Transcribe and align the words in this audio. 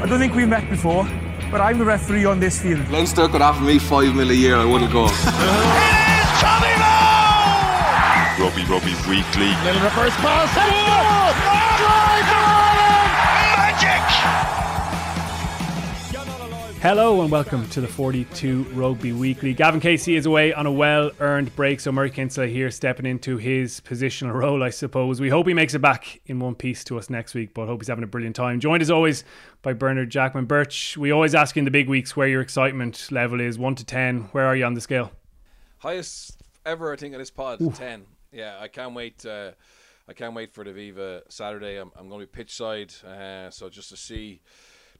I 0.00 0.06
don't 0.06 0.20
think 0.20 0.34
we've 0.34 0.48
met 0.48 0.68
before, 0.70 1.08
but 1.50 1.60
I'm 1.60 1.78
the 1.78 1.84
referee 1.84 2.24
on 2.24 2.38
this 2.38 2.60
field. 2.60 2.88
Leinster 2.88 3.28
could 3.28 3.42
offer 3.42 3.62
me 3.62 3.78
five 3.78 4.14
mil 4.14 4.30
a 4.30 4.34
year, 4.34 4.56
I 4.56 4.64
wouldn't 4.64 4.92
go. 4.92 5.08
Tommy 6.42 6.74
Moe! 6.78 8.44
Rugby 8.44 8.64
Rugby 8.70 8.94
Weekly. 9.10 9.50
Little 9.64 9.82
reverse 9.82 10.14
pass. 10.16 10.87
Hello 16.80 17.22
and 17.22 17.30
welcome 17.32 17.68
to 17.70 17.80
the 17.80 17.88
42 17.88 18.62
Rugby 18.72 19.12
Weekly. 19.12 19.52
Gavan 19.52 19.80
Casey 19.80 20.14
is 20.14 20.26
away 20.26 20.52
on 20.52 20.64
a 20.64 20.70
well 20.70 21.10
earned 21.18 21.54
break, 21.56 21.80
so 21.80 21.90
Murray 21.90 22.08
Kinsella 22.08 22.46
here 22.46 22.70
stepping 22.70 23.04
into 23.04 23.36
his 23.36 23.80
positional 23.80 24.32
role, 24.32 24.62
I 24.62 24.70
suppose. 24.70 25.20
We 25.20 25.28
hope 25.28 25.48
he 25.48 25.54
makes 25.54 25.74
it 25.74 25.80
back 25.80 26.20
in 26.26 26.38
one 26.38 26.54
piece 26.54 26.84
to 26.84 26.96
us 26.96 27.10
next 27.10 27.34
week, 27.34 27.52
but 27.52 27.66
hope 27.66 27.80
he's 27.80 27.88
having 27.88 28.04
a 28.04 28.06
brilliant 28.06 28.36
time. 28.36 28.60
Joined 28.60 28.80
as 28.80 28.92
always 28.92 29.24
by 29.62 29.72
Bernard 29.72 30.10
Jackman. 30.10 30.44
Birch, 30.44 30.96
we 30.96 31.10
always 31.10 31.34
ask 31.34 31.56
you 31.56 31.60
in 31.60 31.64
the 31.64 31.72
big 31.72 31.88
weeks 31.88 32.16
where 32.16 32.28
your 32.28 32.40
excitement 32.40 33.10
level 33.10 33.40
is 33.40 33.58
1 33.58 33.74
to 33.74 33.84
10. 33.84 34.28
Where 34.30 34.46
are 34.46 34.54
you 34.54 34.64
on 34.64 34.74
the 34.74 34.80
scale? 34.80 35.10
Highest 35.78 36.40
ever, 36.64 36.92
I 36.92 36.96
think, 36.96 37.12
on 37.12 37.18
this 37.18 37.32
pod, 37.32 37.60
Ooh. 37.60 37.72
10. 37.72 38.06
Yeah, 38.30 38.56
I 38.60 38.68
can't 38.68 38.94
wait. 38.94 39.26
Uh, 39.26 39.50
I 40.08 40.12
can't 40.12 40.32
wait 40.32 40.54
for 40.54 40.62
the 40.62 40.72
Viva 40.72 41.22
Saturday. 41.28 41.76
I'm, 41.76 41.90
I'm 41.98 42.08
going 42.08 42.20
to 42.20 42.26
be 42.26 42.30
pitch 42.30 42.54
side, 42.54 42.94
uh, 43.04 43.50
so 43.50 43.68
just 43.68 43.88
to 43.88 43.96
see 43.96 44.42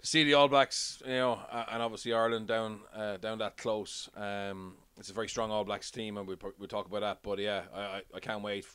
to 0.01 0.07
see 0.07 0.25
the 0.25 0.35
All 0.35 0.49
Blacks, 0.49 1.03
you 1.05 1.13
know, 1.13 1.41
and 1.71 1.83
obviously 1.83 2.13
Ireland 2.13 2.49
down 2.49 2.81
uh, 2.95 3.17
down 3.17 3.39
that 3.39 3.57
close. 3.57 4.09
Um, 4.17 4.75
it's 4.99 5.11
a 5.11 5.13
very 5.13 5.29
strong 5.29 5.51
All 5.51 5.65
Blacks 5.65 5.91
team, 5.91 6.17
and 6.17 6.27
we 6.27 6.37
we'll 6.59 6.69
talk 6.69 6.87
about 6.87 7.01
that. 7.01 7.19
But 7.23 7.39
yeah, 7.39 7.63
I, 7.75 8.03
I 8.15 8.21
can't 8.21 8.43
wait. 8.43 8.67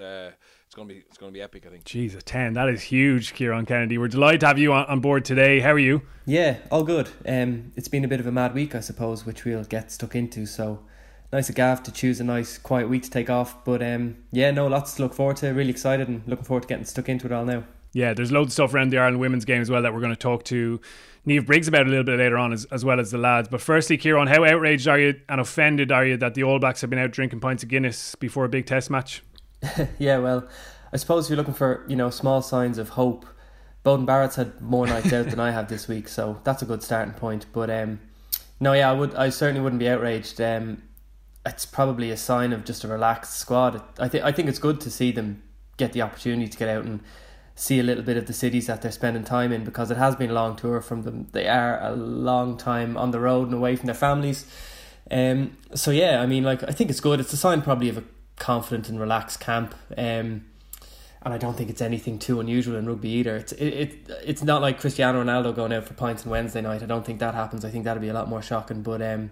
Uh, 0.00 0.30
it's 0.66 0.74
gonna 0.74 0.88
be 0.88 1.04
it's 1.08 1.18
gonna 1.18 1.32
be 1.32 1.42
epic. 1.42 1.64
I 1.66 1.70
think. 1.70 1.84
Jesus, 1.84 2.20
a 2.20 2.24
ten. 2.24 2.54
That 2.54 2.68
is 2.68 2.82
huge, 2.82 3.34
Ciarán 3.34 3.66
Kennedy. 3.66 3.98
We're 3.98 4.08
delighted 4.08 4.40
to 4.40 4.46
have 4.46 4.58
you 4.58 4.72
on, 4.72 4.86
on 4.86 5.00
board 5.00 5.24
today. 5.24 5.60
How 5.60 5.72
are 5.72 5.78
you? 5.78 6.02
Yeah, 6.24 6.58
all 6.70 6.84
good. 6.84 7.10
Um, 7.26 7.72
it's 7.76 7.88
been 7.88 8.04
a 8.04 8.08
bit 8.08 8.20
of 8.20 8.26
a 8.26 8.32
mad 8.32 8.54
week, 8.54 8.74
I 8.74 8.80
suppose, 8.80 9.26
which 9.26 9.44
we'll 9.44 9.64
get 9.64 9.92
stuck 9.92 10.14
into. 10.14 10.46
So 10.46 10.80
nice 11.32 11.48
of 11.48 11.54
Gav 11.54 11.82
to 11.84 11.92
choose 11.92 12.20
a 12.20 12.24
nice 12.24 12.58
quiet 12.58 12.88
week 12.88 13.02
to 13.02 13.10
take 13.10 13.28
off. 13.28 13.64
But 13.64 13.82
um, 13.82 14.16
yeah, 14.30 14.50
no, 14.50 14.66
lots 14.66 14.94
to 14.94 15.02
look 15.02 15.14
forward 15.14 15.36
to. 15.38 15.50
Really 15.50 15.70
excited 15.70 16.08
and 16.08 16.22
looking 16.26 16.44
forward 16.44 16.62
to 16.62 16.68
getting 16.68 16.84
stuck 16.84 17.08
into 17.08 17.26
it 17.26 17.32
all 17.32 17.44
now. 17.44 17.64
Yeah, 17.92 18.14
there's 18.14 18.32
loads 18.32 18.48
of 18.48 18.52
stuff 18.52 18.74
around 18.74 18.90
the 18.90 18.98
Ireland 18.98 19.20
women's 19.20 19.44
game 19.44 19.60
as 19.60 19.70
well 19.70 19.82
that 19.82 19.92
we're 19.92 20.00
going 20.00 20.14
to 20.14 20.16
talk 20.16 20.44
to 20.44 20.80
Niamh 21.26 21.46
Briggs 21.46 21.68
about 21.68 21.86
a 21.86 21.90
little 21.90 22.04
bit 22.04 22.18
later 22.18 22.38
on, 22.38 22.52
as, 22.52 22.64
as 22.66 22.84
well 22.84 22.98
as 22.98 23.10
the 23.10 23.18
lads. 23.18 23.48
But 23.48 23.60
firstly, 23.60 23.98
Ciarán, 23.98 24.28
how 24.28 24.44
outraged 24.44 24.88
are 24.88 24.98
you 24.98 25.20
and 25.28 25.40
offended 25.40 25.92
are 25.92 26.04
you 26.04 26.16
that 26.16 26.34
the 26.34 26.42
All 26.42 26.58
Blacks 26.58 26.80
have 26.80 26.90
been 26.90 26.98
out 26.98 27.10
drinking 27.10 27.40
pints 27.40 27.62
of 27.62 27.68
Guinness 27.68 28.14
before 28.14 28.44
a 28.44 28.48
big 28.48 28.66
Test 28.66 28.90
match? 28.90 29.22
yeah, 29.98 30.18
well, 30.18 30.48
I 30.92 30.96
suppose 30.96 31.26
if 31.26 31.30
you're 31.30 31.36
looking 31.36 31.54
for 31.54 31.84
you 31.88 31.96
know 31.96 32.10
small 32.10 32.42
signs 32.42 32.78
of 32.78 32.90
hope, 32.90 33.26
Beauden 33.84 34.06
Barrett's 34.06 34.36
had 34.36 34.60
more 34.60 34.86
nights 34.86 35.12
out 35.12 35.26
than 35.26 35.40
I 35.40 35.50
have 35.50 35.68
this 35.68 35.86
week, 35.86 36.08
so 36.08 36.40
that's 36.44 36.62
a 36.62 36.66
good 36.66 36.82
starting 36.82 37.14
point. 37.14 37.46
But 37.52 37.70
um, 37.70 38.00
no, 38.58 38.72
yeah, 38.72 38.90
I 38.90 38.92
would, 38.92 39.14
I 39.14 39.28
certainly 39.28 39.60
wouldn't 39.60 39.80
be 39.80 39.88
outraged. 39.88 40.40
Um, 40.40 40.82
it's 41.44 41.66
probably 41.66 42.10
a 42.10 42.16
sign 42.16 42.52
of 42.52 42.64
just 42.64 42.84
a 42.84 42.88
relaxed 42.88 43.38
squad. 43.38 43.82
I 43.98 44.08
think 44.08 44.24
I 44.24 44.32
think 44.32 44.48
it's 44.48 44.58
good 44.58 44.80
to 44.80 44.90
see 44.90 45.12
them 45.12 45.42
get 45.76 45.92
the 45.92 46.02
opportunity 46.02 46.48
to 46.48 46.58
get 46.58 46.68
out 46.68 46.84
and 46.84 47.00
see 47.62 47.78
a 47.78 47.82
little 47.84 48.02
bit 48.02 48.16
of 48.16 48.26
the 48.26 48.32
cities 48.32 48.66
that 48.66 48.82
they're 48.82 48.90
spending 48.90 49.22
time 49.22 49.52
in 49.52 49.62
because 49.62 49.88
it 49.92 49.96
has 49.96 50.16
been 50.16 50.30
a 50.30 50.32
long 50.32 50.56
tour 50.56 50.80
from 50.80 51.02
them. 51.02 51.28
They 51.30 51.46
are 51.46 51.80
a 51.80 51.94
long 51.94 52.56
time 52.56 52.96
on 52.96 53.12
the 53.12 53.20
road 53.20 53.46
and 53.46 53.54
away 53.54 53.76
from 53.76 53.86
their 53.86 53.94
families. 53.94 54.46
Um, 55.08 55.56
so 55.72 55.92
yeah, 55.92 56.20
I 56.20 56.26
mean, 56.26 56.42
like 56.42 56.64
I 56.64 56.72
think 56.72 56.90
it's 56.90 56.98
good. 56.98 57.20
It's 57.20 57.32
a 57.32 57.36
sign 57.36 57.62
probably 57.62 57.88
of 57.88 57.98
a 57.98 58.04
confident 58.34 58.88
and 58.88 58.98
relaxed 58.98 59.38
camp. 59.38 59.76
Um, 59.96 60.46
and 61.24 61.32
I 61.32 61.38
don't 61.38 61.56
think 61.56 61.70
it's 61.70 61.80
anything 61.80 62.18
too 62.18 62.40
unusual 62.40 62.74
in 62.74 62.86
rugby 62.86 63.10
either. 63.10 63.36
It's 63.36 63.52
it, 63.52 63.68
it 63.68 64.10
it's 64.24 64.42
not 64.42 64.60
like 64.60 64.80
Cristiano 64.80 65.22
Ronaldo 65.22 65.54
going 65.54 65.72
out 65.72 65.84
for 65.84 65.94
pints 65.94 66.24
on 66.24 66.32
Wednesday 66.32 66.62
night. 66.62 66.82
I 66.82 66.86
don't 66.86 67.06
think 67.06 67.20
that 67.20 67.36
happens. 67.36 67.64
I 67.64 67.70
think 67.70 67.84
that'd 67.84 68.02
be 68.02 68.08
a 68.08 68.12
lot 68.12 68.28
more 68.28 68.42
shocking. 68.42 68.82
But 68.82 69.02
um, 69.02 69.30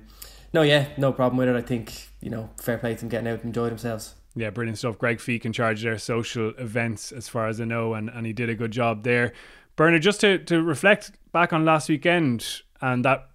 no, 0.53 0.63
yeah, 0.63 0.87
no 0.97 1.13
problem 1.13 1.37
with 1.37 1.49
it. 1.49 1.57
I 1.57 1.63
think 1.63 2.11
you 2.21 2.31
know, 2.31 2.51
fair 2.59 2.79
play 2.79 2.95
to 2.95 3.01
them 3.01 3.09
getting 3.09 3.27
out 3.27 3.41
and 3.41 3.47
enjoy 3.47 3.71
themselves. 3.71 4.15
Yeah, 4.37 4.51
brilliant 4.51 4.79
stuff. 4.79 4.99
Greg 4.99 5.19
Feek 5.19 5.45
in 5.45 5.53
charge 5.53 5.83
their 5.83 5.99
social 5.99 6.51
events, 6.59 7.11
as 7.13 7.29
far 7.29 7.49
as 7.49 7.61
I 7.61 7.65
know, 7.65 7.95
and, 7.95 8.09
and 8.09 8.27
he 8.27 8.33
did 8.33 8.49
a 8.49 8.55
good 8.55 8.71
job 8.71 9.03
there. 9.03 9.33
Bernard, 9.77 10.03
just 10.03 10.21
to, 10.21 10.39
to 10.39 10.63
reflect 10.63 11.13
back 11.33 11.53
on 11.53 11.65
last 11.65 11.89
weekend 11.89 12.63
and 12.81 13.05
that 13.05 13.31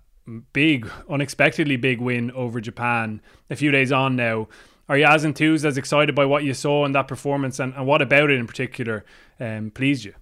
big, 0.54 0.90
unexpectedly 1.10 1.76
big 1.76 2.00
win 2.00 2.32
over 2.32 2.62
Japan 2.62 3.22
a 3.50 3.56
few 3.56 3.72
days 3.72 3.92
on 3.92 4.16
now. 4.16 4.48
Are 4.88 4.98
you 4.98 5.06
as 5.06 5.26
enthused, 5.26 5.66
as 5.66 5.78
excited 5.78 6.14
by 6.14 6.26
what 6.26 6.44
you 6.44 6.54
saw 6.54 6.86
in 6.86 6.92
that 6.92 7.08
performance, 7.08 7.60
and, 7.60 7.74
and 7.74 7.88
what 7.88 8.02
about 8.02 8.30
it 8.30 8.40
in 8.40 8.46
particular 8.46 9.04
um, 9.40 9.72
pleased 9.72 10.06
you? 10.06 10.14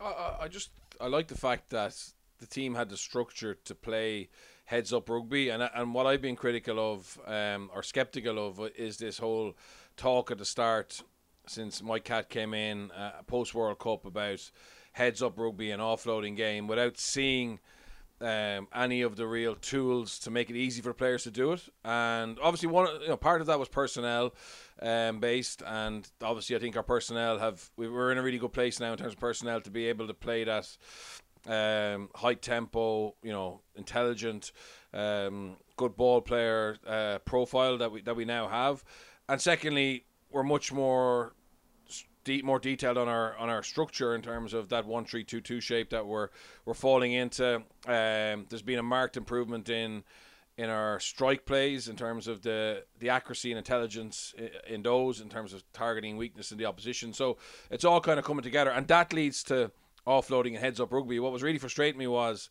I, 0.00 0.36
I 0.42 0.48
just 0.48 0.70
I 1.00 1.06
like 1.08 1.28
the 1.28 1.36
fact 1.36 1.70
that 1.70 1.94
the 2.38 2.46
team 2.46 2.74
had 2.74 2.88
the 2.88 2.96
structure 2.96 3.54
to 3.54 3.74
play 3.74 4.30
heads 4.64 4.92
up 4.92 5.10
rugby, 5.10 5.50
and 5.50 5.62
and 5.74 5.92
what 5.92 6.06
I've 6.06 6.22
been 6.22 6.36
critical 6.36 6.78
of 6.94 7.18
um, 7.26 7.70
or 7.74 7.82
skeptical 7.82 8.38
of 8.46 8.60
is 8.74 8.96
this 8.96 9.18
whole 9.18 9.54
talk 10.00 10.30
at 10.30 10.38
the 10.38 10.46
start 10.46 11.02
since 11.46 11.82
Mike 11.82 12.04
Catt 12.04 12.30
came 12.30 12.54
in 12.54 12.90
uh, 12.92 13.12
post 13.26 13.54
World 13.54 13.78
Cup 13.78 14.06
about 14.06 14.50
heads 14.92 15.22
up 15.22 15.38
rugby 15.38 15.70
and 15.70 15.82
offloading 15.82 16.36
game 16.36 16.66
without 16.66 16.96
seeing 16.96 17.60
um, 18.22 18.66
any 18.74 19.02
of 19.02 19.16
the 19.16 19.26
real 19.26 19.54
tools 19.54 20.18
to 20.20 20.30
make 20.30 20.48
it 20.48 20.56
easy 20.56 20.80
for 20.80 20.94
players 20.94 21.24
to 21.24 21.30
do 21.30 21.52
it. 21.52 21.68
And 21.84 22.38
obviously, 22.40 22.70
one 22.70 22.88
you 23.02 23.08
know, 23.08 23.18
part 23.18 23.42
of 23.42 23.46
that 23.48 23.58
was 23.58 23.68
personnel 23.68 24.34
um, 24.80 25.20
based, 25.20 25.62
and 25.66 26.10
obviously, 26.22 26.56
I 26.56 26.60
think 26.60 26.78
our 26.78 26.82
personnel 26.82 27.38
have 27.38 27.70
we, 27.76 27.86
are 27.86 28.10
in 28.10 28.16
a 28.16 28.22
really 28.22 28.38
good 28.38 28.54
place 28.54 28.80
now 28.80 28.92
in 28.92 28.98
terms 28.98 29.12
of 29.12 29.20
personnel 29.20 29.60
to 29.60 29.70
be 29.70 29.86
able 29.86 30.06
to 30.06 30.14
play 30.14 30.44
that 30.44 30.66
um, 31.46 32.08
high 32.14 32.34
tempo, 32.34 33.14
you 33.22 33.32
know, 33.32 33.60
intelligent, 33.76 34.52
um, 34.94 35.56
good 35.76 35.94
ball 35.94 36.22
player 36.22 36.76
uh, 36.86 37.18
profile 37.18 37.76
that 37.78 37.92
we 37.92 38.00
that 38.02 38.16
we 38.16 38.24
now 38.24 38.48
have. 38.48 38.82
And 39.30 39.40
secondly, 39.40 40.06
we're 40.32 40.42
much 40.42 40.72
more 40.72 41.34
more 42.42 42.58
detailed 42.58 42.98
on 42.98 43.08
our 43.08 43.36
on 43.38 43.48
our 43.48 43.62
structure 43.62 44.14
in 44.14 44.22
terms 44.22 44.52
of 44.54 44.68
that 44.68 44.86
one 44.86 45.04
three 45.04 45.24
two 45.24 45.40
two 45.40 45.60
shape 45.60 45.90
that 45.90 46.04
we're 46.04 46.28
we're 46.64 46.74
falling 46.74 47.12
into. 47.12 47.56
Um, 47.86 48.46
there's 48.48 48.62
been 48.62 48.80
a 48.80 48.82
marked 48.82 49.16
improvement 49.16 49.68
in 49.68 50.02
in 50.58 50.68
our 50.68 50.98
strike 50.98 51.46
plays 51.46 51.88
in 51.88 51.94
terms 51.96 52.26
of 52.26 52.42
the 52.42 52.84
the 52.98 53.08
accuracy 53.08 53.52
and 53.52 53.58
intelligence 53.58 54.34
in, 54.36 54.50
in 54.74 54.82
those 54.82 55.20
in 55.20 55.28
terms 55.28 55.52
of 55.52 55.62
targeting 55.72 56.16
weakness 56.16 56.50
in 56.50 56.58
the 56.58 56.66
opposition. 56.66 57.12
So 57.12 57.38
it's 57.70 57.84
all 57.84 58.00
kind 58.00 58.18
of 58.18 58.24
coming 58.24 58.42
together, 58.42 58.70
and 58.70 58.88
that 58.88 59.12
leads 59.12 59.44
to 59.44 59.70
offloading 60.06 60.54
and 60.54 60.58
heads 60.58 60.80
up 60.80 60.92
rugby. 60.92 61.20
What 61.20 61.32
was 61.32 61.42
really 61.42 61.58
frustrating 61.58 61.98
me 61.98 62.08
was 62.08 62.50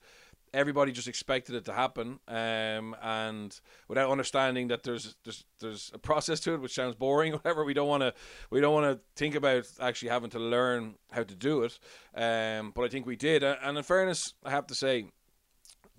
everybody 0.54 0.92
just 0.92 1.08
expected 1.08 1.56
it 1.56 1.66
to 1.66 1.74
happen, 1.74 2.20
um, 2.28 2.96
and 3.02 3.60
without 3.88 4.12
understanding 4.12 4.68
that 4.70 4.84
there's 4.84 5.16
there's 5.24 5.46
there's 5.60 5.92
a 5.94 5.98
process 5.98 6.40
to 6.42 6.54
it, 6.54 6.62
which 6.62 6.74
sounds 6.74 6.96
boring. 6.96 7.34
Whatever 7.40 7.64
we 7.64 7.74
don't 7.74 7.88
want 7.88 8.02
to 8.02 8.14
we 8.50 8.62
don't 8.62 8.74
want 8.74 8.92
to 8.92 9.00
think 9.16 9.36
about 9.36 9.66
actually 9.80 10.10
having 10.10 10.30
to 10.32 10.40
learn 10.40 10.96
how 11.12 11.24
to 11.24 11.36
do 11.36 11.64
it. 11.64 11.80
Um, 12.16 12.72
but 12.76 12.84
I 12.84 12.88
think 12.88 13.06
we 13.06 13.16
did, 13.16 13.44
and 13.44 13.78
in 13.78 13.84
fairness, 13.84 14.34
I 14.44 14.52
have 14.52 14.68
to 14.68 14.76
say. 14.76 15.06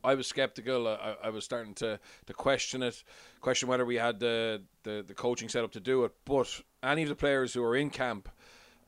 I 0.03 0.15
was 0.15 0.27
skeptical. 0.27 0.89
I, 0.89 1.17
I 1.25 1.29
was 1.29 1.45
starting 1.45 1.75
to, 1.75 2.01
to 2.25 2.33
question 2.33 2.83
it, 2.83 3.05
question 3.43 3.69
whether 3.69 3.85
we 3.85 3.97
had 3.97 4.19
the, 4.19 4.63
the, 4.83 5.05
the 5.07 5.13
coaching 5.13 5.51
set 5.51 5.63
up 5.63 5.73
to 5.73 5.81
do 5.81 6.05
it. 6.05 6.13
But 6.25 6.63
any 6.83 7.03
of 7.03 7.11
the 7.11 7.15
players 7.15 7.53
who 7.53 7.61
were 7.61 7.77
in 7.77 7.91
camp 7.91 8.31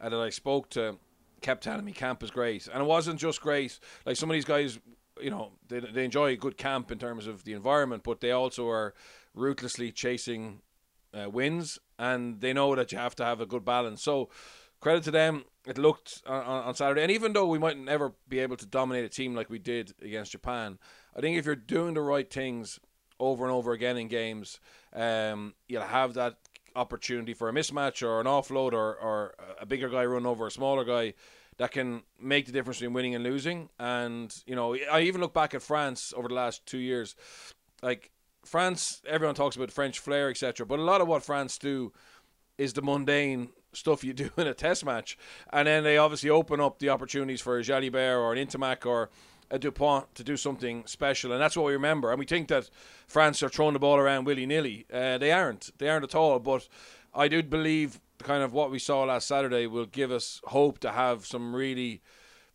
and 0.00 0.10
that 0.10 0.18
I 0.18 0.30
spoke 0.30 0.70
to 0.70 0.96
kept 1.42 1.64
telling 1.64 1.84
me 1.84 1.92
camp 1.92 2.22
is 2.22 2.30
great, 2.30 2.68
and 2.68 2.82
it 2.82 2.86
wasn't 2.86 3.20
just 3.20 3.40
great. 3.42 3.78
Like 4.06 4.16
some 4.16 4.30
of 4.30 4.34
these 4.34 4.44
guys 4.44 4.78
you 5.22 5.30
know 5.30 5.52
they, 5.68 5.80
they 5.80 6.04
enjoy 6.04 6.32
a 6.32 6.36
good 6.36 6.56
camp 6.56 6.90
in 6.90 6.98
terms 6.98 7.26
of 7.26 7.44
the 7.44 7.52
environment, 7.52 8.02
but 8.02 8.20
they 8.20 8.30
also 8.30 8.68
are 8.68 8.94
ruthlessly 9.34 9.92
chasing 9.92 10.60
uh, 11.14 11.30
wins, 11.30 11.78
and 11.98 12.40
they 12.40 12.52
know 12.52 12.74
that 12.74 12.92
you 12.92 12.98
have 12.98 13.14
to 13.16 13.24
have 13.24 13.40
a 13.40 13.46
good 13.46 13.64
balance. 13.64 14.02
So 14.02 14.28
credit 14.80 15.04
to 15.04 15.10
them. 15.10 15.44
It 15.64 15.78
looked 15.78 16.22
on, 16.26 16.42
on 16.42 16.74
Saturday, 16.74 17.02
and 17.02 17.10
even 17.10 17.32
though 17.32 17.46
we 17.46 17.58
might 17.58 17.78
never 17.78 18.12
be 18.28 18.40
able 18.40 18.56
to 18.56 18.66
dominate 18.66 19.04
a 19.04 19.08
team 19.08 19.34
like 19.34 19.48
we 19.48 19.60
did 19.60 19.94
against 20.02 20.32
Japan, 20.32 20.78
I 21.16 21.20
think 21.20 21.38
if 21.38 21.46
you're 21.46 21.54
doing 21.54 21.94
the 21.94 22.00
right 22.00 22.28
things 22.28 22.80
over 23.20 23.44
and 23.44 23.52
over 23.52 23.72
again 23.72 23.96
in 23.96 24.08
games, 24.08 24.58
um, 24.92 25.54
you'll 25.68 25.82
have 25.82 26.14
that 26.14 26.34
opportunity 26.74 27.32
for 27.32 27.48
a 27.48 27.52
mismatch 27.52 28.02
or 28.02 28.20
an 28.20 28.26
offload 28.26 28.72
or, 28.72 28.96
or 28.96 29.34
a 29.60 29.66
bigger 29.66 29.88
guy 29.88 30.04
run 30.04 30.26
over 30.26 30.48
a 30.48 30.50
smaller 30.50 30.84
guy 30.84 31.14
that 31.62 31.70
can 31.70 32.02
make 32.20 32.46
the 32.46 32.50
difference 32.50 32.78
between 32.80 32.92
winning 32.92 33.14
and 33.14 33.22
losing. 33.22 33.68
And 33.78 34.34
you 34.46 34.56
know, 34.56 34.76
I 34.90 35.02
even 35.02 35.20
look 35.20 35.32
back 35.32 35.54
at 35.54 35.62
France 35.62 36.12
over 36.16 36.26
the 36.26 36.34
last 36.34 36.66
two 36.66 36.78
years, 36.78 37.14
like 37.84 38.10
France. 38.44 39.00
Everyone 39.06 39.36
talks 39.36 39.54
about 39.54 39.70
French 39.70 40.00
flair, 40.00 40.28
etc. 40.28 40.66
But 40.66 40.80
a 40.80 40.82
lot 40.82 41.00
of 41.00 41.06
what 41.06 41.22
France 41.22 41.58
do 41.58 41.92
is 42.58 42.72
the 42.72 42.82
mundane 42.82 43.50
stuff 43.72 44.02
you 44.02 44.12
do 44.12 44.28
in 44.36 44.48
a 44.48 44.54
test 44.54 44.84
match, 44.84 45.16
and 45.52 45.68
then 45.68 45.84
they 45.84 45.98
obviously 45.98 46.30
open 46.30 46.60
up 46.60 46.80
the 46.80 46.88
opportunities 46.88 47.40
for 47.40 47.56
a 47.60 47.62
Jalibert 47.62 48.18
or 48.18 48.32
an 48.32 48.44
Ntamack 48.44 48.84
or 48.84 49.10
a 49.48 49.56
Dupont 49.56 50.12
to 50.16 50.24
do 50.24 50.36
something 50.36 50.82
special, 50.86 51.30
and 51.30 51.40
that's 51.40 51.56
what 51.56 51.66
we 51.66 51.74
remember. 51.74 52.10
And 52.10 52.18
we 52.18 52.26
think 52.26 52.48
that 52.48 52.70
France 53.06 53.40
are 53.40 53.48
throwing 53.48 53.74
the 53.74 53.78
ball 53.78 53.98
around 53.98 54.24
willy 54.24 54.46
nilly. 54.46 54.84
Uh, 54.92 55.16
they 55.16 55.30
aren't. 55.30 55.70
They 55.78 55.88
aren't 55.88 56.02
at 56.02 56.16
all. 56.16 56.40
But 56.40 56.66
I 57.14 57.28
do 57.28 57.40
believe 57.40 58.00
kind 58.22 58.42
of 58.42 58.52
what 58.52 58.70
we 58.70 58.78
saw 58.78 59.04
last 59.04 59.28
Saturday 59.28 59.66
will 59.66 59.86
give 59.86 60.10
us 60.10 60.40
hope 60.44 60.78
to 60.80 60.92
have 60.92 61.26
some 61.26 61.54
really 61.54 62.02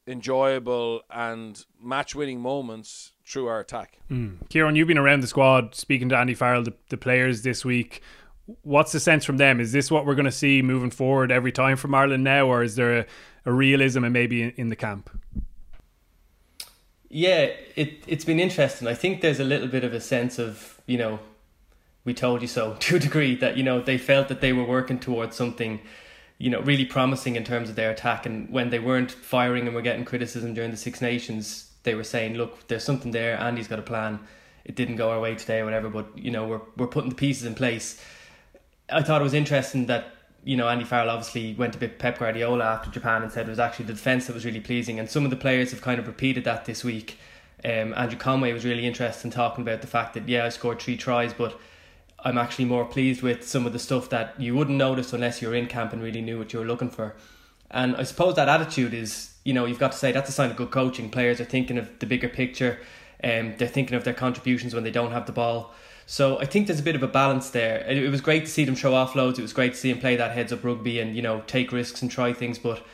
enjoyable 0.08 1.02
and 1.10 1.66
match-winning 1.82 2.40
moments 2.40 3.12
through 3.26 3.48
our 3.48 3.60
attack. 3.60 4.00
Mm. 4.10 4.38
Ciarán, 4.48 4.76
you've 4.76 4.88
been 4.88 4.98
around 4.98 5.20
the 5.20 5.28
squad 5.28 5.76
speaking 5.76 6.10
to 6.10 6.18
Andy 6.18 6.34
Farrell, 6.34 6.64
the, 6.64 6.74
the 6.90 6.98
players 6.98 7.42
this 7.42 7.66
week. 7.66 8.02
What's 8.62 8.94
the 8.94 9.00
sense 9.00 9.26
from 9.26 9.38
them? 9.38 9.60
Is 9.60 9.74
this 9.74 9.92
what 9.92 10.06
we're 10.06 10.16
going 10.16 10.26
to 10.26 10.32
see 10.32 10.62
moving 10.62 10.92
forward 10.92 11.32
every 11.32 11.52
time 11.52 11.76
from 11.76 11.94
Ireland 11.94 12.24
now, 12.24 12.48
or 12.48 12.64
is 12.64 12.78
there 12.78 13.00
a, 13.00 13.06
a 13.46 13.52
realism 13.52 14.06
and 14.06 14.14
maybe 14.14 14.42
in, 14.44 14.52
in 14.52 14.70
the 14.70 14.76
camp? 14.78 15.10
Yeah, 17.10 17.52
it 17.76 18.04
it's 18.08 18.26
been 18.26 18.40
interesting. 18.40 18.88
I 18.88 18.94
think 18.94 19.22
there's 19.22 19.40
a 19.40 19.46
little 19.46 19.68
bit 19.68 19.84
of 19.84 19.94
a 19.94 20.02
sense 20.02 20.40
of 20.40 20.78
you 20.88 20.98
know, 20.98 21.20
we 22.08 22.14
told 22.14 22.42
you 22.42 22.48
so 22.48 22.74
to 22.80 22.96
a 22.96 23.00
degree 23.00 23.36
that 23.36 23.58
you 23.58 23.64
know 23.64 23.80
they 23.82 24.00
felt 24.00 24.30
that 24.30 24.42
they 24.42 24.54
were 24.54 24.64
working 24.64 24.98
towards 24.98 25.36
something, 25.36 25.82
you 26.40 26.50
know, 26.50 26.62
really 26.62 26.86
promising 26.86 27.36
in 27.36 27.44
terms 27.44 27.70
of 27.70 27.76
their 27.76 27.92
attack. 27.92 28.26
And 28.26 28.50
when 28.50 28.72
they 28.72 28.80
weren't 28.80 29.12
firing 29.12 29.68
and 29.68 29.76
were 29.76 29.84
getting 29.84 30.06
criticism 30.06 30.56
during 30.56 30.72
the 30.72 30.78
Six 30.78 31.02
Nations, 31.02 31.72
they 31.84 31.94
were 31.94 32.06
saying, 32.06 32.36
"Look, 32.36 32.68
there's 32.70 32.84
something 32.84 33.12
there. 33.12 33.38
Andy's 33.38 33.68
got 33.68 33.78
a 33.78 33.84
plan. 33.84 34.20
It 34.66 34.76
didn't 34.76 34.96
go 34.96 35.12
our 35.12 35.20
way 35.20 35.36
today, 35.36 35.60
or 35.60 35.66
whatever. 35.66 35.90
But 35.90 36.18
you 36.18 36.32
know, 36.32 36.48
we're 36.48 36.62
we're 36.78 36.88
putting 36.88 37.10
the 37.10 37.16
pieces 37.16 37.46
in 37.46 37.54
place." 37.54 38.02
I 38.90 39.04
thought 39.04 39.20
it 39.20 39.24
was 39.24 39.34
interesting 39.34 39.88
that 39.88 40.06
you 40.46 40.56
know, 40.56 40.70
Andy 40.70 40.86
Farrell 40.86 41.10
obviously 41.10 41.56
went 41.56 41.76
a 41.76 41.78
bit 41.78 42.00
Pep 42.00 42.20
Guardiola 42.20 42.64
after 42.64 42.90
Japan 42.90 43.22
and 43.22 43.30
said 43.30 43.48
it 43.48 43.50
was 43.50 43.60
actually 43.60 43.88
the 43.88 43.94
defence 43.94 44.28
that 44.28 44.34
was 44.34 44.46
really 44.46 44.62
pleasing. 44.62 44.98
And 44.98 45.10
some 45.10 45.26
of 45.26 45.30
the 45.30 45.36
players 45.36 45.72
have 45.72 45.82
kind 45.82 46.00
of 46.00 46.08
repeated 46.08 46.46
that 46.46 46.64
this 46.64 46.86
week. 46.86 47.20
Um, 47.66 47.94
Andrew 47.96 48.18
Conway 48.18 48.54
was 48.54 48.64
really 48.64 48.88
interested 48.88 49.26
in 49.26 49.32
talking 49.32 49.62
about 49.64 49.82
the 49.82 49.88
fact 49.88 50.14
that, 50.14 50.30
yeah, 50.30 50.46
I 50.46 50.50
scored 50.50 50.80
three 50.80 50.96
tries, 50.96 51.34
but 51.34 51.60
I'm 52.28 52.38
actually 52.38 52.66
more 52.66 52.84
pleased 52.84 53.22
with 53.22 53.48
some 53.48 53.66
of 53.66 53.72
the 53.72 53.80
stuff 53.80 54.10
that 54.10 54.38
you 54.38 54.54
wouldn't 54.54 54.78
notice 54.78 55.14
unless 55.14 55.42
you're 55.42 55.56
in 55.56 55.68
camp 55.68 55.94
and 55.94 56.04
really 56.04 56.20
knew 56.20 56.38
what 56.38 56.52
you 56.52 56.60
were 56.60 56.66
looking 56.66 56.90
for. 56.90 57.16
And 57.72 57.96
I 57.96 58.04
suppose 58.04 58.36
that 58.36 58.50
attitude 58.50 58.94
is, 58.94 59.34
you 59.46 59.54
know, 59.54 59.64
you've 59.64 59.80
got 59.80 59.94
to 59.94 59.98
say 59.98 60.12
that's 60.12 60.28
a 60.28 60.34
sign 60.34 60.52
of 60.52 60.58
good 60.58 60.70
coaching. 60.70 61.10
Players 61.10 61.40
are 61.40 61.46
thinking 61.46 61.78
of 61.78 62.00
the 62.00 62.06
bigger 62.06 62.28
picture, 62.28 62.80
and 63.22 63.52
um, 63.52 63.58
they're 63.58 63.68
thinking 63.70 63.96
of 63.96 64.04
their 64.04 64.14
contributions 64.14 64.74
when 64.74 64.84
they 64.84 64.92
don't 64.92 65.14
have 65.14 65.26
the 65.26 65.32
ball. 65.32 65.74
So 66.06 66.38
I 66.40 66.46
think 66.46 66.68
there's 66.68 66.82
a 66.82 66.84
bit 66.84 66.98
of 66.98 67.04
a 67.04 67.08
balance 67.08 67.52
there. 67.52 67.86
It, 67.88 68.12
was 68.12 68.20
great 68.20 68.44
to 68.44 68.52
see 68.52 68.66
them 68.66 68.76
show 68.76 68.94
off 68.94 69.16
loads. 69.16 69.40
It 69.40 69.42
was 69.42 69.54
great 69.54 69.74
to 69.74 69.80
see 69.80 69.90
them 69.90 70.02
play 70.02 70.18
that 70.18 70.34
heads 70.34 70.52
up 70.52 70.66
rugby 70.66 71.00
and 71.00 71.16
you 71.16 71.22
know 71.22 71.44
take 71.48 71.72
risks 71.72 72.02
and 72.02 72.12
try 72.12 72.34
things. 72.34 72.60
But 72.60 72.86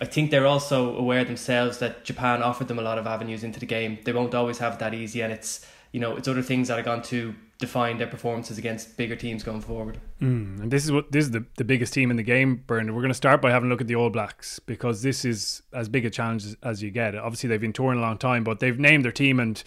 I 0.00 0.04
think 0.04 0.30
they're 0.30 0.46
also 0.46 0.94
aware 0.96 1.24
themselves 1.24 1.78
that 1.78 2.04
Japan 2.04 2.42
offered 2.42 2.68
them 2.68 2.78
a 2.78 2.82
lot 2.82 2.98
of 2.98 3.06
avenues 3.06 3.42
into 3.42 3.58
the 3.58 3.66
game. 3.66 4.00
They 4.04 4.12
won't 4.12 4.34
always 4.34 4.58
have 4.58 4.78
that 4.80 4.92
easy, 4.92 5.22
and 5.22 5.32
it's 5.32 5.66
you 5.92 6.00
know 6.00 6.14
it's 6.16 6.28
other 6.28 6.42
things 6.42 6.68
that 6.68 6.78
are 6.78 6.82
gone 6.82 7.00
to 7.04 7.34
define 7.62 7.96
their 7.96 8.08
performances 8.08 8.58
against 8.58 8.96
bigger 8.96 9.16
teams 9.16 9.42
going 9.44 9.60
forward. 9.60 9.98
Mm, 10.20 10.62
and 10.62 10.70
this 10.70 10.84
is 10.84 10.90
what 10.90 11.10
this 11.12 11.24
is 11.26 11.30
the, 11.30 11.44
the 11.56 11.64
biggest 11.64 11.94
team 11.94 12.10
in 12.10 12.16
the 12.16 12.22
game, 12.24 12.64
Bernard. 12.66 12.94
We're 12.94 13.00
going 13.00 13.10
to 13.10 13.14
start 13.14 13.40
by 13.40 13.50
having 13.50 13.68
a 13.68 13.72
look 13.72 13.80
at 13.80 13.86
the 13.86 13.94
All 13.94 14.10
Blacks 14.10 14.58
because 14.58 15.02
this 15.02 15.24
is 15.24 15.62
as 15.72 15.88
big 15.88 16.04
a 16.04 16.10
challenge 16.10 16.44
as, 16.44 16.56
as 16.62 16.82
you 16.82 16.90
get. 16.90 17.14
Obviously, 17.14 17.48
they've 17.48 17.60
been 17.60 17.72
touring 17.72 18.00
a 18.00 18.02
long 18.02 18.18
time, 18.18 18.42
but 18.42 18.58
they've 18.58 18.78
named 18.78 19.04
their 19.04 19.12
team 19.12 19.38
and 19.38 19.62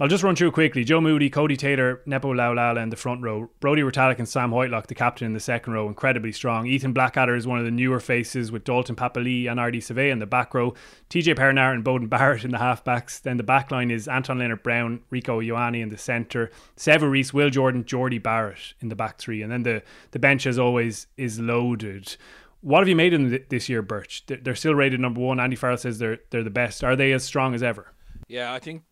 I'll 0.00 0.06
just 0.06 0.22
run 0.22 0.36
through 0.36 0.52
quickly. 0.52 0.84
Joe 0.84 1.00
Moody, 1.00 1.28
Codie 1.28 1.58
Taylor, 1.58 2.02
Nepo 2.06 2.32
Laulala 2.32 2.80
in 2.80 2.90
the 2.90 2.96
front 2.96 3.20
row. 3.20 3.50
Brodie 3.58 3.82
Retallick 3.82 4.18
and 4.18 4.28
Sam 4.28 4.52
Whitelock, 4.52 4.86
the 4.86 4.94
captain 4.94 5.26
in 5.26 5.32
the 5.32 5.40
second 5.40 5.72
row, 5.72 5.88
incredibly 5.88 6.30
strong. 6.30 6.68
Ethan 6.68 6.92
Blackadder 6.92 7.34
is 7.34 7.48
one 7.48 7.58
of 7.58 7.64
the 7.64 7.72
newer 7.72 7.98
faces 7.98 8.52
with 8.52 8.62
Dalton 8.62 8.94
Papali'i 8.94 9.50
and 9.50 9.58
Ardie 9.58 9.78
Savea 9.78 10.12
in 10.12 10.20
the 10.20 10.26
back 10.26 10.54
row. 10.54 10.72
TJ 11.10 11.34
Perenara 11.34 11.74
and 11.74 11.84
Beauden 11.84 12.08
Barrett 12.08 12.44
in 12.44 12.52
the 12.52 12.58
halfbacks. 12.58 13.20
Then 13.20 13.38
the 13.38 13.42
back 13.42 13.72
line 13.72 13.90
is 13.90 14.06
Anton 14.06 14.38
Leonard 14.38 14.62
Brown, 14.62 15.00
Rieko 15.10 15.44
Ioane 15.44 15.82
in 15.82 15.88
the 15.88 15.98
centre. 15.98 16.52
Reece, 16.86 17.34
Will 17.34 17.50
Jordan, 17.50 17.84
Jordie 17.84 18.18
Barrett 18.18 18.74
in 18.80 18.90
the 18.90 18.96
back 18.96 19.18
three. 19.18 19.42
And 19.42 19.50
then 19.50 19.64
the, 19.64 19.82
the 20.12 20.20
bench, 20.20 20.46
as 20.46 20.60
always, 20.60 21.08
is 21.16 21.40
loaded. 21.40 22.16
What 22.60 22.78
have 22.78 22.88
you 22.88 22.94
made 22.94 23.14
in 23.14 23.44
this 23.48 23.68
year, 23.68 23.82
Birch? 23.82 24.24
They're 24.26 24.54
still 24.54 24.76
rated 24.76 25.00
number 25.00 25.20
one. 25.20 25.40
Andy 25.40 25.56
Farrell 25.56 25.76
says 25.76 25.98
they're 25.98 26.18
they're 26.30 26.44
the 26.44 26.50
best. 26.50 26.84
Are 26.84 26.94
they 26.94 27.10
as 27.12 27.24
strong 27.24 27.54
as 27.54 27.64
ever? 27.64 27.92
Yeah, 28.28 28.52
I 28.52 28.58
think 28.58 28.82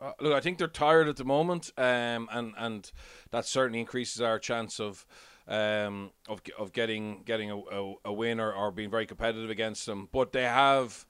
uh, 0.00 0.12
look, 0.20 0.32
I 0.32 0.40
think 0.40 0.58
they're 0.58 0.68
tired 0.68 1.08
at 1.08 1.16
the 1.16 1.24
moment, 1.24 1.72
um, 1.76 2.28
and 2.30 2.54
and 2.56 2.90
that 3.30 3.44
certainly 3.46 3.80
increases 3.80 4.20
our 4.20 4.38
chance 4.38 4.78
of 4.80 5.06
um, 5.46 6.10
of 6.28 6.40
of 6.58 6.72
getting 6.72 7.22
getting 7.24 7.50
a, 7.50 7.56
a, 7.56 7.94
a 8.06 8.12
win 8.12 8.40
or, 8.40 8.52
or 8.52 8.70
being 8.70 8.90
very 8.90 9.06
competitive 9.06 9.50
against 9.50 9.86
them. 9.86 10.08
But 10.12 10.32
they 10.32 10.44
have. 10.44 11.06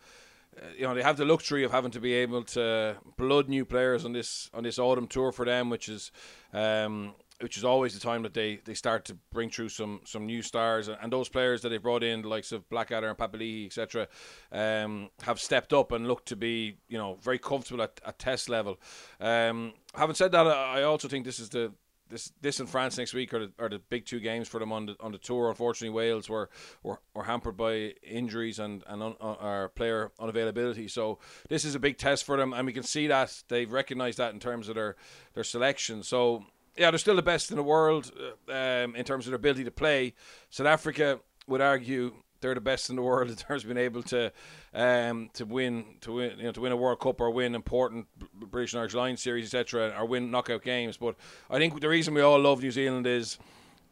Uh, 0.57 0.67
you 0.77 0.83
know 0.83 0.95
they 0.95 1.03
have 1.03 1.17
the 1.17 1.25
luxury 1.25 1.63
of 1.63 1.71
having 1.71 1.91
to 1.93 2.01
be 2.01 2.15
able 2.15 2.43
to 2.43 2.97
blood 3.17 3.49
new 3.49 3.65
players 3.65 4.05
on 4.05 4.13
this 4.13 4.51
on 4.53 4.65
this 4.65 4.79
autumn 4.79 5.07
tour 5.07 5.31
for 5.31 5.45
them, 5.45 5.71
which 5.71 5.89
is 5.89 6.11
um, 6.53 7.15
which 7.41 7.57
is 7.57 7.65
always 7.65 7.95
the 7.95 8.01
time 8.01 8.23
that 8.23 8.35
they, 8.35 8.61
they 8.65 8.75
start 8.75 9.05
to 9.07 9.17
bring 9.33 9.51
through 9.51 9.69
some 9.69 10.01
some 10.05 10.27
new 10.27 10.43
stars 10.43 10.89
and 10.89 11.13
those 11.13 11.29
players 11.29 11.63
that 11.63 11.69
they've 11.69 11.83
brought 11.83 12.03
in, 12.03 12.23
the 12.23 12.29
likes 12.29 12.53
of 12.53 12.69
Blackadder 12.69 13.09
and 13.09 13.19
Papali'i, 13.19 13.67
etc., 13.67 14.09
um, 14.53 15.11
have 15.23 15.41
stepped 15.41 15.73
up 15.73 15.93
and 15.93 16.09
look 16.09 16.25
to 16.27 16.37
be 16.37 16.77
you 16.89 16.99
know 16.99 17.19
very 17.21 17.39
comfortable 17.39 17.83
at, 17.83 18.01
at 18.05 18.19
test 18.19 18.49
level. 18.49 18.79
Um, 19.21 19.73
having 19.95 20.15
said 20.15 20.33
that, 20.33 20.47
I 20.47 20.83
also 20.83 21.09
think 21.09 21.25
this 21.25 21.41
is 21.41 21.51
the 21.51 21.73
this 22.11 22.33
this 22.41 22.61
and 22.61 22.69
France 22.69 22.99
next 22.99 23.15
week 23.15 23.33
are 23.35 23.47
the, 23.47 23.53
are 23.59 23.69
the 23.69 23.79
big 23.79 24.07
two 24.07 24.21
games 24.21 24.49
for 24.49 24.59
them 24.59 24.73
on 24.73 24.87
the 24.87 24.97
on 25.01 25.13
the 25.13 25.19
tour. 25.19 25.49
Unfortunately, 25.49 25.95
Wales 25.95 26.29
were 26.29 26.49
were, 26.83 27.01
were 27.15 27.25
hampered 27.25 27.57
by 27.57 27.95
injuries 28.03 28.59
and 28.59 28.83
and 28.87 29.03
un, 29.03 29.15
uh, 29.21 29.35
our 29.35 29.69
player 29.69 30.13
unavailability. 30.19 30.91
So 30.91 31.19
this 31.49 31.65
is 31.65 31.75
a 31.75 31.79
big 31.79 31.99
test 31.99 32.25
for 32.25 32.37
them, 32.37 32.53
and 32.53 32.67
we 32.67 32.73
can 32.73 32.83
see 32.83 33.07
that 33.09 33.43
they've 33.49 33.71
recognised 33.71 34.19
that 34.19 34.33
in 34.33 34.41
terms 34.41 34.69
of 34.69 34.75
their 34.75 34.97
their 35.35 35.45
selection. 35.45 36.03
So 36.03 36.45
yeah, 36.79 36.91
they're 36.91 36.99
still 36.99 37.17
the 37.17 37.23
best 37.23 37.51
in 37.51 37.57
the 37.57 37.63
world 37.63 38.13
uh, 38.49 38.53
um, 38.53 38.95
in 38.95 39.05
terms 39.05 39.27
of 39.27 39.33
their 39.33 39.37
ability 39.37 39.65
to 39.65 39.71
play. 39.71 40.15
South 40.51 40.67
Africa 40.67 41.21
would 41.47 41.61
argue 41.61 42.15
they're 42.41 42.55
the 42.55 42.61
best 42.61 42.89
in 42.89 42.97
the 42.97 43.03
world 43.03 43.29
in 43.31 43.37
terms 43.37 43.65
of 43.65 43.69
being 43.69 43.85
able 43.85 44.03
to 44.05 44.33
um, 44.75 45.29
to 45.35 45.45
win 45.45 45.85
to 46.03 46.13
win 46.13 46.39
you 46.39 46.45
know 46.45 46.53
to 46.53 46.61
win 46.61 46.73
a 46.73 46.77
World 46.77 47.01
Cup 47.01 47.21
or 47.21 47.31
win 47.31 47.55
important 47.55 48.07
British 48.35 48.75
and 48.75 48.81
Irish 48.81 48.95
Lions 48.95 49.21
series 49.21 49.47
etc. 49.47 49.95
or 49.99 50.07
win 50.07 50.31
knockout 50.31 50.63
games. 50.63 50.97
But 50.97 51.17
I 51.51 51.59
think 51.59 51.81
the 51.81 51.89
reason 51.89 52.15
we 52.15 52.21
all 52.21 52.39
love 52.39 52.63
New 52.63 52.71
Zealand 52.71 53.07
is 53.07 53.39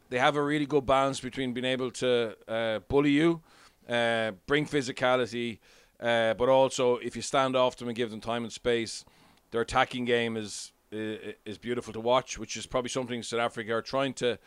they 0.09 0.19
have 0.19 0.35
a 0.35 0.43
really 0.43 0.65
good 0.65 0.85
balance 0.85 1.19
between 1.19 1.53
being 1.53 1.65
able 1.65 1.91
to 1.91 2.35
uh, 2.47 2.79
bully 2.87 3.11
you, 3.11 3.41
uh, 3.89 4.31
bring 4.45 4.65
physicality, 4.65 5.59
uh, 5.99 6.33
but 6.35 6.47
also 6.47 6.97
if 6.97 7.15
you 7.15 7.21
stand 7.21 7.57
off 7.57 7.75
them 7.75 7.89
and 7.89 7.97
give 7.97 8.09
them 8.09 8.21
time 8.21 8.43
and 8.43 8.53
space, 8.53 9.03
their 9.51 9.61
attacking 9.61 10.05
game 10.05 10.37
is 10.37 10.71
is 10.91 11.57
beautiful 11.57 11.93
to 11.93 11.99
watch, 11.99 12.37
which 12.37 12.55
is 12.57 12.65
probably 12.65 12.89
something 12.89 13.23
South 13.23 13.39
Africa 13.39 13.73
are 13.73 13.81
trying 13.81 14.13
to 14.15 14.39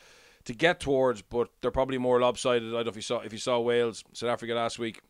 to 0.44 0.54
get 0.54 0.81
towards, 0.81 1.22
but 1.22 1.50
they're 1.60 1.70
probably 1.70 1.98
more 1.98 2.20
lopsided. 2.20 2.69
I 2.69 2.76
don't 2.76 2.87
know 2.87 2.90
if 2.90 2.96
you 2.96 3.02
saw 3.02 3.20
if 3.20 3.32
you 3.32 3.38
saw 3.38 3.58
Wales, 3.60 4.04
South 4.12 4.31
Africa 4.31 4.54
last 4.54 4.78
week. 4.78 5.00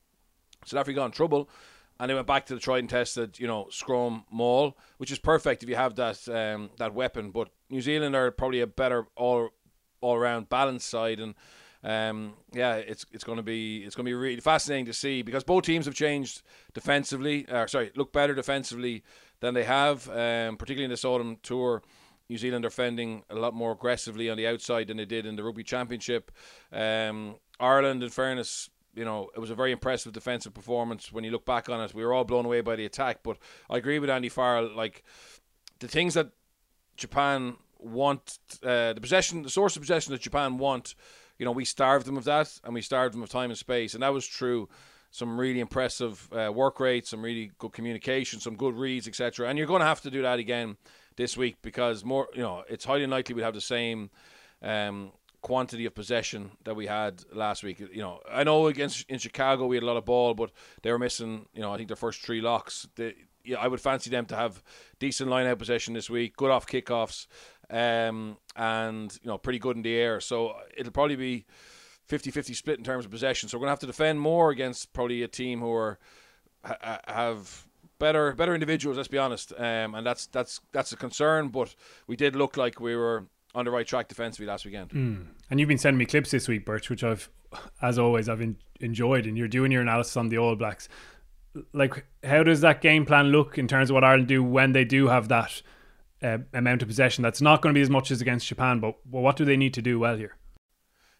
South 0.64 0.80
Africa 0.80 0.96
got 0.96 1.06
in 1.06 1.12
trouble, 1.12 1.48
and 1.98 2.10
they 2.10 2.14
went 2.14 2.26
back 2.26 2.46
to 2.46 2.54
the 2.54 2.60
tried 2.60 2.80
and 2.80 2.90
tested, 2.90 3.38
you 3.38 3.46
know, 3.46 3.68
scrum 3.70 4.24
maul, 4.30 4.76
which 4.98 5.10
is 5.10 5.18
perfect 5.18 5.62
if 5.62 5.68
you 5.68 5.76
have 5.76 5.94
that 5.96 6.28
um, 6.28 6.70
that 6.78 6.94
weapon. 6.94 7.30
But 7.30 7.48
New 7.68 7.80
Zealand 7.80 8.16
are 8.16 8.30
probably 8.30 8.60
a 8.60 8.66
better 8.66 9.06
all 9.16 9.50
all 10.00 10.16
around 10.16 10.48
balanced 10.48 10.88
side, 10.88 11.20
and 11.20 11.34
um, 11.82 12.34
yeah, 12.52 12.74
it's 12.74 13.06
it's 13.12 13.24
going 13.24 13.36
to 13.36 13.42
be 13.42 13.84
it's 13.84 13.94
going 13.94 14.04
to 14.04 14.10
be 14.10 14.14
really 14.14 14.40
fascinating 14.40 14.86
to 14.86 14.92
see 14.92 15.22
because 15.22 15.44
both 15.44 15.64
teams 15.64 15.86
have 15.86 15.94
changed 15.94 16.42
defensively. 16.74 17.46
Uh, 17.48 17.66
sorry, 17.66 17.92
look 17.94 18.12
better 18.12 18.34
defensively 18.34 19.02
than 19.40 19.54
they 19.54 19.64
have, 19.64 20.08
um, 20.08 20.56
particularly 20.56 20.84
in 20.84 20.90
this 20.90 21.04
autumn 21.04 21.38
tour. 21.42 21.82
New 22.28 22.38
Zealand 22.38 22.64
are 22.64 22.70
fending 22.70 23.24
a 23.28 23.34
lot 23.34 23.54
more 23.54 23.72
aggressively 23.72 24.30
on 24.30 24.36
the 24.36 24.46
outside 24.46 24.86
than 24.86 24.98
they 24.98 25.04
did 25.04 25.26
in 25.26 25.34
the 25.34 25.42
Rugby 25.42 25.64
Championship. 25.64 26.30
Um, 26.72 27.36
Ireland, 27.58 28.04
in 28.04 28.10
fairness, 28.10 28.70
you 28.94 29.04
know, 29.04 29.30
it 29.34 29.40
was 29.40 29.50
a 29.50 29.54
very 29.54 29.72
impressive 29.72 30.12
defensive 30.12 30.54
performance 30.54 31.12
when 31.12 31.24
you 31.24 31.32
look 31.32 31.44
back 31.44 31.68
on 31.68 31.80
it. 31.80 31.94
We 31.94 32.04
were 32.04 32.12
all 32.12 32.24
blown 32.24 32.44
away 32.44 32.60
by 32.60 32.76
the 32.76 32.84
attack, 32.84 33.24
but 33.24 33.38
I 33.68 33.78
agree 33.78 33.98
with 33.98 34.10
Andy 34.10 34.28
Farrell. 34.28 34.70
Like 34.74 35.02
the 35.80 35.88
things 35.88 36.14
that 36.14 36.30
Japan 36.96 37.56
want, 37.78 38.38
uh, 38.62 38.92
the 38.92 39.00
possession, 39.00 39.42
the 39.42 39.50
source 39.50 39.74
of 39.74 39.82
possession 39.82 40.12
that 40.12 40.20
Japan 40.20 40.58
want, 40.58 40.94
you 41.38 41.44
know, 41.44 41.52
we 41.52 41.64
starved 41.64 42.06
them 42.06 42.16
of 42.16 42.24
that, 42.24 42.60
and 42.62 42.74
we 42.74 42.82
starved 42.82 43.14
them 43.14 43.22
of 43.22 43.28
time 43.28 43.50
and 43.50 43.58
space, 43.58 43.94
and 43.94 44.02
that 44.02 44.12
was 44.12 44.26
true 44.26 44.68
some 45.10 45.38
really 45.38 45.60
impressive 45.60 46.28
uh, 46.32 46.52
work 46.52 46.80
rates, 46.80 47.10
some 47.10 47.22
really 47.22 47.50
good 47.58 47.72
communication, 47.72 48.40
some 48.40 48.56
good 48.56 48.76
reads, 48.76 49.08
etc. 49.08 49.48
And 49.48 49.58
you're 49.58 49.66
going 49.66 49.80
to 49.80 49.86
have 49.86 50.00
to 50.02 50.10
do 50.10 50.22
that 50.22 50.38
again 50.38 50.76
this 51.16 51.36
week 51.36 51.56
because 51.62 52.04
more, 52.04 52.28
you 52.34 52.42
know, 52.42 52.64
it's 52.68 52.84
highly 52.84 53.04
unlikely 53.04 53.34
we'd 53.34 53.42
have 53.42 53.54
the 53.54 53.60
same 53.60 54.10
um, 54.62 55.12
quantity 55.42 55.86
of 55.86 55.94
possession 55.94 56.50
that 56.64 56.76
we 56.76 56.86
had 56.86 57.24
last 57.32 57.62
week. 57.62 57.80
You 57.80 58.02
know, 58.02 58.20
I 58.30 58.44
know 58.44 58.66
against 58.68 59.08
in 59.08 59.18
Chicago 59.18 59.66
we 59.66 59.76
had 59.76 59.82
a 59.82 59.86
lot 59.86 59.96
of 59.96 60.04
ball, 60.04 60.34
but 60.34 60.52
they 60.82 60.92
were 60.92 60.98
missing. 60.98 61.46
You 61.54 61.62
know, 61.62 61.72
I 61.72 61.76
think 61.76 61.88
their 61.88 61.96
first 61.96 62.22
three 62.22 62.40
locks. 62.40 62.86
They, 62.94 63.14
yeah, 63.44 63.58
I 63.58 63.68
would 63.68 63.80
fancy 63.80 64.10
them 64.10 64.26
to 64.26 64.36
have 64.36 64.62
decent 64.98 65.30
line 65.30 65.46
out 65.46 65.58
possession 65.58 65.94
this 65.94 66.10
week, 66.10 66.36
good 66.36 66.50
off 66.50 66.66
kickoffs, 66.66 67.26
um, 67.70 68.36
and 68.54 69.12
you 69.22 69.28
know, 69.28 69.38
pretty 69.38 69.58
good 69.58 69.76
in 69.76 69.82
the 69.82 69.94
air. 69.94 70.20
So 70.20 70.56
it'll 70.76 70.92
probably 70.92 71.16
be 71.16 71.46
50-50 72.10 72.56
split 72.56 72.78
in 72.78 72.84
terms 72.84 73.04
of 73.04 73.10
possession. 73.10 73.48
So 73.48 73.56
we're 73.56 73.62
going 73.62 73.68
to 73.68 73.72
have 73.72 73.78
to 73.80 73.86
defend 73.86 74.20
more 74.20 74.50
against 74.50 74.92
probably 74.92 75.22
a 75.22 75.28
team 75.28 75.60
who 75.60 75.72
are 75.72 75.98
ha- 76.64 77.00
have 77.06 77.66
better 77.98 78.32
better 78.32 78.54
individuals. 78.54 78.96
Let's 78.96 79.08
be 79.08 79.18
honest, 79.18 79.52
um, 79.56 79.94
and 79.94 80.04
that's 80.04 80.26
that's 80.26 80.60
that's 80.72 80.90
a 80.92 80.96
concern. 80.96 81.48
But 81.48 81.74
we 82.08 82.16
did 82.16 82.34
look 82.34 82.56
like 82.56 82.80
we 82.80 82.96
were 82.96 83.26
on 83.54 83.64
the 83.64 83.70
right 83.70 83.86
track 83.86 84.08
defensively 84.08 84.46
last 84.46 84.64
weekend. 84.64 84.90
Mm. 84.90 85.26
And 85.50 85.60
you've 85.60 85.68
been 85.68 85.78
sending 85.78 85.98
me 85.98 86.06
clips 86.06 86.30
this 86.30 86.48
week, 86.48 86.64
Birch, 86.64 86.88
which 86.88 87.02
I've, 87.02 87.28
as 87.82 87.98
always, 87.98 88.28
I've 88.28 88.40
in, 88.40 88.56
enjoyed. 88.80 89.26
And 89.26 89.36
you're 89.36 89.48
doing 89.48 89.72
your 89.72 89.82
analysis 89.82 90.16
on 90.16 90.28
the 90.28 90.38
All 90.38 90.56
Blacks. 90.56 90.88
like 91.72 92.04
how 92.22 92.42
does 92.42 92.60
that 92.60 92.80
game 92.80 93.04
plan 93.04 93.26
look 93.26 93.58
in 93.58 93.66
terms 93.68 93.90
of 93.90 93.94
what 93.94 94.04
Ireland 94.04 94.28
do 94.28 94.42
when 94.42 94.72
they 94.72 94.84
do 94.84 95.08
have 95.08 95.28
that 95.28 95.62
uh, 96.22 96.38
amount 96.54 96.82
of 96.82 96.88
possession? 96.88 97.22
That's 97.22 97.40
not 97.40 97.62
going 97.62 97.74
to 97.74 97.78
be 97.78 97.82
as 97.82 97.90
much 97.90 98.10
as 98.10 98.20
against 98.20 98.46
Japan, 98.46 98.80
but 98.80 98.96
well, 99.08 99.22
what 99.22 99.36
do 99.36 99.44
they 99.44 99.56
need 99.56 99.74
to 99.74 99.82
do 99.82 99.98
well 99.98 100.16
here? 100.16 100.36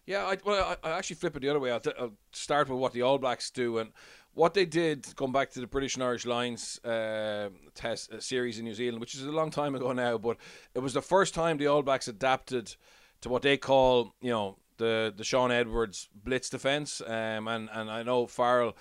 Yeah, 0.05 0.25
I, 0.25 0.37
well, 0.43 0.77
I, 0.83 0.89
I 0.89 0.91
actually 0.97 1.17
flip 1.17 1.35
it 1.35 1.41
the 1.41 1.49
other 1.49 1.59
way. 1.59 1.71
I'll, 1.71 1.79
t- 1.79 1.91
I'll, 1.99 2.13
start 2.31 2.69
with 2.69 2.79
what 2.79 2.93
the 2.93 3.03
All 3.03 3.17
Blacks 3.17 3.51
do 3.51 3.77
and 3.77 3.91
what 4.33 4.53
they 4.53 4.65
did. 4.65 5.05
Going 5.15 5.31
back 5.31 5.51
to 5.51 5.59
the 5.59 5.67
British 5.67 5.95
and 5.95 6.03
Irish 6.03 6.25
Lions 6.25 6.83
uh, 6.83 7.49
test 7.75 8.11
uh, 8.11 8.19
series 8.19 8.57
in 8.57 8.65
New 8.65 8.73
Zealand, 8.73 8.99
which 8.99 9.15
is 9.15 9.25
a 9.25 9.31
long 9.31 9.51
time 9.51 9.75
ago 9.75 9.91
now, 9.91 10.17
but 10.17 10.37
it 10.73 10.79
was 10.79 10.93
the 10.93 11.01
first 11.01 11.33
time 11.33 11.57
the 11.57 11.67
All 11.67 11.83
Blacks 11.83 12.07
adapted 12.07 12.75
to 13.21 13.29
what 13.29 13.43
they 13.43 13.57
call, 13.57 14.15
you 14.21 14.31
know, 14.31 14.57
the 14.77 15.13
the 15.15 15.23
Shaun 15.23 15.51
Edwards 15.51 16.09
blitz 16.15 16.49
defence. 16.49 17.01
Um, 17.05 17.47
and 17.47 17.69
and 17.71 17.91
I 17.91 18.01
know 18.01 18.25
Farrell, 18.25 18.75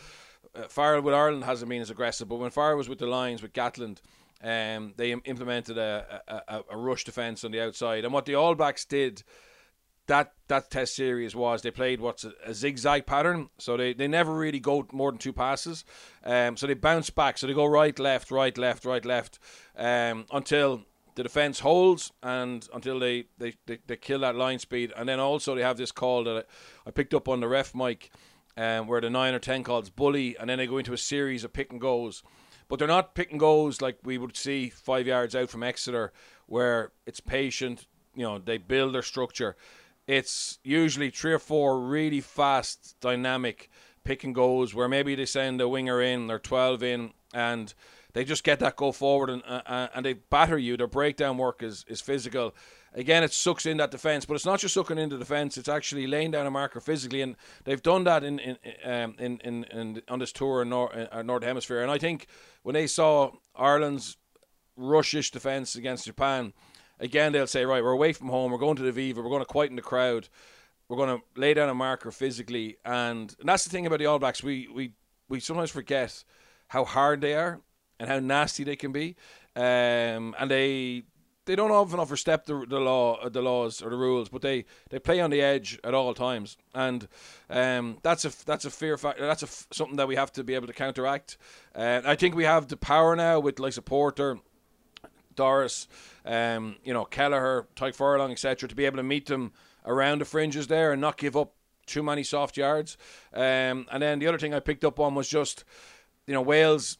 uh, 0.54 0.68
Farrell 0.68 1.02
with 1.02 1.14
Ireland 1.14 1.44
hasn't 1.44 1.68
been 1.68 1.82
as 1.82 1.90
aggressive, 1.90 2.28
but 2.28 2.36
when 2.36 2.50
Farrell 2.50 2.78
was 2.78 2.88
with 2.88 2.98
the 2.98 3.06
Lions 3.06 3.42
with 3.42 3.52
Gatland. 3.52 3.98
Um, 4.42 4.94
they 4.96 5.12
implemented 5.12 5.76
a, 5.76 6.22
a, 6.26 6.62
a 6.70 6.74
rush 6.78 7.04
defence 7.04 7.44
on 7.44 7.50
the 7.50 7.60
outside, 7.60 8.06
and 8.06 8.14
what 8.14 8.24
the 8.24 8.36
All 8.36 8.54
Blacks 8.54 8.86
did 8.86 9.22
that 10.10 10.32
that 10.48 10.70
test 10.72 10.96
series 10.96 11.36
was 11.36 11.62
they 11.62 11.70
played 11.70 12.00
what's 12.00 12.24
a, 12.24 12.32
a, 12.44 12.52
zigzag 12.52 13.06
pattern, 13.06 13.48
so 13.58 13.76
they, 13.76 13.92
they 13.92 14.08
never 14.08 14.34
really 14.34 14.58
go 14.58 14.84
more 14.92 15.12
than 15.12 15.18
two 15.18 15.32
passes. 15.32 15.84
Um, 16.24 16.56
so 16.56 16.66
they 16.66 16.74
bounce 16.74 17.10
back, 17.10 17.38
so 17.38 17.46
they 17.46 17.54
go 17.54 17.64
right, 17.64 17.96
left, 17.96 18.32
right, 18.32 18.56
left, 18.58 18.84
right, 18.84 19.04
left, 19.04 19.38
um, 19.78 20.26
until 20.32 20.82
the 21.14 21.22
defense 21.22 21.60
holds 21.60 22.10
and 22.24 22.68
until 22.74 22.98
they, 22.98 23.26
they, 23.38 23.54
they, 23.66 23.78
they, 23.86 23.96
kill 23.96 24.18
that 24.20 24.34
line 24.34 24.58
speed. 24.58 24.92
And 24.96 25.08
then 25.08 25.20
also 25.20 25.54
they 25.54 25.62
have 25.62 25.76
this 25.76 25.92
call 25.92 26.24
that 26.24 26.46
I 26.84 26.90
picked 26.90 27.14
up 27.14 27.28
on 27.28 27.38
the 27.38 27.48
ref 27.48 27.72
mic, 27.72 28.10
um, 28.56 28.88
where 28.88 29.00
the 29.00 29.10
nine 29.10 29.34
or 29.34 29.38
ten 29.38 29.62
calls 29.62 29.90
bully, 29.90 30.36
and 30.38 30.50
then 30.50 30.58
they 30.58 30.66
go 30.66 30.78
into 30.78 30.92
a 30.92 30.98
series 30.98 31.44
of 31.44 31.52
pick 31.52 31.70
and 31.70 31.80
goes. 31.80 32.24
But 32.68 32.80
they're 32.80 32.88
not 32.88 33.14
pick 33.14 33.30
and 33.30 33.38
goes 33.38 33.80
like 33.80 33.98
we 34.02 34.18
would 34.18 34.36
see 34.36 34.70
five 34.70 35.06
yards 35.06 35.36
out 35.36 35.50
from 35.50 35.62
Exeter, 35.62 36.12
where 36.46 36.90
it's 37.06 37.20
patient. 37.20 37.86
You 38.16 38.24
know, 38.24 38.38
they 38.38 38.58
build 38.58 38.94
their 38.94 39.02
structure 39.02 39.56
it's 40.06 40.58
usually 40.64 41.10
three 41.10 41.32
or 41.32 41.38
four 41.38 41.80
really 41.80 42.20
fast, 42.20 42.96
dynamic 43.00 43.70
pick 44.04 44.24
and 44.24 44.34
goes 44.34 44.74
where 44.74 44.88
maybe 44.88 45.14
they 45.14 45.26
send 45.26 45.60
a 45.60 45.68
winger 45.68 46.00
in, 46.00 46.26
they're 46.26 46.38
12 46.38 46.82
in, 46.82 47.12
and 47.32 47.74
they 48.12 48.24
just 48.24 48.44
get 48.44 48.58
that 48.60 48.76
go 48.76 48.92
forward 48.92 49.30
and 49.30 49.42
uh, 49.46 49.62
uh, 49.66 49.88
and 49.94 50.04
they 50.04 50.14
batter 50.14 50.58
you. 50.58 50.76
Their 50.76 50.86
breakdown 50.86 51.38
work 51.38 51.62
is, 51.62 51.84
is 51.88 52.00
physical. 52.00 52.54
Again, 52.92 53.22
it 53.22 53.32
sucks 53.32 53.66
in 53.66 53.76
that 53.76 53.92
defence, 53.92 54.24
but 54.24 54.34
it's 54.34 54.44
not 54.44 54.58
just 54.58 54.74
sucking 54.74 54.98
into 54.98 55.16
the 55.16 55.24
defence. 55.24 55.56
It's 55.56 55.68
actually 55.68 56.08
laying 56.08 56.32
down 56.32 56.46
a 56.46 56.50
marker 56.50 56.80
physically, 56.80 57.22
and 57.22 57.36
they've 57.64 57.82
done 57.82 58.04
that 58.04 58.24
in 58.24 58.40
in 58.40 58.56
um, 58.84 59.14
in, 59.18 59.38
in, 59.44 59.64
in, 59.64 60.02
on 60.08 60.18
this 60.18 60.32
tour 60.32 60.62
in 60.62 60.70
Nor- 60.70 61.08
uh, 61.12 61.22
Northern 61.22 61.46
Hemisphere. 61.46 61.82
And 61.82 61.90
I 61.90 61.98
think 61.98 62.26
when 62.62 62.74
they 62.74 62.88
saw 62.88 63.32
Ireland's 63.54 64.16
rushish 64.76 65.30
defence 65.30 65.76
against 65.76 66.06
Japan, 66.06 66.52
again 67.00 67.32
they'll 67.32 67.46
say, 67.46 67.64
right, 67.64 67.82
we're 67.82 67.90
away 67.90 68.12
from 68.12 68.28
home, 68.28 68.52
we're 68.52 68.58
going 68.58 68.76
to 68.76 68.82
the 68.82 68.92
Viva, 68.92 69.20
we're 69.20 69.28
going 69.28 69.42
to 69.42 69.46
quieten 69.46 69.76
the 69.76 69.82
crowd, 69.82 70.28
we're 70.88 70.96
going 70.96 71.18
to 71.18 71.40
lay 71.40 71.54
down 71.54 71.68
a 71.68 71.74
marker 71.74 72.10
physically, 72.10 72.76
and, 72.84 73.34
and 73.40 73.48
that's 73.48 73.64
the 73.64 73.70
thing 73.70 73.86
about 73.86 73.98
the 73.98 74.06
All 74.06 74.18
Blacks. 74.18 74.42
We 74.42 74.68
we 74.68 74.92
we 75.28 75.40
sometimes 75.40 75.70
forget 75.70 76.24
how 76.68 76.84
hard 76.84 77.20
they 77.20 77.34
are 77.34 77.60
and 77.98 78.08
how 78.08 78.18
nasty 78.20 78.64
they 78.64 78.76
can 78.76 78.92
be, 78.92 79.16
um, 79.56 80.34
and 80.38 80.50
they 80.50 81.04
they 81.46 81.56
don't 81.56 81.72
often 81.72 81.98
overstep 81.98 82.46
the, 82.46 82.64
the 82.68 82.78
law, 82.78 83.28
the 83.28 83.42
laws 83.42 83.82
or 83.82 83.90
the 83.90 83.96
rules, 83.96 84.28
but 84.28 84.40
they, 84.42 84.66
they 84.90 84.98
play 84.98 85.20
on 85.20 85.30
the 85.30 85.40
edge 85.40 85.80
at 85.82 85.94
all 85.94 86.14
times, 86.14 86.56
and 86.74 87.08
um, 87.48 87.98
that's 88.02 88.24
a 88.24 88.44
that's 88.44 88.64
a 88.64 88.70
fear 88.70 88.96
factor. 88.96 89.26
That's 89.26 89.42
a, 89.42 89.74
something 89.74 89.96
that 89.96 90.06
we 90.06 90.16
have 90.16 90.32
to 90.34 90.44
be 90.44 90.54
able 90.54 90.68
to 90.68 90.72
counteract. 90.72 91.38
Uh, 91.74 92.02
I 92.04 92.14
think 92.14 92.36
we 92.36 92.44
have 92.44 92.68
the 92.68 92.76
power 92.76 93.16
now 93.16 93.40
with 93.40 93.58
like 93.58 93.72
supporter 93.72 94.38
Doris, 95.34 95.88
um, 96.24 96.76
you 96.84 96.92
know, 96.92 97.04
Kelleher, 97.04 97.66
Tadhg 97.76 97.94
Furlong, 97.94 98.30
etc., 98.30 98.68
to 98.68 98.74
be 98.74 98.84
able 98.84 98.98
to 98.98 99.02
meet 99.02 99.26
them 99.26 99.52
around 99.86 100.20
the 100.20 100.24
fringes 100.24 100.66
there 100.66 100.92
and 100.92 101.00
not 101.00 101.16
give 101.16 101.36
up 101.36 101.54
too 101.86 102.02
many 102.02 102.22
soft 102.22 102.56
yards. 102.56 102.96
Um, 103.34 103.86
and 103.90 104.00
then 104.00 104.18
the 104.18 104.26
other 104.26 104.38
thing 104.38 104.54
I 104.54 104.60
picked 104.60 104.84
up 104.84 105.00
on 105.00 105.14
was 105.14 105.28
just, 105.28 105.64
you 106.26 106.34
know, 106.34 106.42
Wales 106.42 106.98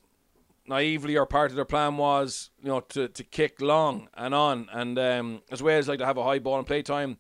naively 0.67 1.17
or 1.17 1.27
part 1.27 1.51
of 1.51 1.57
their 1.57 1.65
plan 1.65 1.97
was, 1.97 2.51
you 2.63 2.69
know, 2.69 2.81
to, 2.81 3.09
to 3.09 3.25
kick 3.25 3.61
long 3.61 4.09
and 4.15 4.35
on. 4.35 4.69
And 4.73 4.99
um, 4.99 5.43
as 5.51 5.63
Wales 5.63 5.89
like 5.89 5.99
to 5.99 6.07
have 6.07 6.17
a 6.17 6.25
high 6.25 6.39
ball 6.39 6.59
and 6.59 6.67
play 6.67 6.83
time. 6.83 7.19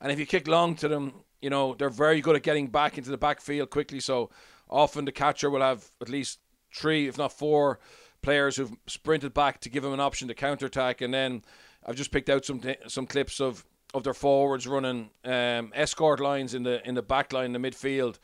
And 0.00 0.10
if 0.10 0.18
you 0.18 0.26
kick 0.26 0.48
long 0.48 0.74
to 0.76 0.88
them, 0.88 1.12
you 1.40 1.50
know, 1.50 1.74
they're 1.74 1.90
very 1.90 2.20
good 2.20 2.36
at 2.36 2.42
getting 2.42 2.68
back 2.68 2.98
into 2.98 3.10
the 3.10 3.18
backfield 3.18 3.70
quickly. 3.70 4.00
So 4.00 4.30
often 4.68 5.04
the 5.04 5.12
catcher 5.12 5.50
will 5.50 5.60
have 5.60 5.90
at 6.00 6.08
least 6.08 6.38
three, 6.74 7.08
if 7.08 7.18
not 7.18 7.32
four, 7.32 7.78
players 8.22 8.56
who've 8.56 8.72
sprinted 8.86 9.34
back 9.34 9.60
to 9.60 9.68
give 9.68 9.84
him 9.84 9.92
an 9.92 10.00
option 10.00 10.28
to 10.28 10.34
counter 10.34 10.66
attack, 10.66 11.00
and 11.00 11.12
then 11.12 11.42
I've 11.84 11.96
just 11.96 12.12
picked 12.12 12.30
out 12.30 12.44
some 12.44 12.60
some 12.86 13.06
clips 13.06 13.40
of, 13.40 13.64
of 13.92 14.04
their 14.04 14.14
forwards 14.14 14.66
running 14.66 15.10
um, 15.24 15.72
escort 15.74 16.20
lines 16.20 16.54
in 16.54 16.62
the 16.62 16.86
in 16.86 16.94
the 16.94 17.02
back 17.02 17.32
line, 17.32 17.54
in 17.54 17.60
the 17.60 17.70
midfield, 17.70 18.18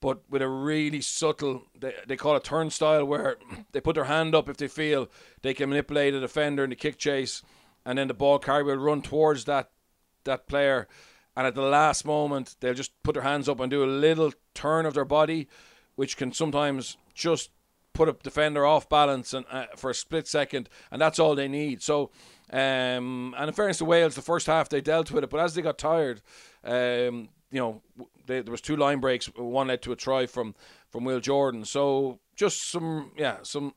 but 0.00 0.20
with 0.28 0.42
a 0.42 0.48
really 0.48 1.00
subtle 1.00 1.62
they, 1.78 1.94
they 2.06 2.16
call 2.16 2.36
it 2.36 2.44
turnstile 2.44 3.04
where 3.04 3.36
they 3.72 3.80
put 3.80 3.94
their 3.94 4.04
hand 4.04 4.34
up 4.34 4.48
if 4.48 4.56
they 4.56 4.68
feel 4.68 5.08
they 5.42 5.54
can 5.54 5.68
manipulate 5.70 6.14
a 6.14 6.20
defender 6.20 6.64
in 6.64 6.70
the 6.70 6.76
kick 6.76 6.98
chase, 6.98 7.42
and 7.84 7.98
then 7.98 8.08
the 8.08 8.14
ball 8.14 8.38
carrier 8.38 8.64
will 8.64 8.76
run 8.76 9.02
towards 9.02 9.44
that 9.44 9.70
that 10.24 10.46
player. 10.46 10.88
And 11.38 11.46
at 11.46 11.54
the 11.54 11.62
last 11.62 12.06
moment, 12.06 12.56
they'll 12.60 12.72
just 12.72 12.92
put 13.02 13.12
their 13.12 13.22
hands 13.22 13.46
up 13.46 13.60
and 13.60 13.70
do 13.70 13.84
a 13.84 13.86
little 13.86 14.32
turn 14.54 14.86
of 14.86 14.94
their 14.94 15.04
body, 15.04 15.48
which 15.94 16.16
can 16.16 16.32
sometimes 16.32 16.96
just 17.14 17.50
put 17.96 18.08
a 18.08 18.12
defender 18.12 18.66
off 18.66 18.88
balance 18.88 19.32
and 19.32 19.46
uh, 19.50 19.66
for 19.76 19.90
a 19.90 19.94
split 19.94 20.28
second, 20.28 20.68
and 20.90 21.00
that's 21.00 21.18
all 21.18 21.34
they 21.34 21.48
need. 21.48 21.82
So, 21.82 22.10
um, 22.52 23.34
and 23.36 23.48
in 23.48 23.52
fairness 23.52 23.78
to 23.78 23.84
Wales, 23.84 24.14
the 24.14 24.22
first 24.22 24.46
half 24.46 24.68
they 24.68 24.80
dealt 24.80 25.10
with 25.10 25.24
it, 25.24 25.30
but 25.30 25.40
as 25.40 25.54
they 25.54 25.62
got 25.62 25.78
tired, 25.78 26.20
um, 26.64 27.28
you 27.50 27.60
know, 27.60 27.82
they, 28.26 28.42
there 28.42 28.52
was 28.52 28.60
two 28.60 28.76
line 28.76 29.00
breaks. 29.00 29.26
One 29.36 29.68
led 29.68 29.82
to 29.82 29.92
a 29.92 29.96
try 29.96 30.26
from 30.26 30.54
from 30.90 31.04
Will 31.04 31.20
Jordan. 31.20 31.64
So 31.64 32.20
just 32.36 32.70
some, 32.70 33.12
yeah, 33.16 33.38
some 33.42 33.74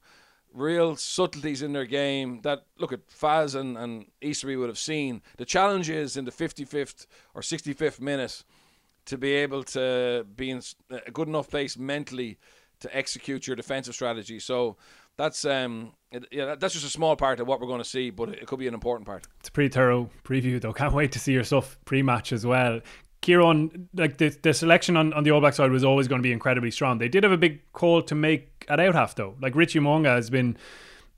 real 0.53 0.95
subtleties 0.95 1.61
in 1.61 1.73
their 1.73 1.85
game 1.85 2.41
that 2.41 2.65
look 2.77 2.91
at 2.91 3.07
Faz 3.07 3.55
and, 3.55 3.77
and 3.77 4.05
Easterby 4.21 4.55
would 4.55 4.69
have 4.69 4.77
seen. 4.77 5.21
The 5.37 5.45
challenge 5.45 5.89
is 5.89 6.17
in 6.17 6.25
the 6.25 6.31
55th 6.31 7.07
or 7.33 7.41
65th 7.41 7.99
minute 7.99 8.43
to 9.05 9.17
be 9.17 9.31
able 9.33 9.63
to 9.63 10.25
be 10.35 10.49
in 10.51 10.61
a 10.89 11.11
good 11.11 11.27
enough 11.27 11.49
place 11.49 11.77
mentally 11.77 12.37
to 12.81 12.95
execute 12.95 13.47
your 13.47 13.55
defensive 13.55 13.93
strategy. 13.93 14.39
So 14.39 14.77
that's 15.17 15.43
um 15.43 15.91
it, 16.11 16.25
yeah 16.31 16.55
that's 16.55 16.73
just 16.73 16.85
a 16.85 16.89
small 16.89 17.15
part 17.15 17.39
of 17.39 17.47
what 17.47 17.59
we're 17.59 17.67
going 17.67 17.81
to 17.81 17.89
see, 17.89 18.09
but 18.09 18.29
it 18.29 18.47
could 18.47 18.59
be 18.59 18.67
an 18.67 18.73
important 18.73 19.05
part. 19.05 19.27
It's 19.39 19.49
a 19.49 19.51
pretty 19.51 19.69
thorough 19.69 20.09
preview 20.23 20.61
though. 20.61 20.73
Can't 20.81 20.93
wait 20.93 21.11
to 21.13 21.19
see 21.19 21.33
your 21.33 21.43
stuff 21.43 21.77
pre-match 21.85 22.31
as 22.31 22.45
well. 22.45 22.81
Ciarán, 23.21 23.87
like 23.93 24.17
the, 24.17 24.29
the 24.29 24.53
selection 24.53 24.95
on, 24.95 25.11
on 25.11 25.23
the 25.23 25.31
All 25.31 25.41
Black 25.41 25.53
side 25.53 25.71
was 25.71 25.83
always 25.83 26.07
going 26.07 26.19
to 26.19 26.23
be 26.23 26.31
incredibly 26.31 26.71
strong. 26.71 26.99
They 26.99 27.09
did 27.09 27.23
have 27.23 27.33
a 27.33 27.37
big 27.37 27.59
call 27.73 28.01
to 28.03 28.15
make 28.15 28.65
at 28.69 28.79
out 28.79 28.95
half 28.95 29.15
though. 29.15 29.35
Like 29.41 29.55
Richie 29.55 29.79
Mo'unga 29.79 30.15
has 30.15 30.29
been 30.29 30.57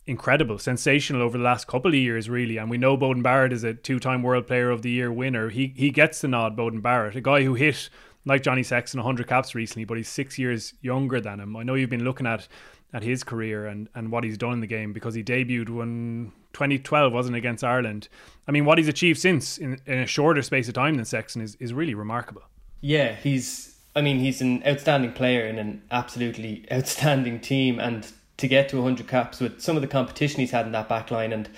incredible, 0.07 0.57
sensational 0.57 1.21
over 1.21 1.37
the 1.37 1.43
last 1.43 1.67
couple 1.67 1.89
of 1.89 1.95
years, 1.95 2.29
really. 2.29 2.57
And 2.57 2.69
we 2.69 2.77
know 2.77 2.97
Beauden 2.97 3.21
Barrett 3.21 3.53
is 3.53 3.63
a 3.63 3.73
two-time 3.73 4.23
World 4.23 4.47
Player 4.47 4.71
of 4.71 4.81
the 4.81 4.89
Year 4.89 5.11
winner. 5.11 5.49
He 5.49 5.73
he 5.75 5.91
gets 5.91 6.21
the 6.21 6.27
nod, 6.27 6.57
Beauden 6.57 6.81
Barrett, 6.81 7.15
a 7.15 7.21
guy 7.21 7.43
who 7.43 7.53
hit 7.53 7.89
like 8.25 8.43
Johnny 8.43 8.63
Sexton 8.63 8.99
100 8.99 9.27
caps 9.27 9.55
recently, 9.55 9.85
but 9.85 9.97
he's 9.97 10.09
six 10.09 10.37
years 10.37 10.73
younger 10.81 11.19
than 11.19 11.39
him. 11.39 11.55
I 11.55 11.63
know 11.63 11.75
you've 11.75 11.89
been 11.89 12.03
looking 12.03 12.27
at 12.27 12.47
at 12.93 13.03
his 13.03 13.23
career 13.23 13.67
and, 13.67 13.87
and 13.95 14.11
what 14.11 14.23
he's 14.23 14.37
done 14.37 14.53
in 14.53 14.59
the 14.59 14.67
game 14.67 14.91
because 14.91 15.13
he 15.13 15.23
debuted 15.23 15.69
when 15.69 16.31
2012 16.53 17.13
wasn't 17.13 17.35
against 17.35 17.63
Ireland. 17.63 18.09
I 18.47 18.51
mean, 18.51 18.65
what 18.65 18.77
he's 18.77 18.87
achieved 18.87 19.19
since 19.19 19.57
in, 19.57 19.79
in 19.85 19.99
a 19.99 20.05
shorter 20.05 20.41
space 20.41 20.67
of 20.67 20.73
time 20.73 20.95
than 20.95 21.05
Sexton 21.05 21.41
is, 21.41 21.55
is 21.55 21.73
really 21.73 21.93
remarkable. 21.93 22.43
Yeah, 22.81 23.15
he's. 23.15 23.69
I 23.93 24.01
mean, 24.01 24.19
he's 24.19 24.41
an 24.41 24.65
outstanding 24.65 25.11
player 25.11 25.45
in 25.45 25.59
an 25.59 25.83
absolutely 25.91 26.65
outstanding 26.71 27.39
team, 27.39 27.79
and 27.79 28.09
to 28.37 28.47
get 28.47 28.69
to 28.69 28.77
100 28.77 29.07
caps 29.07 29.39
with 29.39 29.61
some 29.61 29.75
of 29.75 29.81
the 29.81 29.87
competition 29.87 30.39
he's 30.39 30.51
had 30.51 30.65
in 30.65 30.71
that 30.71 30.89
back 30.89 31.11
line, 31.11 31.31
and 31.31 31.49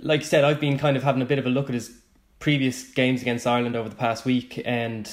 like 0.00 0.20
you 0.20 0.26
said, 0.26 0.44
I've 0.44 0.60
been 0.60 0.78
kind 0.78 0.96
of 0.96 1.02
having 1.02 1.22
a 1.22 1.26
bit 1.26 1.38
of 1.38 1.46
a 1.46 1.50
look 1.50 1.68
at 1.68 1.74
his 1.74 1.96
previous 2.38 2.84
games 2.84 3.20
against 3.20 3.46
Ireland 3.46 3.76
over 3.76 3.88
the 3.88 3.96
past 3.96 4.24
week, 4.24 4.60
and 4.64 5.10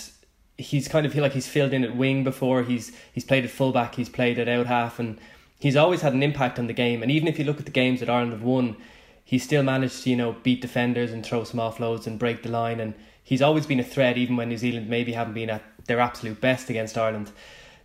he's 0.57 0.87
kind 0.87 1.05
of 1.05 1.13
feel 1.13 1.21
like 1.21 1.33
he's 1.33 1.47
filled 1.47 1.73
in 1.73 1.83
at 1.83 1.95
wing 1.95 2.23
before. 2.23 2.63
He's 2.63 2.91
he's 3.13 3.23
played 3.25 3.45
at 3.45 3.51
fullback. 3.51 3.95
He's 3.95 4.09
played 4.09 4.39
at 4.39 4.47
out 4.47 4.67
half, 4.67 4.99
and 4.99 5.19
he's 5.59 5.75
always 5.75 6.01
had 6.01 6.13
an 6.13 6.23
impact 6.23 6.59
on 6.59 6.67
the 6.67 6.73
game. 6.73 7.01
And 7.01 7.11
even 7.11 7.27
if 7.27 7.37
you 7.39 7.45
look 7.45 7.59
at 7.59 7.65
the 7.65 7.71
games 7.71 7.99
that 7.99 8.09
Ireland 8.09 8.33
have 8.33 8.43
won, 8.43 8.75
he 9.23 9.37
still 9.37 9.63
managed 9.63 10.03
to 10.03 10.09
you 10.09 10.15
know 10.15 10.35
beat 10.43 10.61
defenders 10.61 11.11
and 11.11 11.25
throw 11.25 11.43
some 11.43 11.59
offloads 11.59 12.07
and 12.07 12.19
break 12.19 12.43
the 12.43 12.49
line. 12.49 12.79
And 12.79 12.93
he's 13.23 13.41
always 13.41 13.65
been 13.65 13.79
a 13.79 13.83
threat, 13.83 14.17
even 14.17 14.35
when 14.35 14.49
New 14.49 14.57
Zealand 14.57 14.89
maybe 14.89 15.13
haven't 15.13 15.33
been 15.35 15.49
at 15.49 15.63
their 15.85 15.99
absolute 15.99 16.41
best 16.41 16.69
against 16.69 16.97
Ireland. 16.97 17.31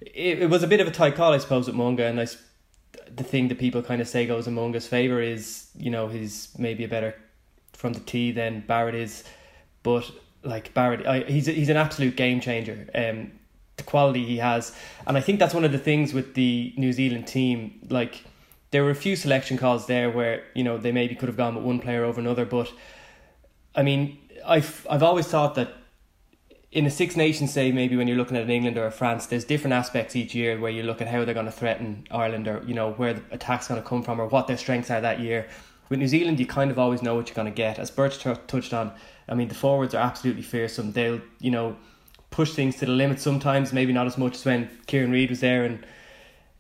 It, 0.01 0.43
it 0.43 0.51
was 0.51 0.63
a 0.63 0.67
bit 0.69 0.81
of 0.81 0.89
a 0.89 0.93
tight 0.93 1.15
call, 1.15 1.33
I 1.33 1.39
suppose, 1.39 1.69
at 1.69 1.75
Mo'unga, 1.75 2.09
and 2.09 2.21
I. 2.21 2.27
The 3.15 3.25
thing 3.25 3.49
that 3.49 3.59
people 3.59 3.83
kind 3.83 4.01
of 4.01 4.09
say 4.09 4.27
goes 4.27 4.47
in 4.47 4.55
Mo'unga's 4.55 4.87
favour 4.87 5.21
is, 5.21 5.69
you 5.77 5.91
know, 5.91 6.09
he's 6.09 6.49
maybe 6.57 6.85
a 6.85 6.89
better 6.89 7.15
from 7.75 7.93
the 7.93 8.01
tee 8.01 8.33
than 8.33 8.61
Barrett 8.67 8.95
is, 8.95 9.25
but 9.83 10.11
like 10.43 10.75
Barrett, 10.75 11.07
I, 11.07 11.21
he's 11.21 11.47
he's 11.47 11.69
an 11.69 11.77
absolute 11.77 12.17
game 12.17 12.41
changer. 12.41 12.89
Um, 12.95 13.33
the 13.77 13.83
quality 13.83 14.25
he 14.25 14.39
has. 14.39 14.75
And 15.07 15.17
I 15.17 15.21
think 15.21 15.39
that's 15.39 15.55
one 15.55 15.65
of 15.65 15.73
the 15.73 15.79
things 15.79 16.13
with 16.13 16.35
the 16.35 16.75
New 16.77 16.93
Zealand 16.93 17.27
team. 17.27 17.81
Like 17.89 18.25
there 18.71 18.85
were 18.85 18.91
a 18.91 18.95
few 18.95 19.17
selection 19.17 19.57
calls 19.57 19.87
there 19.87 20.11
where 20.11 20.45
you 20.55 20.65
know 20.65 20.79
they 20.79 20.93
maybe 20.93 21.15
could 21.15 21.29
have 21.29 21.37
gone 21.37 21.55
with 21.55 21.65
one 21.65 21.81
player 21.81 22.05
over 22.05 22.21
another, 22.21 22.45
but 22.45 22.73
I 23.75 23.83
mean, 23.83 24.19
I've 24.45 24.87
I've 24.91 25.03
always 25.03 25.27
thought 25.27 25.55
that 25.55 25.75
in 26.71 26.87
a 26.87 26.91
Six 26.91 27.17
Nations 27.17 27.53
say 27.53 27.71
maybe 27.71 27.97
when 27.97 28.09
you're 28.09 28.17
looking 28.17 28.37
at 28.37 28.45
an 28.45 28.51
England 28.51 28.79
or 28.79 28.87
a 28.87 28.91
France, 28.91 29.27
there's 29.27 29.45
different 29.45 29.75
aspects 29.75 30.17
each 30.17 30.35
year 30.35 30.59
where 30.59 30.71
you 30.71 30.83
look 30.83 31.03
at 31.03 31.09
how 31.09 31.25
they're 31.25 31.35
going 31.35 31.47
to 31.47 31.53
threaten 31.53 32.07
Ireland 32.11 32.49
or 32.49 32.63
you 32.67 32.75
know 32.75 32.93
where 32.93 33.15
the 33.15 33.23
attack's 33.31 33.69
going 33.69 33.81
to 33.81 33.87
come 33.87 34.03
from 34.03 34.21
or 34.21 34.27
what 34.27 34.47
their 34.47 34.57
strengths 34.57 34.91
are 34.91 35.01
that 35.01 35.21
year. 35.21 35.49
With 35.93 35.99
New 35.99 36.09
Zealand, 36.09 36.41
you 36.41 36.47
kind 36.47 36.71
of 36.71 36.79
always 36.79 37.03
know 37.03 37.17
what 37.17 37.29
you're 37.29 37.35
going 37.35 37.53
to 37.53 37.55
get. 37.55 37.79
As 37.79 37.91
Birch 37.91 38.19
t- 38.19 38.33
touched 38.47 38.73
on, 38.73 38.93
I 39.29 39.35
mean 39.35 39.49
the 39.49 39.55
forwards 39.55 39.95
are 39.95 39.99
absolutely 39.99 40.41
fearsome. 40.41 40.93
They'll 40.93 41.21
you 41.39 41.51
know 41.51 41.77
push 42.31 42.55
things 42.55 42.77
to 42.77 42.87
the 42.87 42.93
limit 42.93 43.21
sometimes, 43.21 43.75
maybe 43.75 43.93
not 43.93 44.07
as 44.07 44.17
much 44.17 44.37
as 44.37 44.45
when 44.47 44.71
Kieran 44.87 45.11
Read 45.11 45.29
was 45.29 45.41
there 45.41 45.67
and 45.67 45.87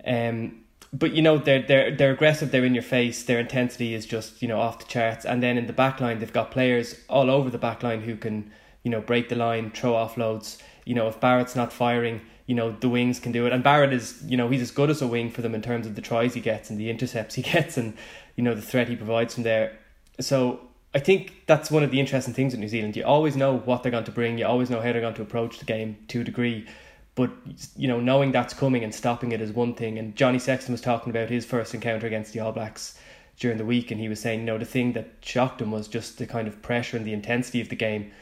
um 0.06 0.58
but 0.92 1.12
you 1.12 1.22
know 1.22 1.38
they're 1.38 1.62
they're 1.62 1.96
they're 1.96 2.12
aggressive. 2.12 2.50
They're 2.50 2.66
in 2.66 2.74
your 2.74 2.82
face. 2.82 3.22
Their 3.22 3.40
intensity 3.40 3.94
is 3.94 4.04
just 4.04 4.42
you 4.42 4.48
know 4.48 4.60
off 4.60 4.80
the 4.80 4.84
charts. 4.84 5.24
And 5.24 5.42
then 5.42 5.56
in 5.56 5.66
the 5.66 5.72
back 5.72 5.98
line, 5.98 6.18
they've 6.18 6.30
got 6.30 6.50
players 6.50 7.00
all 7.08 7.30
over 7.30 7.48
the 7.48 7.56
back 7.56 7.82
line 7.82 8.02
who 8.02 8.16
can 8.16 8.50
you 8.82 8.90
know 8.90 9.00
break 9.00 9.30
the 9.30 9.36
line, 9.36 9.70
throw 9.70 9.92
offloads. 9.92 10.60
You 10.84 10.94
know 10.94 11.08
if 11.08 11.18
Barrett's 11.20 11.56
not 11.56 11.72
firing, 11.72 12.20
you 12.44 12.54
know 12.54 12.76
the 12.80 12.90
wings 12.90 13.18
can 13.18 13.32
do 13.32 13.46
it. 13.46 13.52
And 13.54 13.64
Barrett 13.64 13.94
is 13.94 14.22
you 14.26 14.36
know 14.36 14.50
he's 14.50 14.60
as 14.60 14.70
good 14.70 14.90
as 14.90 15.00
a 15.00 15.06
wing 15.06 15.30
for 15.30 15.40
them 15.40 15.54
in 15.54 15.62
terms 15.62 15.86
of 15.86 15.94
the 15.94 16.02
tries 16.02 16.34
he 16.34 16.42
gets 16.42 16.68
and 16.68 16.78
the 16.78 16.90
intercepts 16.90 17.34
he 17.34 17.42
gets 17.54 17.78
and 17.78 17.94
you 18.36 18.42
know 18.42 18.54
the 18.54 18.62
threat 18.62 18.88
he 18.88 18.96
provides 18.96 19.34
from 19.34 19.42
there. 19.42 19.78
So 20.20 20.60
I 20.94 20.98
think 20.98 21.44
that's 21.46 21.70
one 21.70 21.82
of 21.82 21.90
the 21.90 22.00
interesting 22.00 22.34
things 22.34 22.52
in 22.54 22.60
New 22.60 22.68
Zealand. 22.68 22.96
You 22.96 23.04
always 23.04 23.36
know 23.36 23.56
what 23.56 23.82
they're 23.82 23.92
going 23.92 24.04
to 24.04 24.12
bring. 24.12 24.38
You 24.38 24.46
always 24.46 24.70
know 24.70 24.80
how 24.80 24.92
they're 24.92 25.00
going 25.00 25.14
to 25.14 25.22
approach 25.22 25.58
the 25.58 25.64
game 25.64 25.96
to 26.08 26.20
a 26.20 26.24
degree. 26.24 26.66
But 27.14 27.30
you 27.76 27.88
know, 27.88 28.00
knowing 28.00 28.32
that's 28.32 28.54
coming 28.54 28.84
and 28.84 28.94
stopping 28.94 29.32
it 29.32 29.40
is 29.40 29.52
one 29.52 29.74
thing. 29.74 29.98
And 29.98 30.16
Johnny 30.16 30.38
Sexton 30.38 30.72
was 30.72 30.80
talking 30.80 31.10
about 31.10 31.28
his 31.28 31.44
first 31.44 31.74
encounter 31.74 32.06
against 32.06 32.32
the 32.32 32.40
All 32.40 32.52
Blacks 32.52 32.98
during 33.38 33.58
the 33.58 33.64
week, 33.64 33.90
and 33.90 34.00
he 34.00 34.08
was 34.08 34.20
saying, 34.20 34.40
you 34.40 34.46
know, 34.46 34.58
the 34.58 34.64
thing 34.64 34.92
that 34.92 35.08
shocked 35.22 35.60
him 35.60 35.70
was 35.70 35.88
just 35.88 36.18
the 36.18 36.26
kind 36.26 36.46
of 36.46 36.62
pressure 36.62 36.96
and 36.96 37.06
the 37.06 37.12
intensity 37.12 37.60
of 37.60 37.68
the 37.68 37.76
game. 37.76 38.12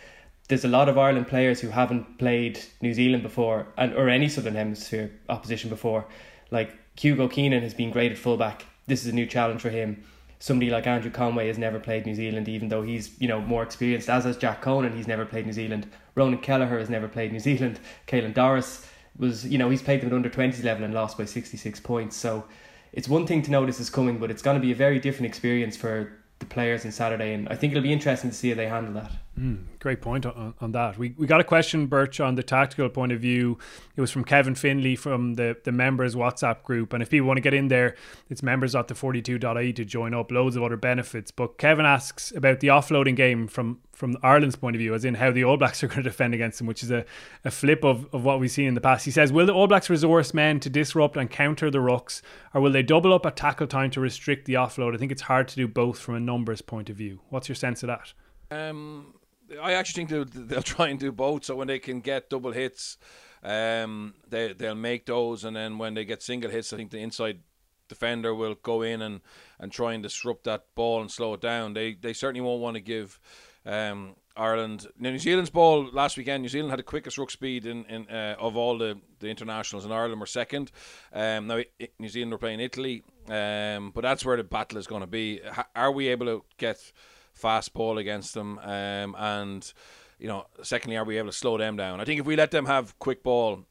There's 0.49 0.65
a 0.65 0.69
lot 0.69 0.89
of 0.89 0.99
Ireland 0.99 1.29
players 1.29 1.61
who 1.61 1.69
haven't 1.69 2.19
played 2.19 2.61
New 2.81 2.95
Zealand 2.95 3.23
before, 3.23 3.67
and 3.77 3.95
or 3.95 4.09
any 4.09 4.29
Southern 4.29 4.55
Hemisphere 4.55 5.11
opposition 5.29 5.71
before. 5.71 6.07
Like 6.51 6.77
Hugo 6.99 7.29
Keenan 7.29 7.63
has 7.63 7.75
been 7.75 7.91
great 7.91 8.13
at 8.13 8.19
fullback. 8.19 8.65
This 8.91 9.03
is 9.07 9.13
a 9.13 9.15
new 9.15 9.27
challenge 9.27 9.61
for 9.61 9.71
him. 9.71 10.03
Somebody 10.41 10.69
like 10.69 10.87
Andrew 10.87 11.13
Conway 11.13 11.47
has 11.47 11.59
never 11.59 11.79
played 11.79 12.07
New 12.07 12.15
Zealand, 12.17 12.49
even 12.49 12.69
though 12.69 12.83
he's 12.83 13.13
you 13.21 13.29
know 13.29 13.41
more 13.41 13.63
experienced. 13.63 14.11
As 14.11 14.25
has 14.25 14.37
Jack 14.37 14.63
Conan, 14.63 14.97
he's 14.97 15.07
never 15.07 15.25
played 15.25 15.47
New 15.47 15.53
Zealand. 15.53 15.87
Ronan 16.17 16.39
Kelleher 16.39 16.79
has 16.81 16.91
never 16.91 17.07
played 17.07 17.31
New 17.31 17.39
Zealand. 17.39 17.79
Caelan 18.09 18.35
Doris 18.35 18.87
was, 19.17 19.47
you 19.47 19.59
know, 19.59 19.71
he's 19.71 19.83
played 19.83 20.01
them 20.01 20.09
at 20.09 20.15
under 20.15 20.29
20s 20.29 20.65
level 20.65 20.83
and 20.83 20.93
lost 20.93 21.17
by 21.17 21.25
66 21.25 21.79
points. 21.81 22.17
So 22.17 22.45
it's 22.93 23.09
one 23.09 23.27
thing 23.27 23.43
to 23.43 23.51
know 23.51 23.65
this 23.65 23.79
is 23.79 23.91
coming, 23.91 24.19
but 24.19 24.31
it's 24.31 24.43
going 24.43 24.57
to 24.57 24.61
be 24.61 24.73
a 24.73 24.75
very 24.75 24.99
different 24.99 25.27
experience 25.27 25.77
for 25.77 26.13
the 26.41 26.47
players 26.47 26.85
on 26.85 26.91
Saturday. 26.91 27.35
And 27.35 27.49
I 27.49 27.55
think 27.55 27.73
it'll 27.73 27.83
be 27.83 27.93
interesting 27.93 28.31
to 28.31 28.37
see 28.37 28.49
how 28.49 28.57
they 28.57 28.67
handle 28.67 28.95
that. 28.95 29.13
Mm, 29.41 29.65
great 29.79 30.03
point 30.03 30.27
on, 30.27 30.53
on 30.61 30.73
that. 30.73 30.99
We 30.99 31.15
we 31.17 31.27
got 31.27 31.41
a 31.41 31.45
question, 31.45 31.87
Birch, 31.87 32.21
on 32.21 32.35
the 32.35 32.43
tactical 32.43 32.91
point 32.91 33.11
of 33.11 33.21
view. 33.21 33.59
It 33.97 34.01
was 34.01 34.11
from 34.11 34.23
Kevin 34.23 34.55
Finley 34.55 34.97
from 34.97 35.35
the, 35.35 35.57
the 35.65 35.73
members 35.73 36.15
WhatsApp 36.15 36.63
group. 36.63 36.93
And 36.93 37.03
if 37.03 37.09
people 37.09 37.27
want 37.27 37.39
to 37.39 37.43
get 37.43 37.55
in 37.55 37.69
there, 37.69 37.97
it's 38.29 38.43
members.the42.ie 38.43 39.73
to 39.73 39.85
join 39.87 40.13
up. 40.13 40.31
Loads 40.31 40.57
of 40.57 40.63
other 40.63 40.77
benefits. 40.77 41.31
But 41.31 41.57
Kevin 41.57 41.87
asks 41.87 42.33
about 42.33 42.61
the 42.61 42.69
offloading 42.69 43.17
game 43.17 43.49
from, 43.49 43.79
from 43.93 44.19
Ireland's 44.23 44.57
point 44.57 44.77
of 44.77 44.81
view, 44.81 44.95
as 44.95 45.07
in 45.07 45.15
how 45.15 45.31
the 45.31 45.45
All 45.45 45.57
Blacks 45.57 45.83
are 45.83 45.89
going 45.89 46.03
to 46.03 46.11
defend 46.11 46.35
against 46.35 46.59
them, 46.59 46.67
which 46.67 46.83
is 46.83 46.91
a, 46.91 47.07
a 47.43 47.51
flip 47.51 47.83
of, 47.83 48.13
of 48.13 48.23
what 48.23 48.41
we've 48.41 48.51
seen 48.51 48.67
in 48.67 48.75
the 48.75 48.81
past. 48.83 49.07
He 49.07 49.11
says, 49.11 49.33
Will 49.33 49.47
the 49.47 49.55
All 49.55 49.69
Blacks 49.69 49.89
resource 49.89 50.35
men 50.35 50.61
to 50.61 50.69
disrupt 50.69 51.17
and 51.17 51.31
counter 51.31 51.71
the 51.71 51.79
rucks, 51.79 52.21
or 52.53 52.61
will 52.61 52.73
they 52.73 52.83
double 52.83 53.15
up 53.15 53.25
at 53.25 53.37
tackle 53.37 53.69
time 53.69 53.91
to 53.93 54.01
restrict 54.01 54.45
the 54.45 54.55
offload? 54.55 54.95
I 54.95 54.99
think 54.99 55.13
it's 55.13 55.23
hard 55.23 55.49
to 55.49 55.57
do 55.57 55.67
both 55.67 55.99
from 55.99 56.15
a 56.15 56.21
numbers 56.21 56.61
point 56.61 56.91
of 56.91 56.97
view. 56.97 57.21
What's 57.31 57.49
your 57.49 57.57
sense 57.57 57.83
of 57.83 57.87
that? 57.87 58.13
Um, 58.51 59.15
I 59.61 59.73
actually 59.73 60.05
think 60.05 60.33
they'll, 60.33 60.45
they'll 60.47 60.63
try 60.63 60.89
and 60.89 60.99
do 60.99 61.13
both. 61.13 61.45
So 61.45 61.57
when 61.57 61.69
they 61.69 61.79
can 61.79 62.01
get 62.01 62.31
double 62.31 62.53
hits, 62.53 62.99
um, 63.43 64.15
they 64.29 64.53
they'll 64.53 64.75
make 64.75 65.07
those, 65.07 65.45
and 65.45 65.57
then 65.57 65.79
when 65.79 65.95
they 65.95 66.05
get 66.05 66.23
single 66.23 66.51
hits, 66.51 66.73
I 66.73 66.77
think 66.77 66.91
the 66.91 66.99
inside 66.99 67.41
defender 67.89 68.35
will 68.35 68.55
go 68.55 68.83
in 68.83 69.03
and, 69.03 69.21
and 69.59 69.73
try 69.73 69.95
and 69.95 70.03
disrupt 70.03 70.45
that 70.45 70.67
ball 70.75 71.01
and 71.01 71.11
slow 71.11 71.35
it 71.35 71.41
down. 71.41 71.75
They 71.75 71.95
they 71.95 72.13
certainly 72.13 72.43
won't 72.43 72.61
want 72.61 72.77
to 72.77 72.81
give 72.81 73.19
um, 73.65 74.15
Ireland. 74.37 74.87
Now, 74.99 75.11
New 75.11 75.19
Zealand's 75.19 75.51
ball 75.51 75.89
last 75.93 76.17
weekend. 76.17 76.43
New 76.43 76.49
Zealand 76.49 76.71
had 76.71 76.79
the 76.79 76.85
quickest 76.85 77.19
ruck 77.19 77.31
speed 77.31 77.67
in, 77.67 77.85
in 77.87 78.09
uh, 78.09 78.37
of 78.39 78.57
all 78.57 78.79
the, 78.79 78.99
the 79.19 79.29
internationals, 79.29 79.85
and 79.85 79.93
Ireland 79.93 80.21
were 80.21 80.27
second. 80.27 80.71
Um, 81.13 81.47
now 81.47 81.63
it, 81.79 81.93
New 81.99 82.09
Zealand 82.09 82.33
were 82.33 82.39
playing 82.39 82.61
Italy, 82.61 83.03
um, 83.29 83.91
but 83.95 84.03
that's 84.03 84.25
where 84.25 84.37
the 84.37 84.45
battle 84.45 84.79
is 84.79 84.87
going 84.87 85.03
to 85.03 85.07
be. 85.07 85.41
Are 85.75 85.93
we 85.93 86.09
able 86.09 86.27
to 86.27 86.45
get 86.59 86.93
fast 87.41 87.73
ball 87.75 87.99
against 87.99 88.35
them? 88.35 88.59
Um, 88.59 89.17
and 89.19 89.73
you 90.19 90.29
know, 90.29 90.47
secondly, 90.63 90.97
are 90.97 91.05
we 91.05 91.19
able 91.19 91.31
to 91.31 91.37
slow 91.37 91.57
them 91.57 91.77
down? 91.77 92.01
I 92.01 92.05
think 92.05 92.21
if 92.21 92.27
we 92.27 92.37
let 92.37 92.51
them 92.51 92.67
have 92.67 92.99
quick 92.99 93.23
ball, 93.23 93.65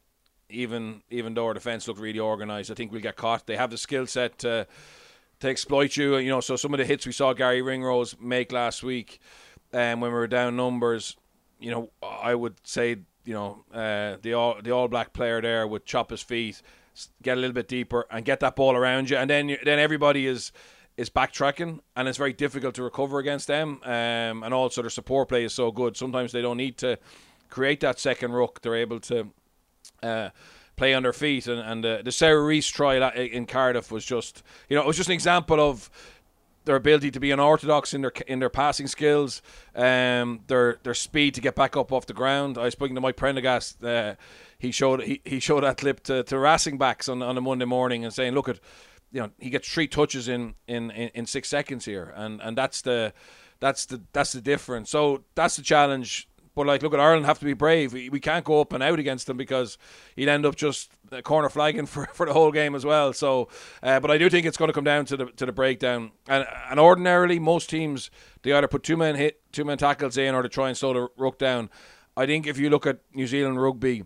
even 0.50 1.04
even 1.10 1.34
though 1.36 1.46
our 1.46 1.54
defense 1.54 1.88
looked 1.88 2.00
really 2.00 2.20
organised, 2.20 2.72
I 2.72 2.74
think 2.74 2.92
we'll 2.92 3.02
get 3.02 3.16
caught. 3.16 3.46
They 3.46 3.56
have 3.56 3.70
the 3.70 3.78
skill 3.78 4.08
set 4.08 4.40
to 4.40 4.68
to 5.40 5.48
exploit 5.48 5.96
you. 5.96 6.18
You 6.18 6.30
know, 6.30 6.42
so 6.42 6.56
some 6.56 6.74
of 6.74 6.80
the 6.80 6.86
hits 6.86 7.06
we 7.06 7.12
saw 7.12 7.34
Garry 7.34 7.62
Ringrose 7.62 8.20
make 8.20 8.52
last 8.52 8.84
week, 8.84 9.20
um, 9.74 10.02
when 10.02 10.12
we 10.12 10.18
were 10.18 10.28
down 10.28 10.56
numbers, 10.56 11.16
you 11.60 11.72
know, 11.72 11.92
I 12.02 12.34
would 12.34 12.56
say 12.64 12.98
you 13.26 13.34
know 13.34 13.64
uh, 13.72 14.18
the 14.22 14.34
all 14.34 14.58
the 14.62 14.72
All 14.72 14.88
Black 14.88 15.14
player 15.14 15.42
there 15.42 15.68
would 15.68 15.86
chop 15.86 16.10
his 16.10 16.24
feet, 16.24 16.62
get 17.22 17.38
a 17.38 17.42
little 17.42 17.54
bit 17.54 17.68
deeper, 17.68 18.06
and 18.10 18.26
get 18.26 18.40
that 18.40 18.56
ball 18.56 18.76
around 18.76 19.10
you, 19.10 19.18
and 19.18 19.30
then 19.30 19.56
then 19.64 19.78
everybody 19.78 20.26
is 20.26 20.52
is 21.00 21.10
backtracking, 21.10 21.80
and 21.96 22.08
it's 22.08 22.18
very 22.18 22.34
difficult 22.34 22.76
to 22.76 22.84
recover 22.84 23.20
against 23.20 23.48
them. 23.48 23.80
Um, 23.84 24.44
and 24.44 24.54
also 24.54 24.82
their 24.82 24.90
support 24.90 25.30
play 25.30 25.46
is 25.46 25.54
so 25.54 25.72
good. 25.72 25.96
Sometimes 25.96 26.32
they 26.32 26.42
don't 26.42 26.58
need 26.58 26.78
to 26.80 26.98
create 27.50 27.80
that 27.80 28.00
second 28.00 28.34
ruck; 28.34 28.62
they're 28.62 28.76
able 28.76 29.00
to 29.00 29.30
uh, 30.04 30.30
play 30.76 30.94
on 30.94 31.04
their 31.04 31.14
feet. 31.14 31.48
And, 31.48 31.62
and 31.62 31.86
uh, 31.86 32.02
the 32.04 32.12
Sevu 32.12 32.46
Reece 32.46 32.68
try 32.68 32.98
in 33.16 33.46
Cardiff 33.46 33.92
was 33.92 34.06
just, 34.06 34.44
you 34.68 34.76
know, 34.76 34.84
it 34.84 34.88
was 34.88 34.98
just 34.98 35.10
an 35.10 35.14
example 35.14 35.60
of 35.60 35.90
their 36.66 36.76
ability 36.76 37.12
to 37.12 37.20
be 37.20 37.32
unorthodox 37.32 37.94
in 37.94 38.02
their 38.02 38.12
in 38.28 38.40
their 38.40 38.50
passing 38.50 38.88
skills, 38.88 39.42
um, 39.76 40.42
their 40.48 40.80
their 40.84 40.94
speed 40.94 41.34
to 41.36 41.42
get 41.42 41.56
back 41.56 41.78
up 41.78 41.92
off 41.92 42.06
the 42.06 42.14
ground. 42.14 42.58
I 42.58 42.66
was 42.66 42.74
speaking 42.74 42.96
to 42.96 43.02
Mike 43.02 43.16
Prendergast. 43.16 43.84
Uh, 43.84 44.16
he 44.60 44.72
showed 44.72 45.02
he, 45.04 45.22
he 45.24 45.40
showed 45.40 45.64
that 45.64 45.78
clip 45.78 46.04
to, 46.04 46.24
to 46.24 46.38
racing 46.38 46.78
backs 46.78 47.08
on, 47.08 47.22
on 47.22 47.38
a 47.38 47.42
Monday 47.42 47.66
morning 47.66 48.04
and 48.04 48.14
saying, 48.14 48.34
look 48.34 48.50
at 48.50 48.60
you 49.12 49.22
know 49.22 49.32
he 49.40 49.50
gets 49.50 49.68
three 49.68 49.88
touches 49.88 50.28
in, 50.28 50.56
in, 50.68 50.92
in, 50.92 51.10
in 51.14 51.26
six 51.26 51.50
seconds 51.50 51.86
here, 51.86 52.14
and, 52.16 52.42
and 52.42 52.58
that's 52.58 52.82
the 52.82 53.14
that's 53.60 53.86
the 53.86 54.02
that's 54.14 54.34
the 54.34 54.42
difference. 54.42 54.90
So 54.90 55.24
that's 55.36 55.56
the 55.56 55.62
challenge. 55.62 56.28
But 56.56 56.68
like, 56.68 56.82
look 56.82 56.94
at 56.94 57.00
Ireland 57.00 57.26
have 57.26 57.40
to 57.40 57.46
be 57.46 57.54
brave. 57.54 57.94
We, 57.94 58.10
we 58.10 58.20
can't 58.20 58.44
go 58.44 58.60
up 58.60 58.74
and 58.74 58.84
out 58.84 59.00
against 59.00 59.28
them 59.28 59.38
because 59.38 59.78
he'd 60.16 60.28
end 60.28 60.46
up 60.46 60.56
just 60.56 60.92
corner 61.24 61.48
flagging 61.48 61.86
for, 61.86 62.08
for 62.08 62.26
the 62.26 62.34
whole 62.34 62.52
game 62.52 62.76
as 62.76 62.86
well. 62.86 63.14
So, 63.14 63.48
uh, 63.82 64.00
but 64.00 64.12
I 64.12 64.18
do 64.18 64.30
think 64.30 64.46
it's 64.46 64.58
going 64.58 64.68
to 64.68 64.74
come 64.74 64.84
down 64.84 65.06
to 65.06 65.18
the 65.18 65.26
to 65.28 65.46
the 65.46 65.52
breakdown. 65.52 66.12
And 66.28 66.46
and 66.70 66.80
ordinarily, 66.80 67.40
most 67.40 67.70
teams 67.70 68.12
they 68.42 68.52
either 68.52 68.68
put 68.68 68.84
two 68.84 68.98
men 68.98 69.16
hit, 69.16 69.42
two 69.52 69.64
men 69.64 69.78
tackles 69.78 70.18
in, 70.18 70.36
or 70.36 70.42
to 70.42 70.50
try 70.50 70.68
and 70.68 70.78
slow 70.78 70.94
the 70.94 71.08
ruck 71.18 71.38
down. 71.38 71.70
I 72.18 72.26
think 72.26 72.48
if 72.48 72.58
you 72.58 72.70
look 72.70 72.86
at 72.86 73.00
New 73.14 73.28
Zealand 73.28 73.62
rugby, 73.62 74.04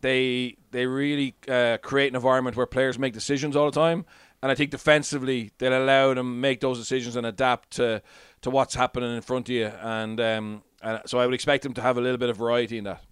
they 0.00 0.56
they 0.70 0.86
really 0.86 1.34
uh, 1.48 1.78
create 1.82 2.08
an 2.08 2.16
environment 2.16 2.56
where 2.56 2.66
players 2.66 2.98
make 2.98 3.12
decisions 3.12 3.56
all 3.56 3.70
the 3.70 3.80
time, 3.80 4.04
and 4.42 4.52
I 4.52 4.54
think 4.54 4.70
defensively 4.70 5.52
they'll 5.58 5.82
allow 5.82 6.14
them 6.14 6.40
make 6.40 6.60
those 6.60 6.78
decisions 6.78 7.16
and 7.16 7.26
adapt 7.26 7.72
to 7.72 8.02
to 8.42 8.50
what's 8.50 8.74
happening 8.74 9.14
in 9.14 9.22
front 9.22 9.48
of 9.48 9.54
you, 9.54 9.66
and 9.66 10.20
um, 10.20 10.62
and 10.82 11.00
so 11.06 11.18
I 11.18 11.26
would 11.26 11.34
expect 11.34 11.62
them 11.62 11.74
to 11.74 11.82
have 11.82 11.98
a 11.98 12.00
little 12.00 12.18
bit 12.18 12.30
of 12.30 12.36
variety 12.36 12.78
in 12.78 12.84
that. 12.84 13.02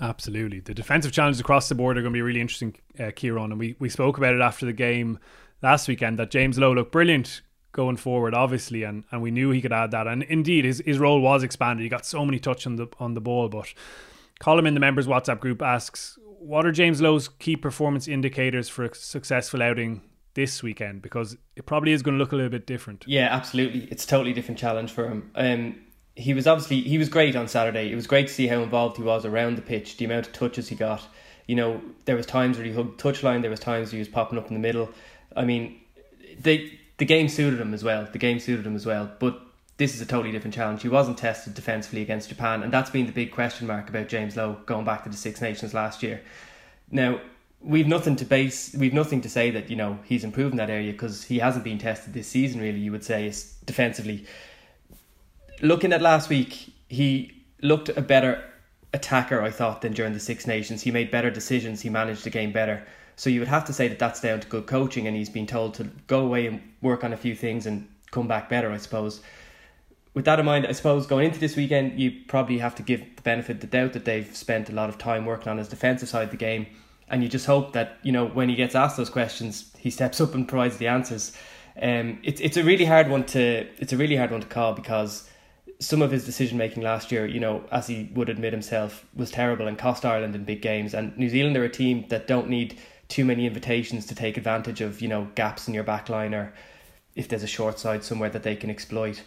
Absolutely, 0.00 0.60
the 0.60 0.74
defensive 0.74 1.12
challenges 1.12 1.40
across 1.40 1.68
the 1.68 1.74
board 1.74 1.96
are 1.96 2.02
going 2.02 2.12
to 2.12 2.16
be 2.16 2.22
really 2.22 2.40
interesting, 2.40 2.76
uh, 2.98 3.04
Ciarán, 3.04 3.46
and 3.46 3.58
we 3.58 3.76
we 3.78 3.88
spoke 3.88 4.18
about 4.18 4.34
it 4.34 4.40
after 4.40 4.66
the 4.66 4.72
game 4.72 5.18
last 5.62 5.88
weekend 5.88 6.18
that 6.18 6.30
James 6.30 6.58
Lowe 6.58 6.72
looked 6.72 6.92
brilliant 6.92 7.40
going 7.72 7.96
forward, 7.96 8.34
obviously, 8.34 8.82
and, 8.82 9.04
and 9.12 9.22
we 9.22 9.30
knew 9.30 9.50
he 9.50 9.60
could 9.60 9.72
add 9.72 9.90
that. 9.92 10.06
And 10.06 10.22
indeed, 10.24 10.64
his, 10.64 10.82
his 10.84 10.98
role 10.98 11.20
was 11.20 11.42
expanded. 11.42 11.82
He 11.82 11.88
got 11.88 12.06
so 12.06 12.24
many 12.24 12.38
touch 12.38 12.66
on 12.66 12.76
the 12.76 12.88
on 12.98 13.14
the 13.14 13.20
ball. 13.20 13.48
But 13.48 13.72
Colin 14.40 14.66
in 14.66 14.74
the 14.74 14.80
members 14.80 15.06
WhatsApp 15.06 15.40
group 15.40 15.62
asks, 15.62 16.18
what 16.38 16.66
are 16.66 16.72
James 16.72 17.00
Lowe's 17.00 17.28
key 17.28 17.56
performance 17.56 18.08
indicators 18.08 18.68
for 18.68 18.84
a 18.84 18.94
successful 18.94 19.62
outing 19.62 20.02
this 20.34 20.62
weekend? 20.62 21.02
Because 21.02 21.36
it 21.56 21.66
probably 21.66 21.92
is 21.92 22.02
going 22.02 22.16
to 22.16 22.18
look 22.18 22.32
a 22.32 22.36
little 22.36 22.50
bit 22.50 22.66
different. 22.66 23.04
Yeah, 23.06 23.28
absolutely. 23.30 23.88
It's 23.90 24.04
a 24.04 24.08
totally 24.08 24.32
different 24.32 24.58
challenge 24.58 24.92
for 24.92 25.08
him. 25.08 25.30
Um, 25.34 25.76
he 26.14 26.32
was 26.32 26.46
obviously 26.46 26.80
he 26.80 26.98
was 26.98 27.08
great 27.08 27.36
on 27.36 27.46
Saturday. 27.46 27.92
It 27.92 27.94
was 27.94 28.06
great 28.06 28.28
to 28.28 28.32
see 28.32 28.46
how 28.46 28.62
involved 28.62 28.96
he 28.96 29.02
was 29.02 29.24
around 29.24 29.56
the 29.56 29.62
pitch, 29.62 29.98
the 29.98 30.06
amount 30.06 30.26
of 30.26 30.32
touches 30.32 30.68
he 30.68 30.74
got. 30.74 31.06
You 31.46 31.56
know, 31.56 31.80
there 32.06 32.16
was 32.16 32.26
times 32.26 32.56
where 32.56 32.66
he 32.66 32.72
hugged 32.72 32.98
touchline. 33.00 33.42
There 33.42 33.50
was 33.50 33.60
times 33.60 33.90
he 33.90 33.98
was 33.98 34.08
popping 34.08 34.38
up 34.38 34.48
in 34.48 34.54
the 34.54 34.60
middle. 34.60 34.88
I 35.36 35.44
mean, 35.44 35.78
they 36.38 36.78
the 36.96 37.04
game 37.04 37.28
suited 37.28 37.60
him 37.60 37.74
as 37.74 37.84
well. 37.84 38.08
The 38.10 38.18
game 38.18 38.38
suited 38.40 38.66
him 38.66 38.74
as 38.74 38.86
well. 38.86 39.10
But 39.18 39.40
this 39.78 39.94
is 39.94 40.00
a 40.00 40.06
totally 40.06 40.32
different 40.32 40.54
challenge. 40.54 40.82
He 40.82 40.88
wasn't 40.88 41.18
tested 41.18 41.54
defensively 41.54 42.02
against 42.02 42.28
Japan, 42.28 42.62
and 42.62 42.72
that's 42.72 42.90
been 42.90 43.06
the 43.06 43.12
big 43.12 43.30
question 43.30 43.66
mark 43.66 43.88
about 43.88 44.08
James 44.08 44.36
Lowe 44.36 44.56
going 44.66 44.84
back 44.84 45.04
to 45.04 45.10
the 45.10 45.16
Six 45.16 45.40
Nations 45.40 45.74
last 45.74 46.02
year. 46.02 46.22
Now, 46.90 47.20
we've 47.60 47.86
nothing 47.86 48.16
to 48.16 48.24
base, 48.24 48.74
we've 48.74 48.94
nothing 48.94 49.20
to 49.22 49.28
say 49.28 49.50
that 49.50 49.68
you 49.68 49.76
know 49.76 49.98
he's 50.04 50.24
improved 50.24 50.52
in 50.52 50.56
that 50.58 50.70
area 50.70 50.92
because 50.92 51.24
he 51.24 51.38
hasn't 51.38 51.64
been 51.64 51.78
tested 51.78 52.14
this 52.14 52.28
season. 52.28 52.60
Really, 52.60 52.78
you 52.78 52.92
would 52.92 53.04
say 53.04 53.32
defensively. 53.66 54.26
Looking 55.60 55.92
at 55.92 56.00
last 56.00 56.28
week, 56.28 56.72
he 56.88 57.44
looked 57.62 57.88
a 57.90 58.02
better 58.02 58.42
attacker, 58.94 59.42
I 59.42 59.50
thought, 59.50 59.82
than 59.82 59.92
during 59.92 60.14
the 60.14 60.20
Six 60.20 60.46
Nations. 60.46 60.82
He 60.82 60.90
made 60.90 61.10
better 61.10 61.30
decisions. 61.30 61.82
He 61.82 61.90
managed 61.90 62.24
the 62.24 62.30
game 62.30 62.52
better. 62.52 62.86
So 63.16 63.30
you 63.30 63.40
would 63.40 63.48
have 63.48 63.64
to 63.66 63.72
say 63.72 63.88
that 63.88 63.98
that's 63.98 64.20
down 64.20 64.40
to 64.40 64.48
good 64.48 64.66
coaching, 64.66 65.06
and 65.06 65.16
he's 65.16 65.30
been 65.30 65.46
told 65.46 65.74
to 65.74 65.84
go 66.06 66.20
away 66.20 66.46
and 66.46 66.60
work 66.82 67.04
on 67.04 67.12
a 67.12 67.16
few 67.16 67.34
things 67.34 67.66
and 67.66 67.88
come 68.10 68.28
back 68.28 68.48
better, 68.48 68.70
I 68.70 68.76
suppose. 68.78 69.20
With 70.16 70.24
that 70.24 70.40
in 70.40 70.46
mind, 70.46 70.66
I 70.66 70.72
suppose 70.72 71.06
going 71.06 71.26
into 71.26 71.38
this 71.38 71.56
weekend, 71.56 72.00
you 72.00 72.10
probably 72.26 72.56
have 72.56 72.74
to 72.76 72.82
give 72.82 73.00
the 73.16 73.20
benefit 73.20 73.56
of 73.56 73.60
the 73.60 73.66
doubt 73.66 73.92
that 73.92 74.06
they've 74.06 74.34
spent 74.34 74.70
a 74.70 74.72
lot 74.72 74.88
of 74.88 74.96
time 74.96 75.26
working 75.26 75.48
on 75.48 75.58
his 75.58 75.68
defensive 75.68 76.08
side 76.08 76.24
of 76.24 76.30
the 76.30 76.38
game, 76.38 76.66
and 77.10 77.22
you 77.22 77.28
just 77.28 77.44
hope 77.44 77.74
that 77.74 77.98
you 78.02 78.12
know 78.12 78.26
when 78.26 78.48
he 78.48 78.56
gets 78.56 78.74
asked 78.74 78.96
those 78.96 79.10
questions, 79.10 79.70
he 79.78 79.90
steps 79.90 80.18
up 80.18 80.34
and 80.34 80.48
provides 80.48 80.78
the 80.78 80.86
answers. 80.86 81.36
Um, 81.82 82.18
it's 82.22 82.40
it's 82.40 82.56
a 82.56 82.64
really 82.64 82.86
hard 82.86 83.10
one 83.10 83.24
to 83.26 83.66
it's 83.76 83.92
a 83.92 83.98
really 83.98 84.16
hard 84.16 84.30
one 84.30 84.40
to 84.40 84.46
call 84.46 84.72
because 84.72 85.28
some 85.80 86.00
of 86.00 86.10
his 86.10 86.24
decision 86.24 86.56
making 86.56 86.82
last 86.82 87.12
year, 87.12 87.26
you 87.26 87.38
know, 87.38 87.64
as 87.70 87.86
he 87.86 88.08
would 88.14 88.30
admit 88.30 88.54
himself, 88.54 89.04
was 89.14 89.30
terrible 89.30 89.68
and 89.68 89.76
cost 89.76 90.06
Ireland 90.06 90.34
in 90.34 90.44
big 90.44 90.62
games. 90.62 90.94
And 90.94 91.14
New 91.18 91.28
Zealand 91.28 91.58
are 91.58 91.64
a 91.64 91.68
team 91.68 92.06
that 92.08 92.26
don't 92.26 92.48
need 92.48 92.78
too 93.08 93.26
many 93.26 93.44
invitations 93.44 94.06
to 94.06 94.14
take 94.14 94.38
advantage 94.38 94.80
of, 94.80 95.02
you 95.02 95.08
know, 95.08 95.28
gaps 95.34 95.68
in 95.68 95.74
your 95.74 95.84
back 95.84 96.08
line 96.08 96.34
or 96.34 96.54
if 97.14 97.28
there's 97.28 97.42
a 97.42 97.46
short 97.46 97.78
side 97.78 98.02
somewhere 98.02 98.30
that 98.30 98.44
they 98.44 98.56
can 98.56 98.70
exploit. 98.70 99.22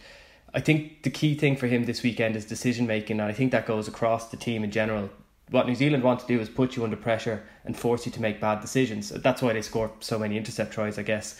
I 0.53 0.59
think 0.59 1.03
the 1.03 1.09
key 1.09 1.35
thing 1.35 1.55
for 1.55 1.67
him 1.67 1.85
this 1.85 2.01
weekend 2.03 2.35
is 2.35 2.45
decision 2.45 2.87
making, 2.87 3.19
and 3.19 3.29
I 3.29 3.33
think 3.33 3.51
that 3.51 3.65
goes 3.65 3.87
across 3.87 4.29
the 4.29 4.37
team 4.37 4.63
in 4.63 4.71
general. 4.71 5.09
What 5.51 5.67
New 5.67 5.75
Zealand 5.75 6.03
want 6.03 6.19
to 6.21 6.27
do 6.27 6.39
is 6.39 6.49
put 6.49 6.75
you 6.75 6.83
under 6.83 6.95
pressure 6.95 7.43
and 7.65 7.77
force 7.77 8.05
you 8.05 8.11
to 8.11 8.21
make 8.21 8.39
bad 8.39 8.61
decisions. 8.61 9.09
That's 9.09 9.41
why 9.41 9.53
they 9.53 9.61
score 9.61 9.91
so 9.99 10.17
many 10.19 10.37
intercept 10.37 10.73
tries, 10.73 10.97
I 10.97 11.03
guess. 11.03 11.39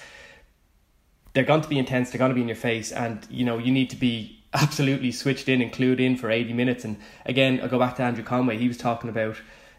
They're 1.34 1.43
going 1.43 1.62
to 1.62 1.69
be 1.69 1.78
intense, 1.78 2.10
they're 2.10 2.19
going 2.19 2.30
to 2.30 2.36
be 2.36 2.41
in 2.41 2.48
your 2.48 2.56
face, 2.56 2.91
and 2.91 3.26
you 3.30 3.45
know, 3.45 3.58
you 3.58 3.72
need 3.72 3.89
to 3.91 3.95
be 3.95 4.43
absolutely 4.54 5.12
switched 5.12 5.48
in 5.48 5.62
and 5.62 5.72
clued 5.72 6.00
in 6.00 6.15
for 6.15 6.30
80 6.30 6.54
minutes. 6.54 6.86
And 6.86 6.98
again, 7.26 7.62
I 7.62 7.67
go 7.67 7.80
back 7.80 7.95
to 7.98 8.04
Andrew 8.04 8.24
Conway. 8.24 8.58
He 8.58 8.67
was 8.67 8.78
talking 8.78 9.10
about 9.10 9.38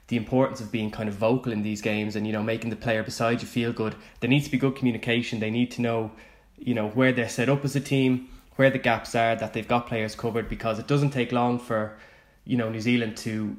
the 0.09 0.16
importance 0.16 0.61
of 0.61 0.73
being 0.73 0.90
kind 0.90 1.09
of 1.09 1.14
vocal 1.14 1.53
in 1.53 1.62
these 1.62 1.81
games 1.81 2.16
and 2.16 2.27
you 2.27 2.33
know 2.33 2.43
making 2.43 2.69
the 2.71 2.77
player 2.77 3.03
beside 3.03 3.40
you 3.40 3.47
feel 3.47 3.73
good. 3.73 3.95
There 4.19 4.29
needs 4.29 4.45
to 4.47 4.51
be 4.51 4.59
good 4.59 4.75
communication. 4.75 5.38
They 5.38 5.53
need 5.53 5.71
to 5.73 5.83
know 5.83 6.11
you 6.59 6.75
know 6.75 6.88
where 6.88 7.12
they're 7.12 7.29
set 7.29 7.49
up 7.49 7.64
as 7.64 7.77
a 7.77 7.81
team, 7.81 8.29
where 8.61 8.68
the 8.68 8.79
gaps 8.79 9.14
are, 9.14 9.35
that 9.35 9.55
they've 9.55 9.66
got 9.66 9.87
players 9.87 10.14
covered. 10.14 10.46
Because 10.46 10.79
it 10.79 10.87
doesn't 10.87 11.12
take 11.12 11.33
long 11.33 11.59
for 11.59 11.96
you 12.44 12.59
know 12.59 12.68
New 12.68 12.83
Zealand 12.83 13.16
to, 13.18 13.57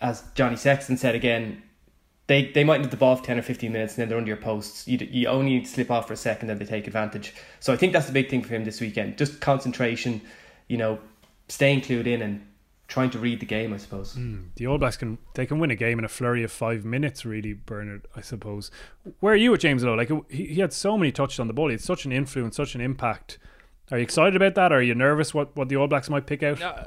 as 0.00 0.24
Johnny 0.34 0.56
Sexton 0.56 0.96
said 0.96 1.14
again, 1.14 1.62
they 2.26 2.50
they 2.50 2.64
might 2.64 2.80
need 2.80 2.90
the 2.90 2.96
ball 2.96 3.14
for 3.14 3.24
10 3.24 3.38
or 3.38 3.42
15 3.42 3.70
minutes 3.70 3.94
and 3.94 4.02
then 4.02 4.08
they're 4.08 4.18
under 4.18 4.28
your 4.28 4.36
posts. 4.36 4.88
You, 4.88 4.98
you 4.98 5.28
only 5.28 5.64
slip 5.64 5.92
off 5.92 6.08
for 6.08 6.12
a 6.12 6.16
second 6.16 6.50
and 6.50 6.60
they 6.60 6.64
take 6.64 6.88
advantage. 6.88 7.34
So 7.60 7.72
I 7.72 7.76
think 7.76 7.92
that's 7.92 8.06
the 8.06 8.12
big 8.12 8.28
thing 8.28 8.42
for 8.42 8.52
him 8.52 8.64
this 8.64 8.80
weekend. 8.80 9.16
Just 9.16 9.40
concentration, 9.40 10.20
you 10.66 10.76
know, 10.76 10.98
staying 11.46 11.82
clued 11.82 12.08
in 12.08 12.20
and 12.22 12.44
trying 12.88 13.10
to 13.10 13.20
read 13.20 13.38
the 13.38 13.46
game, 13.46 13.72
I 13.72 13.76
suppose. 13.76 14.14
Mm, 14.14 14.48
the 14.56 14.66
All 14.66 14.78
Blacks 14.78 14.96
can 14.96 15.18
they 15.34 15.46
can 15.46 15.60
win 15.60 15.70
a 15.70 15.76
game 15.76 16.00
in 16.00 16.04
a 16.04 16.08
flurry 16.08 16.42
of 16.42 16.50
five 16.50 16.84
minutes, 16.84 17.24
really, 17.24 17.52
Bernard. 17.52 18.08
I 18.16 18.22
suppose. 18.22 18.72
Where 19.20 19.34
are 19.34 19.36
you 19.36 19.52
with 19.52 19.60
James 19.60 19.84
Lowe? 19.84 19.94
Like 19.94 20.10
he, 20.28 20.46
he 20.46 20.60
had 20.60 20.72
so 20.72 20.98
many 20.98 21.12
touches 21.12 21.38
on 21.38 21.46
the 21.46 21.52
ball. 21.52 21.68
He 21.68 21.74
had 21.74 21.80
such 21.80 22.04
an 22.06 22.12
influence, 22.12 22.56
such 22.56 22.74
an 22.74 22.80
impact. 22.80 23.38
Are 23.90 23.98
you 23.98 24.02
excited 24.02 24.34
about 24.34 24.56
that? 24.56 24.72
Are 24.72 24.82
you 24.82 24.94
nervous 24.94 25.32
what, 25.32 25.54
what 25.54 25.68
the 25.68 25.76
All 25.76 25.86
Blacks 25.86 26.10
might 26.10 26.26
pick 26.26 26.42
out? 26.42 26.60
Uh, 26.60 26.84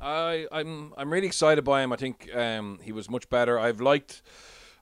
I 0.00 0.46
I'm 0.50 0.92
I'm 0.96 1.12
really 1.12 1.26
excited 1.26 1.62
by 1.62 1.82
him. 1.82 1.92
I 1.92 1.96
think 1.96 2.34
um, 2.34 2.80
he 2.82 2.90
was 2.90 3.08
much 3.08 3.28
better. 3.30 3.58
I've 3.58 3.80
liked 3.80 4.22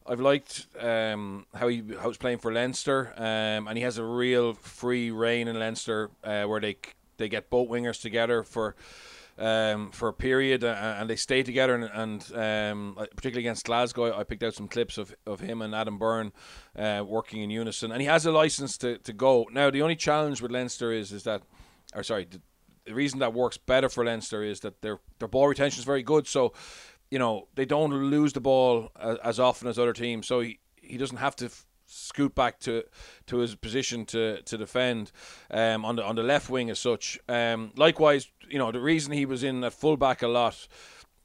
I've 0.06 0.20
liked 0.20 0.66
um, 0.80 1.44
how 1.54 1.68
he 1.68 1.82
how 2.00 2.08
he's 2.08 2.16
playing 2.16 2.38
for 2.38 2.52
Leinster, 2.52 3.12
um, 3.16 3.68
and 3.68 3.76
he 3.76 3.84
has 3.84 3.98
a 3.98 4.04
real 4.04 4.54
free 4.54 5.10
reign 5.10 5.46
in 5.46 5.58
Leinster 5.58 6.10
uh, 6.24 6.44
where 6.44 6.60
they 6.60 6.76
they 7.18 7.28
get 7.28 7.50
both 7.50 7.68
wingers 7.68 8.00
together 8.00 8.42
for. 8.42 8.74
Um, 9.40 9.92
for 9.92 10.08
a 10.08 10.12
period, 10.12 10.64
uh, 10.64 10.96
and 10.98 11.08
they 11.08 11.14
stay 11.14 11.44
together, 11.44 11.72
and, 11.76 11.84
and 11.84 12.36
um, 12.36 12.96
particularly 12.96 13.46
against 13.46 13.66
Glasgow, 13.66 14.12
I 14.12 14.24
picked 14.24 14.42
out 14.42 14.54
some 14.54 14.66
clips 14.66 14.98
of, 14.98 15.14
of 15.28 15.38
him 15.38 15.62
and 15.62 15.76
Adam 15.76 15.96
Byrne 15.96 16.32
uh, 16.76 17.04
working 17.06 17.42
in 17.42 17.48
unison, 17.48 17.92
and 17.92 18.00
he 18.00 18.08
has 18.08 18.26
a 18.26 18.32
license 18.32 18.76
to, 18.78 18.98
to 18.98 19.12
go. 19.12 19.46
Now, 19.52 19.70
the 19.70 19.80
only 19.80 19.94
challenge 19.94 20.42
with 20.42 20.50
Leinster 20.50 20.90
is 20.90 21.12
is 21.12 21.22
that, 21.22 21.42
or 21.94 22.02
sorry, 22.02 22.26
the, 22.30 22.40
the 22.84 22.94
reason 22.94 23.18
that 23.20 23.34
works 23.34 23.56
better 23.56 23.88
for 23.88 24.04
Leinster 24.04 24.42
is 24.42 24.60
that 24.60 24.82
their 24.82 24.98
their 25.18 25.28
ball 25.28 25.48
retention 25.48 25.78
is 25.78 25.84
very 25.84 26.02
good. 26.02 26.26
So 26.26 26.52
you 27.10 27.18
know 27.18 27.48
they 27.54 27.64
don't 27.64 27.92
lose 27.92 28.32
the 28.32 28.40
ball 28.40 28.90
as, 28.98 29.18
as 29.18 29.40
often 29.40 29.68
as 29.68 29.78
other 29.78 29.92
teams, 29.92 30.26
so 30.26 30.40
he, 30.40 30.60
he 30.76 30.96
doesn't 30.96 31.18
have 31.18 31.36
to 31.36 31.46
f- 31.46 31.66
scoot 31.86 32.34
back 32.34 32.60
to 32.60 32.84
to 33.26 33.38
his 33.38 33.54
position 33.54 34.04
to 34.06 34.42
to 34.42 34.58
defend 34.58 35.12
um, 35.50 35.84
on 35.84 35.96
the 35.96 36.04
on 36.04 36.16
the 36.16 36.22
left 36.22 36.50
wing 36.50 36.70
as 36.70 36.78
such. 36.78 37.18
Um, 37.28 37.72
likewise, 37.76 38.30
you 38.48 38.58
know 38.58 38.72
the 38.72 38.80
reason 38.80 39.12
he 39.12 39.26
was 39.26 39.42
in 39.42 39.64
at 39.64 39.72
fullback 39.72 40.22
a 40.22 40.28
lot 40.28 40.68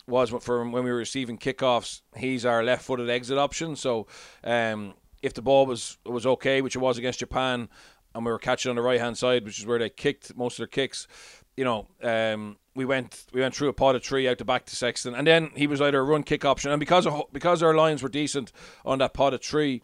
was 0.08 0.32
for 0.42 0.68
when 0.68 0.84
we 0.84 0.92
were 0.92 0.98
receiving 0.98 1.38
kickoffs. 1.38 2.02
He's 2.18 2.46
our 2.46 2.62
left-footed 2.62 3.10
exit 3.10 3.38
option, 3.38 3.76
so 3.78 4.08
um, 4.44 4.96
if 5.22 5.34
the 5.34 5.42
ball 5.42 5.66
was 5.66 5.98
was 6.06 6.26
okay, 6.26 6.62
which 6.62 6.76
it 6.76 6.80
was 6.80 6.98
against 6.98 7.20
Japan, 7.20 7.70
and 8.14 8.26
we 8.26 8.32
were 8.32 8.40
catching 8.40 8.70
on 8.70 8.76
the 8.76 8.82
right 8.82 9.00
hand 9.00 9.18
side, 9.18 9.46
which 9.46 9.60
is 9.60 9.66
where 9.66 9.80
they 9.80 9.90
kicked 9.90 10.36
most 10.36 10.54
of 10.54 10.58
their 10.58 10.68
kicks, 10.68 11.08
you 11.56 11.64
know, 11.64 11.88
um, 12.02 12.58
we 12.76 12.86
went 12.86 13.26
we 13.34 13.42
went 13.42 13.56
through 13.56 13.70
a 13.70 13.74
pod 13.74 13.96
of 13.96 14.04
three 14.04 14.28
out 14.28 14.38
the 14.38 14.46
back 14.46 14.66
to 14.66 14.76
Sexton, 14.76 15.14
and 15.14 15.28
then 15.28 15.52
he 15.56 15.68
was 15.68 15.82
either 15.82 16.00
a 16.00 16.04
run 16.04 16.24
kick 16.24 16.46
option, 16.46 16.72
and 16.72 16.80
because 16.80 17.06
of, 17.06 17.24
because 17.32 17.62
our 17.62 17.76
lines 17.76 18.02
were 18.02 18.10
decent 18.10 18.52
on 18.86 19.00
that 19.00 19.14
pod 19.14 19.34
of 19.34 19.44
three, 19.44 19.84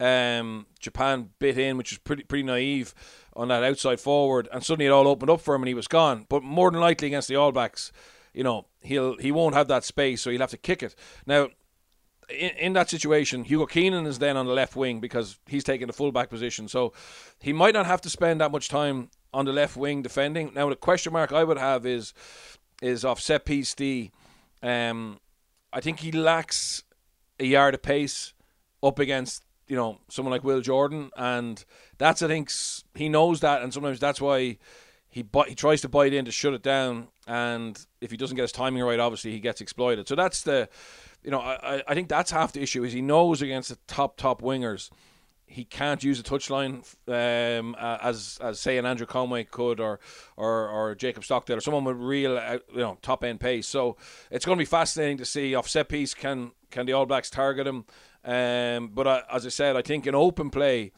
um, 0.00 0.66
Japan 0.78 1.30
bit 1.38 1.58
in, 1.58 1.76
which 1.76 1.92
is 1.92 1.98
pretty 1.98 2.22
pretty 2.22 2.44
naive 2.44 2.94
on 3.34 3.48
that 3.48 3.64
outside 3.64 4.00
forward, 4.00 4.48
and 4.52 4.64
suddenly 4.64 4.86
it 4.86 4.90
all 4.90 5.08
opened 5.08 5.30
up 5.30 5.40
for 5.40 5.54
him, 5.54 5.62
and 5.62 5.68
he 5.68 5.74
was 5.74 5.88
gone. 5.88 6.26
But 6.28 6.42
more 6.42 6.70
than 6.70 6.80
likely 6.80 7.08
against 7.08 7.28
the 7.28 7.36
All 7.36 7.52
Blacks, 7.52 7.92
you 8.32 8.44
know, 8.44 8.66
he'll 8.80 9.16
he 9.16 9.32
won't 9.32 9.54
have 9.54 9.68
that 9.68 9.84
space, 9.84 10.22
so 10.22 10.30
he'll 10.30 10.40
have 10.40 10.50
to 10.50 10.56
kick 10.56 10.82
it 10.82 10.94
now. 11.26 11.48
In, 12.28 12.50
in 12.50 12.72
that 12.74 12.90
situation, 12.90 13.44
Hugo 13.44 13.66
Keenan 13.66 14.06
is 14.06 14.18
then 14.18 14.36
on 14.36 14.46
the 14.46 14.52
left 14.52 14.76
wing 14.76 15.00
because 15.00 15.38
he's 15.46 15.64
taking 15.64 15.86
the 15.86 15.92
fullback 15.92 16.30
position. 16.30 16.68
So 16.68 16.92
he 17.40 17.52
might 17.52 17.74
not 17.74 17.86
have 17.86 18.00
to 18.02 18.10
spend 18.10 18.40
that 18.40 18.52
much 18.52 18.68
time 18.68 19.10
on 19.32 19.44
the 19.44 19.52
left 19.52 19.76
wing 19.76 20.02
defending. 20.02 20.52
Now 20.54 20.68
the 20.68 20.76
question 20.76 21.12
mark 21.12 21.32
I 21.32 21.44
would 21.44 21.58
have 21.58 21.86
is 21.86 22.14
is 22.80 23.04
off 23.04 23.20
set 23.20 23.44
piece 23.44 23.74
D. 23.74 24.10
Um, 24.62 25.20
I 25.72 25.80
think 25.80 26.00
he 26.00 26.12
lacks 26.12 26.84
a 27.38 27.44
yard 27.44 27.74
of 27.74 27.82
pace 27.82 28.32
up 28.82 28.98
against 28.98 29.42
you 29.66 29.76
know 29.76 29.98
someone 30.08 30.32
like 30.32 30.44
Will 30.44 30.60
Jordan, 30.60 31.10
and 31.16 31.64
that's 31.98 32.22
I 32.22 32.28
think 32.28 32.50
he 32.94 33.08
knows 33.08 33.40
that, 33.40 33.62
and 33.62 33.72
sometimes 33.72 34.00
that's 34.00 34.20
why 34.20 34.58
he 35.08 35.24
he 35.46 35.54
tries 35.54 35.80
to 35.82 35.88
bite 35.88 36.12
in 36.12 36.24
to 36.24 36.30
shut 36.30 36.54
it 36.54 36.62
down, 36.62 37.08
and 37.26 37.86
if 38.00 38.10
he 38.10 38.16
doesn't 38.16 38.36
get 38.36 38.42
his 38.42 38.52
timing 38.52 38.82
right, 38.82 39.00
obviously 39.00 39.32
he 39.32 39.40
gets 39.40 39.60
exploited. 39.60 40.08
So 40.08 40.14
that's 40.14 40.42
the 40.42 40.68
you 41.22 41.30
know 41.30 41.40
I 41.40 41.82
I 41.86 41.94
think 41.94 42.08
that's 42.08 42.30
half 42.30 42.52
the 42.52 42.62
issue 42.62 42.84
is 42.84 42.92
he 42.92 43.02
knows 43.02 43.42
against 43.42 43.70
the 43.70 43.78
top 43.86 44.16
top 44.16 44.42
wingers 44.42 44.90
he 45.48 45.64
can't 45.64 46.04
use 46.04 46.20
a 46.20 46.22
touchline 46.22 46.84
um, 47.08 47.74
as 47.80 48.38
as 48.42 48.60
say 48.60 48.76
an 48.76 48.86
Andrew 48.86 49.06
Conway 49.06 49.44
could 49.44 49.80
or 49.80 49.98
or 50.36 50.68
or 50.68 50.94
Jacob 50.94 51.24
Stockdale 51.24 51.56
or 51.56 51.60
someone 51.60 51.84
with 51.84 51.96
real 51.96 52.36
uh, 52.36 52.58
you 52.72 52.80
know 52.80 52.98
top 53.02 53.24
end 53.24 53.40
pace. 53.40 53.66
So 53.66 53.96
it's 54.30 54.44
going 54.44 54.56
to 54.56 54.60
be 54.60 54.66
fascinating 54.66 55.16
to 55.18 55.24
see 55.24 55.54
off 55.54 55.68
set 55.68 55.88
piece 55.88 56.14
can 56.14 56.52
can 56.70 56.86
the 56.86 56.92
All 56.92 57.06
Blacks 57.06 57.30
target 57.30 57.66
him. 57.66 57.86
Um, 58.24 58.90
but 58.92 59.06
uh, 59.06 59.22
as 59.32 59.46
I 59.46 59.48
said, 59.48 59.76
I 59.76 59.82
think 59.82 60.06
in 60.06 60.14
open 60.14 60.50
play 60.50 60.92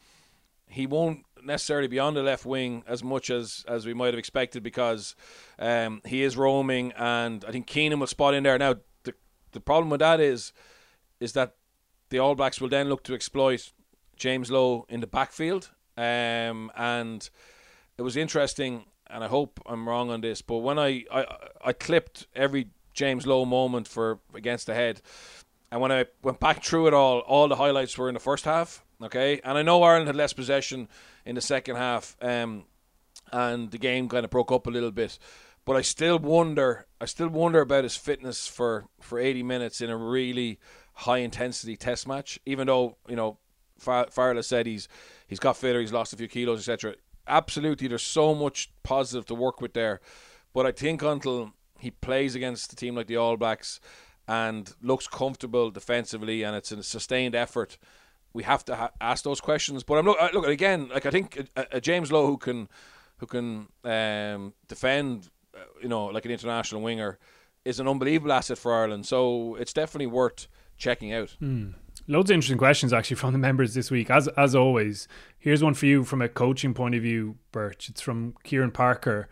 he 0.67 0.87
won't 0.87 1.25
necessarily 1.43 1.89
be 1.89 1.99
on 1.99 2.15
the 2.15 2.23
left 2.23 2.45
wing 2.45 2.83
as 2.87 3.05
much 3.05 3.31
as 3.31 3.65
as 3.69 3.87
we 3.87 3.95
might 3.95 4.07
have 4.07 4.19
expected 4.19 4.63
because 4.63 5.15
um, 5.59 6.03
he 6.05 6.23
is 6.23 6.37
roaming 6.37 6.93
and 6.97 7.45
I 7.45 7.53
think 7.53 7.67
Keenan 7.67 8.01
will 8.01 8.09
spot 8.09 8.35
in 8.35 8.43
there. 8.43 8.59
Now 8.59 8.77
the 9.53 9.61
problem 9.61 9.91
with 9.91 10.01
that 10.01 10.21
is 10.21 10.53
is 11.21 11.33
that 11.33 11.55
the 12.11 12.19
All 12.19 12.35
Blacks 12.35 12.61
will 12.61 12.69
then 12.69 12.89
look 12.89 13.05
to 13.05 13.15
exploit 13.15 13.73
James 14.17 14.51
Lowe 14.51 14.87
in 14.89 15.01
the 15.01 15.07
backfield. 15.07 15.71
Um, 15.97 16.71
and 16.77 17.29
it 17.99 18.03
was 18.03 18.17
interesting, 18.17 18.85
and 19.09 19.23
I 19.23 19.29
hope 19.29 19.61
I'm 19.67 19.89
wrong 19.89 20.11
on 20.11 20.21
this, 20.21 20.41
but 20.41 20.59
when 20.59 20.79
I, 20.79 21.05
I, 21.13 21.27
I 21.65 21.73
clipped 21.73 22.27
every 22.35 22.71
James 22.95 23.27
Lowe 23.27 23.45
moment 23.45 23.87
for 23.87 24.21
against 24.35 24.67
the 24.67 24.75
head, 24.75 25.03
and 25.71 25.81
when 25.81 25.93
I 25.93 26.07
went 26.23 26.41
back 26.41 26.65
through 26.65 26.89
it 26.89 26.95
all, 26.95 27.21
all 27.21 27.49
the 27.49 27.57
highlights 27.57 27.97
were 27.99 28.09
in 28.09 28.15
the 28.15 28.21
first 28.21 28.45
half. 28.45 28.83
Okay, 29.03 29.41
and 29.45 29.57
I 29.57 29.63
know 29.63 29.83
Ireland 29.83 30.09
had 30.09 30.17
less 30.17 30.33
possession 30.33 30.89
in 31.25 31.35
the 31.35 31.41
second 31.41 31.77
half, 31.77 32.17
um, 32.21 32.65
and 33.33 33.71
the 33.71 33.79
game 33.79 34.09
kind 34.09 34.25
of 34.25 34.31
broke 34.31 34.53
up 34.53 34.67
a 34.67 34.71
little 34.71 34.91
bit. 34.91 35.19
But 35.65 35.77
I 35.77 35.83
still 35.83 36.19
wonder, 36.19 36.87
I 37.01 37.05
still 37.05 37.29
wonder 37.29 37.61
about 37.61 37.85
his 37.85 37.97
fitness 37.97 38.47
for 38.47 38.87
for 39.01 39.19
80 39.19 39.43
minutes 39.43 39.81
in 39.81 39.91
a 39.91 39.97
really 39.97 40.59
high 40.95 41.19
intensity 41.19 41.77
test 41.77 42.09
match. 42.09 42.39
Even 42.47 42.67
though 42.67 42.97
you 43.09 43.17
know 43.17 43.39
Farrell 43.79 44.43
said 44.43 44.67
he's 44.67 44.89
he's 45.27 45.41
got 45.41 45.57
fitter, 45.57 45.81
he's 45.81 45.93
lost 45.93 46.13
a 46.13 46.17
few 46.17 46.29
kilos, 46.29 46.61
etc. 46.61 46.95
Absolutely, 47.27 47.89
there's 47.89 48.03
so 48.03 48.35
much 48.35 48.71
positive 48.83 49.27
to 49.27 49.35
work 49.35 49.61
with 49.61 49.75
there, 49.75 50.01
but 50.53 50.67
I 50.67 50.73
think 50.73 51.03
until 51.03 51.53
he 51.79 51.91
plays 51.91 52.35
against 52.35 52.73
a 52.73 52.77
team 52.77 52.95
like 52.95 53.07
the 53.07 53.17
All 53.17 53.37
Blacks 53.37 53.81
and 54.29 54.73
looks 54.83 55.09
comfortable 55.09 55.71
defensively, 55.71 56.43
and 56.43 56.55
it's 56.55 56.71
a 56.71 56.83
sustained 56.83 57.35
effort. 57.35 57.79
We 58.33 58.45
have 58.45 58.65
to 58.67 58.77
ha- 58.77 58.91
ask 59.01 59.25
those 59.25 59.41
questions. 59.41 59.83
But 59.83 59.99
I'm 59.99 60.07
look, 60.07 60.33
look 60.33 60.47
again. 60.47 60.89
Like 60.89 61.07
I 61.07 61.11
think 61.11 61.49
a, 61.57 61.67
a 61.73 61.81
James 61.81 62.13
Lowe 62.13 62.27
who 62.27 62.39
can 62.39 62.69
who 63.17 63.27
can 63.27 63.69
um, 63.85 64.55
defend, 64.69 65.31
uh, 65.55 65.61
you 65.83 65.89
know, 65.89 66.07
like 66.07 66.25
an 66.25 66.31
international 66.31 66.81
winger, 66.83 67.19
is 67.65 67.81
an 67.81 67.89
unbelievable 67.89 68.33
asset 68.33 68.59
for 68.59 68.73
Ireland. 68.73 69.07
So 69.07 69.55
it's 69.57 69.73
definitely 69.73 70.07
worth 70.07 70.49
checking 70.77 71.13
out. 71.13 71.37
Mm. 71.41 71.75
Loads 72.09 72.31
of 72.31 72.35
interesting 72.35 72.59
questions 72.59 72.93
actually 72.93 73.17
from 73.17 73.33
the 73.33 73.39
members 73.39 73.75
this 73.75 73.91
week. 73.91 74.11
As 74.11 74.27
as 74.29 74.55
always, 74.55 75.07
here's 75.39 75.63
one 75.63 75.75
for 75.75 75.87
you 75.87 76.03
from 76.03 76.23
a 76.23 76.29
coaching 76.29 76.75
point 76.75 76.95
of 76.95 77.03
view, 77.03 77.37
Birch. 77.53 77.89
It's 77.89 78.01
from 78.01 78.35
Kieran 78.43 78.71
Parker, 78.73 79.29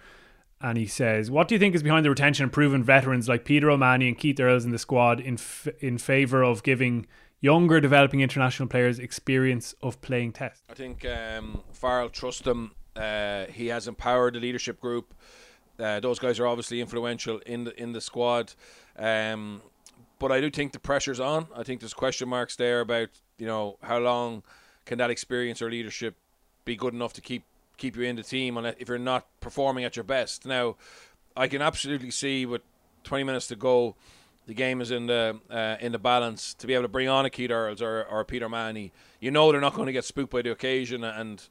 and 0.60 0.76
he 0.76 0.86
says, 0.86 1.30
"What 1.30 1.48
do 1.48 1.54
you 1.54 1.58
think 1.58 1.74
is 1.74 1.82
behind 1.82 2.04
the 2.04 2.10
retention 2.10 2.44
of 2.44 2.52
proven 2.52 2.84
veterans 2.84 3.28
like 3.28 3.44
Peter 3.44 3.70
O'Mahony 3.70 4.08
and 4.08 4.18
Keith 4.18 4.38
Earls 4.38 4.64
in 4.64 4.70
the 4.70 4.78
squad 4.78 5.18
in 5.18 5.34
f- 5.34 5.68
in 5.80 5.98
favour 5.98 6.44
of 6.44 6.62
giving 6.62 7.06
younger 7.40 7.80
developing 7.80 8.20
international 8.20 8.68
players 8.68 8.98
experience 8.98 9.74
of 9.82 10.00
playing 10.02 10.32
Test?" 10.32 10.62
I 10.68 10.74
think 10.74 11.04
um, 11.06 11.62
Farrell 11.72 12.10
trusts 12.10 12.42
them. 12.42 12.72
Uh, 12.94 13.46
he 13.46 13.68
has 13.68 13.88
empowered 13.88 14.34
the 14.34 14.40
leadership 14.40 14.78
group. 14.78 15.14
Uh, 15.78 16.00
those 16.00 16.18
guys 16.18 16.40
are 16.40 16.46
obviously 16.46 16.80
influential 16.80 17.38
in 17.46 17.64
the 17.64 17.80
in 17.80 17.92
the 17.92 18.00
squad. 18.00 18.52
Um, 18.98 19.62
but 20.18 20.32
I 20.32 20.40
do 20.40 20.50
think 20.50 20.72
the 20.72 20.80
pressure's 20.80 21.20
on. 21.20 21.46
I 21.54 21.62
think 21.62 21.80
there's 21.80 21.94
question 21.94 22.28
marks 22.28 22.56
there 22.56 22.80
about 22.80 23.08
you 23.38 23.46
know 23.46 23.76
how 23.82 23.98
long 23.98 24.42
can 24.84 24.98
that 24.98 25.10
experience 25.10 25.62
or 25.62 25.70
leadership 25.70 26.16
be 26.64 26.76
good 26.76 26.94
enough 26.94 27.12
to 27.14 27.20
keep 27.20 27.44
keep 27.76 27.96
you 27.96 28.02
in 28.02 28.16
the 28.16 28.22
team 28.22 28.58
if 28.78 28.88
you're 28.88 28.98
not 28.98 29.26
performing 29.40 29.84
at 29.84 29.96
your 29.96 30.04
best. 30.04 30.44
Now, 30.44 30.76
I 31.36 31.46
can 31.46 31.62
absolutely 31.62 32.10
see 32.10 32.44
with 32.44 32.62
20 33.04 33.24
minutes 33.24 33.46
to 33.46 33.56
go, 33.56 33.94
the 34.46 34.54
game 34.54 34.80
is 34.80 34.90
in 34.90 35.06
the 35.06 35.38
uh, 35.50 35.76
in 35.80 35.92
the 35.92 35.98
balance 35.98 36.54
to 36.54 36.66
be 36.66 36.74
able 36.74 36.84
to 36.84 36.88
bring 36.88 37.08
on 37.08 37.24
a 37.24 37.30
Keith 37.30 37.50
Earls 37.50 37.80
or, 37.80 38.04
or 38.04 38.24
Peter 38.24 38.46
O'Mahony. 38.46 38.92
You 39.20 39.30
know 39.30 39.52
they're 39.52 39.60
not 39.60 39.74
going 39.74 39.86
to 39.86 39.92
get 39.92 40.04
spooked 40.04 40.32
by 40.32 40.42
the 40.42 40.50
occasion 40.50 41.04
and 41.04 41.42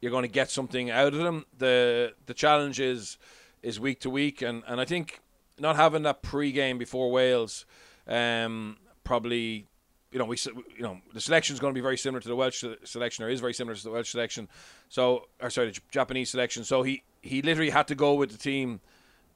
you're 0.00 0.10
going 0.10 0.22
to 0.22 0.28
get 0.28 0.50
something 0.50 0.90
out 0.90 1.12
of 1.12 1.20
them. 1.20 1.44
The 1.58 2.14
the 2.26 2.34
challenge 2.34 2.80
is 2.80 3.18
is 3.66 3.80
week 3.80 4.00
to 4.00 4.10
week 4.10 4.42
and, 4.42 4.62
and 4.66 4.80
I 4.80 4.84
think 4.84 5.20
not 5.58 5.76
having 5.76 6.02
that 6.02 6.22
pre-game 6.22 6.78
before 6.78 7.10
Wales 7.10 7.64
um, 8.08 8.76
probably, 9.04 9.66
you 10.12 10.18
know, 10.18 10.24
we 10.24 10.36
you 10.76 10.82
know 10.82 11.00
the 11.12 11.20
selection 11.20 11.54
is 11.54 11.60
going 11.60 11.72
to 11.72 11.78
be 11.78 11.82
very 11.82 11.96
similar 11.96 12.20
to 12.20 12.28
the 12.28 12.36
Welsh 12.36 12.64
selection, 12.84 13.24
or 13.24 13.28
is 13.28 13.40
very 13.40 13.54
similar 13.54 13.74
to 13.74 13.82
the 13.82 13.90
Welsh 13.90 14.10
selection. 14.10 14.48
So, 14.88 15.26
or 15.40 15.50
sorry, 15.50 15.70
the 15.70 15.80
Japanese 15.90 16.30
selection. 16.30 16.64
So 16.64 16.82
he 16.82 17.02
he 17.22 17.42
literally 17.42 17.70
had 17.70 17.88
to 17.88 17.94
go 17.94 18.14
with 18.14 18.30
the 18.30 18.38
team 18.38 18.80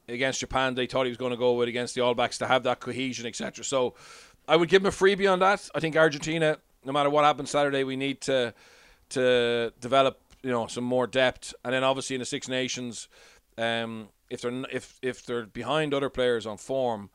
against 0.08 0.40
Japan. 0.40 0.74
They 0.74 0.86
thought 0.86 1.04
he 1.04 1.10
was 1.10 1.18
going 1.18 1.32
to 1.32 1.36
go 1.36 1.54
with 1.54 1.68
against 1.68 1.94
the 1.94 2.00
All 2.02 2.14
Blacks 2.14 2.38
to 2.38 2.46
have 2.46 2.62
that 2.64 2.80
cohesion, 2.80 3.26
etc. 3.26 3.64
So, 3.64 3.94
I 4.46 4.56
would 4.56 4.68
give 4.68 4.82
him 4.82 4.86
a 4.86 4.90
freebie 4.90 5.30
on 5.30 5.40
that. 5.40 5.68
I 5.74 5.80
think 5.80 5.96
Argentina, 5.96 6.58
no 6.84 6.92
matter 6.92 7.10
what 7.10 7.24
happens 7.24 7.50
Saturday, 7.50 7.84
we 7.84 7.96
need 7.96 8.20
to 8.22 8.54
to 9.10 9.72
develop 9.80 10.20
you 10.42 10.50
know 10.50 10.66
some 10.68 10.84
more 10.84 11.06
depth, 11.06 11.54
and 11.64 11.74
then 11.74 11.82
obviously 11.82 12.14
in 12.14 12.20
the 12.20 12.26
Six 12.26 12.48
Nations. 12.48 13.08
Um, 13.58 14.08
if 14.30 14.40
they're 14.40 14.64
if 14.70 14.98
if 15.02 15.26
they're 15.26 15.46
behind 15.46 15.92
other 15.92 16.08
players 16.08 16.46
on 16.46 16.56
form, 16.56 17.10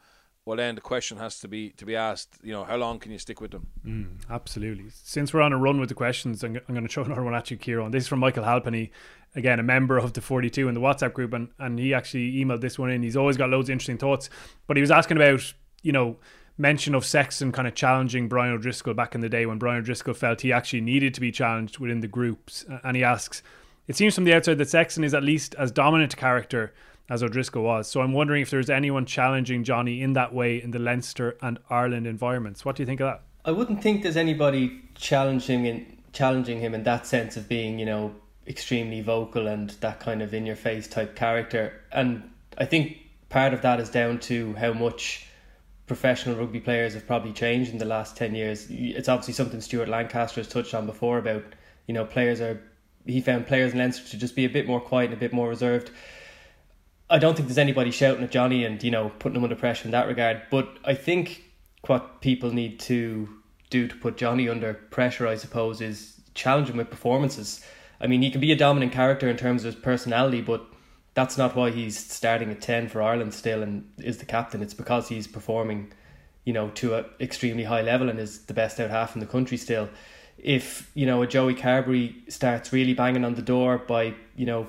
well 0.46 0.58
then 0.58 0.76
the 0.76 0.82
question 0.82 1.18
has 1.18 1.40
to 1.40 1.48
be 1.48 1.70
to 1.72 1.86
be 1.86 1.96
asked 1.96 2.38
you 2.44 2.52
know 2.52 2.64
how 2.66 2.76
long 2.76 3.00
can 3.00 3.12
you 3.12 3.18
stick 3.18 3.42
with 3.42 3.52
them? 3.52 3.68
Mm, 3.86 4.18
absolutely. 4.30 4.90
Since 4.90 5.34
we're 5.34 5.42
on 5.42 5.54
a 5.54 5.58
run 5.58 5.80
with 5.80 5.90
the 5.90 5.96
questions 5.96 6.44
i'm, 6.44 6.58
I'm 6.68 6.76
going 6.76 6.86
to 6.86 6.94
throw 6.94 7.04
another 7.06 7.24
one 7.24 7.34
at 7.34 7.50
you 7.50 7.58
Ciarán. 7.58 7.92
This 7.92 8.04
is 8.04 8.08
from 8.08 8.20
michael 8.20 8.44
halpenny 8.44 8.92
again 9.36 9.60
a 9.60 9.64
member 9.64 9.98
of 9.98 10.14
the 10.14 10.22
42 10.22 10.68
in 10.68 10.76
the 10.76 10.82
whatsapp 10.82 11.14
group 11.14 11.34
and, 11.34 11.50
and 11.60 11.80
he 11.80 11.94
actually 11.94 12.34
emailed 12.34 12.62
this 12.62 12.78
one 12.78 12.92
in. 12.92 13.02
He's 13.02 13.18
always 13.18 13.38
got 13.38 13.50
loads 13.50 13.70
of 13.70 13.74
interesting 13.74 13.98
thoughts 13.98 14.30
but 14.68 14.78
he 14.78 14.82
was 14.82 14.92
asking 14.92 15.18
about 15.18 15.54
you 15.82 15.94
know 15.94 16.18
mention 16.58 16.96
of 16.96 17.06
Sexton 17.06 17.52
kind 17.52 17.68
of 17.68 17.76
challenging 17.76 18.30
Brian 18.30 18.54
O'Driscoll 18.54 18.94
back 18.94 19.14
in 19.14 19.22
the 19.22 19.28
day 19.28 19.46
when 19.46 19.58
Brian 19.58 19.82
O'Driscoll 19.82 20.14
felt 20.14 20.40
he 20.40 20.54
actually 20.54 20.80
needed 20.80 21.14
to 21.14 21.20
be 21.20 21.30
challenged 21.30 21.80
within 21.80 22.00
the 22.00 22.08
groups. 22.08 22.64
And 22.84 22.96
he 22.96 23.04
asks 23.04 23.44
it 23.88 23.96
seems 23.96 24.16
from 24.16 24.24
the 24.24 24.34
outside 24.34 24.58
that 24.58 24.70
Sexton 24.70 25.04
is 25.04 25.14
at 25.14 25.24
least 25.24 25.54
as 25.56 25.72
dominant 25.72 26.14
a 26.14 26.18
character 26.18 26.74
as 27.10 27.24
O'Driscoll 27.24 27.64
was. 27.64 27.88
So 27.88 28.02
I'm 28.02 28.14
wondering 28.14 28.42
if 28.42 28.50
there's 28.50 28.70
anyone 28.70 29.06
challenging 29.06 29.64
Johnny 29.64 30.02
in 30.02 30.14
that 30.14 30.34
way 30.34 30.62
in 30.62 30.72
the 30.72 30.80
Leinster 30.80 31.38
and 31.42 31.60
Ireland 31.70 32.08
environments. 32.08 32.66
What 32.66 32.76
do 32.76 32.84
you 32.84 32.88
think 32.88 33.00
of 33.00 33.08
that? 33.08 33.22
I 33.46 33.52
wouldn't 33.52 33.82
think 33.82 34.04
there's 34.04 34.18
anybody 34.18 34.82
challenging 34.96 35.66
in 35.66 35.98
challenging 36.14 36.62
him 36.62 36.74
in 36.74 36.84
that 36.84 37.06
sense 37.06 37.36
of 37.36 37.48
being, 37.50 37.78
you 37.78 37.86
know, 37.86 38.16
extremely 38.48 39.02
vocal 39.02 39.48
and 39.48 39.72
that 39.82 40.00
kind 40.00 40.22
of 40.22 40.34
in 40.34 40.46
your 40.46 40.56
face 40.56 40.88
type 40.88 41.16
character. 41.16 41.74
And 41.92 42.24
I 42.58 42.66
think 42.66 42.98
part 43.30 43.54
of 43.54 43.62
that 43.64 43.80
is 43.80 43.90
down 43.90 44.20
to 44.22 44.54
how 44.54 44.72
much 44.72 45.28
professional 45.88 46.38
rugby 46.38 46.62
players 46.62 46.94
have 46.94 47.06
probably 47.06 47.34
changed 47.34 47.72
in 47.72 47.78
the 47.78 47.86
last 47.86 48.16
10 48.18 48.34
years. 48.34 48.68
It's 48.70 49.10
obviously 49.10 49.34
something 49.34 49.62
Stuart 49.62 49.90
Lancaster 49.90 50.40
has 50.40 50.48
touched 50.48 50.74
on 50.74 50.86
before 50.86 51.18
about, 51.18 51.44
you 51.86 51.94
know, 51.94 52.06
players 52.06 52.42
are 52.42 52.62
he 53.06 53.22
found 53.22 53.46
players 53.46 53.74
in 53.74 53.78
Leinster 53.78 54.10
to 54.10 54.18
just 54.18 54.36
be 54.36 54.46
a 54.46 54.50
bit 54.50 54.66
more 54.66 54.82
quiet 54.82 55.06
and 55.06 55.14
a 55.14 55.20
bit 55.20 55.32
more 55.32 55.48
reserved. 55.48 55.92
I 57.10 57.20
don't 57.20 57.36
think 57.36 57.48
there's 57.48 57.58
anybody 57.58 57.92
shouting 57.92 58.24
at 58.24 58.32
Johnny 58.32 58.66
and 58.66 58.82
you 58.84 58.92
know 58.92 59.12
putting 59.20 59.38
him 59.38 59.44
under 59.44 59.56
pressure 59.56 59.86
in 59.86 59.92
that 59.92 60.08
regard. 60.08 60.42
But 60.50 60.78
I 60.84 60.96
think 60.96 61.44
what 61.88 62.22
people 62.22 62.52
need 62.52 62.80
to 62.82 63.30
do 63.70 63.88
to 63.88 63.96
put 63.96 64.18
Johnny 64.18 64.50
under 64.50 64.74
pressure, 64.74 65.28
I 65.28 65.36
suppose, 65.36 65.82
is 65.82 66.20
challenge 66.34 66.70
him 66.70 66.78
with 66.78 66.90
performances. 66.90 67.64
I 68.00 68.08
mean, 68.08 68.22
he 68.22 68.32
can 68.32 68.42
be 68.42 68.52
a 68.52 68.56
dominant 68.56 68.92
character 68.92 69.30
in 69.30 69.38
terms 69.38 69.64
of 69.64 69.74
his 69.74 69.82
personality, 69.82 70.42
but 70.42 70.66
that's 71.14 71.38
not 71.38 71.56
why 71.56 71.72
he's 71.72 71.98
starting 71.98 72.52
at 72.52 72.62
ten 72.62 72.90
for 72.90 73.02
Ireland 73.02 73.34
still 73.34 73.62
and 73.64 73.90
is 74.00 74.18
the 74.18 74.26
captain. 74.26 74.62
It's 74.62 74.74
because 74.74 75.08
he's 75.08 75.28
performing, 75.28 75.94
you 76.44 76.54
know, 76.54 76.70
to 76.76 76.96
an 76.96 77.06
extremely 77.22 77.64
high 77.64 77.82
level 77.82 78.10
and 78.10 78.20
is 78.20 78.46
the 78.46 78.54
best 78.54 78.80
out 78.80 78.90
half 78.90 79.16
in 79.16 79.20
the 79.20 79.26
country 79.26 79.58
still. 79.58 79.90
If 80.38 80.92
you 80.94 81.06
know 81.06 81.22
a 81.22 81.28
Joey 81.28 81.56
Carbery 81.56 82.32
starts 82.32 82.74
really 82.74 82.94
banging 82.94 83.24
on 83.24 83.36
the 83.36 83.42
door 83.42 83.78
by 83.78 84.16
you 84.36 84.46
know 84.46 84.68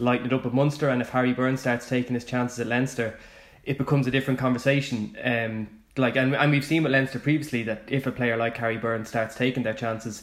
lighten 0.00 0.26
it 0.26 0.32
up 0.32 0.46
at 0.46 0.54
Munster, 0.54 0.88
and 0.88 1.00
if 1.02 1.10
Harry 1.10 1.32
Byrne 1.32 1.56
starts 1.56 1.88
taking 1.88 2.14
his 2.14 2.24
chances 2.24 2.58
at 2.58 2.66
Leinster, 2.66 3.18
it 3.64 3.78
becomes 3.78 4.06
a 4.06 4.10
different 4.10 4.40
conversation. 4.40 5.16
Um, 5.22 5.68
like 5.96 6.16
and, 6.16 6.34
and 6.34 6.50
we've 6.50 6.64
seen 6.64 6.82
with 6.82 6.92
Leinster 6.92 7.18
previously 7.18 7.62
that 7.64 7.82
if 7.88 8.06
a 8.06 8.12
player 8.12 8.36
like 8.36 8.56
Harry 8.56 8.78
Byrne 8.78 9.04
starts 9.04 9.34
taking 9.34 9.62
their 9.62 9.74
chances, 9.74 10.22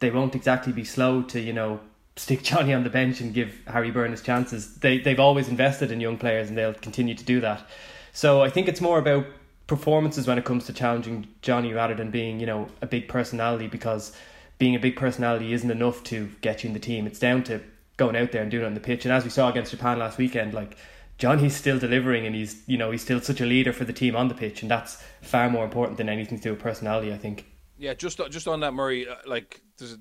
they 0.00 0.10
won't 0.10 0.34
exactly 0.34 0.72
be 0.72 0.84
slow 0.84 1.22
to 1.22 1.40
you 1.40 1.52
know 1.52 1.80
stick 2.16 2.42
Johnny 2.42 2.72
on 2.72 2.84
the 2.84 2.90
bench 2.90 3.20
and 3.20 3.34
give 3.34 3.60
Harry 3.66 3.90
Byrne 3.90 4.10
his 4.10 4.22
chances. 4.22 4.74
They 4.76 4.98
they've 4.98 5.20
always 5.20 5.48
invested 5.48 5.90
in 5.90 6.00
young 6.00 6.18
players 6.18 6.48
and 6.48 6.58
they'll 6.58 6.74
continue 6.74 7.14
to 7.14 7.24
do 7.24 7.40
that. 7.40 7.66
So 8.12 8.42
I 8.42 8.50
think 8.50 8.68
it's 8.68 8.80
more 8.80 8.98
about 8.98 9.26
performances 9.66 10.26
when 10.26 10.38
it 10.38 10.44
comes 10.44 10.66
to 10.66 10.72
challenging 10.72 11.26
Johnny 11.40 11.72
rather 11.72 11.94
than 11.94 12.10
being 12.10 12.40
you 12.40 12.46
know 12.46 12.68
a 12.82 12.86
big 12.86 13.08
personality 13.08 13.66
because 13.66 14.12
being 14.58 14.74
a 14.74 14.78
big 14.78 14.96
personality 14.96 15.52
isn't 15.52 15.70
enough 15.70 16.02
to 16.04 16.30
get 16.40 16.62
you 16.62 16.68
in 16.68 16.74
the 16.74 16.80
team. 16.80 17.06
It's 17.06 17.18
down 17.18 17.42
to 17.44 17.60
going 17.96 18.16
out 18.16 18.32
there 18.32 18.42
and 18.42 18.50
doing 18.50 18.64
it 18.64 18.66
on 18.66 18.74
the 18.74 18.80
pitch. 18.80 19.04
And 19.04 19.12
as 19.12 19.24
we 19.24 19.30
saw 19.30 19.48
against 19.48 19.70
Japan 19.70 19.98
last 19.98 20.18
weekend, 20.18 20.54
like 20.54 20.76
Johnny's 21.18 21.54
still 21.54 21.78
delivering 21.78 22.26
and 22.26 22.34
he's 22.34 22.62
you 22.66 22.76
know 22.76 22.90
he's 22.90 23.02
still 23.02 23.20
such 23.20 23.40
a 23.40 23.46
leader 23.46 23.72
for 23.72 23.84
the 23.84 23.92
team 23.92 24.16
on 24.16 24.28
the 24.28 24.34
pitch, 24.34 24.62
and 24.62 24.70
that's 24.70 25.02
far 25.22 25.48
more 25.48 25.64
important 25.64 25.96
than 25.98 26.08
anything 26.08 26.38
to 26.38 26.44
do 26.44 26.50
with 26.50 26.60
personality. 26.60 27.12
I 27.12 27.18
think. 27.18 27.46
Yeah, 27.78 27.94
just 27.94 28.20
just 28.30 28.48
on 28.48 28.60
that, 28.60 28.74
Murray. 28.74 29.08
Uh, 29.08 29.16
like 29.26 29.62
there's 29.78 29.96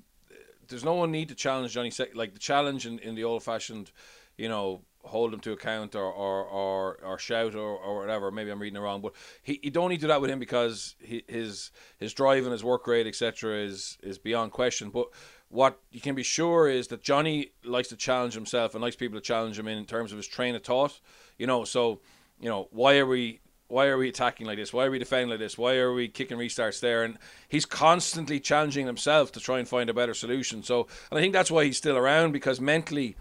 there's 0.68 0.84
no 0.84 0.96
one 0.96 1.12
need 1.12 1.30
to 1.30 1.36
challenge 1.36 1.74
Johnny. 1.74 1.92
Like 2.14 2.34
the 2.34 2.40
challenge 2.40 2.86
in, 2.86 3.00
in 3.00 3.16
the 3.16 3.24
old 3.24 3.44
fashioned, 3.44 3.92
you 4.38 4.50
know, 4.50 4.82
hold 5.04 5.34
him 5.34 5.40
to 5.42 5.52
account 5.52 5.96
or 5.96 6.12
or 6.12 6.46
or, 6.46 7.00
or 7.04 7.20
shout 7.20 7.56
or, 7.56 7.78
or 7.78 8.00
whatever. 8.00 8.32
Maybe 8.32 8.52
I'm 8.52 8.62
reading 8.62 8.78
it 8.78 8.82
wrong, 8.82 9.02
but 9.02 9.14
he 9.42 9.60
you 9.62 9.72
don't 9.72 9.90
need 9.90 9.98
to 9.98 10.02
do 10.02 10.08
that 10.08 10.22
with 10.22 10.30
him 10.30 10.40
because 10.40 10.96
he, 11.00 11.24
his 11.28 11.72
his 11.98 12.14
drive 12.14 12.44
and 12.44 12.52
his 12.52 12.64
work 12.64 12.88
rate, 12.88 13.08
etc., 13.08 13.58
is 13.58 13.98
is 14.02 14.18
beyond 14.18 14.52
question. 14.52 14.90
But 14.90 15.08
what 15.54 15.80
you 15.92 16.02
can 16.02 16.16
be 16.16 16.24
sure 16.24 16.68
is 16.68 16.88
that 16.88 17.04
Johnny 17.04 17.52
likes 17.64 17.90
to 17.90 17.96
challenge 17.96 18.34
himself 18.34 18.74
and 18.74 18.82
likes 18.82 18.96
people 18.96 19.20
to 19.20 19.24
challenge 19.24 19.58
him 19.58 19.68
in, 19.68 19.78
in 19.78 19.86
terms 19.86 20.12
of 20.12 20.18
his 20.18 20.28
train 20.28 20.56
of 20.56 20.64
thought. 20.64 21.00
You 21.38 21.46
know, 21.46 21.64
so 21.64 22.00
you 22.40 22.50
know 22.50 22.70
why 22.72 22.98
are 22.98 23.06
we 23.06 23.40
why 23.68 23.86
are 23.86 23.98
we 23.98 24.10
attacking 24.10 24.48
like 24.48 24.58
this? 24.58 24.74
Why 24.74 24.86
are 24.86 24.92
we 24.92 24.98
defending 24.98 25.30
like 25.30 25.40
this? 25.40 25.56
Why 25.56 25.76
are 25.76 25.94
we 25.94 26.08
kicking 26.08 26.38
restarts 26.38 26.80
there? 26.80 27.04
And 27.04 27.20
he's 27.48 27.66
constantly 27.66 28.40
challenging 28.40 28.88
himself 28.88 29.32
to 29.34 29.40
try 29.40 29.60
and 29.60 29.68
find 29.68 29.92
a 29.92 29.94
better 29.94 30.16
solution. 30.16 30.64
So, 30.64 30.88
and 31.12 31.20
I 31.20 31.22
think 31.22 31.34
that's 31.34 31.52
why 31.52 31.66
he's 31.66 31.78
still 31.78 31.98
around 31.98 32.32
because 32.32 32.60
mentally 32.60 33.16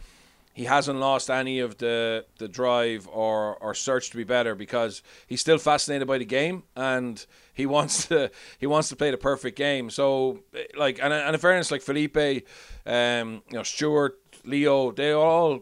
he 0.53 0.65
hasn't 0.65 0.99
lost 0.99 1.31
any 1.31 1.61
of 1.61 1.79
the 1.79 2.25
the 2.39 2.49
drive 2.49 3.09
or 3.11 3.57
or 3.57 3.75
search 3.75 4.11
to 4.11 4.17
be 4.17 4.25
better 4.25 4.55
because 4.55 5.03
he's 5.27 5.41
still 5.41 5.59
fascinated 5.59 6.07
by 6.07 6.19
the 6.19 6.25
game 6.25 6.63
and 6.77 7.27
he 7.55 7.67
wants 7.77 8.07
to 8.09 8.31
he 8.59 8.67
wants 8.67 8.89
to 8.91 8.97
play 8.97 9.11
the 9.11 9.17
perfect 9.17 9.57
game. 9.57 9.91
So 9.91 10.41
like 10.77 10.99
and 11.03 11.13
and 11.13 11.35
in 11.35 11.41
fairness, 11.41 11.71
like 11.71 11.83
Felipe, 11.83 12.47
um, 12.87 13.43
you 13.51 13.57
know 13.57 13.63
Stuart, 13.63 14.19
Leo, 14.45 14.93
they 14.93 15.13
all 15.13 15.61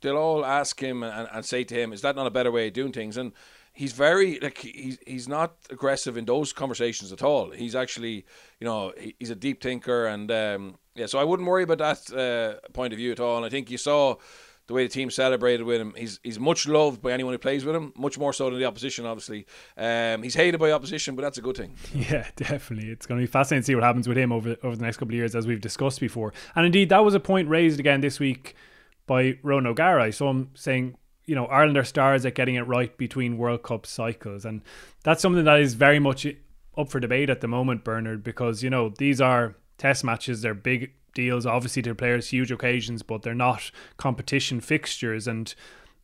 they'll 0.00 0.16
all 0.16 0.44
ask 0.44 0.80
him 0.80 1.02
and, 1.02 1.28
and 1.32 1.44
say 1.44 1.64
to 1.64 1.74
him, 1.74 1.92
"Is 1.92 2.00
that 2.00 2.16
not 2.16 2.26
a 2.26 2.30
better 2.30 2.50
way 2.50 2.68
of 2.68 2.72
doing 2.72 2.92
things?" 2.92 3.16
and 3.16 3.32
he's 3.72 3.92
very 3.92 4.38
like 4.40 4.58
he's 4.58 4.98
he's 5.06 5.28
not 5.28 5.54
aggressive 5.70 6.16
in 6.16 6.24
those 6.24 6.52
conversations 6.52 7.12
at 7.12 7.22
all. 7.22 7.50
He's 7.50 7.74
actually 7.74 8.24
you 8.58 8.64
know 8.64 8.92
he's 9.18 9.30
a 9.30 9.34
deep 9.34 9.62
thinker 9.62 10.06
and 10.06 10.30
um, 10.30 10.78
yeah. 11.00 11.06
So 11.06 11.18
I 11.18 11.24
wouldn't 11.24 11.48
worry 11.48 11.62
about 11.62 11.78
that 11.78 12.12
uh, 12.12 12.68
point 12.72 12.92
of 12.92 12.98
view 12.98 13.10
at 13.10 13.20
all. 13.20 13.38
And 13.38 13.46
I 13.46 13.48
think 13.48 13.70
you 13.70 13.78
saw 13.78 14.16
the 14.66 14.74
way 14.74 14.84
the 14.84 14.92
team 14.92 15.10
celebrated 15.10 15.64
with 15.64 15.80
him. 15.80 15.94
He's 15.96 16.20
he's 16.22 16.38
much 16.38 16.68
loved 16.68 17.00
by 17.00 17.12
anyone 17.12 17.32
who 17.32 17.38
plays 17.38 17.64
with 17.64 17.74
him, 17.74 17.94
much 17.96 18.18
more 18.18 18.34
so 18.34 18.50
than 18.50 18.58
the 18.58 18.66
opposition. 18.66 19.06
Obviously, 19.06 19.46
um, 19.78 20.22
he's 20.22 20.34
hated 20.34 20.58
by 20.60 20.70
opposition, 20.72 21.16
but 21.16 21.22
that's 21.22 21.38
a 21.38 21.42
good 21.42 21.56
thing. 21.56 21.74
Yeah, 21.94 22.28
definitely. 22.36 22.90
It's 22.90 23.06
going 23.06 23.18
to 23.18 23.26
be 23.26 23.30
fascinating 23.30 23.62
to 23.62 23.66
see 23.66 23.74
what 23.74 23.82
happens 23.82 24.06
with 24.06 24.18
him 24.18 24.30
over 24.30 24.56
over 24.62 24.76
the 24.76 24.82
next 24.82 24.98
couple 24.98 25.14
of 25.14 25.16
years, 25.16 25.34
as 25.34 25.46
we've 25.46 25.60
discussed 25.60 26.00
before. 26.00 26.34
And 26.54 26.66
indeed, 26.66 26.90
that 26.90 27.02
was 27.04 27.14
a 27.14 27.20
point 27.20 27.48
raised 27.48 27.80
again 27.80 28.02
this 28.02 28.20
week 28.20 28.54
by 29.06 29.38
Ron 29.42 29.66
O'Gara. 29.66 30.12
So 30.12 30.28
I'm 30.28 30.50
saying 30.54 30.96
you 31.24 31.34
know 31.34 31.46
Ireland 31.46 31.78
are 31.78 31.84
stars 31.84 32.26
at 32.26 32.34
getting 32.34 32.56
it 32.56 32.66
right 32.66 32.94
between 32.98 33.38
World 33.38 33.62
Cup 33.62 33.86
cycles, 33.86 34.44
and 34.44 34.60
that's 35.02 35.22
something 35.22 35.44
that 35.44 35.60
is 35.60 35.74
very 35.74 35.98
much 35.98 36.26
up 36.76 36.90
for 36.90 37.00
debate 37.00 37.30
at 37.30 37.40
the 37.40 37.48
moment, 37.48 37.84
Bernard, 37.84 38.22
because 38.22 38.62
you 38.62 38.70
know 38.70 38.90
these 38.98 39.20
are 39.20 39.56
test 39.80 40.04
matches, 40.04 40.42
they're 40.42 40.54
big 40.54 40.92
deals, 41.14 41.46
obviously 41.46 41.82
to 41.82 41.94
players, 41.94 42.28
huge 42.28 42.52
occasions, 42.52 43.02
but 43.02 43.22
they're 43.22 43.34
not 43.34 43.70
competition 43.96 44.60
fixtures, 44.60 45.26
and 45.26 45.54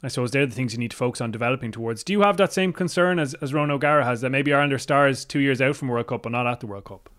I 0.02 0.08
suppose 0.08 0.30
they're 0.30 0.46
the 0.46 0.54
things 0.54 0.72
you 0.72 0.78
need 0.78 0.92
to 0.92 0.96
focus 0.96 1.20
on 1.20 1.30
developing 1.30 1.72
towards. 1.72 2.02
Do 2.02 2.12
you 2.12 2.22
have 2.22 2.38
that 2.38 2.52
same 2.52 2.72
concern 2.72 3.18
as 3.18 3.34
as 3.34 3.52
Ronan 3.54 3.72
O'Gara 3.72 4.04
has 4.04 4.22
that 4.22 4.30
maybe 4.30 4.52
Ireland 4.52 4.72
are 4.72 4.78
stars 4.78 5.24
two 5.24 5.40
years 5.40 5.60
out 5.60 5.76
from 5.76 5.88
World 5.88 6.06
Cup 6.06 6.22
but 6.22 6.32
not 6.32 6.46
at 6.46 6.60
the 6.60 6.66
World 6.66 6.84
Cup? 6.84 7.10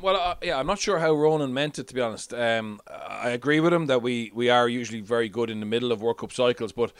Well, 0.00 0.16
uh, 0.16 0.34
yeah, 0.42 0.58
I'm 0.58 0.66
not 0.66 0.78
sure 0.78 0.98
how 0.98 1.12
Ronan 1.14 1.52
meant 1.52 1.78
it 1.78 1.88
to 1.88 1.94
be 1.94 2.00
honest. 2.00 2.32
Um, 2.32 2.80
I 2.88 3.30
agree 3.30 3.60
with 3.60 3.72
him 3.72 3.86
that 3.86 4.02
we, 4.02 4.30
we 4.34 4.48
are 4.48 4.68
usually 4.68 5.00
very 5.00 5.28
good 5.28 5.50
in 5.50 5.60
the 5.60 5.66
middle 5.66 5.90
of 5.90 6.02
World 6.02 6.18
Cup 6.18 6.32
cycles, 6.32 6.72
but 6.72 6.92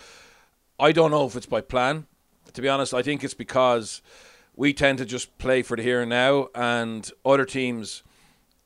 I 0.81 0.93
don't 0.93 1.11
know 1.11 1.27
if 1.27 1.37
it's 1.37 1.47
by 1.47 1.61
plan. 1.61 2.07
To 2.55 2.63
be 2.63 2.69
honest, 2.69 2.95
I 2.95 3.03
think 3.03 3.23
it's 3.23 3.35
because 3.35 4.03
we 4.57 4.73
tend 4.73 4.99
to 4.99 5.05
just 5.05 5.37
play 5.39 5.63
for 5.63 5.77
the 5.77 5.83
here 5.83 6.01
and 6.01 6.11
now, 6.11 6.49
and 6.55 7.11
other 7.25 7.45
teams 7.45 8.03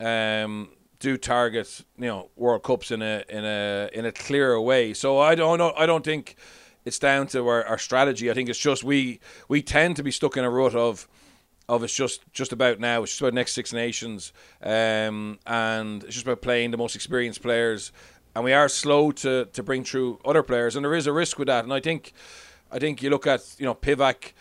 um, 0.01 0.69
do 0.99 1.17
target 1.17 1.83
you 1.97 2.05
know 2.05 2.29
World 2.35 2.63
Cups 2.63 2.91
in 2.91 3.01
a 3.01 3.23
in 3.29 3.43
a 3.43 3.89
in 3.93 4.05
a 4.05 4.11
clearer 4.11 4.59
way. 4.59 4.93
So 4.93 5.19
I 5.19 5.35
don't 5.35 5.57
know. 5.57 5.73
I 5.77 5.85
don't 5.85 6.03
think 6.03 6.35
it's 6.85 6.99
down 6.99 7.27
to 7.27 7.47
our, 7.47 7.65
our 7.65 7.77
strategy. 7.77 8.29
I 8.31 8.33
think 8.33 8.49
it's 8.49 8.59
just 8.59 8.83
we 8.83 9.19
we 9.47 9.61
tend 9.61 9.95
to 9.97 10.03
be 10.03 10.11
stuck 10.11 10.37
in 10.37 10.43
a 10.43 10.49
rut 10.49 10.75
of 10.75 11.07
of 11.67 11.83
it's 11.83 11.95
just 11.95 12.21
just 12.31 12.51
about 12.51 12.79
now. 12.79 13.03
It's 13.03 13.11
just 13.11 13.21
about 13.21 13.33
next 13.33 13.53
Six 13.53 13.73
Nations, 13.73 14.33
um, 14.63 15.39
and 15.45 16.03
it's 16.03 16.13
just 16.13 16.25
about 16.25 16.41
playing 16.41 16.71
the 16.71 16.77
most 16.77 16.95
experienced 16.95 17.41
players. 17.41 17.91
And 18.35 18.45
we 18.45 18.53
are 18.53 18.69
slow 18.69 19.11
to 19.11 19.45
to 19.45 19.63
bring 19.63 19.83
through 19.83 20.19
other 20.25 20.43
players, 20.43 20.75
and 20.75 20.85
there 20.85 20.95
is 20.95 21.07
a 21.07 21.13
risk 21.13 21.37
with 21.37 21.47
that. 21.47 21.63
And 21.63 21.73
I 21.73 21.79
think 21.79 22.13
I 22.71 22.79
think 22.79 23.01
you 23.01 23.09
look 23.09 23.27
at 23.27 23.55
you 23.57 23.65
know 23.65 23.75
Pivac. 23.75 24.33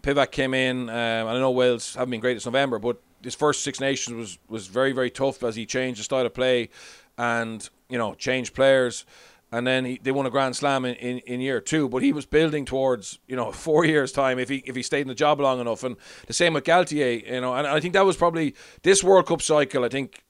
Pivac 0.00 0.30
came 0.30 0.54
in. 0.54 0.88
Um, 0.88 1.26
I 1.26 1.32
know 1.38 1.50
Wales 1.50 1.94
haven't 1.94 2.12
been 2.12 2.20
great 2.20 2.34
this 2.34 2.46
November, 2.46 2.78
but 2.78 3.02
his 3.22 3.34
first 3.34 3.62
Six 3.62 3.80
Nations 3.80 4.16
was 4.16 4.38
was 4.48 4.66
very 4.66 4.92
very 4.92 5.10
tough 5.10 5.42
as 5.42 5.56
he 5.56 5.66
changed 5.66 6.00
the 6.00 6.04
style 6.04 6.26
of 6.26 6.34
play, 6.34 6.70
and 7.16 7.68
you 7.88 7.98
know 7.98 8.14
changed 8.14 8.54
players, 8.54 9.04
and 9.50 9.66
then 9.66 9.84
he, 9.84 9.98
they 10.02 10.12
won 10.12 10.26
a 10.26 10.30
Grand 10.30 10.54
Slam 10.56 10.84
in, 10.84 10.94
in, 10.96 11.18
in 11.20 11.40
year 11.40 11.60
two. 11.60 11.88
But 11.88 12.02
he 12.02 12.12
was 12.12 12.26
building 12.26 12.64
towards 12.64 13.18
you 13.26 13.36
know 13.36 13.52
four 13.66 13.84
years 13.84 14.12
time 14.12 14.38
if 14.38 14.48
he 14.48 14.62
if 14.66 14.76
he 14.76 14.82
stayed 14.82 15.02
in 15.02 15.08
the 15.08 15.14
job 15.14 15.40
long 15.40 15.60
enough, 15.60 15.84
and 15.84 15.96
the 16.26 16.32
same 16.32 16.54
with 16.54 16.64
Galthié. 16.64 17.30
You 17.30 17.40
know, 17.40 17.54
and 17.54 17.66
I 17.66 17.80
think 17.80 17.94
that 17.94 18.04
was 18.04 18.16
probably 18.16 18.54
this 18.82 19.02
World 19.02 19.26
Cup 19.26 19.42
cycle. 19.42 19.84
I 19.84 19.88
think 19.88 20.24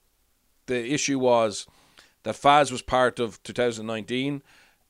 the 0.65 0.93
issue 0.93 1.19
was 1.19 1.67
that 2.23 2.35
Faz 2.35 2.71
was 2.71 2.81
part 2.81 3.19
of 3.19 3.41
2019, 3.43 4.41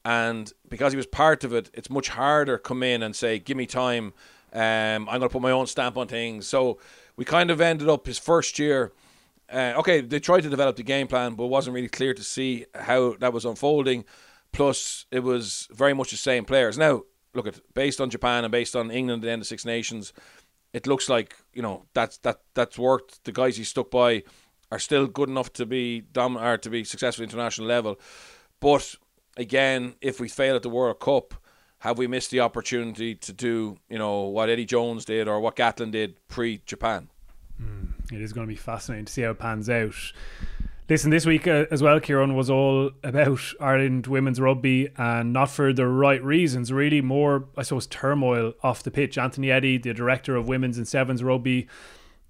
and 0.05 0.53
because 0.67 0.93
he 0.93 0.97
was 0.97 1.07
part 1.07 1.43
of 1.43 1.53
it, 1.53 1.69
it's 1.73 1.89
much 1.89 2.09
harder 2.09 2.57
come 2.57 2.83
in 2.83 3.03
and 3.03 3.15
say, 3.15 3.39
"Give 3.39 3.57
me 3.57 3.65
time." 3.65 4.13
Um, 4.51 5.07
I'm 5.07 5.19
going 5.19 5.21
to 5.21 5.29
put 5.29 5.43
my 5.43 5.51
own 5.51 5.67
stamp 5.67 5.95
on 5.95 6.07
things. 6.07 6.47
So 6.47 6.79
we 7.19 7.25
kind 7.25 7.51
of 7.51 7.60
ended 7.60 7.89
up 7.89 8.08
his 8.08 8.17
first 8.17 8.58
year. 8.58 8.93
Uh, 9.51 9.73
okay, 9.75 9.99
they 9.99 10.21
tried 10.21 10.39
to 10.39 10.49
develop 10.49 10.77
the 10.77 10.84
game 10.84 11.05
plan, 11.05 11.36
but 11.36 11.43
it 11.43 11.49
wasn't 11.49 11.75
really 11.75 11.89
clear 11.89 12.13
to 12.13 12.23
see 12.23 12.65
how 12.73 13.15
that 13.19 13.34
was 13.34 13.43
unfolding. 13.43 14.05
Plus, 14.53 15.05
it 15.12 15.19
was 15.19 15.67
very 15.69 15.93
much 15.93 16.12
the 16.12 16.17
same 16.17 16.45
players. 16.45 16.77
Now, 16.77 17.01
look 17.34 17.45
at 17.45 17.60
based 17.73 17.99
on 17.99 18.10
Japan 18.10 18.45
and 18.45 18.51
based 18.53 18.73
on 18.73 18.89
England 18.89 19.25
at 19.25 19.38
the 19.38 19.43
Six 19.43 19.65
Nations, 19.65 20.13
it 20.71 20.88
looks 20.88 21.10
like 21.10 21.36
you 21.53 21.62
know 21.62 21.84
that's 21.93 22.19
that 22.19 22.39
that's 22.53 22.79
worked. 22.79 23.25
The 23.25 23.34
guys 23.34 23.58
he 23.58 23.65
stuck 23.65 23.91
by 23.91 24.23
are 24.71 24.79
still 24.79 25.05
good 25.05 25.27
enough 25.27 25.51
to 25.53 25.65
be 25.65 25.99
dom- 25.99 26.38
or 26.38 26.55
to 26.55 26.69
be 26.69 26.86
successful 26.86 27.23
at 27.23 27.32
international 27.32 27.67
level. 27.67 27.99
But 28.62 28.95
again, 29.36 29.95
if 29.99 30.21
we 30.21 30.29
fail 30.29 30.55
at 30.55 30.62
the 30.62 30.69
World 30.69 31.01
Cup, 31.01 31.34
have 31.79 31.97
we 31.97 32.07
missed 32.07 32.31
the 32.31 32.41
opportunity 32.41 33.15
to 33.15 33.33
do, 33.33 33.77
you 33.89 33.97
know, 33.97 34.23
what 34.23 34.49
Eddie 34.49 34.65
Jones 34.65 35.05
did 35.05 35.27
or 35.27 35.39
what 35.39 35.55
Gatland 35.55 35.91
did 35.91 36.15
pre 36.27 36.61
Japan? 36.65 37.09
Mm, 37.61 38.11
it 38.13 38.21
is 38.21 38.33
going 38.33 38.45
to 38.45 38.51
be 38.51 38.57
fascinating 38.57 39.05
to 39.05 39.11
see 39.11 39.21
how 39.21 39.31
it 39.31 39.39
pans 39.39 39.69
out. 39.69 39.95
Listen, 40.89 41.11
this 41.11 41.25
week 41.25 41.47
uh, 41.47 41.65
as 41.69 41.83
well, 41.83 41.99
Ciarán, 41.99 42.35
was 42.35 42.49
all 42.49 42.89
about 43.03 43.39
Ireland 43.61 44.07
women's 44.07 44.41
rugby 44.41 44.89
and 44.97 45.31
not 45.31 45.51
for 45.51 45.71
the 45.71 45.85
right 45.85 46.23
reasons, 46.23 46.73
really 46.73 46.99
more, 46.99 47.45
I 47.55 47.61
suppose, 47.61 47.85
turmoil 47.85 48.53
off 48.63 48.81
the 48.81 48.89
pitch. 48.89 49.17
Anthony 49.17 49.51
Eddy, 49.51 49.77
the 49.77 49.93
director 49.93 50.35
of 50.35 50.47
women's 50.47 50.77
and 50.77 50.87
sevens 50.87 51.23
rugby, 51.23 51.67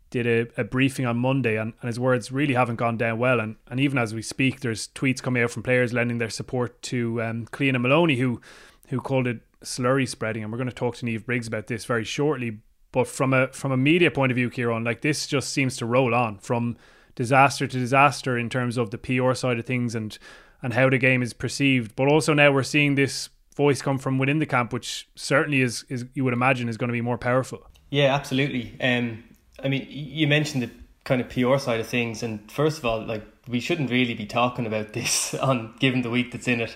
did 0.09 0.27
a, 0.27 0.61
a 0.61 0.63
briefing 0.65 1.05
on 1.05 1.17
Monday 1.17 1.55
and, 1.55 1.73
and, 1.81 1.87
his 1.87 1.99
words 1.99 2.31
really 2.31 2.55
haven't 2.55 2.75
gone 2.75 2.97
down 2.97 3.17
well. 3.17 3.39
And, 3.39 3.55
and 3.67 3.79
even 3.79 3.97
as 3.97 4.13
we 4.13 4.21
speak, 4.21 4.59
there's 4.59 4.89
tweets 4.89 5.21
coming 5.21 5.41
out 5.41 5.51
from 5.51 5.63
players 5.63 5.93
lending 5.93 6.17
their 6.17 6.31
support 6.31 6.81
to 6.83 7.21
um, 7.21 7.47
Moloney, 7.59 8.17
who 8.17 8.41
who 8.89 8.99
called 8.99 9.27
it 9.27 9.39
slurry 9.63 10.07
spreading, 10.07 10.43
and 10.43 10.51
we're 10.51 10.57
going 10.57 10.69
to 10.69 10.75
talk 10.75 10.95
to 10.97 11.05
Niamh 11.05 11.25
Briggs 11.25 11.47
about 11.47 11.67
this 11.67 11.85
very 11.85 12.03
shortly. 12.03 12.59
But 12.91 13.07
from 13.07 13.33
a 13.33 13.47
from 13.49 13.71
a 13.71 13.77
media 13.77 14.11
point 14.11 14.31
of 14.31 14.35
view, 14.35 14.49
Ciarán, 14.49 14.83
like 14.83 15.01
this 15.01 15.27
just 15.27 15.53
seems 15.53 15.77
to 15.77 15.85
roll 15.85 16.13
on 16.13 16.39
from 16.39 16.75
disaster 17.15 17.67
to 17.67 17.77
disaster 17.77 18.37
in 18.37 18.49
terms 18.49 18.77
of 18.77 18.91
the 18.91 18.97
PR 18.97 19.33
side 19.33 19.59
of 19.59 19.65
things 19.65 19.93
and 19.95 20.17
and 20.61 20.73
how 20.73 20.89
the 20.89 20.97
game 20.97 21.21
is 21.21 21.33
perceived. 21.33 21.95
But 21.95 22.07
also 22.07 22.33
now 22.33 22.51
we're 22.51 22.63
seeing 22.63 22.95
this 22.95 23.29
voice 23.55 23.81
come 23.81 23.99
from 23.99 24.17
within 24.17 24.39
the 24.39 24.45
camp, 24.45 24.73
which 24.73 25.07
certainly 25.15 25.61
is 25.61 25.85
is 25.89 26.05
you 26.15 26.23
would 26.23 26.33
imagine 26.33 26.67
is 26.67 26.77
going 26.77 26.87
to 26.89 26.93
be 26.93 27.01
more 27.01 27.17
powerful. 27.17 27.61
Yeah, 27.91 28.15
absolutely. 28.15 28.75
Um, 28.81 29.23
I 29.63 29.67
mean, 29.67 29.85
you 29.89 30.27
mentioned 30.27 30.63
the 30.63 30.71
kind 31.03 31.21
of 31.21 31.29
PR 31.29 31.57
side 31.57 31.79
of 31.79 31.87
things, 31.87 32.23
and 32.23 32.51
first 32.51 32.79
of 32.79 32.85
all, 32.85 33.05
like 33.05 33.23
we 33.47 33.59
shouldn't 33.59 33.91
really 33.91 34.15
be 34.15 34.25
talking 34.25 34.65
about 34.65 34.93
this 34.93 35.33
on 35.35 35.75
given 35.79 36.01
the 36.01 36.09
week 36.09 36.31
that's 36.31 36.47
in 36.47 36.61
it 36.61 36.75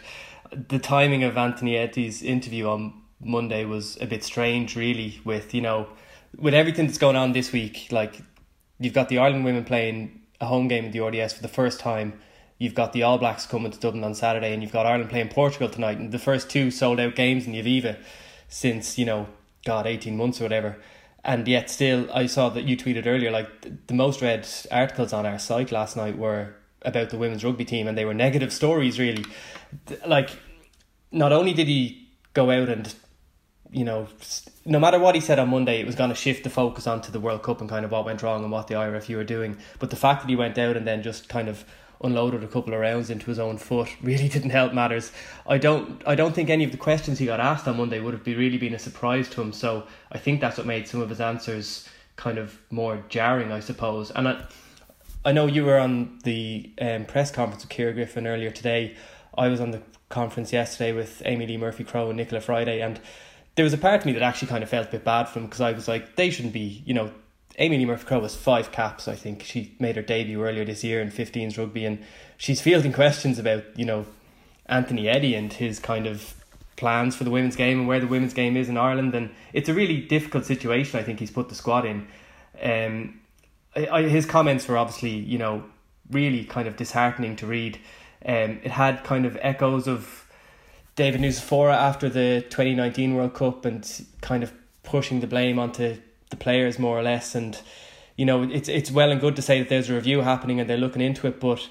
the 0.56 0.80
timing 0.80 1.24
of 1.24 1.38
Anthony 1.38 1.78
Eddy's 1.78 2.22
interview 2.22 2.68
on 2.68 3.02
Monday 3.20 3.66
was 3.66 3.98
a 4.02 4.06
bit 4.06 4.24
strange, 4.24 4.76
really. 4.76 5.20
With 5.24 5.54
you 5.54 5.62
know, 5.62 5.88
with 6.38 6.54
everything 6.54 6.88
that's 6.88 6.98
going 6.98 7.16
on 7.16 7.32
this 7.32 7.52
week, 7.52 7.88
like 7.92 8.22
you've 8.80 8.94
got 8.94 9.10
the 9.10 9.20
Ireland 9.20 9.46
women 9.46 9.64
playing 9.64 10.22
a 10.42 10.46
home 10.46 10.68
game 10.68 10.86
in 10.86 10.92
the 10.92 11.00
RDS 11.00 11.34
for 11.34 11.42
the 11.42 11.48
first 11.48 11.80
time. 11.80 12.20
You've 12.58 12.76
got 12.76 12.94
the 12.94 13.04
All 13.04 13.18
Blacks 13.18 13.46
coming 13.46 13.72
to 13.72 13.80
Dublin 13.80 14.04
on 14.04 14.16
Saturday, 14.16 14.54
and 14.54 14.62
you've 14.62 14.72
got 14.72 14.86
Ireland 14.86 15.10
playing 15.10 15.30
Portugal 15.30 15.70
tonight, 15.70 15.98
and 15.98 16.12
the 16.12 16.20
first 16.20 16.50
two 16.50 16.72
sold 16.72 17.00
out 17.00 17.16
games 17.16 17.46
in 17.46 17.52
the 17.52 17.62
Aviva 17.62 17.98
since 18.48 18.98
you 18.98 19.06
know, 19.06 19.28
God, 19.66 19.88
eighteen 19.88 20.18
months 20.18 20.40
or 20.40 20.46
whatever. 20.46 20.78
And 21.26 21.48
yet, 21.48 21.70
still, 21.70 22.12
I 22.14 22.26
saw 22.26 22.50
that 22.50 22.66
you 22.66 22.76
tweeted 22.76 23.08
earlier, 23.08 23.32
like 23.32 23.88
the 23.88 23.94
most 23.94 24.22
read 24.22 24.48
articles 24.72 25.14
on 25.14 25.26
our 25.26 25.40
site 25.40 25.72
last 25.72 25.96
night 25.96 26.18
were 26.18 26.56
about 26.86 27.10
the 27.10 27.18
women's 27.18 27.44
rugby 27.44 27.66
team, 27.66 27.88
and 27.88 27.98
they 27.98 28.06
were 28.06 28.14
negative 28.14 28.52
stories, 28.52 29.00
really. 29.00 29.26
Like, 30.06 30.30
not 31.12 31.32
only 31.32 31.54
did 31.54 31.68
he 31.68 32.10
go 32.34 32.52
out 32.52 32.70
and, 32.70 32.94
you 33.72 33.86
know, 33.86 34.08
no 34.66 34.80
matter 34.80 35.00
what 35.00 35.16
he 35.16 35.22
said 35.22 35.40
on 35.40 35.50
Monday, 35.50 35.80
it 35.80 35.86
was 35.86 35.96
going 35.96 36.10
to 36.10 36.16
shift 36.16 36.44
the 36.44 36.50
focus 36.50 36.88
onto 36.88 37.12
the 37.12 37.20
World 37.20 37.44
Cup 37.44 37.62
and 37.62 37.70
kind 37.70 37.86
of 37.86 37.92
what 37.92 38.06
went 38.06 38.22
wrong 38.24 38.44
and 38.44 38.52
what 38.52 38.68
the 38.68 38.76
IRFU 38.76 39.16
were 39.16 39.24
doing. 39.24 39.58
But 39.80 39.90
the 39.90 39.96
fact 39.96 40.22
that 40.22 40.30
he 40.30 40.36
went 40.36 40.58
out 40.58 40.78
and 40.78 40.88
then 40.88 41.04
just 41.04 41.30
kind 41.30 41.50
of 41.50 41.66
unloaded 42.04 42.44
a 42.44 42.48
couple 42.48 42.74
of 42.74 42.80
rounds 42.82 43.10
into 43.10 43.28
his 43.28 43.40
own 43.40 43.58
foot 43.58 43.90
really 44.02 44.28
didn't 44.28 44.50
help 44.50 44.74
matters. 44.74 45.12
I 45.48 45.58
don't 45.58 46.02
I 46.06 46.16
don't 46.16 46.36
think 46.36 46.50
any 46.50 46.64
of 46.64 46.72
the 46.72 46.78
questions 46.78 47.18
he 47.18 47.26
got 47.26 47.40
asked 47.40 47.68
on 47.68 47.78
Monday 47.78 48.00
would 48.00 48.14
have 48.14 48.24
be 48.24 48.36
really 48.36 48.58
been 48.58 48.74
a 48.74 48.80
surprise 48.80 49.30
to 49.30 49.42
him. 49.42 49.54
So 49.54 49.88
I 50.12 50.18
think 50.18 50.42
that's 50.42 50.58
what 50.58 50.68
made 50.68 50.88
some 50.88 51.02
of 51.02 51.10
his 51.10 51.22
answers 51.22 51.88
kind 52.16 52.38
of 52.38 52.60
more 52.70 53.04
jarring, 53.10 53.52
I 53.52 53.60
suppose. 53.60 54.12
And 54.12 54.28
I, 54.28 54.46
I 55.26 55.32
know 55.32 55.48
you 55.48 55.64
were 55.64 55.80
on 55.80 56.20
the 56.24 56.70
um, 56.82 57.06
press 57.06 57.32
conference 57.32 57.64
with 57.64 57.72
Ciara 57.72 57.94
Griffin 57.94 58.28
earlier 58.28 58.52
today. 58.52 58.96
I 59.38 59.48
was 59.48 59.62
on 59.62 59.72
the 59.72 59.82
conference 60.10 60.52
yesterday 60.52 60.92
with 60.92 61.22
Amee-Leigh 61.26 61.58
Murphy 61.58 61.86
Crowe 61.86 62.10
and 62.10 62.20
Nichola 62.20 62.44
Fryday, 62.44 62.86
and 62.86 63.00
there 63.56 63.64
was 63.64 63.74
a 63.74 63.78
part 63.78 64.02
of 64.02 64.06
me 64.06 64.12
that 64.14 64.22
actually 64.22 64.50
kind 64.50 64.64
of 64.64 64.70
felt 64.70 64.90
a 64.90 64.92
bit 64.92 65.06
bad 65.06 65.30
for 65.30 65.40
them 65.40 65.48
because 65.48 65.62
I 65.62 65.72
was 65.72 65.88
like, 65.88 66.18
they 66.18 66.30
shouldn't 66.30 66.54
be, 66.54 66.84
you 66.86 66.94
know, 66.94 67.10
Amee-Leigh 67.58 67.86
Murphy 67.86 68.06
Crowe 68.06 68.22
has 68.22 68.36
five 68.36 68.72
caps. 68.74 69.08
I 69.08 69.16
think 69.16 69.44
she 69.44 69.76
made 69.80 69.96
her 69.96 70.02
debut 70.02 70.44
earlier 70.44 70.66
this 70.66 70.84
year 70.84 71.02
in 71.02 71.10
15s 71.10 71.58
rugby, 71.58 71.86
and 71.86 72.04
she's 72.38 72.60
fielding 72.60 72.92
questions 72.92 73.40
about, 73.40 73.64
you 73.78 73.86
know, 73.86 74.06
Anthony 74.66 75.08
Eddy 75.08 75.36
and 75.36 75.54
his 75.54 75.80
kind 75.80 76.06
of 76.06 76.36
plans 76.76 77.16
for 77.16 77.24
the 77.24 77.32
women's 77.32 77.56
game 77.56 77.80
and 77.80 77.88
where 77.88 78.00
the 78.00 78.08
women's 78.08 78.34
game 78.34 78.58
is 78.58 78.68
in 78.68 78.78
Ireland. 78.78 79.16
And 79.16 79.30
it's 79.54 79.70
a 79.70 79.74
really 79.74 80.02
difficult 80.02 80.46
situation. 80.46 81.00
I 81.00 81.04
think 81.04 81.20
he's 81.20 81.32
put 81.32 81.48
the 81.48 81.56
squad 81.56 81.86
in. 81.86 82.08
Um, 82.62 83.22
I, 83.76 84.04
his 84.04 84.26
comments 84.26 84.68
were 84.68 84.78
obviously, 84.78 85.12
you 85.12 85.38
know, 85.38 85.64
really 86.12 86.44
kind 86.46 86.68
of 86.68 86.76
disheartening 86.76 87.36
to 87.38 87.48
read. 87.48 87.80
Um, 88.26 88.60
it 88.64 88.72
had 88.72 89.04
kind 89.04 89.26
of 89.26 89.38
echoes 89.42 89.88
of 89.88 90.28
David 90.96 91.22
Nucifora 91.22 91.74
after 91.74 92.08
the 92.10 92.42
2019 92.50 93.16
World 93.16 93.34
Cup 93.34 93.66
and 93.66 94.06
kind 94.22 94.44
of 94.44 94.54
pushing 94.84 95.22
the 95.22 95.28
blame 95.28 95.58
onto 95.58 95.98
the 96.30 96.36
players 96.36 96.78
more 96.78 96.98
or 96.98 97.04
less. 97.04 97.36
And, 97.36 97.60
you 98.16 98.26
know, 98.26 98.44
it's, 98.44 98.70
it's 98.70 98.92
well 98.92 99.12
and 99.12 99.20
good 99.20 99.36
to 99.38 99.42
say 99.42 99.60
that 99.60 99.70
there's 99.70 99.90
a 99.90 99.96
review 99.96 100.22
happening 100.22 100.60
and 100.60 100.70
they're 100.70 100.78
looking 100.78 101.02
into 101.02 101.28
it, 101.28 101.40
but, 101.40 101.68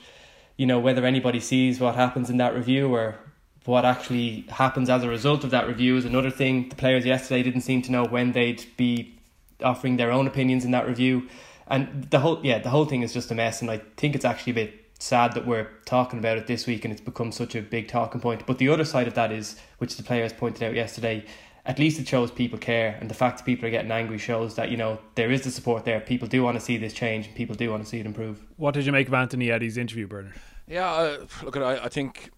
you 0.57 0.67
know, 0.67 0.81
whether 0.81 1.07
anybody 1.07 1.41
sees 1.41 1.79
what 1.79 1.95
happens 1.95 2.31
in 2.31 2.39
that 2.39 2.55
review 2.55 2.93
or 2.93 3.17
what 3.65 3.85
actually 3.85 4.45
happens 4.49 4.91
as 4.91 5.05
a 5.05 5.09
result 5.09 5.45
of 5.45 5.51
that 5.51 5.69
review 5.69 5.97
is 5.97 6.05
another 6.05 6.31
thing. 6.31 6.69
The 6.69 6.75
players 6.75 7.07
yesterday 7.07 7.45
didn't 7.45 7.61
seem 7.61 7.83
to 7.83 7.93
know 7.93 8.05
when 8.05 8.33
they'd 8.33 8.65
be 8.77 9.17
offering 9.63 9.97
their 9.97 10.11
own 10.11 10.27
opinions 10.27 10.65
in 10.65 10.73
that 10.73 10.87
review, 10.87 11.29
and 11.69 12.05
the 12.11 12.21
whole 12.21 12.41
yeah 12.43 12.59
the 12.59 12.71
whole 12.71 12.85
thing 12.85 13.03
is 13.03 13.13
just 13.13 13.31
a 13.31 13.35
mess. 13.35 13.61
And 13.61 13.71
I 13.71 13.81
think 13.97 14.15
it's 14.15 14.25
actually 14.25 14.53
a 14.53 14.55
bit 14.55 14.85
sad 14.99 15.33
that 15.35 15.47
we're 15.47 15.69
talking 15.85 16.19
about 16.19 16.39
it 16.39 16.47
this 16.47 16.67
week 16.67 16.85
and 16.85 16.93
it's 16.93 17.01
become 17.01 17.33
such 17.33 17.55
a 17.55 17.63
big 17.63 17.89
talking 17.89 18.21
point. 18.21 18.47
But 18.47 18.59
the 18.59 18.69
other 18.69 18.85
side 18.85 19.09
of 19.09 19.15
that 19.15 19.33
is, 19.33 19.57
which 19.79 19.97
the 19.97 20.03
players 20.03 20.33
pointed 20.33 20.63
out 20.63 20.75
yesterday, 20.75 21.25
at 21.67 21.79
least 21.79 21.99
it 21.99 22.07
shows 22.07 22.31
people 22.31 22.59
care, 22.59 22.97
and 23.01 23.11
the 23.11 23.15
fact 23.15 23.39
that 23.39 23.45
people 23.45 23.67
are 23.67 23.71
getting 23.71 23.91
angry 23.91 24.19
shows 24.19 24.55
that 24.57 24.71
you 24.71 24.77
know 24.77 24.99
there 25.15 25.31
is 25.31 25.43
the 25.43 25.51
support 25.51 25.85
there. 25.85 26.01
People 26.01 26.29
do 26.29 26.43
want 26.43 26.57
to 26.57 26.61
see 26.61 26.77
this 26.77 26.93
change, 26.93 27.27
and 27.27 27.35
people 27.35 27.55
do 27.55 27.71
want 27.71 27.83
to 27.83 27.89
see 27.89 28.01
it 28.01 28.07
improve. 28.07 28.41
What 28.57 28.75
did 28.75 28.87
you 28.87 28.93
make 28.93 29.09
of 29.09 29.15
Anthony 29.15 29.51
Eddy's 29.51 29.77
interview, 29.77 30.07
Bernard? 30.07 30.35
Yeah, 30.67 30.91
uh, 30.91 31.27
look, 31.43 31.57
I, 31.57 31.85
I 31.85 31.89
think 31.89 32.31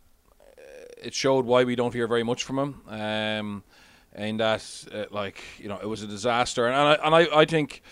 it 1.04 1.14
showed 1.14 1.44
why 1.44 1.64
we 1.64 1.76
don't 1.76 1.92
hear 1.92 2.08
very 2.08 2.22
much 2.22 2.42
from 2.42 2.58
him. 2.58 2.80
Um, 2.88 3.64
and 4.12 4.40
that, 4.40 4.84
uh, 4.92 5.04
like, 5.10 5.42
you 5.58 5.68
know, 5.68 5.78
it 5.80 5.86
was 5.86 6.02
a 6.02 6.06
disaster. 6.06 6.66
And, 6.66 6.74
I, 6.74 6.94
and 6.94 7.14
I, 7.14 7.40
I 7.40 7.44
think, 7.44 7.82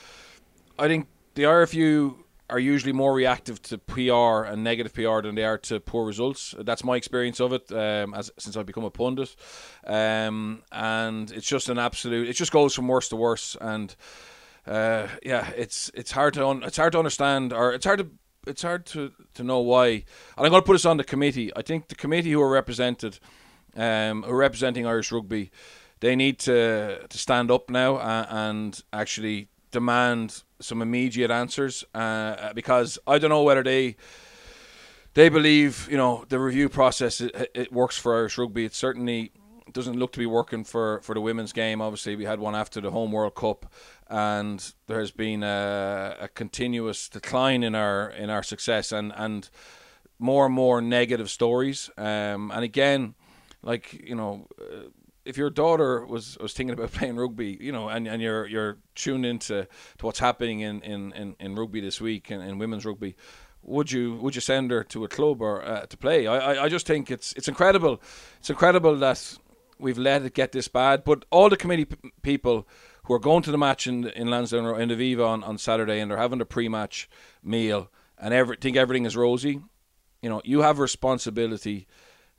I 0.78 0.88
think 0.88 1.06
the 1.34 1.44
RFU 1.44 2.16
are 2.50 2.58
usually 2.58 2.92
more 2.92 3.14
reactive 3.14 3.62
to 3.62 3.78
PR 3.78 4.44
and 4.50 4.62
negative 4.62 4.92
PR 4.92 5.22
than 5.22 5.34
they 5.34 5.44
are 5.44 5.58
to 5.58 5.80
poor 5.80 6.04
results. 6.04 6.54
That's 6.58 6.84
my 6.84 6.96
experience 6.96 7.40
of 7.40 7.52
it 7.52 7.72
um, 7.72 8.12
as 8.14 8.30
since 8.38 8.56
I've 8.56 8.66
become 8.66 8.84
a 8.84 8.90
pundit, 8.90 9.34
um, 9.86 10.62
and 10.70 11.30
it's 11.30 11.46
just 11.46 11.68
an 11.68 11.78
absolute. 11.78 12.28
It 12.28 12.34
just 12.34 12.52
goes 12.52 12.74
from 12.74 12.88
worse 12.88 13.08
to 13.08 13.16
worse, 13.16 13.56
and 13.60 13.94
uh, 14.66 15.08
yeah, 15.22 15.48
it's 15.56 15.90
it's 15.94 16.12
hard 16.12 16.34
to 16.34 16.46
un- 16.46 16.62
it's 16.62 16.76
hard 16.76 16.92
to 16.92 16.98
understand 16.98 17.52
or 17.52 17.72
it's 17.72 17.86
hard 17.86 18.00
to 18.00 18.10
it's 18.46 18.62
hard 18.62 18.84
to, 18.86 19.12
to 19.34 19.44
know 19.44 19.60
why. 19.60 19.86
And 19.86 20.04
I'm 20.36 20.50
going 20.50 20.62
to 20.62 20.66
put 20.66 20.74
this 20.74 20.84
on 20.84 20.96
the 20.96 21.04
committee. 21.04 21.52
I 21.56 21.62
think 21.62 21.88
the 21.88 21.94
committee 21.94 22.32
who 22.32 22.42
are 22.42 22.50
represented, 22.50 23.18
um, 23.76 24.24
who 24.24 24.32
are 24.32 24.36
representing 24.36 24.86
Irish 24.86 25.12
rugby, 25.12 25.50
they 26.00 26.16
need 26.16 26.38
to 26.40 27.06
to 27.08 27.18
stand 27.18 27.50
up 27.50 27.70
now 27.70 27.98
and, 27.98 28.26
and 28.30 28.82
actually 28.92 29.48
demand 29.72 30.44
some 30.60 30.80
immediate 30.80 31.30
answers 31.30 31.84
uh, 31.94 32.52
because 32.52 32.98
I 33.06 33.18
don't 33.18 33.30
know 33.30 33.42
whether 33.42 33.64
they 33.64 33.96
they 35.14 35.28
believe 35.28 35.88
you 35.90 35.96
know 35.96 36.24
the 36.28 36.38
review 36.38 36.68
process 36.68 37.20
it, 37.20 37.50
it 37.54 37.72
works 37.72 37.98
for 37.98 38.16
Irish 38.16 38.38
rugby. 38.38 38.64
It 38.64 38.74
certainly 38.74 39.32
doesn't 39.72 39.98
look 39.98 40.12
to 40.12 40.18
be 40.18 40.26
working 40.26 40.64
for, 40.64 41.00
for 41.02 41.14
the 41.14 41.20
women's 41.20 41.52
game. 41.52 41.80
Obviously, 41.80 42.16
we 42.16 42.24
had 42.24 42.38
one 42.38 42.54
after 42.54 42.80
the 42.80 42.90
home 42.90 43.10
World 43.12 43.34
Cup, 43.34 43.72
and 44.08 44.72
there 44.86 45.00
has 45.00 45.10
been 45.10 45.42
a, 45.42 46.16
a 46.20 46.28
continuous 46.28 47.08
decline 47.08 47.62
in 47.62 47.74
our 47.74 48.10
in 48.10 48.30
our 48.30 48.42
success 48.42 48.92
and 48.92 49.12
and 49.16 49.48
more 50.18 50.46
and 50.46 50.54
more 50.54 50.80
negative 50.80 51.30
stories. 51.30 51.90
Um, 51.96 52.50
and 52.50 52.64
again, 52.64 53.14
like 53.62 53.92
you 53.92 54.14
know. 54.14 54.46
Uh, 54.60 54.88
if 55.24 55.36
your 55.36 55.50
daughter 55.50 56.04
was, 56.04 56.36
was 56.38 56.52
thinking 56.52 56.74
about 56.74 56.92
playing 56.98 57.16
rugby, 57.16 57.58
you 57.60 57.72
know, 57.72 57.88
and, 57.88 58.06
and 58.08 58.22
you're 58.22 58.46
you're 58.46 58.78
tuned 58.94 59.26
into 59.26 59.66
to 59.98 60.06
what's 60.06 60.18
happening 60.18 60.60
in, 60.60 60.80
in, 60.82 61.12
in, 61.12 61.36
in 61.38 61.54
rugby 61.54 61.80
this 61.80 62.00
week 62.00 62.30
and 62.30 62.42
in 62.42 62.58
women's 62.58 62.84
rugby, 62.84 63.16
would 63.62 63.92
you 63.92 64.14
would 64.16 64.34
you 64.34 64.40
send 64.40 64.70
her 64.70 64.84
to 64.84 65.04
a 65.04 65.08
club 65.08 65.40
or 65.40 65.64
uh, 65.64 65.86
to 65.86 65.96
play? 65.96 66.26
I, 66.26 66.54
I, 66.54 66.64
I 66.64 66.68
just 66.68 66.86
think 66.86 67.10
it's 67.10 67.32
it's 67.34 67.48
incredible, 67.48 68.00
it's 68.38 68.50
incredible 68.50 68.96
that 68.96 69.38
we've 69.78 69.98
let 69.98 70.22
it 70.22 70.34
get 70.34 70.52
this 70.52 70.68
bad. 70.68 71.04
But 71.04 71.24
all 71.30 71.48
the 71.48 71.56
committee 71.56 71.86
p- 71.86 72.12
people 72.22 72.66
who 73.04 73.14
are 73.14 73.20
going 73.20 73.42
to 73.42 73.50
the 73.50 73.58
match 73.58 73.86
in 73.86 74.08
in 74.08 74.28
Lansdowne 74.28 74.64
or 74.64 74.80
in 74.80 74.90
Aviva 74.90 75.26
on, 75.26 75.44
on 75.44 75.58
Saturday 75.58 76.00
and 76.00 76.10
they're 76.10 76.18
having 76.18 76.40
a 76.40 76.44
pre-match 76.44 77.08
meal 77.42 77.90
and 78.18 78.32
every, 78.32 78.56
think 78.56 78.76
everything 78.76 79.04
is 79.04 79.16
rosy, 79.16 79.60
you 80.22 80.30
know, 80.30 80.40
you 80.44 80.62
have 80.62 80.78
responsibility 80.78 81.88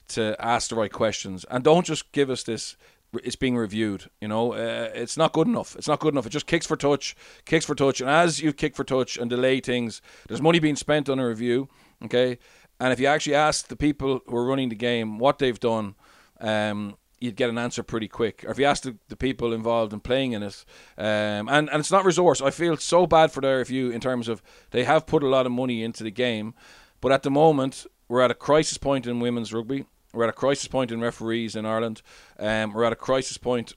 to 0.10 0.36
ask 0.40 0.70
the 0.70 0.76
right 0.76 0.92
questions 0.92 1.46
and 1.50 1.64
don't 1.64 1.86
just 1.86 2.12
give 2.12 2.30
us 2.30 2.44
this 2.44 2.76
it's 3.24 3.36
being 3.36 3.56
reviewed. 3.56 4.10
You 4.22 4.28
know, 4.28 4.54
uh, 4.54 4.90
it's 4.94 5.18
not 5.18 5.34
good 5.34 5.48
enough. 5.48 5.76
It's 5.76 5.88
not 5.88 6.00
good 6.00 6.14
enough. 6.14 6.26
It 6.26 6.32
just 6.32 6.48
kicks 6.48 6.66
for 6.66 6.76
touch, 6.76 7.16
kicks 7.46 7.66
for 7.66 7.76
touch, 7.76 8.02
and 8.02 8.10
as 8.10 8.42
you 8.42 8.54
kick 8.54 8.76
for 8.76 8.84
touch 8.84 9.18
and 9.18 9.30
delay 9.30 9.60
things, 9.60 10.02
there's 10.28 10.42
money 10.42 10.60
being 10.60 10.76
spent 10.76 11.10
on 11.10 11.20
a 11.20 11.28
review. 11.28 11.70
Okay, 12.04 12.40
and 12.80 12.92
if 12.92 13.00
you 13.00 13.08
actually 13.08 13.36
ask 13.36 13.68
the 13.68 13.76
people 13.76 14.22
who 14.26 14.36
are 14.36 14.46
running 14.46 14.70
the 14.70 14.76
game 14.76 15.20
what 15.20 15.40
they've 15.40 15.60
done, 15.60 15.96
um, 16.42 16.98
you'd 17.20 17.36
get 17.36 17.50
an 17.50 17.58
answer 17.58 17.84
pretty 17.84 18.08
quick. 18.08 18.44
Or 18.46 18.52
if 18.52 18.60
you 18.60 18.66
ask 18.66 18.84
the, 18.84 18.98
the 19.08 19.16
people 19.16 19.54
involved 19.54 19.94
in 19.94 20.00
playing 20.00 20.34
in 20.34 20.44
it, 20.44 20.66
um, 20.98 21.48
and 21.50 21.70
and 21.70 21.80
it's 21.80 21.92
not 21.92 22.06
resource. 22.06 22.42
I 22.42 22.50
feel 22.50 22.78
so 22.78 23.06
bad 23.06 23.32
for 23.32 23.42
their 23.42 23.60
review 23.60 23.92
in 23.92 24.02
terms 24.02 24.28
of 24.28 24.42
they 24.72 24.84
have 24.84 25.06
put 25.06 25.24
a 25.24 25.28
lot 25.28 25.46
of 25.46 25.52
money 25.52 25.84
into 25.84 26.04
the 26.04 26.12
game, 26.12 26.54
but 27.00 27.12
at 27.12 27.24
the 27.24 27.32
moment 27.32 27.86
we're 28.08 28.22
at 28.22 28.32
a 28.32 28.36
crisis 28.36 28.78
point 28.78 29.08
in 29.08 29.20
women's 29.20 29.54
rugby. 29.54 29.86
We're 30.14 30.26
at 30.26 30.30
a 30.30 30.34
crisis 30.34 30.68
point 30.68 30.92
in 30.92 31.02
referees 31.02 31.56
in 31.56 31.66
Ireland. 31.66 32.02
Um, 32.38 32.74
we're 32.74 32.84
at 32.84 32.94
a 32.94 32.98
crisis 32.98 33.38
point 33.38 33.74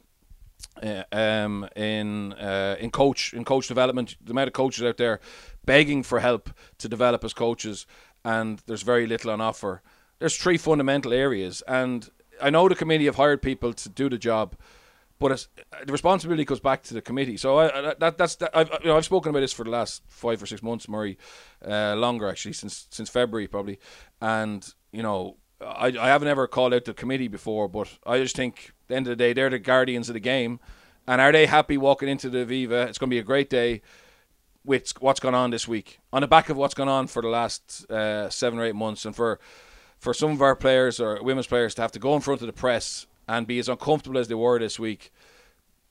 uh, 0.83 1.05
um, 1.11 1.69
in 1.75 2.35
uh, 2.35 2.77
in 2.79 2.91
coach 2.91 3.33
in 3.33 3.45
coach 3.45 3.69
development. 3.69 4.17
The 4.23 4.33
amount 4.33 4.49
of 4.49 4.53
coaches 4.53 4.85
out 4.85 4.99
there 4.99 5.21
begging 5.65 6.03
for 6.03 6.21
help 6.21 6.51
to 6.79 6.89
develop 6.89 7.25
as 7.25 7.33
coaches, 7.33 7.87
and 8.25 8.63
there's 8.67 8.83
very 8.83 9.07
little 9.07 9.31
on 9.31 9.41
offer. 9.41 9.83
There's 10.19 10.37
three 10.37 10.59
fundamental 10.59 11.13
areas, 11.13 11.63
and 11.67 12.09
I 12.41 12.51
know 12.51 12.69
the 12.69 12.75
committee 12.75 13.07
have 13.07 13.17
hired 13.17 13.41
people 13.41 13.73
to 13.73 13.89
do 13.89 14.09
the 14.11 14.19
job, 14.19 14.57
but 15.19 15.47
the 15.87 15.93
responsibility 15.93 16.45
goes 16.45 16.61
back 16.61 16.83
to 16.85 16.95
the 16.95 17.03
committee. 17.03 17.39
So 17.39 17.59
I, 17.59 17.95
that, 17.99 18.19
that's 18.19 18.37
that, 18.37 18.51
I've 18.55 18.71
you 18.83 18.89
know 18.89 18.97
I've 18.99 19.05
spoken 19.07 19.31
about 19.31 19.41
this 19.41 19.55
for 19.55 19.65
the 19.65 19.71
last 19.71 20.03
five 20.09 20.43
or 20.43 20.47
six 20.47 20.63
months, 20.63 20.87
Murray, 20.87 21.17
uh, 21.67 21.95
longer 21.97 22.29
actually 22.29 22.53
since 22.53 22.87
since 22.91 23.09
February 23.09 23.49
probably, 23.49 23.79
and 24.21 24.75
you 24.93 25.03
know 25.03 25.39
I 25.61 25.87
I 25.99 26.09
haven't 26.09 26.29
ever 26.29 26.47
called 26.47 26.75
out 26.75 26.85
the 26.85 26.95
committee 26.95 27.29
before, 27.29 27.69
but 27.69 27.99
I 28.07 28.19
just 28.19 28.37
think 28.37 28.73
at 28.85 28.89
the 28.89 28.97
end 28.97 29.07
of 29.07 29.11
the 29.11 29.17
day 29.17 29.33
they're 29.33 29.51
the 29.51 29.59
guardians 29.59 30.09
of 30.09 30.15
the 30.15 30.21
game, 30.21 30.61
and 31.07 31.21
are 31.21 31.33
they 31.33 31.47
happy 31.47 31.77
walking 31.77 32.09
into 32.09 32.31
the 32.31 32.45
Aviva? 32.45 32.87
It's 32.89 32.99
going 32.99 33.11
to 33.11 33.15
be 33.15 33.19
a 33.19 33.25
great 33.25 33.51
day. 33.51 33.83
With 34.65 35.01
what's 35.01 35.21
gone 35.21 35.35
on 35.37 35.51
this 35.51 35.69
week, 35.69 36.01
on 36.13 36.23
the 36.23 36.27
back 36.27 36.49
of 36.49 36.57
what's 36.57 36.75
gone 36.75 36.89
on 36.89 37.07
for 37.07 37.23
the 37.23 37.29
last 37.29 37.89
uh, 37.89 38.29
seven 38.31 38.59
or 38.59 38.65
eight 38.65 38.75
months, 38.75 39.05
and 39.05 39.15
for 39.15 39.39
for 39.99 40.13
some 40.13 40.33
of 40.33 40.43
our 40.43 40.57
players 40.57 40.99
or 40.99 41.23
women's 41.23 41.47
players 41.47 41.75
to 41.77 41.83
have 41.83 41.93
to 41.93 42.01
go 42.01 42.15
in 42.17 42.21
front 42.21 42.41
of 42.41 42.49
the 42.49 42.53
press 42.53 43.07
and 43.29 43.47
be 43.47 43.59
as 43.59 43.69
uncomfortable 43.69 44.19
as 44.19 44.27
they 44.27 44.35
were 44.35 44.59
this 44.59 44.79
week 44.79 45.13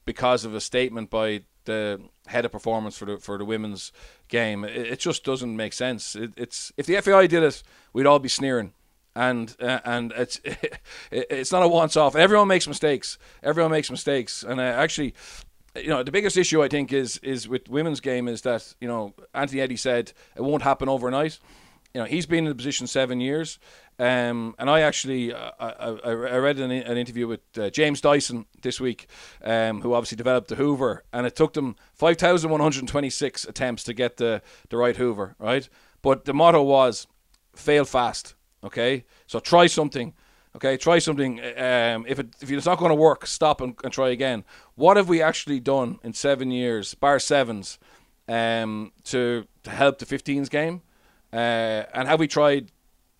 because 0.06 0.46
of 0.46 0.54
a 0.54 0.62
statement 0.62 1.10
by 1.10 1.44
the 1.66 2.00
head 2.28 2.46
of 2.46 2.52
performance 2.52 2.98
for 2.98 3.06
the 3.06 3.18
for 3.18 3.38
the 3.38 3.46
women's 3.46 3.92
game. 4.28 4.64
It, 4.64 4.76
it 4.76 5.00
just 5.00 5.24
doesn't 5.24 5.56
make 5.56 5.74
sense. 5.74 6.16
It, 6.16 6.34
it's 6.38 6.72
if 6.78 6.86
the 6.86 7.02
FAI 7.02 7.28
did 7.28 7.44
it, 7.44 7.64
we'd 7.94 8.06
all 8.06 8.20
be 8.20 8.30
sneering. 8.30 8.74
And 9.16 9.56
uh, 9.62 9.80
and 9.86 10.12
it's 10.12 10.42
it, 10.44 10.80
it's 11.12 11.52
not 11.52 11.64
a 11.64 11.68
once 11.68 11.96
off. 11.96 12.16
Everyone 12.16 12.48
makes 12.48 12.68
mistakes. 12.68 13.18
Everyone 13.42 13.72
makes 13.72 13.90
mistakes. 13.90 14.44
And 14.44 14.60
uh, 14.60 14.64
actually, 14.64 15.14
you 15.76 15.88
know, 15.88 16.04
the 16.04 16.12
biggest 16.12 16.38
issue 16.38 16.62
I 16.62 16.68
think 16.68 16.92
is 16.92 17.18
is 17.20 17.48
with 17.48 17.70
women's 17.70 18.02
game 18.02 18.28
is 18.28 18.42
that 18.42 18.76
you 18.82 18.88
know 18.88 19.14
Anthony 19.34 19.62
Eddy 19.62 19.78
said 19.78 20.12
it 20.36 20.42
won't 20.42 20.64
happen 20.64 20.90
overnight. 20.90 21.40
You 21.94 22.02
know, 22.02 22.06
he's 22.06 22.26
been 22.26 22.40
in 22.40 22.50
the 22.50 22.56
position 22.56 22.88
seven 22.88 23.22
years. 23.22 23.58
Um, 23.98 24.56
and 24.60 24.70
I 24.70 24.82
actually 24.82 25.34
uh, 25.34 25.52
I, 25.58 25.70
I, 25.70 26.10
I, 26.10 26.38
read 26.38 26.60
an, 26.60 26.70
an 26.70 26.98
interview 26.98 27.28
with 27.28 27.40
uh, 27.58 27.70
James 27.70 28.02
Dyson 28.02 28.46
this 28.62 28.82
week, 28.82 29.08
um, 29.42 29.80
who 29.80 29.94
obviously 29.94 30.18
developed 30.18 30.50
the 30.50 30.56
Hoover, 30.56 31.06
and 31.14 31.26
it 31.26 31.38
took 31.38 31.54
them 31.54 31.78
five 31.94 32.18
thousand 32.18 32.52
one 32.52 32.60
hundred 32.60 32.86
twenty-six 32.90 33.46
attempts 33.46 33.84
to 33.86 33.94
get 33.94 34.18
the 34.18 34.42
the 34.68 34.76
right 34.76 34.98
Hoover, 34.98 35.36
right? 35.40 35.70
But 36.02 36.26
the 36.26 36.34
motto 36.34 36.62
was 36.62 37.08
fail 37.56 37.86
fast. 37.86 38.36
Okay, 38.66 39.06
so 39.28 39.40
try 39.40 39.68
something. 39.68 40.14
Okay, 40.56 40.78
try 40.78 41.00
something. 41.00 41.40
Um, 41.40 42.06
if 42.08 42.18
it, 42.18 42.28
if 42.42 42.50
it's 42.50 42.66
not 42.66 42.80
going 42.80 42.90
to 42.90 42.96
work, 42.96 43.28
stop 43.28 43.62
and, 43.62 43.76
and, 43.84 43.92
try 43.94 44.10
again. 44.10 44.44
What 44.76 44.98
have 44.98 45.10
we 45.10 45.22
actually 45.22 45.60
done 45.60 46.00
in 46.02 46.14
seven 46.14 46.50
years, 46.50 46.94
bar 46.96 47.20
sevens, 47.20 47.78
um, 48.28 48.92
to 49.06 49.46
to 49.64 49.70
help 49.70 50.00
the 50.00 50.06
15s 50.06 50.50
game? 50.50 50.82
Uh, 51.32 51.84
and 51.94 52.08
have 52.08 52.20
we 52.20 52.28
tried 52.28 52.72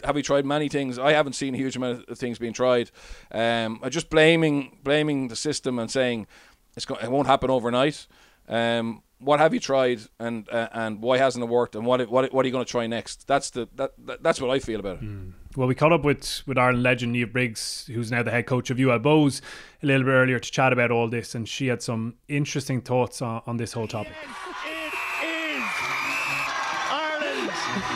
have 0.04 0.16
we 0.16 0.22
tried 0.22 0.46
many 0.46 0.70
things? 0.70 0.98
I 0.98 1.12
haven't 1.12 1.34
seen 1.34 1.54
a 1.54 1.58
huge 1.58 1.76
amount 1.76 2.08
of 2.08 2.18
things 2.18 2.40
being 2.40 2.54
tried. 2.54 2.90
Um, 3.32 3.80
I'm 3.84 3.92
just 3.92 4.10
blaming 4.10 4.78
blaming 4.84 5.28
the 5.28 5.36
system 5.36 5.78
and 5.78 5.92
saying 5.92 6.28
it's 6.76 6.86
go- 6.86 6.96
it 6.96 7.12
won't 7.12 7.28
happen 7.28 7.50
overnight. 7.50 8.08
Um, 8.48 9.02
what 9.20 9.40
have 9.40 9.54
you 9.54 9.60
tried 9.60 10.02
and 10.20 10.48
uh, 10.50 10.68
and 10.72 11.02
why 11.02 11.18
hasn't 11.18 11.44
it 11.44 11.48
worked 11.48 11.76
and 11.76 11.86
what 11.86 12.08
what 12.10 12.34
what 12.34 12.46
are 12.46 12.48
you 12.48 12.52
going 12.52 12.66
to 12.66 12.70
try 12.70 12.88
next? 12.88 13.28
That's 13.28 13.50
the 13.50 13.68
that, 13.76 13.92
that 14.06 14.24
that's 14.24 14.42
what 14.42 14.50
I 14.50 14.60
feel 14.60 14.80
about 14.80 14.98
it. 14.98 15.04
Mm. 15.04 15.34
Well, 15.56 15.68
we 15.68 15.76
caught 15.76 15.94
up 15.94 16.04
with 16.04 16.42
with 16.46 16.58
Ireland 16.58 16.84
legend 16.84 17.16
Niamh 17.16 17.32
Briggs, 17.32 17.90
who's 17.94 18.12
now 18.12 18.24
the 18.24 18.32
head 18.32 18.46
coach 18.46 18.70
of 18.70 18.80
UL 18.80 19.00
Bohs, 19.00 19.42
a 19.82 19.86
little 19.86 20.04
bit 20.04 20.12
earlier 20.12 20.40
to 20.40 20.52
chat 20.52 20.74
about 20.74 20.92
all 20.92 21.08
this, 21.10 21.36
and 21.36 21.48
she 21.48 21.68
had 21.68 21.82
some 21.82 22.16
interesting 22.28 22.82
thoughts 22.82 23.22
on, 23.22 23.42
on 23.48 23.58
this 23.58 23.74
whole 23.74 23.88
topic. 23.88 24.14
It 24.66 24.94
is 25.24 25.64
Ireland 26.92 27.52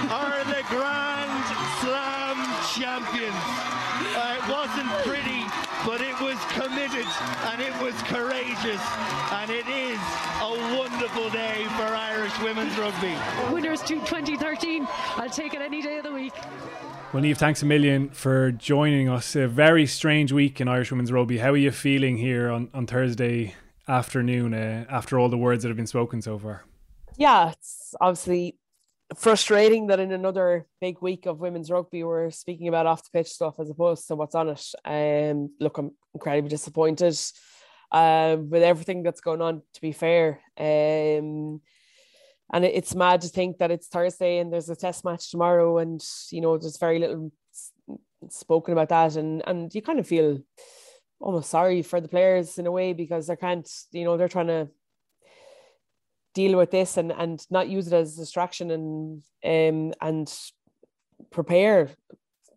are 0.10 0.44
the 0.46 0.64
Grand 0.70 1.46
Slam 1.82 2.38
champions. 2.74 3.36
Uh, 4.16 4.38
it 4.38 4.52
wasn't 4.52 4.90
pretty 5.06 5.40
but 5.86 6.02
it 6.02 6.20
was 6.20 6.38
committed 6.52 7.08
and 7.50 7.62
it 7.62 7.74
was 7.82 7.96
courageous, 8.04 8.84
and 9.32 9.50
it 9.50 9.68
is 9.68 9.89
a 10.70 10.78
wonderful 10.78 11.30
day 11.30 11.66
for 11.78 11.84
Irish 11.84 12.38
women's 12.42 12.78
rugby. 12.78 13.16
Winners 13.52 13.82
to 13.82 13.96
2013. 13.96 14.88
I'll 15.16 15.30
take 15.30 15.54
it 15.54 15.62
any 15.62 15.82
day 15.82 15.98
of 15.98 16.04
the 16.04 16.12
week. 16.12 16.34
Well, 17.12 17.24
Niamh, 17.24 17.38
thanks 17.38 17.64
a 17.64 17.66
million 17.66 18.10
for 18.10 18.52
joining 18.52 19.10
us. 19.10 19.36
A 19.36 19.48
very 19.48 19.86
strange 19.88 20.32
week 20.32 20.62
in 20.62 20.68
Irish 20.68 20.92
women's 20.92 21.12
rugby. 21.12 21.40
How 21.40 21.52
are 21.52 21.58
you 21.58 21.72
feeling 21.72 22.18
here 22.18 22.52
on, 22.52 22.70
on 22.74 22.86
Thursday 22.86 23.56
afternoon 23.88 24.54
uh, 24.54 24.86
after 24.90 25.18
all 25.18 25.30
the 25.30 25.38
words 25.38 25.64
that 25.64 25.70
have 25.70 25.78
been 25.78 25.88
spoken 25.88 26.22
so 26.22 26.38
far? 26.38 26.66
Yeah, 27.18 27.50
it's 27.52 27.96
obviously 28.00 28.58
frustrating 29.16 29.88
that 29.88 30.00
in 30.00 30.12
another 30.12 30.68
big 30.80 31.02
week 31.02 31.26
of 31.26 31.40
women's 31.40 31.72
rugby 31.72 32.04
we're 32.04 32.30
speaking 32.30 32.68
about 32.68 32.86
off 32.86 33.04
the 33.04 33.10
pitch 33.12 33.30
stuff 33.30 33.56
as 33.60 33.72
opposed 33.72 34.08
to 34.08 34.16
what's 34.16 34.36
on 34.36 34.50
it. 34.50 34.64
Um, 34.86 35.52
look, 35.60 35.80
I'm 35.80 35.92
incredibly 36.14 36.50
disappointed 36.50 37.18
um, 37.92 38.50
with 38.50 38.64
everything 38.64 39.04
that's 39.04 39.22
going 39.22 39.42
on. 39.42 39.62
To 39.74 39.82
be 39.82 39.92
fair, 39.92 40.42
um, 40.58 41.62
and 42.52 42.66
it's 42.66 42.96
mad 42.96 43.22
to 43.22 43.28
think 43.28 43.58
that 43.60 43.72
it's 43.72 43.88
Thursday 43.88 44.40
and 44.40 44.52
there's 44.52 44.70
a 44.70 44.76
test 44.76 45.06
match 45.06 45.32
tomorrow, 45.32 45.78
and 45.78 46.04
you 46.32 46.42
know 46.42 46.58
there's 46.58 46.78
very 46.78 47.00
little 47.00 47.32
spoken 48.30 48.74
about 48.74 48.90
that, 48.90 49.16
and 49.16 49.44
and 49.48 49.74
you 49.74 49.82
kind 49.82 50.00
of 50.00 50.08
feel 50.08 50.40
almost 51.20 51.50
sorry 51.50 51.82
for 51.82 52.00
the 52.00 52.08
players 52.08 52.58
in 52.58 52.66
a 52.66 52.72
way 52.72 52.94
because 52.94 53.28
they 53.28 53.36
can't, 53.36 53.70
you 53.92 54.06
know, 54.06 54.18
they're 54.18 54.28
trying 54.28 54.48
to 54.48 54.70
deal 56.34 56.58
with 56.58 56.72
this 56.72 56.98
and 56.98 57.12
and 57.12 57.46
not 57.50 57.68
use 57.68 57.88
it 57.88 57.94
as 57.94 58.14
a 58.14 58.22
distraction 58.22 58.72
and 58.72 59.24
um 59.44 59.94
and 60.02 60.34
prepare. 61.32 61.90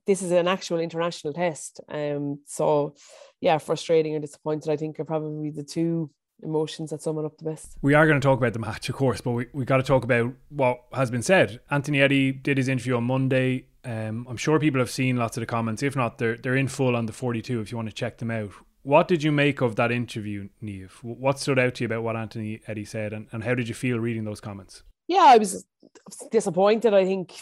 This 0.07 0.22
is 0.22 0.32
an 0.32 0.48
actual 0.48 0.80
international 0.80 1.32
test, 1.32 1.80
um. 1.88 2.40
So, 2.46 2.94
yeah, 3.40 3.59
frustrating 3.59 4.14
and 4.14 4.22
disappointed. 4.22 4.70
I 4.70 4.76
think 4.76 4.98
are 4.98 5.05
probably 5.05 5.50
the 5.50 5.62
two 5.62 6.11
emotions 6.42 6.90
that 6.90 7.03
sum 7.03 7.18
it 7.18 7.24
up 7.24 7.38
the 7.38 7.44
best. 7.44 7.76
We 7.82 7.94
are 7.94 8.07
going 8.07 8.20
to 8.20 8.24
talk 8.24 8.38
about 8.38 8.53
the 8.53 8.59
match, 8.59 8.88
of 8.88 8.96
course, 8.96 9.20
but 9.20 9.30
we, 9.30 9.46
we 9.53 9.64
got 9.64 9.76
to 9.76 9.82
talk 9.82 10.05
about 10.05 10.32
what 10.48 10.80
has 10.92 11.11
been 11.11 11.22
said. 11.22 11.61
Anthony 11.70 12.03
Eddy 12.03 12.32
did 12.32 12.59
his 12.59 12.68
interview 12.68 12.96
on 12.96 13.05
Monday. 13.05 13.66
Um, 13.84 14.26
I'm 14.28 14.36
sure 14.36 14.59
people 14.59 14.80
have 14.80 14.90
seen 14.90 15.16
lots 15.16 15.36
of 15.36 15.42
the 15.42 15.46
comments. 15.46 15.82
If 15.82 15.96
not, 15.96 16.18
they're 16.18 16.36
they're 16.36 16.57
in 16.57 16.68
full 16.68 16.96
on 16.96 17.07
the 17.07 17.12
42 17.12 17.61
if 17.61 17.70
you 17.70 17.76
want 17.76 17.88
to 17.88 17.94
check 17.94 18.18
them 18.18 18.30
out. 18.30 18.50
What 18.82 19.07
did 19.07 19.22
you 19.22 19.30
make 19.30 19.61
of 19.61 19.76
that 19.76 19.92
interview, 19.92 20.48
Niamh? 20.62 20.90
What 21.03 21.38
stood 21.38 21.59
out 21.59 21.76
to 21.76 21.84
you 21.84 21.86
about 21.86 22.03
what 22.03 22.16
Anthony 22.16 22.61
Eddy 22.66 22.84
said, 22.84 23.12
and, 23.12 23.28
and 23.30 23.44
how 23.44 23.55
did 23.55 23.68
you 23.68 23.74
feel 23.74 23.98
reading 23.98 24.24
those 24.24 24.40
comments? 24.40 24.82
Yeah, 25.07 25.24
I 25.24 25.38
was 25.38 25.64
disappointed. 26.30 26.92
I 26.94 27.05
think 27.05 27.32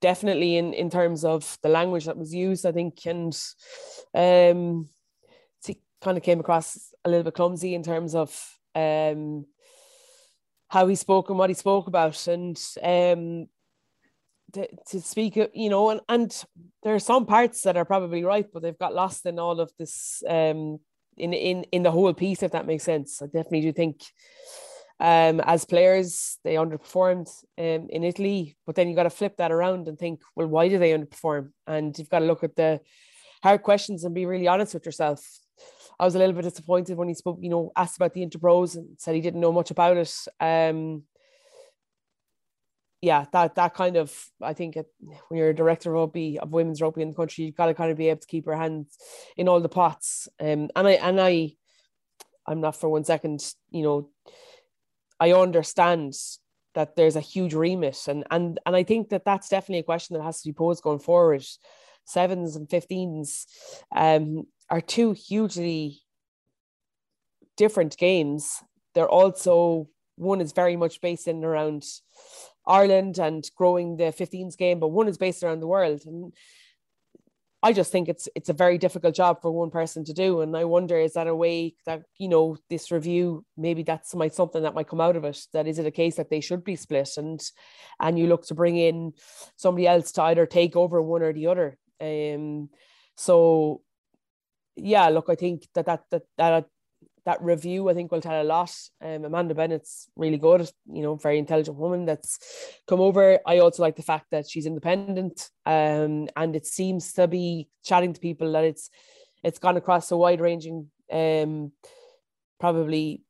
definitely 0.00 0.56
in, 0.56 0.72
in 0.72 0.90
terms 0.90 1.24
of 1.24 1.58
the 1.62 1.68
language 1.68 2.06
that 2.06 2.16
was 2.16 2.34
used, 2.34 2.64
I 2.66 2.72
think, 2.72 3.06
and 3.06 3.36
um, 4.14 4.88
kind 6.02 6.16
of 6.16 6.22
came 6.22 6.40
across 6.40 6.94
a 7.04 7.10
little 7.10 7.24
bit 7.24 7.34
clumsy 7.34 7.74
in 7.74 7.82
terms 7.82 8.14
of 8.14 8.30
um, 8.74 9.44
how 10.68 10.86
he 10.86 10.94
spoke 10.94 11.28
and 11.28 11.38
what 11.38 11.50
he 11.50 11.54
spoke 11.54 11.88
about, 11.88 12.26
and 12.26 12.56
um, 12.82 13.48
to, 14.52 14.66
to 14.88 15.00
speak, 15.00 15.36
you 15.36 15.68
know, 15.70 15.90
and, 15.90 16.00
and 16.08 16.44
there 16.82 16.94
are 16.94 17.00
some 17.00 17.26
parts 17.26 17.62
that 17.62 17.76
are 17.76 17.84
probably 17.84 18.24
right, 18.24 18.46
but 18.52 18.62
they've 18.62 18.78
got 18.78 18.94
lost 18.94 19.26
in 19.26 19.38
all 19.38 19.60
of 19.60 19.70
this, 19.78 20.22
um, 20.28 20.80
in 21.16 21.34
in 21.34 21.64
in 21.64 21.82
the 21.82 21.90
whole 21.90 22.14
piece, 22.14 22.42
if 22.42 22.52
that 22.52 22.66
makes 22.66 22.84
sense. 22.84 23.20
I 23.20 23.26
definitely 23.26 23.60
do 23.62 23.72
think, 23.72 24.00
um, 25.00 25.40
as 25.40 25.64
players, 25.64 26.38
they 26.44 26.54
underperformed 26.54 27.28
um, 27.58 27.88
in 27.88 28.04
Italy, 28.04 28.56
but 28.66 28.74
then 28.74 28.86
you've 28.86 28.96
got 28.96 29.04
to 29.04 29.10
flip 29.10 29.38
that 29.38 29.50
around 29.50 29.88
and 29.88 29.98
think, 29.98 30.20
well, 30.36 30.46
why 30.46 30.68
do 30.68 30.78
they 30.78 30.92
underperform? 30.92 31.52
And 31.66 31.98
you've 31.98 32.10
got 32.10 32.18
to 32.18 32.26
look 32.26 32.44
at 32.44 32.54
the 32.54 32.80
hard 33.42 33.62
questions 33.62 34.04
and 34.04 34.14
be 34.14 34.26
really 34.26 34.46
honest 34.46 34.74
with 34.74 34.84
yourself. 34.84 35.26
I 35.98 36.04
was 36.04 36.14
a 36.14 36.18
little 36.18 36.34
bit 36.34 36.44
disappointed 36.44 36.98
when 36.98 37.08
he 37.08 37.14
spoke, 37.14 37.38
you 37.40 37.48
know, 37.48 37.72
asked 37.76 37.96
about 37.96 38.12
the 38.12 38.26
interpros 38.26 38.76
and 38.76 38.88
said 38.98 39.14
he 39.14 39.22
didn't 39.22 39.40
know 39.40 39.52
much 39.52 39.70
about 39.70 39.96
it. 39.96 40.14
Um, 40.38 41.04
yeah, 43.00 43.24
that 43.32 43.54
that 43.54 43.72
kind 43.72 43.96
of 43.96 44.14
I 44.42 44.52
think 44.52 44.76
it, 44.76 44.86
when 45.28 45.38
you're 45.38 45.48
a 45.48 45.54
director 45.54 45.94
of 45.94 46.00
rugby 46.00 46.38
of 46.38 46.52
women's 46.52 46.82
rugby 46.82 47.00
in 47.00 47.08
the 47.08 47.16
country, 47.16 47.44
you've 47.44 47.56
got 47.56 47.66
to 47.66 47.74
kind 47.74 47.90
of 47.90 47.96
be 47.96 48.10
able 48.10 48.20
to 48.20 48.26
keep 48.26 48.44
your 48.44 48.56
hands 48.56 48.98
in 49.36 49.48
all 49.48 49.60
the 49.60 49.70
pots. 49.70 50.28
Um, 50.38 50.68
and 50.76 50.88
I 50.88 50.92
and 50.92 51.18
I, 51.18 51.52
I'm 52.46 52.60
not 52.60 52.76
for 52.76 52.90
one 52.90 53.04
second, 53.04 53.42
you 53.70 53.82
know, 53.82 54.10
I 55.20 55.32
understand 55.32 56.14
that 56.74 56.96
there's 56.96 57.16
a 57.16 57.20
huge 57.20 57.54
remit, 57.54 58.08
and 58.08 58.24
and 58.30 58.58
and 58.64 58.74
I 58.74 58.82
think 58.82 59.10
that 59.10 59.24
that's 59.24 59.48
definitely 59.48 59.80
a 59.80 59.84
question 59.84 60.16
that 60.16 60.24
has 60.24 60.40
to 60.40 60.48
be 60.48 60.52
posed 60.54 60.82
going 60.82 60.98
forward. 60.98 61.44
Sevens 62.06 62.56
and 62.56 62.68
fifteens 62.68 63.46
um, 63.94 64.46
are 64.68 64.80
two 64.80 65.12
hugely 65.12 66.00
different 67.56 67.96
games. 67.98 68.62
They're 68.94 69.08
also 69.08 69.88
one 70.16 70.40
is 70.40 70.52
very 70.52 70.76
much 70.76 71.00
based 71.00 71.28
in 71.28 71.44
around 71.44 71.84
Ireland 72.66 73.18
and 73.18 73.48
growing 73.56 73.96
the 73.96 74.04
15s 74.04 74.56
game, 74.56 74.80
but 74.80 74.88
one 74.88 75.08
is 75.08 75.18
based 75.18 75.42
around 75.42 75.60
the 75.60 75.66
world. 75.66 76.02
And 76.04 76.32
I 77.62 77.74
just 77.74 77.92
think 77.92 78.08
it's 78.08 78.28
it's 78.34 78.48
a 78.48 78.54
very 78.54 78.78
difficult 78.78 79.14
job 79.14 79.42
for 79.42 79.50
one 79.50 79.70
person 79.70 80.04
to 80.04 80.14
do. 80.14 80.40
And 80.40 80.56
I 80.56 80.64
wonder, 80.64 80.98
is 80.98 81.12
that 81.12 81.26
a 81.26 81.34
way 81.34 81.74
that, 81.84 82.02
you 82.16 82.28
know, 82.28 82.56
this 82.70 82.90
review, 82.90 83.44
maybe 83.56 83.82
that's 83.82 84.14
might 84.14 84.34
something 84.34 84.62
that 84.62 84.74
might 84.74 84.88
come 84.88 85.00
out 85.00 85.16
of 85.16 85.24
it. 85.24 85.38
That 85.52 85.66
is 85.66 85.78
it 85.78 85.86
a 85.86 85.90
case 85.90 86.16
that 86.16 86.30
they 86.30 86.40
should 86.40 86.64
be 86.64 86.76
split 86.76 87.10
and 87.18 87.40
and 88.00 88.18
you 88.18 88.28
look 88.28 88.46
to 88.46 88.54
bring 88.54 88.76
in 88.76 89.12
somebody 89.56 89.86
else 89.86 90.12
to 90.12 90.22
either 90.22 90.46
take 90.46 90.74
over 90.74 91.02
one 91.02 91.22
or 91.22 91.34
the 91.34 91.48
other. 91.48 91.78
Um 92.00 92.70
so 93.16 93.82
yeah, 94.76 95.08
look, 95.08 95.26
I 95.28 95.34
think 95.34 95.68
that 95.74 95.86
that 95.86 96.04
that 96.10 96.22
that 96.38 96.66
that 97.24 97.42
review 97.42 97.88
I 97.88 97.94
think 97.94 98.10
will 98.10 98.20
tell 98.20 98.42
a 98.42 98.44
lot. 98.44 98.72
Um, 99.02 99.24
Amanda 99.24 99.54
Bennett's 99.54 100.08
really 100.16 100.38
good, 100.38 100.70
you 100.92 101.02
know, 101.02 101.16
very 101.16 101.38
intelligent 101.38 101.76
woman 101.76 102.04
that's 102.06 102.38
come 102.86 103.00
over. 103.00 103.38
I 103.46 103.58
also 103.58 103.82
like 103.82 103.96
the 103.96 104.02
fact 104.02 104.26
that 104.30 104.48
she's 104.48 104.66
independent, 104.66 105.50
um, 105.66 106.28
and 106.36 106.56
it 106.56 106.66
seems 106.66 107.12
to 107.14 107.28
be 107.28 107.68
chatting 107.84 108.12
to 108.12 108.20
people 108.20 108.52
that 108.52 108.64
it's 108.64 108.90
it's 109.42 109.58
gone 109.58 109.76
across 109.76 110.10
a 110.10 110.16
wide 110.16 110.40
ranging, 110.40 110.90
um, 111.10 111.72
probably 112.58 113.22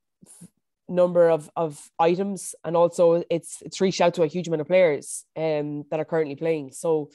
number 0.88 1.28
of 1.30 1.50
of 1.56 1.90
items, 1.98 2.54
and 2.64 2.76
also 2.76 3.22
it's 3.30 3.62
it's 3.62 3.80
reached 3.80 4.00
out 4.00 4.14
to 4.14 4.22
a 4.22 4.26
huge 4.26 4.48
amount 4.48 4.60
of 4.60 4.66
players 4.66 5.24
um 5.36 5.84
that 5.90 6.00
are 6.00 6.04
currently 6.04 6.36
playing. 6.36 6.72
So. 6.72 7.10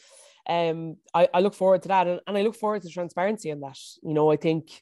Um, 0.48 0.98
I, 1.12 1.28
I 1.34 1.40
look 1.40 1.56
forward 1.56 1.82
to 1.82 1.88
that 1.88 2.06
and, 2.06 2.20
and 2.28 2.38
I 2.38 2.44
look 2.44 2.56
forward 2.56 2.84
to 2.84 2.90
transparency 2.90 3.50
in 3.50 3.62
that. 3.62 3.80
You 4.04 4.14
know, 4.14 4.32
I 4.32 4.36
think 4.36 4.80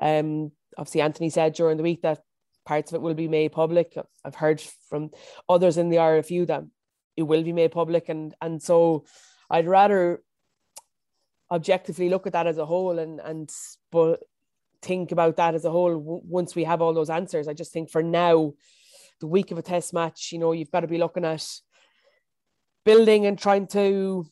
um 0.00 0.52
obviously 0.78 1.00
Anthony 1.00 1.30
said 1.30 1.54
during 1.54 1.76
the 1.76 1.82
week 1.82 2.02
that 2.02 2.20
parts 2.64 2.92
of 2.92 2.96
it 2.96 3.02
will 3.02 3.14
be 3.14 3.28
made 3.28 3.52
public. 3.52 3.96
I've 4.24 4.34
heard 4.34 4.60
from 4.88 5.10
others 5.48 5.76
in 5.76 5.88
the 5.88 5.96
RFU 5.96 6.46
that 6.46 6.64
it 7.16 7.22
will 7.22 7.42
be 7.42 7.52
made 7.52 7.72
public, 7.72 8.08
and 8.08 8.34
and 8.40 8.62
so 8.62 9.04
I'd 9.50 9.66
rather 9.66 10.22
objectively 11.50 12.08
look 12.08 12.26
at 12.26 12.32
that 12.32 12.46
as 12.46 12.58
a 12.58 12.64
whole 12.64 12.98
and 12.98 13.20
and 13.20 13.50
but 13.90 14.20
think 14.80 15.12
about 15.12 15.36
that 15.36 15.54
as 15.54 15.64
a 15.64 15.70
whole 15.70 15.98
w- 15.98 16.22
once 16.24 16.54
we 16.54 16.64
have 16.64 16.82
all 16.82 16.94
those 16.94 17.10
answers. 17.10 17.46
I 17.46 17.54
just 17.54 17.72
think 17.72 17.90
for 17.90 18.02
now, 18.02 18.54
the 19.20 19.26
week 19.26 19.50
of 19.50 19.58
a 19.58 19.62
test 19.62 19.94
match, 19.94 20.32
you 20.32 20.38
know, 20.38 20.52
you've 20.52 20.70
got 20.70 20.80
to 20.80 20.88
be 20.88 20.98
looking 20.98 21.24
at 21.24 21.46
building 22.84 23.26
and 23.26 23.38
trying 23.38 23.66
to 23.68 24.26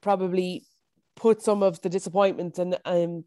probably 0.00 0.64
put 1.16 1.42
some 1.42 1.62
of 1.62 1.80
the 1.82 1.88
disappointment 1.88 2.58
and 2.58 2.78
um, 2.84 3.24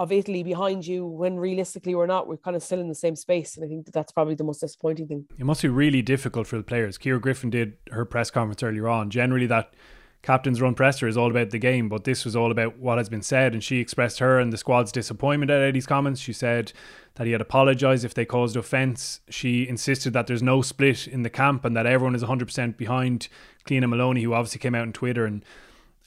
of 0.00 0.10
Italy 0.10 0.42
behind 0.42 0.86
you 0.86 1.04
when 1.04 1.38
realistically 1.38 1.94
we're 1.94 2.06
not. 2.06 2.26
We're 2.26 2.38
kind 2.38 2.56
of 2.56 2.62
still 2.62 2.80
in 2.80 2.88
the 2.88 2.94
same 2.94 3.14
space. 3.14 3.56
And 3.56 3.66
I 3.66 3.68
think 3.68 3.84
that 3.84 3.92
that's 3.92 4.12
probably 4.12 4.34
the 4.34 4.44
most 4.44 4.60
disappointing 4.60 5.06
thing. 5.06 5.26
It 5.38 5.44
must 5.44 5.60
be 5.60 5.68
really 5.68 6.00
difficult 6.00 6.46
for 6.46 6.56
the 6.56 6.62
players. 6.62 6.96
Ciara 6.96 7.20
Griffin 7.20 7.50
did 7.50 7.74
her 7.90 8.06
press 8.06 8.30
conference 8.30 8.62
earlier 8.62 8.88
on. 8.88 9.10
Generally, 9.10 9.48
that 9.48 9.74
captain's 10.22 10.62
run 10.62 10.74
presser 10.74 11.06
is 11.06 11.18
all 11.18 11.30
about 11.30 11.50
the 11.50 11.58
game, 11.58 11.90
but 11.90 12.04
this 12.04 12.24
was 12.24 12.34
all 12.34 12.50
about 12.50 12.78
what 12.78 12.96
has 12.96 13.10
been 13.10 13.20
said. 13.20 13.52
And 13.52 13.62
she 13.62 13.78
expressed 13.78 14.20
her 14.20 14.38
and 14.38 14.50
the 14.50 14.56
squad's 14.56 14.90
disappointment 14.90 15.50
at 15.50 15.60
Eddy's 15.60 15.86
comments. 15.86 16.18
She 16.18 16.32
said 16.32 16.72
that 17.16 17.26
he 17.26 17.32
had 17.32 17.42
apologised 17.42 18.02
if 18.02 18.14
they 18.14 18.24
caused 18.24 18.56
offence. 18.56 19.20
She 19.28 19.68
insisted 19.68 20.14
that 20.14 20.26
there's 20.26 20.42
no 20.42 20.62
split 20.62 21.08
in 21.08 21.24
the 21.24 21.30
camp 21.30 21.66
and 21.66 21.76
that 21.76 21.84
everyone 21.84 22.14
is 22.14 22.24
100% 22.24 22.78
behind 22.78 23.28
Cliodhna 23.66 23.90
Moloney, 23.90 24.22
who 24.22 24.32
obviously 24.32 24.60
came 24.60 24.74
out 24.74 24.82
on 24.82 24.94
Twitter 24.94 25.26
and 25.26 25.44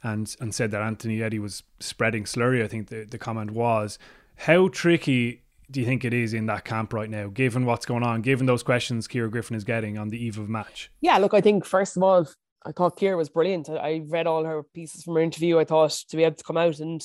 and 0.04 0.36
and 0.40 0.54
said 0.54 0.72
that 0.72 0.82
Anthony 0.82 1.24
Eddy 1.24 1.40
was 1.40 1.64
spreading 1.80 2.26
slurry. 2.26 2.64
I 2.64 2.68
think 2.68 2.90
the, 2.90 3.06
the 3.06 3.18
comment 3.18 3.52
was. 3.52 3.98
How 4.36 4.68
tricky 4.68 5.44
do 5.72 5.80
you 5.80 5.86
think 5.86 6.04
it 6.04 6.14
is 6.14 6.34
in 6.34 6.46
that 6.48 6.66
camp 6.66 6.94
right 6.94 7.10
now, 7.10 7.28
given 7.28 7.66
what's 7.66 7.86
going 7.86 8.04
on, 8.04 8.22
given 8.22 8.46
those 8.46 8.64
questions 8.64 9.08
Ciara 9.08 9.30
Griffin 9.30 9.56
is 9.56 9.64
getting 9.64 9.98
on 9.98 10.10
the 10.10 10.24
eve 10.24 10.38
of 10.38 10.50
match? 10.50 10.92
Yeah, 11.02 11.18
look, 11.18 11.34
I 11.34 11.42
think 11.42 11.66
first 11.66 11.98
of 11.98 12.04
all, 12.04 12.28
I 12.66 12.72
thought 12.72 13.00
Ciara 13.00 13.18
was 13.18 13.30
brilliant. 13.30 13.70
I 13.70 14.02
read 14.08 14.28
all 14.28 14.44
her 14.44 14.64
pieces 14.64 15.04
from 15.04 15.16
her 15.16 15.22
interview. 15.22 15.60
I 15.60 15.66
thought 15.66 15.92
to 16.10 16.18
be 16.18 16.24
able 16.24 16.36
to 16.36 16.44
come 16.44 16.58
out 16.58 16.80
and 16.80 17.02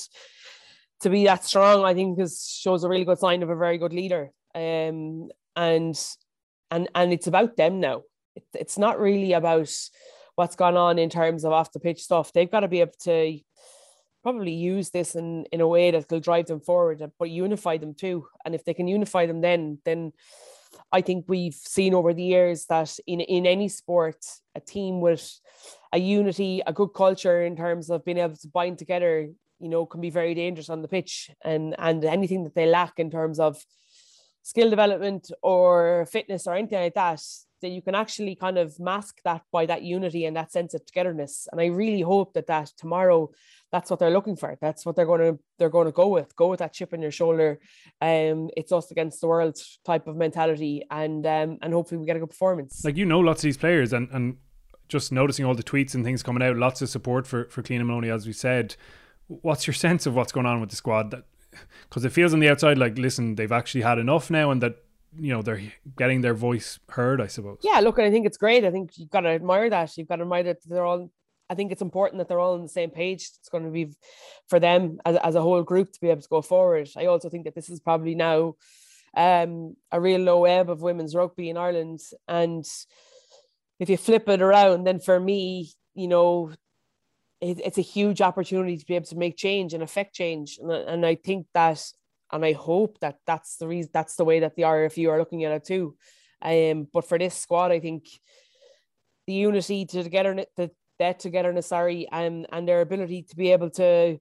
to 1.00 1.10
be 1.10 1.24
that 1.24 1.44
strong, 1.44 1.84
I 1.84 1.94
think 1.94 2.18
shows 2.18 2.84
a 2.84 2.88
really 2.88 3.04
good 3.04 3.18
sign 3.18 3.42
of 3.42 3.50
a 3.50 3.56
very 3.56 3.78
good 3.78 3.92
leader. 3.92 4.30
Um, 4.54 5.30
and 5.54 5.98
and 6.70 6.88
and 6.94 7.12
it's 7.12 7.26
about 7.26 7.56
them 7.56 7.80
now. 7.80 8.02
It, 8.34 8.44
it's 8.54 8.78
not 8.78 9.00
really 9.00 9.32
about 9.32 9.72
what's 10.38 10.54
gone 10.54 10.76
on 10.76 11.00
in 11.00 11.10
terms 11.10 11.44
of 11.44 11.52
off 11.52 11.72
the 11.72 11.80
pitch 11.80 12.00
stuff. 12.00 12.32
They've 12.32 12.50
got 12.50 12.60
to 12.60 12.68
be 12.68 12.80
able 12.80 12.92
to 13.02 13.40
probably 14.22 14.52
use 14.52 14.90
this 14.90 15.16
in 15.16 15.46
in 15.52 15.60
a 15.60 15.66
way 15.66 15.90
that 15.90 16.08
will 16.10 16.20
drive 16.20 16.46
them 16.46 16.60
forward, 16.60 17.02
but 17.18 17.28
unify 17.28 17.76
them 17.76 17.92
too. 17.92 18.26
And 18.44 18.54
if 18.54 18.64
they 18.64 18.72
can 18.72 18.86
unify 18.86 19.26
them, 19.26 19.40
then 19.40 19.78
then 19.84 20.12
I 20.92 21.00
think 21.00 21.24
we've 21.26 21.54
seen 21.54 21.92
over 21.92 22.14
the 22.14 22.22
years 22.22 22.66
that 22.66 22.96
in 23.04 23.20
in 23.20 23.46
any 23.46 23.68
sport, 23.68 24.24
a 24.54 24.60
team 24.60 25.00
with 25.00 25.40
a 25.92 25.98
unity, 25.98 26.62
a 26.64 26.72
good 26.72 26.92
culture 26.94 27.42
in 27.42 27.56
terms 27.56 27.90
of 27.90 28.04
being 28.04 28.18
able 28.18 28.36
to 28.36 28.48
bind 28.48 28.78
together, 28.78 29.28
you 29.58 29.68
know, 29.68 29.86
can 29.86 30.00
be 30.00 30.10
very 30.10 30.34
dangerous 30.34 30.70
on 30.70 30.82
the 30.82 30.88
pitch. 30.96 31.32
And 31.44 31.74
and 31.78 32.04
anything 32.04 32.44
that 32.44 32.54
they 32.54 32.66
lack 32.66 33.00
in 33.00 33.10
terms 33.10 33.40
of 33.40 33.60
skill 34.42 34.70
development 34.70 35.32
or 35.42 36.06
fitness 36.12 36.46
or 36.46 36.54
anything 36.54 36.80
like 36.80 36.94
that, 36.94 37.22
that 37.60 37.68
you 37.68 37.82
can 37.82 37.94
actually 37.94 38.34
kind 38.34 38.58
of 38.58 38.78
mask 38.78 39.20
that 39.24 39.42
by 39.52 39.66
that 39.66 39.82
unity 39.82 40.24
and 40.24 40.36
that 40.36 40.52
sense 40.52 40.74
of 40.74 40.84
togetherness. 40.84 41.48
And 41.50 41.60
I 41.60 41.66
really 41.66 42.00
hope 42.00 42.34
that 42.34 42.46
that 42.46 42.68
tomorrow, 42.76 43.30
that's 43.72 43.90
what 43.90 43.98
they're 43.98 44.10
looking 44.10 44.36
for. 44.36 44.56
That's 44.60 44.86
what 44.86 44.96
they're 44.96 45.06
going 45.06 45.20
to 45.20 45.38
they're 45.58 45.68
going 45.68 45.86
to 45.86 45.92
go 45.92 46.08
with. 46.08 46.34
Go 46.36 46.48
with 46.48 46.60
that 46.60 46.72
chip 46.72 46.92
on 46.92 47.02
your 47.02 47.10
shoulder. 47.10 47.58
Um, 48.00 48.50
it's 48.56 48.72
us 48.72 48.90
against 48.90 49.20
the 49.20 49.28
world 49.28 49.58
type 49.84 50.06
of 50.06 50.16
mentality, 50.16 50.84
and 50.90 51.26
um, 51.26 51.58
and 51.62 51.72
hopefully 51.72 51.98
we 51.98 52.06
get 52.06 52.16
a 52.16 52.20
good 52.20 52.30
performance. 52.30 52.84
Like 52.84 52.96
you 52.96 53.04
know, 53.04 53.20
lots 53.20 53.40
of 53.40 53.48
these 53.48 53.56
players, 53.56 53.92
and 53.92 54.08
and 54.12 54.36
just 54.88 55.12
noticing 55.12 55.44
all 55.44 55.54
the 55.54 55.62
tweets 55.62 55.94
and 55.94 56.04
things 56.04 56.22
coming 56.22 56.42
out, 56.42 56.56
lots 56.56 56.80
of 56.82 56.88
support 56.88 57.26
for 57.26 57.44
for 57.50 57.62
Cliodhna 57.62 57.86
Moloney, 57.86 58.10
as 58.10 58.26
we 58.26 58.32
said. 58.32 58.76
What's 59.26 59.66
your 59.66 59.74
sense 59.74 60.06
of 60.06 60.14
what's 60.14 60.32
going 60.32 60.46
on 60.46 60.60
with 60.60 60.70
the 60.70 60.76
squad? 60.76 61.10
That 61.10 61.24
because 61.88 62.04
it 62.04 62.12
feels 62.12 62.32
on 62.32 62.40
the 62.40 62.48
outside 62.48 62.78
like, 62.78 62.98
listen, 62.98 63.34
they've 63.34 63.52
actually 63.52 63.82
had 63.82 63.98
enough 63.98 64.30
now, 64.30 64.50
and 64.50 64.62
that 64.62 64.76
you 65.18 65.32
know 65.32 65.42
they're 65.42 65.62
getting 65.96 66.20
their 66.20 66.34
voice 66.34 66.78
heard. 66.88 67.20
I 67.20 67.26
suppose. 67.26 67.58
Yeah, 67.62 67.80
look, 67.80 67.98
I 67.98 68.10
think 68.10 68.26
it's 68.26 68.36
great. 68.36 68.64
I 68.64 68.70
think 68.70 68.92
you've 68.96 69.10
got 69.10 69.20
to 69.20 69.30
admire 69.30 69.70
that. 69.70 69.96
You've 69.96 70.08
got 70.08 70.16
to 70.16 70.22
admire 70.22 70.44
that 70.44 70.58
they're 70.66 70.84
all. 70.84 71.10
I 71.50 71.54
think 71.54 71.72
it's 71.72 71.82
important 71.82 72.18
that 72.18 72.28
they're 72.28 72.40
all 72.40 72.54
on 72.54 72.62
the 72.62 72.68
same 72.68 72.90
page. 72.90 73.22
It's 73.38 73.48
going 73.48 73.64
to 73.64 73.70
be 73.70 73.94
for 74.48 74.60
them 74.60 74.98
as, 75.06 75.16
as 75.16 75.34
a 75.34 75.40
whole 75.40 75.62
group 75.62 75.92
to 75.92 76.00
be 76.00 76.10
able 76.10 76.20
to 76.20 76.28
go 76.28 76.42
forward. 76.42 76.90
I 76.96 77.06
also 77.06 77.30
think 77.30 77.44
that 77.44 77.54
this 77.54 77.70
is 77.70 77.80
probably 77.80 78.14
now 78.14 78.56
um, 79.16 79.74
a 79.90 80.00
real 80.00 80.20
low 80.20 80.44
ebb 80.44 80.68
of 80.68 80.82
women's 80.82 81.14
rugby 81.14 81.48
in 81.48 81.56
Ireland. 81.56 82.00
And 82.26 82.66
if 83.80 83.88
you 83.88 83.96
flip 83.96 84.28
it 84.28 84.42
around, 84.42 84.84
then 84.84 85.00
for 85.00 85.18
me, 85.18 85.70
you 85.94 86.08
know, 86.08 86.52
it, 87.40 87.60
it's 87.64 87.78
a 87.78 87.82
huge 87.82 88.20
opportunity 88.20 88.76
to 88.76 88.86
be 88.86 88.96
able 88.96 89.06
to 89.06 89.16
make 89.16 89.36
change 89.36 89.72
and 89.72 89.82
affect 89.82 90.14
change. 90.14 90.58
And, 90.60 90.70
and 90.70 91.06
I 91.06 91.14
think 91.14 91.46
that 91.54 91.82
and 92.32 92.44
I 92.44 92.52
hope 92.52 92.98
that 93.00 93.18
that's 93.26 93.56
the 93.56 93.66
reason 93.66 93.90
that's 93.92 94.16
the 94.16 94.24
way 94.24 94.40
that 94.40 94.56
the 94.56 94.62
RFU 94.62 95.10
are 95.10 95.18
looking 95.18 95.44
at 95.44 95.52
it 95.52 95.64
too. 95.64 95.96
Um, 96.42 96.86
but 96.92 97.04
for 97.04 97.18
this 97.18 97.34
squad, 97.34 97.72
I 97.72 97.80
think 97.80 98.06
the 99.26 99.32
unity 99.34 99.84
to 99.86 100.02
together 100.02 100.44
the 100.56 100.70
that 100.98 101.20
togetherness, 101.20 101.66
sorry, 101.66 102.08
and 102.10 102.46
and 102.52 102.68
their 102.68 102.80
ability 102.80 103.22
to 103.22 103.36
be 103.36 103.52
able 103.52 103.70
to 103.70 104.18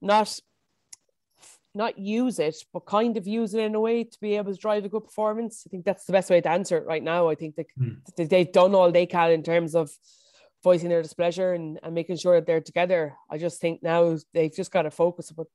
not 0.00 0.40
not 1.74 1.98
use 1.98 2.38
it, 2.38 2.56
but 2.72 2.80
kind 2.86 3.16
of 3.16 3.26
use 3.26 3.54
it 3.54 3.62
in 3.62 3.74
a 3.74 3.80
way 3.80 4.04
to 4.04 4.18
be 4.20 4.36
able 4.36 4.52
to 4.52 4.58
drive 4.58 4.84
a 4.84 4.88
good 4.88 5.04
performance. 5.04 5.64
I 5.66 5.70
think 5.70 5.84
that's 5.84 6.04
the 6.06 6.12
best 6.12 6.30
way 6.30 6.40
to 6.40 6.50
answer 6.50 6.76
it 6.78 6.86
right 6.86 7.02
now. 7.02 7.28
I 7.28 7.34
think 7.34 7.56
that 7.56 7.66
mm. 7.78 8.28
they've 8.28 8.50
done 8.50 8.74
all 8.74 8.90
they 8.90 9.06
can 9.06 9.30
in 9.30 9.42
terms 9.42 9.74
of 9.74 9.90
voicing 10.64 10.88
their 10.88 11.02
displeasure 11.02 11.52
and, 11.52 11.78
and 11.82 11.94
making 11.94 12.16
sure 12.16 12.34
that 12.34 12.46
they're 12.46 12.60
together. 12.60 13.14
I 13.30 13.38
just 13.38 13.60
think 13.60 13.82
now 13.82 14.16
they've 14.34 14.54
just 14.54 14.72
got 14.72 14.82
to 14.82 14.90
focus 14.90 15.32
on 15.36 15.46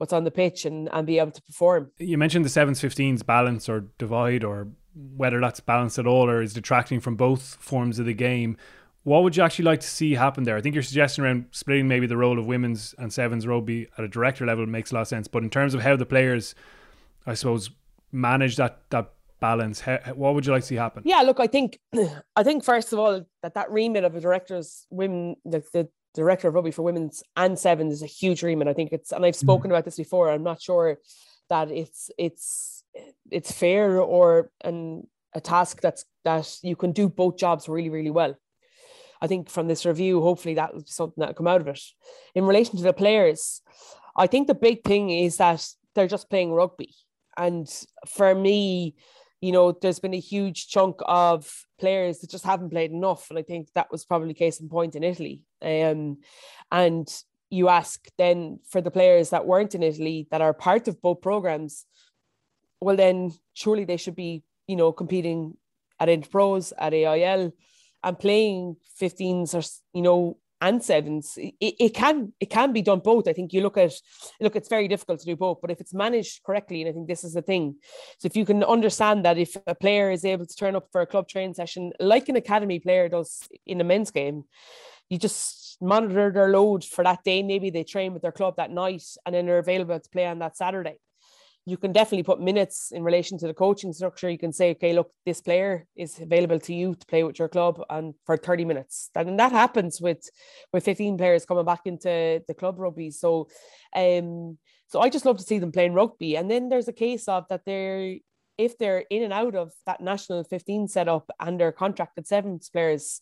what's 0.00 0.14
on 0.14 0.24
the 0.24 0.30
pitch 0.30 0.64
and, 0.64 0.88
and 0.92 1.06
be 1.06 1.18
able 1.18 1.30
to 1.30 1.42
perform. 1.42 1.90
You 1.98 2.16
mentioned 2.16 2.42
the 2.42 2.48
sevens 2.48 2.80
15s 2.80 3.24
balance 3.24 3.68
or 3.68 3.80
divide 3.98 4.42
or 4.42 4.68
whether 4.94 5.38
that's 5.40 5.60
balanced 5.60 5.98
at 5.98 6.06
all 6.06 6.30
or 6.30 6.40
is 6.40 6.54
detracting 6.54 7.00
from 7.00 7.16
both 7.16 7.58
forms 7.60 7.98
of 7.98 8.06
the 8.06 8.14
game. 8.14 8.56
What 9.02 9.22
would 9.22 9.36
you 9.36 9.42
actually 9.42 9.66
like 9.66 9.80
to 9.80 9.86
see 9.86 10.14
happen 10.14 10.44
there? 10.44 10.56
I 10.56 10.62
think 10.62 10.74
your 10.74 10.82
suggestion 10.82 11.22
around 11.22 11.46
splitting 11.50 11.86
maybe 11.86 12.06
the 12.06 12.16
role 12.16 12.38
of 12.38 12.46
women's 12.46 12.94
and 12.96 13.12
sevens 13.12 13.46
rugby 13.46 13.88
at 13.98 14.04
a 14.04 14.08
director 14.08 14.46
level 14.46 14.64
makes 14.64 14.90
a 14.90 14.94
lot 14.94 15.02
of 15.02 15.08
sense. 15.08 15.28
But 15.28 15.42
in 15.42 15.50
terms 15.50 15.74
of 15.74 15.82
how 15.82 15.96
the 15.96 16.06
players, 16.06 16.54
I 17.26 17.34
suppose, 17.34 17.68
manage 18.10 18.56
that 18.56 18.80
that 18.88 19.12
balance, 19.38 19.80
how, 19.80 19.98
what 20.14 20.34
would 20.34 20.46
you 20.46 20.52
like 20.52 20.62
to 20.62 20.66
see 20.66 20.76
happen? 20.76 21.02
Yeah, 21.04 21.20
look, 21.20 21.40
I 21.40 21.46
think, 21.46 21.78
I 22.36 22.42
think 22.42 22.64
first 22.64 22.94
of 22.94 22.98
all 22.98 23.26
that 23.42 23.52
that 23.52 23.70
remit 23.70 24.04
of 24.04 24.16
a 24.16 24.20
director's 24.20 24.86
women, 24.90 25.36
the, 25.44 25.62
the 25.74 25.88
director 26.14 26.48
of 26.48 26.54
rugby 26.54 26.70
for 26.70 26.82
women's 26.82 27.22
and 27.36 27.58
sevens 27.58 27.92
is 27.92 28.02
a 28.02 28.06
huge 28.06 28.42
remit. 28.42 28.68
I 28.68 28.74
think 28.74 28.92
it's, 28.92 29.12
and 29.12 29.24
I've 29.24 29.34
mm-hmm. 29.34 29.46
spoken 29.46 29.70
about 29.70 29.84
this 29.84 29.96
before. 29.96 30.30
I'm 30.30 30.42
not 30.42 30.60
sure 30.60 30.98
that 31.48 31.70
it's 31.70 32.10
it's 32.18 32.84
it's 33.30 33.52
fair 33.52 34.00
or 34.00 34.50
an 34.62 35.06
a 35.34 35.40
task 35.40 35.80
that's 35.80 36.04
that 36.24 36.58
you 36.62 36.76
can 36.76 36.92
do 36.92 37.08
both 37.08 37.36
jobs 37.36 37.68
really 37.68 37.90
really 37.90 38.10
well. 38.10 38.36
I 39.22 39.26
think 39.26 39.50
from 39.50 39.68
this 39.68 39.84
review, 39.84 40.22
hopefully 40.22 40.54
that 40.54 40.72
will 40.72 40.80
be 40.80 40.90
something 40.90 41.16
that'll 41.18 41.34
come 41.34 41.46
out 41.46 41.60
of 41.60 41.68
it. 41.68 41.80
In 42.34 42.44
relation 42.44 42.76
to 42.78 42.82
the 42.82 42.92
players, 42.92 43.60
I 44.16 44.26
think 44.26 44.46
the 44.46 44.54
big 44.54 44.82
thing 44.82 45.10
is 45.10 45.36
that 45.36 45.66
they're 45.94 46.08
just 46.08 46.30
playing 46.30 46.52
rugby, 46.52 46.94
and 47.36 47.68
for 48.06 48.34
me, 48.34 48.96
you 49.40 49.52
know, 49.52 49.72
there's 49.72 50.00
been 50.00 50.14
a 50.14 50.20
huge 50.20 50.68
chunk 50.68 50.96
of 51.06 51.64
players 51.78 52.18
that 52.18 52.30
just 52.30 52.44
haven't 52.44 52.70
played 52.70 52.90
enough. 52.90 53.30
And 53.30 53.38
I 53.38 53.42
think 53.42 53.68
that 53.74 53.90
was 53.90 54.04
probably 54.04 54.34
case 54.34 54.60
in 54.60 54.68
point 54.68 54.96
in 54.96 55.02
Italy. 55.02 55.42
Um, 55.62 56.18
and 56.70 57.08
you 57.48 57.68
ask 57.68 58.06
then 58.18 58.60
for 58.68 58.80
the 58.80 58.90
players 58.90 59.30
that 59.30 59.46
weren't 59.46 59.74
in 59.74 59.82
Italy 59.82 60.28
that 60.30 60.42
are 60.42 60.52
part 60.52 60.88
of 60.88 61.00
both 61.00 61.22
programs, 61.22 61.86
well, 62.80 62.96
then 62.96 63.32
surely 63.54 63.84
they 63.84 63.96
should 63.96 64.16
be, 64.16 64.42
you 64.66 64.76
know, 64.76 64.92
competing 64.92 65.56
at 65.98 66.08
Interpros, 66.08 66.72
at 66.78 66.94
AIL, 66.94 67.52
and 68.02 68.18
playing 68.18 68.76
15s 69.00 69.54
or, 69.54 69.62
you 69.94 70.02
know, 70.02 70.36
and 70.60 70.82
sevens. 70.82 71.34
It, 71.36 71.54
it 71.60 71.94
can 71.94 72.32
it 72.40 72.50
can 72.50 72.72
be 72.72 72.82
done 72.82 73.00
both. 73.00 73.28
I 73.28 73.32
think 73.32 73.52
you 73.52 73.62
look 73.62 73.76
at 73.76 73.92
look, 74.40 74.56
it's 74.56 74.68
very 74.68 74.88
difficult 74.88 75.20
to 75.20 75.26
do 75.26 75.36
both, 75.36 75.58
but 75.60 75.70
if 75.70 75.80
it's 75.80 75.94
managed 75.94 76.42
correctly, 76.44 76.82
and 76.82 76.90
I 76.90 76.92
think 76.92 77.08
this 77.08 77.24
is 77.24 77.34
the 77.34 77.42
thing. 77.42 77.76
So 78.18 78.26
if 78.26 78.36
you 78.36 78.44
can 78.44 78.62
understand 78.64 79.24
that 79.24 79.38
if 79.38 79.56
a 79.66 79.74
player 79.74 80.10
is 80.10 80.24
able 80.24 80.46
to 80.46 80.56
turn 80.56 80.76
up 80.76 80.88
for 80.92 81.00
a 81.00 81.06
club 81.06 81.28
training 81.28 81.54
session, 81.54 81.92
like 81.98 82.28
an 82.28 82.36
academy 82.36 82.78
player 82.78 83.08
does 83.08 83.48
in 83.66 83.80
a 83.80 83.84
men's 83.84 84.10
game, 84.10 84.44
you 85.08 85.18
just 85.18 85.78
monitor 85.80 86.30
their 86.30 86.50
load 86.50 86.84
for 86.84 87.04
that 87.04 87.24
day. 87.24 87.42
Maybe 87.42 87.70
they 87.70 87.84
train 87.84 88.12
with 88.12 88.22
their 88.22 88.32
club 88.32 88.56
that 88.56 88.70
night 88.70 89.04
and 89.24 89.34
then 89.34 89.46
they're 89.46 89.58
available 89.58 89.98
to 89.98 90.10
play 90.10 90.26
on 90.26 90.38
that 90.40 90.56
Saturday 90.56 90.96
you 91.70 91.76
can 91.76 91.92
definitely 91.92 92.24
put 92.24 92.40
minutes 92.40 92.90
in 92.90 93.04
relation 93.04 93.38
to 93.38 93.46
the 93.46 93.54
coaching 93.54 93.92
structure. 93.92 94.28
You 94.28 94.38
can 94.38 94.52
say, 94.52 94.72
okay, 94.72 94.92
look, 94.92 95.12
this 95.24 95.40
player 95.40 95.86
is 95.94 96.18
available 96.18 96.58
to 96.58 96.74
you 96.74 96.96
to 96.96 97.06
play 97.06 97.22
with 97.22 97.38
your 97.38 97.48
club 97.48 97.80
and 97.88 98.14
for 98.26 98.36
30 98.36 98.64
minutes. 98.64 99.10
And 99.14 99.38
that 99.38 99.52
happens 99.52 100.00
with 100.00 100.28
with 100.72 100.84
15 100.84 101.16
players 101.16 101.46
coming 101.46 101.64
back 101.64 101.82
into 101.84 102.42
the 102.48 102.54
club 102.54 102.78
rugby. 102.78 103.12
So 103.12 103.48
um 103.94 104.58
so 104.88 105.00
I 105.00 105.08
just 105.08 105.24
love 105.24 105.38
to 105.38 105.44
see 105.44 105.60
them 105.60 105.70
playing 105.70 105.94
rugby. 105.94 106.36
And 106.36 106.50
then 106.50 106.68
there's 106.68 106.88
a 106.88 106.92
case 106.92 107.28
of 107.28 107.46
that 107.48 107.64
they're 107.64 108.16
if 108.58 108.76
they're 108.76 109.04
in 109.08 109.22
and 109.22 109.32
out 109.32 109.54
of 109.54 109.72
that 109.86 110.00
national 110.00 110.42
15 110.42 110.88
setup 110.88 111.30
and 111.38 111.58
they're 111.58 111.72
contracted 111.72 112.26
sevens 112.26 112.68
players, 112.68 113.20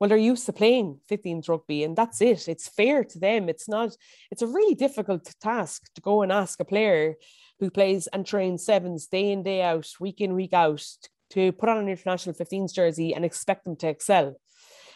well 0.00 0.08
they're 0.08 0.16
used 0.16 0.46
to 0.46 0.52
playing 0.52 0.98
15s 1.08 1.48
rugby 1.48 1.84
and 1.84 1.94
that's 1.94 2.20
it 2.20 2.48
it's 2.48 2.66
fair 2.66 3.04
to 3.04 3.18
them 3.18 3.48
it's 3.48 3.68
not 3.68 3.96
it's 4.30 4.42
a 4.42 4.46
really 4.46 4.74
difficult 4.74 5.32
task 5.40 5.92
to 5.94 6.00
go 6.00 6.22
and 6.22 6.32
ask 6.32 6.58
a 6.58 6.64
player 6.64 7.14
who 7.60 7.70
plays 7.70 8.06
and 8.08 8.26
trains 8.26 8.64
sevens 8.64 9.06
day 9.06 9.30
in, 9.30 9.42
day 9.42 9.62
out, 9.62 9.86
week 10.00 10.20
in, 10.20 10.34
week 10.34 10.54
out, 10.54 10.84
to 11.30 11.52
put 11.52 11.68
on 11.68 11.78
an 11.78 11.88
international 11.88 12.34
15s 12.34 12.74
jersey 12.74 13.14
and 13.14 13.24
expect 13.24 13.64
them 13.64 13.76
to 13.76 13.88
excel. 13.88 14.34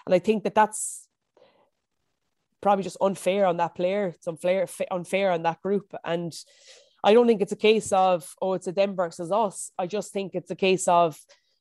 And 0.06 0.14
I 0.14 0.18
think 0.18 0.44
that 0.44 0.54
that's 0.54 1.06
probably 2.60 2.82
just 2.82 2.96
unfair 3.00 3.46
on 3.46 3.58
that 3.58 3.76
player. 3.76 4.08
It's 4.08 4.26
unfair, 4.26 4.66
unfair 4.90 5.30
on 5.30 5.42
that 5.42 5.60
group. 5.60 5.94
And 6.04 6.34
I 7.04 7.12
don't 7.12 7.26
think 7.26 7.42
it's 7.42 7.52
a 7.52 7.56
case 7.56 7.92
of, 7.92 8.34
oh, 8.40 8.54
it's 8.54 8.66
a 8.66 8.72
them 8.72 8.96
versus 8.96 9.30
us. 9.30 9.70
I 9.78 9.86
just 9.86 10.12
think 10.12 10.34
it's 10.34 10.50
a 10.50 10.56
case 10.56 10.88
of 10.88 11.18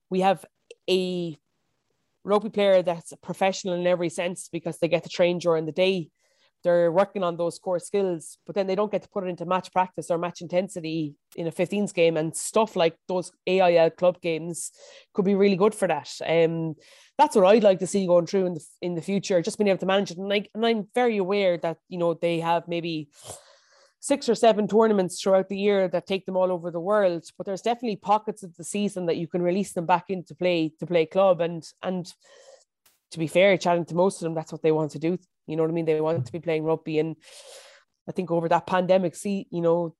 we 0.10 0.22
have 0.22 0.44
a 0.90 1.38
rugby 2.24 2.50
player 2.50 2.82
that's 2.82 3.14
professional 3.22 3.74
in 3.76 3.86
every 3.88 4.10
sense 4.10 4.50
because 4.52 4.80
they 4.80 4.88
get 4.88 5.04
to 5.04 5.10
train 5.10 5.40
during 5.40 5.66
the 5.66 5.72
day 5.72 6.10
they're 6.64 6.92
working 6.92 7.24
on 7.24 7.36
those 7.36 7.60
core 7.60 7.80
skills, 7.80 8.38
but 8.46 8.56
then 8.56 8.68
they 8.68 8.76
don't 8.76 8.92
get 8.92 9.04
to 9.04 9.10
put 9.10 9.26
it 9.26 9.28
into 9.28 9.46
match 9.46 9.72
practice 9.72 10.10
or 10.10 10.18
match 10.18 10.42
intensity 10.42 11.16
in 11.36 11.48
a 11.48 11.52
15s 11.52 11.94
game 11.94 12.16
and 12.16 12.36
stuff 12.36 12.76
like 12.76 12.96
those 13.08 13.32
AIL 13.46 13.90
club 13.92 14.22
games 14.22 14.72
could 15.14 15.26
be 15.26 15.36
really 15.36 15.58
good 15.58 15.76
for 15.76 15.88
that. 15.88 16.10
Um, 16.26 16.76
that's 17.18 17.36
what 17.36 17.46
I'd 17.46 17.64
like 17.64 17.80
to 17.80 17.88
see 17.88 18.08
going 18.08 18.26
through 18.26 18.46
in 18.48 18.54
the 18.54 18.66
in 18.82 18.96
the 18.96 19.02
future, 19.02 19.42
just 19.42 19.58
being 19.58 19.68
able 19.68 19.80
to 19.80 19.86
manage 19.86 20.12
it. 20.12 20.18
And, 20.18 20.32
I, 20.32 20.48
and 20.56 20.66
I'm 20.66 20.88
very 20.96 21.18
aware 21.18 21.58
that 21.58 21.78
you 21.90 21.98
know 21.98 22.14
they 22.14 22.40
have 22.40 22.68
maybe 22.68 23.10
six 24.04 24.28
or 24.28 24.36
seven 24.36 24.68
tournaments 24.68 25.22
throughout 25.22 25.48
the 25.48 25.58
year 25.58 25.88
that 25.88 26.06
take 26.06 26.26
them 26.26 26.36
all 26.36 26.52
over 26.52 26.70
the 26.70 26.80
world, 26.80 27.24
but 27.38 27.46
there's 27.46 27.62
definitely 27.62 27.96
pockets 27.96 28.44
of 28.44 28.54
the 28.58 28.64
season 28.64 29.06
that 29.06 29.16
you 29.16 29.28
can 29.28 29.42
release 29.42 29.72
them 29.72 29.86
back 29.86 30.10
into 30.10 30.36
play 30.36 30.74
to 30.78 30.86
play 30.86 31.06
club 31.06 31.40
and 31.40 31.66
and 31.82 32.14
to 33.12 33.20
be 33.20 33.28
fair, 33.28 33.56
chatting 33.58 33.86
to 33.86 33.96
most 33.96 34.18
of 34.18 34.26
them, 34.26 34.34
that's 34.34 34.52
what 34.52 34.62
they 34.62 34.74
want 34.74 34.92
to 34.92 35.00
do. 35.00 35.18
You 35.48 35.56
know 35.56 35.64
what 35.64 35.70
I 35.70 35.74
mean? 35.74 35.86
They 35.86 36.02
want 36.02 36.26
to 36.26 36.32
be 36.34 36.42
playing 36.42 36.66
rugby. 36.66 37.00
And 37.00 37.16
I 38.10 38.12
think 38.12 38.30
over 38.30 38.50
that 38.50 38.68
pandemic, 38.68 39.16
see, 39.16 39.48
you 39.52 39.62
know, 39.62 39.96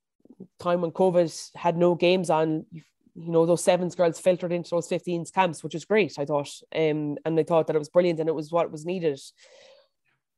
time 0.60 0.82
when 0.82 0.92
COVID 0.92 1.56
had 1.56 1.78
no 1.78 1.96
games 1.96 2.30
on, 2.30 2.66
you 2.72 3.32
know, 3.32 3.46
those 3.46 3.64
sevens 3.64 3.96
girls 3.96 4.20
filtered 4.20 4.52
into 4.52 4.72
those 4.72 4.90
15s 4.90 5.32
camps, 5.32 5.64
which 5.64 5.76
was 5.76 5.86
great, 5.86 6.20
I 6.20 6.26
thought. 6.26 6.50
Um, 6.76 7.18
and 7.24 7.40
I 7.40 7.44
thought 7.44 7.68
that 7.68 7.76
it 7.76 7.80
was 7.80 7.90
brilliant 7.90 8.20
and 8.20 8.28
it 8.28 8.36
was 8.36 8.52
what 8.52 8.72
was 8.72 8.86
needed. 8.86 9.22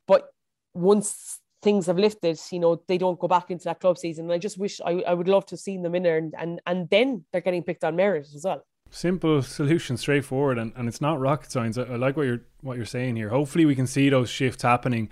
But 0.05 0.27
once 0.73 1.39
things 1.65 1.87
have 1.87 1.97
lifted, 1.97 2.39
you 2.51 2.59
know, 2.59 2.81
they 2.87 2.97
don't 2.97 3.19
go 3.19 3.27
back 3.27 3.49
into 3.49 3.65
that 3.65 3.81
club 3.81 3.97
season. 3.97 4.25
And 4.25 4.33
I 4.33 4.37
just 4.37 4.57
wish 4.57 4.79
I, 4.85 5.01
I 5.01 5.13
would 5.13 5.27
love 5.27 5.47
to 5.47 5.53
have 5.53 5.59
seen 5.59 5.81
them 5.81 5.95
in 5.95 6.03
there 6.03 6.17
and, 6.17 6.33
and, 6.37 6.61
and 6.67 6.87
then 6.91 7.25
they're 7.31 7.41
getting 7.41 7.63
picked 7.63 7.83
on 7.83 7.95
merit 7.95 8.27
as 8.33 8.43
well. 8.45 8.63
Simple 8.91 9.41
solution, 9.41 9.97
straightforward, 9.97 10.59
and, 10.59 10.71
and 10.75 10.87
it's 10.87 11.01
not 11.01 11.19
rocket 11.19 11.51
science. 11.51 11.77
I, 11.77 11.81
I 11.81 11.95
like 11.95 12.15
what 12.15 12.27
you're 12.27 12.43
what 12.61 12.77
you're 12.77 12.85
saying 12.85 13.15
here. 13.15 13.29
Hopefully, 13.29 13.65
we 13.65 13.75
can 13.75 13.87
see 13.87 14.09
those 14.09 14.29
shifts 14.29 14.61
happening 14.61 15.09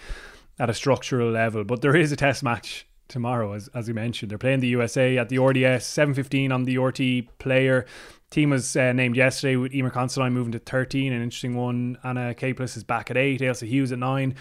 at 0.60 0.70
a 0.70 0.74
structural 0.74 1.32
level. 1.32 1.64
But 1.64 1.82
there 1.82 1.96
is 1.96 2.12
a 2.12 2.16
test 2.16 2.44
match 2.44 2.88
tomorrow, 3.08 3.54
as 3.54 3.70
as 3.74 3.88
you 3.88 3.96
mentioned. 3.96 4.30
They're 4.30 4.38
playing 4.38 4.60
the 4.60 4.68
USA 4.68 5.18
at 5.18 5.30
the 5.30 5.40
RDS, 5.40 5.86
seven 5.88 6.14
fifteen 6.14 6.52
on 6.52 6.66
the 6.66 6.78
RT 6.78 7.40
player. 7.40 7.86
Team 8.34 8.50
was 8.50 8.76
uh, 8.76 8.92
named 8.94 9.16
yesterday 9.16 9.58
with 9.58 9.74
Eimear 9.74 9.94
Considine 9.94 10.34
moving 10.34 10.54
to 10.54 10.60
13, 10.60 11.14
an 11.14 11.22
interesting 11.22 11.56
one. 11.56 12.00
Anna 12.04 12.34
Caplice 12.34 12.76
is 12.76 12.84
back 12.84 13.12
at 13.12 13.16
8, 13.16 13.42
Ailsa 13.42 13.68
Hughes 13.68 13.92
at 13.92 14.00
9. 14.00 14.34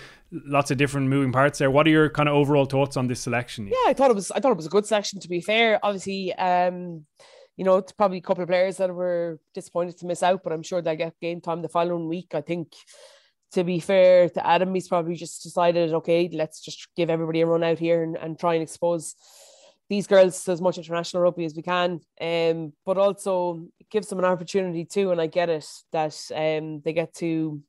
Lots 0.47 0.71
of 0.71 0.79
different 0.79 1.09
moving 1.09 1.31
parts 1.31 1.59
there. 1.59 1.71
What 1.71 1.87
are 1.87 1.91
your 1.91 2.09
kind 2.09 2.27
of 2.27 2.35
overall 2.35 2.65
thoughts 2.65 2.97
on 2.97 3.07
this 3.07 3.21
selection? 3.21 3.67
Yeah, 3.67 3.75
I 3.87 3.93
thought 3.93 4.11
it 4.11 4.15
was 4.15 4.31
I 4.31 4.41
thought 4.41 4.53
it 4.53 4.57
was 4.57 4.65
a 4.65 4.71
good 4.71 4.87
selection 4.87 5.21
to 5.21 5.29
be 5.29 5.43
fair. 5.43 5.79
Obviously, 5.83 6.33
um, 6.37 7.05
you 7.59 7.67
know, 7.67 7.77
it's 7.77 7.93
probably 7.93 8.17
a 8.17 8.23
couple 8.23 8.43
of 8.43 8.49
players 8.49 8.79
that 8.79 8.95
were 8.95 9.39
disappointed 9.53 9.99
to 9.99 10.07
miss 10.07 10.23
out, 10.23 10.43
but 10.43 10.55
I'm 10.55 10.63
sure 10.63 10.81
they'll 10.81 10.97
get 10.97 11.21
game 11.21 11.43
time 11.43 11.61
the 11.61 11.69
following 11.69 12.09
week. 12.09 12.35
I 12.35 12.41
think 12.41 12.73
to 13.53 13.63
be 13.63 13.79
fair 13.79 14.31
to 14.31 14.47
Adam, 14.47 14.73
he's 14.73 14.89
probably 14.89 15.17
just 15.17 15.43
decided, 15.43 15.93
okay, 15.93 16.31
let's 16.33 16.63
just 16.63 16.89
give 16.97 17.11
everybody 17.11 17.43
a 17.43 17.47
run 17.47 17.63
out 17.63 17.79
here 17.79 18.03
and, 18.03 18.17
and 18.17 18.39
try 18.39 18.55
and 18.55 18.63
expose 18.63 19.17
these 19.93 20.07
girls 20.07 20.49
as 20.49 20.63
much 20.63 20.79
international 20.79 21.23
rugby 21.23 21.45
as 21.45 21.55
we 21.55 21.61
can. 21.61 22.01
Um, 22.19 22.73
but 22.87 22.97
also 22.97 23.67
gives 23.91 24.09
them 24.09 24.19
an 24.19 24.25
opportunity 24.25 24.87
too. 24.87 25.11
And 25.11 25.21
I 25.21 25.27
get 25.27 25.51
it 25.51 25.69
that 25.93 26.19
um, 26.35 26.81
they 26.83 26.95
get 26.95 27.13
to 27.17 27.61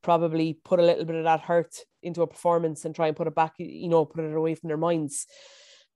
probably 0.00 0.56
put 0.64 0.78
a 0.78 0.84
little 0.84 1.04
bit 1.04 1.16
of 1.16 1.24
that 1.24 1.40
hurt 1.40 1.74
into 2.00 2.22
a 2.22 2.28
performance 2.28 2.84
and 2.84 2.94
try 2.94 3.08
and 3.08 3.16
put 3.16 3.26
it 3.26 3.34
back, 3.34 3.54
you 3.58 3.88
know, 3.88 4.04
put 4.04 4.24
it 4.24 4.36
away 4.36 4.54
from 4.54 4.68
their 4.68 4.76
minds. 4.76 5.26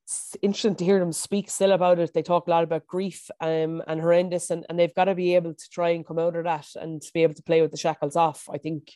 It's 0.05 0.37
interesting 0.43 0.75
to 0.75 0.85
hear 0.85 0.99
them 0.99 1.13
speak 1.13 1.49
still 1.49 1.71
about 1.71 2.01
it. 2.01 2.13
They 2.13 2.23
talk 2.23 2.49
a 2.49 2.51
lot 2.51 2.65
about 2.65 2.89
grief 2.89 3.31
um, 3.41 3.85
and 3.87 4.01
horrendous, 4.01 4.51
and, 4.51 4.67
and 4.69 4.77
they've 4.77 4.95
got 4.97 5.05
to 5.05 5.15
be 5.15 5.37
able 5.37 5.55
to 5.55 5.71
try 5.71 5.91
and 5.91 6.05
come 6.05 6.19
out 6.19 6.35
of 6.35 6.43
that 6.43 6.67
and 6.75 7.01
to 7.01 7.13
be 7.15 7.23
able 7.23 7.35
to 7.35 7.43
play 7.45 7.63
with 7.63 7.71
the 7.71 7.77
shackles 7.77 8.17
off. 8.17 8.49
I 8.53 8.59
think 8.59 8.91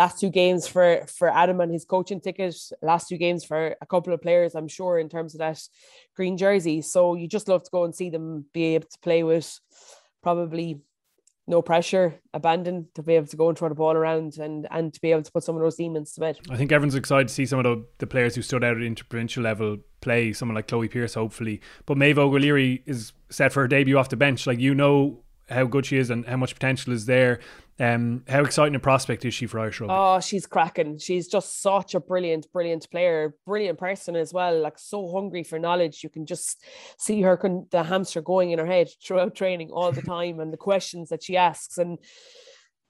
last 0.00 0.18
two 0.18 0.30
games 0.30 0.66
for 0.66 0.88
for 1.18 1.28
Adam 1.42 1.60
and 1.60 1.70
his 1.76 1.84
coaching 1.84 2.20
ticket, 2.26 2.56
last 2.80 3.08
two 3.08 3.18
games 3.18 3.44
for 3.44 3.76
a 3.84 3.86
couple 3.92 4.12
of 4.14 4.22
players, 4.26 4.54
I'm 4.54 4.70
sure, 4.78 4.98
in 4.98 5.08
terms 5.14 5.34
of 5.34 5.40
that 5.40 5.60
green 6.16 6.36
jersey. 6.44 6.78
So 6.80 7.00
you 7.20 7.26
just 7.36 7.48
love 7.48 7.62
to 7.64 7.70
go 7.70 7.84
and 7.84 7.94
see 7.94 8.08
them 8.10 8.46
be 8.54 8.64
able 8.74 8.88
to 8.94 8.98
play 9.00 9.22
with 9.22 9.48
probably 10.22 10.68
no 11.46 11.60
pressure, 11.60 12.06
abandon 12.32 12.76
to 12.94 13.02
be 13.02 13.14
able 13.18 13.26
to 13.26 13.36
go 13.36 13.48
and 13.48 13.58
throw 13.58 13.68
the 13.68 13.74
ball 13.74 13.96
around 14.02 14.38
and 14.38 14.66
and 14.70 14.94
to 14.94 15.00
be 15.00 15.10
able 15.12 15.22
to 15.28 15.32
put 15.32 15.44
some 15.44 15.56
of 15.56 15.62
those 15.62 15.76
demons 15.76 16.12
to 16.14 16.20
bed. 16.20 16.38
I 16.48 16.56
think 16.56 16.72
everyone's 16.72 16.94
excited 16.94 17.28
to 17.28 17.34
see 17.34 17.44
some 17.44 17.58
of 17.58 17.64
the, 17.64 17.84
the 17.98 18.06
players 18.06 18.34
who 18.34 18.42
stood 18.42 18.64
out 18.64 18.76
at 18.78 18.82
interprovincial 18.82 19.42
level 19.42 19.78
play, 20.00 20.32
someone 20.32 20.54
like 20.54 20.68
Chloe 20.68 20.88
Pearse, 20.88 21.14
hopefully. 21.14 21.60
But 21.84 21.98
Maeve 21.98 22.18
O'Leary 22.18 22.82
is 22.86 23.12
set 23.28 23.52
for 23.52 23.60
her 23.62 23.68
debut 23.68 23.98
off 23.98 24.08
the 24.08 24.16
bench. 24.16 24.46
Like 24.46 24.60
you 24.60 24.74
know 24.74 25.24
how 25.50 25.64
good 25.64 25.84
she 25.86 25.98
is 25.98 26.10
and 26.10 26.24
how 26.26 26.36
much 26.36 26.54
potential 26.54 26.92
is 26.92 27.06
there. 27.06 27.40
Um, 27.80 28.24
how 28.28 28.42
exciting 28.42 28.74
a 28.74 28.78
prospect 28.78 29.24
is 29.24 29.32
she 29.32 29.46
for 29.46 29.58
Irish 29.58 29.80
rugby? 29.80 29.94
Oh, 29.96 30.20
she's 30.20 30.44
cracking. 30.44 30.98
She's 30.98 31.26
just 31.26 31.62
such 31.62 31.94
a 31.94 32.00
brilliant, 32.00 32.46
brilliant 32.52 32.86
player, 32.90 33.34
brilliant 33.46 33.78
person 33.78 34.16
as 34.16 34.34
well. 34.34 34.60
Like 34.60 34.78
so 34.78 35.10
hungry 35.10 35.42
for 35.44 35.58
knowledge. 35.58 36.04
You 36.04 36.10
can 36.10 36.26
just 36.26 36.62
see 36.98 37.22
her 37.22 37.38
con- 37.38 37.66
the 37.70 37.82
hamster 37.82 38.20
going 38.20 38.50
in 38.50 38.58
her 38.58 38.66
head 38.66 38.90
throughout 39.02 39.34
training 39.34 39.70
all 39.70 39.92
the 39.92 40.02
time, 40.02 40.40
and 40.40 40.52
the 40.52 40.58
questions 40.58 41.08
that 41.08 41.22
she 41.22 41.38
asks. 41.38 41.78
And 41.78 41.98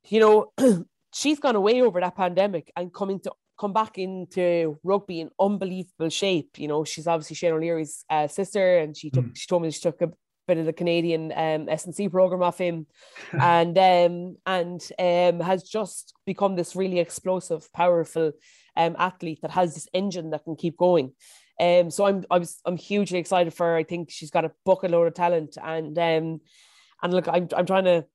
you 0.08 0.18
know, 0.18 0.52
she's 1.14 1.38
gone 1.38 1.56
away 1.56 1.82
over 1.82 2.00
that 2.00 2.16
pandemic 2.16 2.72
and 2.76 2.92
coming 2.92 3.20
to 3.20 3.32
come 3.60 3.72
back 3.72 3.96
into 3.96 4.76
rugby 4.82 5.20
in 5.20 5.30
unbelievable 5.38 6.08
shape. 6.08 6.58
You 6.58 6.66
know, 6.66 6.82
she's 6.82 7.06
obviously 7.06 7.36
Shane 7.36 7.52
O'Leary's 7.52 8.04
uh, 8.10 8.26
sister, 8.26 8.78
and 8.78 8.96
she 8.96 9.10
took. 9.10 9.26
Mm. 9.26 9.36
She 9.36 9.46
told 9.46 9.62
me 9.62 9.70
she 9.70 9.82
took 9.82 10.02
a 10.02 10.10
bit 10.50 10.58
of 10.58 10.66
the 10.66 10.72
Canadian 10.72 11.32
um, 11.36 11.68
S&C 11.68 12.08
program 12.08 12.42
off 12.42 12.58
him, 12.58 12.86
and 13.32 13.78
um, 13.78 14.36
and 14.46 14.80
um, 14.98 15.46
has 15.46 15.62
just 15.62 16.14
become 16.26 16.56
this 16.56 16.74
really 16.74 16.98
explosive, 16.98 17.72
powerful 17.72 18.32
um, 18.76 18.96
athlete 18.98 19.40
that 19.42 19.52
has 19.52 19.74
this 19.74 19.88
engine 19.94 20.30
that 20.30 20.44
can 20.44 20.56
keep 20.56 20.76
going. 20.76 21.12
Um, 21.60 21.90
so 21.90 22.06
I'm 22.06 22.24
I 22.30 22.38
was 22.38 22.60
I'm 22.64 22.76
hugely 22.76 23.18
excited 23.18 23.54
for 23.54 23.66
her. 23.66 23.76
I 23.76 23.84
think 23.84 24.10
she's 24.10 24.30
got 24.30 24.44
a 24.44 24.52
bucket 24.64 24.90
load 24.90 25.06
of 25.06 25.14
talent, 25.14 25.56
and 25.62 25.96
um, 25.98 26.40
and 27.02 27.12
look, 27.12 27.28
I'm 27.28 27.48
I'm 27.56 27.66
trying 27.66 27.84
to. 27.84 28.06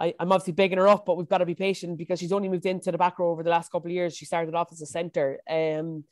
I, 0.00 0.14
I'm 0.18 0.32
obviously 0.32 0.54
bigging 0.54 0.78
her 0.78 0.88
up, 0.88 1.04
but 1.04 1.18
we've 1.18 1.28
got 1.28 1.38
to 1.38 1.46
be 1.46 1.54
patient 1.54 1.98
because 1.98 2.18
she's 2.18 2.32
only 2.32 2.48
moved 2.48 2.64
into 2.66 2.90
the 2.90 2.98
back 2.98 3.18
row 3.18 3.30
over 3.30 3.42
the 3.42 3.50
last 3.50 3.70
couple 3.70 3.88
of 3.88 3.94
years. 3.94 4.16
She 4.16 4.24
started 4.24 4.54
off 4.54 4.72
as 4.72 4.80
a 4.80 4.86
centre. 4.86 5.38
Um, 5.48 6.04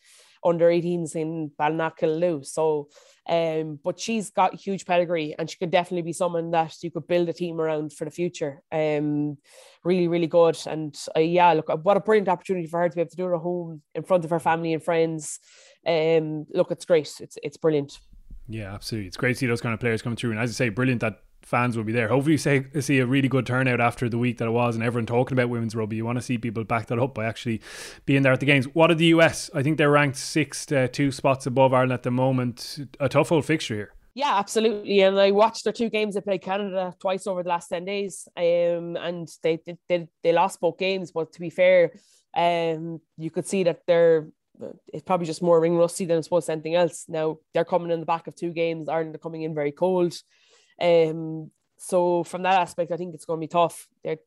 under 0.45 0.68
18s 0.68 1.16
in 1.16 1.51
Ballincollig. 1.59 2.47
So, 2.47 2.88
um, 3.28 3.78
but 3.82 3.99
she's 3.99 4.30
got 4.30 4.55
huge 4.55 4.86
pedigree 4.86 5.34
and 5.38 5.49
she 5.49 5.57
could 5.59 5.70
definitely 5.70 6.03
be 6.03 6.12
someone 6.12 6.51
that 6.53 6.74
you 6.82 6.91
could 6.91 7.07
build 7.07 7.28
a 7.28 7.32
team 7.32 7.61
around 7.61 7.93
for 7.93 8.05
the 8.05 8.11
future. 8.11 8.62
Um, 8.72 9.38
really, 9.84 10.09
really 10.09 10.26
good. 10.26 10.59
And 10.66 10.97
uh, 11.16 11.20
yeah, 11.20 11.53
look, 11.53 11.68
what 11.84 11.97
a 11.97 12.01
brilliant 12.01 12.28
opportunity 12.28 12.66
for 12.66 12.80
her 12.80 12.88
to 12.88 12.95
be 12.95 13.01
able 13.01 13.11
to 13.11 13.16
do 13.16 13.30
it 13.30 13.34
at 13.34 13.41
home 13.41 13.82
in 13.95 14.03
front 14.03 14.24
of 14.24 14.30
her 14.30 14.41
family 14.41 14.72
and 14.72 14.82
friends. 14.82 15.38
Um, 15.86 16.47
look, 16.51 16.70
it's 16.70 16.84
great. 16.84 17.12
It's 17.20 17.38
it's 17.43 17.57
brilliant. 17.57 17.99
Yeah, 18.49 18.74
absolutely. 18.74 19.07
It's 19.07 19.16
great 19.16 19.34
to 19.34 19.38
see 19.38 19.47
those 19.47 19.61
kind 19.61 19.72
of 19.72 19.80
players 19.80 20.03
coming 20.03 20.16
through. 20.16 20.32
And 20.32 20.41
as 20.41 20.51
I 20.51 20.53
say, 20.53 20.68
brilliant 20.70 21.01
that 21.03 21.20
fans 21.43 21.76
will 21.76 21.84
be 21.84 21.93
there. 21.93 22.09
Hopefully, 22.09 22.32
you 22.32 22.38
say, 22.38 22.66
see 22.80 22.99
a 22.99 23.07
really 23.07 23.28
good 23.28 23.47
turnout 23.47 23.80
after 23.80 24.09
the 24.09 24.18
week 24.18 24.38
that 24.38 24.49
it 24.49 24.53
was, 24.53 24.74
and 24.74 24.84
everyone 24.84 25.07
talking 25.07 25.36
about 25.36 25.49
women's 25.49 25.74
rugby. 25.74 25.97
You 25.97 26.05
want 26.05 26.18
to 26.18 26.22
see 26.22 26.38
people 26.38 26.64
back 26.64 26.86
that 26.86 26.99
up 26.99 27.14
by 27.14 27.24
actually 27.24 27.61
being 28.07 28.22
there 28.22 28.32
at 28.32 28.41
the 28.41 28.47
games. 28.47 28.66
What 28.66 28.91
are 28.91 28.95
the 28.95 29.07
US? 29.07 29.51
I 29.55 29.62
think 29.62 29.78
they're 29.78 29.91
ranked 29.91 30.16
six 30.16 30.66
to 30.66 30.88
two 30.88 31.11
spots 31.11 31.47
above 31.47 31.72
Ireland 31.72 31.93
at 31.93 32.03
the 32.03 32.11
moment. 32.11 32.78
A 32.99 33.09
tough 33.09 33.32
old 33.32 33.45
fixture 33.45 33.74
here. 33.74 33.93
Yeah, 34.14 34.38
absolutely. 34.38 35.01
And 35.01 35.18
I 35.18 35.30
watched 35.30 35.64
their 35.64 35.72
two 35.72 35.88
games. 35.88 36.14
They 36.14 36.20
played 36.20 36.43
Canada 36.43 36.95
twice 37.01 37.26
over 37.26 37.43
the 37.43 37.49
last 37.49 37.68
ten 37.68 37.84
days, 37.84 38.26
um, 38.36 38.97
and 38.97 39.28
they, 39.43 39.61
they 39.64 39.78
they 39.88 40.09
they 40.22 40.32
lost 40.32 40.61
both 40.61 40.78
games. 40.78 41.12
But 41.12 41.32
to 41.32 41.41
be 41.41 41.51
fair, 41.51 41.93
um, 42.36 43.01
you 43.16 43.30
could 43.30 43.47
see 43.47 43.62
that 43.64 43.82
they're 43.86 44.26
it's 44.88 45.05
probably 45.05 45.26
just 45.26 45.43
more 45.43 45.61
ring 45.61 45.76
rusty 45.76 46.05
than 46.05 46.18
I 46.18 46.20
suppose 46.20 46.49
anything 46.49 46.74
else. 46.74 47.05
Now 47.09 47.38
they're 47.55 47.64
coming 47.64 47.91
in 47.91 48.01
the 48.01 48.07
back 48.07 48.26
of 48.26 48.34
two 48.34 48.53
games. 48.53 48.88
Ireland 48.88 49.14
are 49.14 49.18
coming 49.18 49.43
in 49.43 49.55
very 49.55 49.72
cold. 49.72 50.14
Um, 50.81 51.51
so 51.78 52.24
from 52.24 52.43
that 52.43 52.61
aspect, 52.61 52.93
I 52.93 52.97
think 52.97 53.14
it's 53.14 53.24
going 53.24 53.39
to 53.39 53.45
be 53.45 53.49
tough. 53.49 53.87
They're 54.05 54.18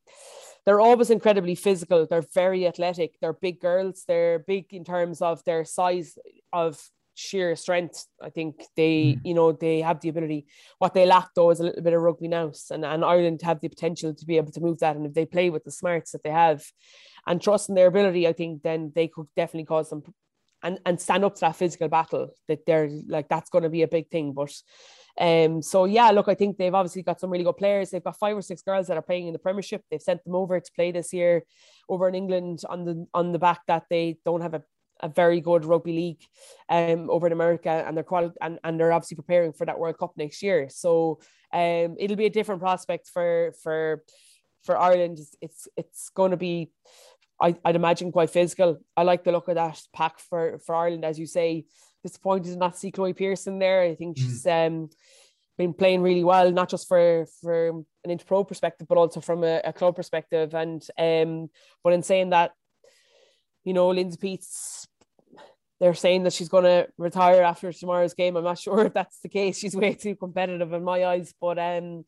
they're 0.65 0.79
always 0.79 1.09
incredibly 1.09 1.55
physical. 1.55 2.07
They're 2.07 2.23
very 2.33 2.65
athletic. 2.67 3.15
They're 3.19 3.33
big 3.33 3.59
girls. 3.59 4.05
They're 4.07 4.39
big 4.39 4.73
in 4.73 4.85
terms 4.85 5.21
of 5.21 5.43
their 5.43 5.65
size 5.65 6.17
of 6.53 6.81
sheer 7.15 7.55
strength. 7.55 8.05
I 8.21 8.29
think 8.29 8.63
they, 8.75 9.17
mm. 9.17 9.21
you 9.23 9.33
know, 9.33 9.51
they 9.51 9.81
have 9.81 9.99
the 9.99 10.09
ability. 10.09 10.45
What 10.79 10.93
they 10.93 11.05
lack 11.05 11.29
though 11.35 11.51
is 11.51 11.59
a 11.59 11.63
little 11.63 11.83
bit 11.83 11.93
of 11.93 12.01
rugby 12.01 12.27
nous, 12.27 12.71
and, 12.71 12.85
and 12.85 13.03
Ireland 13.03 13.41
have 13.41 13.59
the 13.59 13.67
potential 13.69 14.13
to 14.13 14.25
be 14.25 14.37
able 14.37 14.51
to 14.53 14.61
move 14.61 14.79
that. 14.79 14.95
And 14.95 15.05
if 15.05 15.13
they 15.13 15.25
play 15.25 15.49
with 15.49 15.63
the 15.63 15.71
smarts 15.71 16.11
that 16.11 16.23
they 16.23 16.31
have 16.31 16.63
and 17.27 17.41
trust 17.41 17.69
in 17.69 17.75
their 17.75 17.87
ability, 17.87 18.27
I 18.27 18.33
think 18.33 18.63
then 18.63 18.91
they 18.95 19.07
could 19.07 19.27
definitely 19.35 19.65
cause 19.65 19.89
them 19.89 20.03
and, 20.63 20.79
and 20.85 20.99
stand 20.99 21.25
up 21.25 21.35
to 21.35 21.41
that 21.41 21.55
physical 21.57 21.89
battle 21.89 22.29
that 22.47 22.65
they're 22.65 22.89
like 23.07 23.27
that's 23.27 23.49
going 23.49 23.63
to 23.63 23.69
be 23.69 23.81
a 23.83 23.87
big 23.87 24.09
thing. 24.09 24.33
But 24.33 24.53
um, 25.19 25.61
so 25.61 25.85
yeah, 25.85 26.09
look, 26.09 26.27
I 26.27 26.33
think 26.33 26.57
they've 26.57 26.73
obviously 26.73 27.03
got 27.03 27.19
some 27.19 27.29
really 27.29 27.43
good 27.43 27.57
players. 27.57 27.91
They've 27.91 28.03
got 28.03 28.17
five 28.17 28.35
or 28.35 28.41
six 28.41 28.61
girls 28.61 28.87
that 28.87 28.97
are 28.97 29.01
playing 29.01 29.27
in 29.27 29.33
the 29.33 29.39
Premiership. 29.39 29.83
They've 29.89 30.01
sent 30.01 30.23
them 30.23 30.35
over 30.35 30.59
to 30.59 30.71
play 30.75 30.91
this 30.91 31.13
year 31.13 31.43
over 31.87 32.07
in 32.07 32.15
England 32.15 32.63
on 32.67 32.85
the 32.85 33.05
on 33.13 33.31
the 33.31 33.39
back 33.39 33.61
that 33.67 33.83
they 33.89 34.17
don't 34.25 34.41
have 34.41 34.55
a, 34.55 34.63
a 35.01 35.09
very 35.09 35.39
good 35.39 35.65
rugby 35.65 35.93
league 35.93 36.23
um, 36.69 37.09
over 37.11 37.27
in 37.27 37.33
America, 37.33 37.83
and 37.85 37.95
they're 37.95 38.03
quali- 38.03 38.31
and, 38.41 38.59
and 38.63 38.79
they're 38.79 38.91
obviously 38.91 39.15
preparing 39.15 39.53
for 39.53 39.65
that 39.65 39.77
World 39.77 39.99
Cup 39.99 40.13
next 40.17 40.41
year. 40.41 40.67
So 40.69 41.19
um, 41.53 41.95
it'll 41.99 42.17
be 42.17 42.25
a 42.25 42.31
different 42.31 42.61
prospect 42.61 43.07
for 43.07 43.53
for 43.61 44.03
for 44.63 44.77
Ireland. 44.77 45.19
It's 45.19 45.35
it's, 45.41 45.67
it's 45.77 46.09
going 46.09 46.31
to 46.31 46.37
be. 46.37 46.71
I, 47.41 47.55
I'd 47.65 47.75
imagine 47.75 48.11
quite 48.11 48.29
physical. 48.29 48.77
I 48.95 49.03
like 49.03 49.23
the 49.23 49.31
look 49.31 49.47
of 49.47 49.55
that 49.55 49.81
pack 49.91 50.19
for, 50.19 50.59
for 50.59 50.75
Ireland, 50.75 51.03
as 51.03 51.19
you 51.19 51.25
say 51.25 51.65
disappointed 52.03 52.51
to 52.51 52.57
not 52.57 52.77
see 52.77 52.91
Chloe 52.91 53.13
Pearson 53.13 53.59
there. 53.59 53.81
I 53.81 53.95
think 53.95 54.17
she's 54.17 54.45
um, 54.45 54.89
been 55.57 55.73
playing 55.73 56.01
really 56.01 56.23
well, 56.23 56.51
not 56.51 56.69
just 56.69 56.87
for 56.87 57.25
for 57.41 57.69
an 57.69 57.85
interpro 58.17 58.47
perspective, 58.47 58.87
but 58.87 58.97
also 58.97 59.21
from 59.21 59.43
a, 59.43 59.61
a, 59.63 59.73
club 59.73 59.95
perspective. 59.95 60.53
And 60.53 60.85
um, 60.97 61.49
but 61.83 61.93
in 61.93 62.03
saying 62.03 62.31
that, 62.31 62.51
you 63.63 63.73
know, 63.73 63.89
Lindsay 63.89 64.17
Peats, 64.17 64.87
they're 65.79 65.93
saying 65.93 66.23
that 66.23 66.33
she's 66.33 66.49
going 66.49 66.65
to 66.65 66.87
retire 66.97 67.41
after 67.41 67.71
tomorrow's 67.71 68.13
game. 68.13 68.35
I'm 68.35 68.43
not 68.43 68.59
sure 68.65 68.85
if 68.85 68.93
that's 68.93 69.19
the 69.19 69.29
case. 69.29 69.57
She's 69.57 69.75
way 69.75 69.93
too 69.93 70.15
competitive 70.15 70.73
in 70.73 70.83
my 70.83 71.05
eyes, 71.05 71.33
but 71.39 71.57
um. 71.57 72.05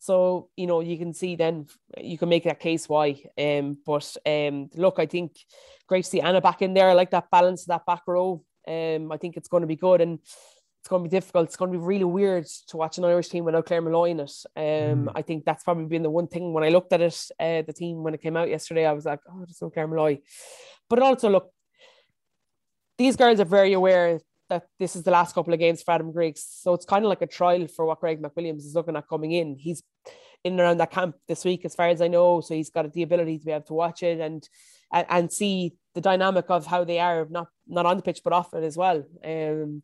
So 0.00 0.50
you 0.54 0.66
know 0.66 0.80
you 0.80 0.98
can 0.98 1.14
see 1.14 1.34
then 1.34 1.66
you 1.96 2.18
can 2.18 2.28
make 2.28 2.44
that 2.44 2.60
case 2.60 2.86
why. 2.90 3.22
Um, 3.38 3.78
but 3.86 4.14
um, 4.26 4.68
look, 4.74 4.98
I 4.98 5.06
think 5.06 5.32
great 5.88 6.04
to 6.04 6.10
see 6.10 6.20
Anna 6.20 6.42
back 6.42 6.60
in 6.60 6.74
there. 6.74 6.90
I 6.90 6.92
like 6.92 7.10
that 7.12 7.30
balance 7.30 7.62
of 7.62 7.68
that 7.68 7.86
back 7.86 8.02
row. 8.06 8.44
Um, 8.66 9.12
I 9.12 9.16
think 9.16 9.36
it's 9.36 9.48
going 9.48 9.62
to 9.62 9.66
be 9.66 9.76
good 9.76 10.00
and 10.00 10.18
it's 10.84 10.88
going 10.88 11.02
to 11.02 11.08
be 11.08 11.16
difficult. 11.16 11.46
It's 11.46 11.56
going 11.56 11.72
to 11.72 11.78
be 11.78 11.84
really 11.84 12.04
weird 12.04 12.46
to 12.68 12.76
watch 12.76 12.98
an 12.98 13.04
Irish 13.04 13.28
team 13.28 13.44
without 13.44 13.64
Claire 13.64 13.80
Molloy 13.80 14.10
in 14.10 14.20
it. 14.20 14.32
Um, 14.54 15.06
mm. 15.06 15.12
I 15.14 15.22
think 15.22 15.44
that's 15.44 15.64
probably 15.64 15.86
been 15.86 16.02
the 16.02 16.10
one 16.10 16.26
thing 16.26 16.52
when 16.52 16.62
I 16.64 16.68
looked 16.68 16.92
at 16.92 17.00
it, 17.00 17.18
uh, 17.40 17.62
the 17.62 17.72
team 17.72 18.02
when 18.02 18.12
it 18.12 18.20
came 18.20 18.36
out 18.36 18.50
yesterday, 18.50 18.84
I 18.84 18.92
was 18.92 19.06
like, 19.06 19.20
oh, 19.30 19.38
there's 19.38 19.62
no 19.62 19.70
Claire 19.70 19.88
Molloy. 19.88 20.18
But 20.90 20.98
also, 20.98 21.30
look, 21.30 21.50
these 22.98 23.16
girls 23.16 23.40
are 23.40 23.46
very 23.46 23.72
aware 23.72 24.20
that 24.50 24.66
this 24.78 24.94
is 24.94 25.02
the 25.02 25.10
last 25.10 25.34
couple 25.34 25.54
of 25.54 25.58
games 25.58 25.82
for 25.82 25.92
Adam 25.92 26.12
Griggs. 26.12 26.46
So 26.46 26.74
it's 26.74 26.84
kind 26.84 27.04
of 27.04 27.08
like 27.08 27.22
a 27.22 27.26
trial 27.26 27.66
for 27.66 27.86
what 27.86 28.00
Greg 28.00 28.20
McWilliams 28.20 28.58
is 28.58 28.74
looking 28.74 28.96
at 28.96 29.08
coming 29.08 29.32
in. 29.32 29.56
He's 29.56 29.82
in 30.44 30.52
and 30.52 30.60
around 30.60 30.76
that 30.78 30.90
camp 30.90 31.16
this 31.26 31.44
week, 31.44 31.64
as 31.64 31.74
far 31.74 31.88
as 31.88 32.02
I 32.02 32.08
know. 32.08 32.42
So 32.42 32.54
he's 32.54 32.70
got 32.70 32.92
the 32.92 33.02
ability 33.02 33.38
to 33.38 33.44
be 33.46 33.52
able 33.52 33.64
to 33.66 33.74
watch 33.74 34.02
it 34.02 34.20
and 34.20 34.46
and, 34.92 35.06
and 35.08 35.32
see 35.32 35.72
the 35.94 36.00
dynamic 36.00 36.46
of 36.48 36.66
how 36.66 36.84
they 36.84 36.98
are, 36.98 37.26
not 37.30 37.48
not 37.66 37.86
on 37.86 37.96
the 37.96 38.02
pitch 38.02 38.20
but 38.24 38.32
off 38.32 38.54
it 38.54 38.64
as 38.64 38.76
well. 38.76 39.04
Um, 39.24 39.82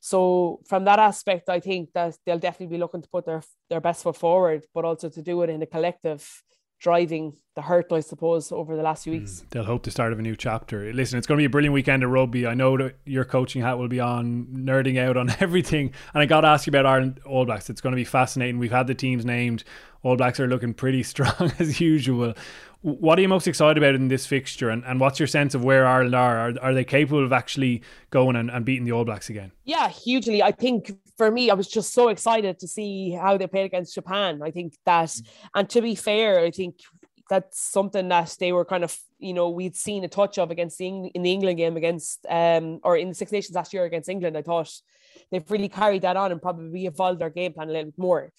so 0.00 0.60
from 0.66 0.84
that 0.84 0.98
aspect, 0.98 1.48
I 1.48 1.60
think 1.60 1.92
that 1.94 2.16
they'll 2.26 2.38
definitely 2.38 2.76
be 2.76 2.80
looking 2.80 3.02
to 3.02 3.08
put 3.08 3.24
their 3.24 3.42
their 3.70 3.80
best 3.80 4.02
foot 4.02 4.16
forward, 4.16 4.66
but 4.74 4.84
also 4.84 5.08
to 5.08 5.22
do 5.22 5.42
it 5.42 5.50
in 5.50 5.62
a 5.62 5.66
collective 5.66 6.42
driving 6.82 7.34
the 7.54 7.62
hurt, 7.62 7.92
I 7.92 8.00
suppose, 8.00 8.50
over 8.50 8.76
the 8.76 8.82
last 8.82 9.04
few 9.04 9.12
weeks. 9.12 9.40
Mm, 9.40 9.50
they'll 9.50 9.64
hope 9.64 9.84
the 9.84 9.90
start 9.90 10.12
of 10.12 10.18
a 10.18 10.22
new 10.22 10.34
chapter. 10.34 10.92
Listen, 10.92 11.16
it's 11.16 11.26
going 11.26 11.36
to 11.36 11.42
be 11.42 11.46
a 11.46 11.50
brilliant 11.50 11.74
weekend 11.74 12.02
of 12.02 12.10
rugby. 12.10 12.46
I 12.46 12.54
know 12.54 12.76
that 12.78 12.96
your 13.04 13.24
coaching 13.24 13.62
hat 13.62 13.78
will 13.78 13.88
be 13.88 14.00
on, 14.00 14.46
nerding 14.46 14.98
out 14.98 15.16
on 15.16 15.30
everything. 15.40 15.92
And 16.12 16.22
I 16.22 16.26
got 16.26 16.40
to 16.40 16.48
ask 16.48 16.66
you 16.66 16.72
about 16.72 16.86
Ireland 16.86 17.20
All 17.24 17.44
Blacks. 17.44 17.70
It's 17.70 17.80
going 17.80 17.92
to 17.92 17.96
be 17.96 18.04
fascinating. 18.04 18.58
We've 18.58 18.72
had 18.72 18.88
the 18.88 18.94
teams 18.94 19.24
named. 19.24 19.64
All 20.02 20.16
Blacks 20.16 20.40
are 20.40 20.48
looking 20.48 20.74
pretty 20.74 21.02
strong 21.04 21.52
as 21.58 21.80
usual. 21.80 22.34
What 22.80 23.16
are 23.16 23.22
you 23.22 23.28
most 23.28 23.46
excited 23.46 23.80
about 23.80 23.94
in 23.94 24.08
this 24.08 24.26
fixture, 24.26 24.68
and, 24.68 24.82
and 24.84 24.98
what's 24.98 25.20
your 25.20 25.28
sense 25.28 25.54
of 25.54 25.62
where 25.62 25.86
Ireland 25.86 26.16
are? 26.16 26.48
Are, 26.48 26.52
are 26.60 26.74
they 26.74 26.82
capable 26.82 27.24
of 27.24 27.32
actually 27.32 27.82
going 28.10 28.34
and, 28.34 28.50
and 28.50 28.64
beating 28.64 28.84
the 28.84 28.90
All 28.90 29.04
Blacks 29.04 29.30
again? 29.30 29.52
Yeah, 29.62 29.88
hugely. 29.88 30.42
I 30.42 30.50
think 30.50 30.90
for 31.22 31.30
me, 31.30 31.50
I 31.50 31.54
was 31.54 31.68
just 31.68 31.94
so 31.94 32.08
excited 32.08 32.58
to 32.58 32.66
see 32.66 33.12
how 33.12 33.36
they 33.36 33.46
played 33.46 33.66
against 33.66 33.94
Japan. 33.94 34.40
I 34.42 34.50
think 34.50 34.74
that, 34.86 35.16
and 35.54 35.70
to 35.70 35.80
be 35.80 35.94
fair, 35.94 36.40
I 36.40 36.50
think 36.50 36.80
that's 37.30 37.60
something 37.60 38.08
that 38.08 38.34
they 38.40 38.50
were 38.50 38.64
kind 38.64 38.82
of, 38.82 38.98
you 39.20 39.32
know, 39.32 39.48
we'd 39.50 39.76
seen 39.76 40.02
a 40.02 40.08
touch 40.08 40.36
of 40.36 40.50
against 40.50 40.78
the 40.78 40.88
in 40.88 41.22
the 41.22 41.30
England 41.30 41.58
game 41.58 41.76
against, 41.76 42.26
um, 42.28 42.80
or 42.82 42.96
in 42.96 43.08
the 43.10 43.14
Six 43.14 43.30
Nations 43.30 43.54
last 43.54 43.72
year 43.72 43.84
against 43.84 44.08
England. 44.08 44.36
I 44.36 44.42
thought 44.42 44.72
they've 45.30 45.48
really 45.48 45.68
carried 45.68 46.02
that 46.02 46.16
on 46.16 46.32
and 46.32 46.42
probably 46.42 46.86
evolved 46.86 47.20
their 47.20 47.30
game 47.30 47.52
plan 47.52 47.68
a 47.68 47.72
little 47.72 47.92
bit 47.92 47.98
more. 47.98 48.32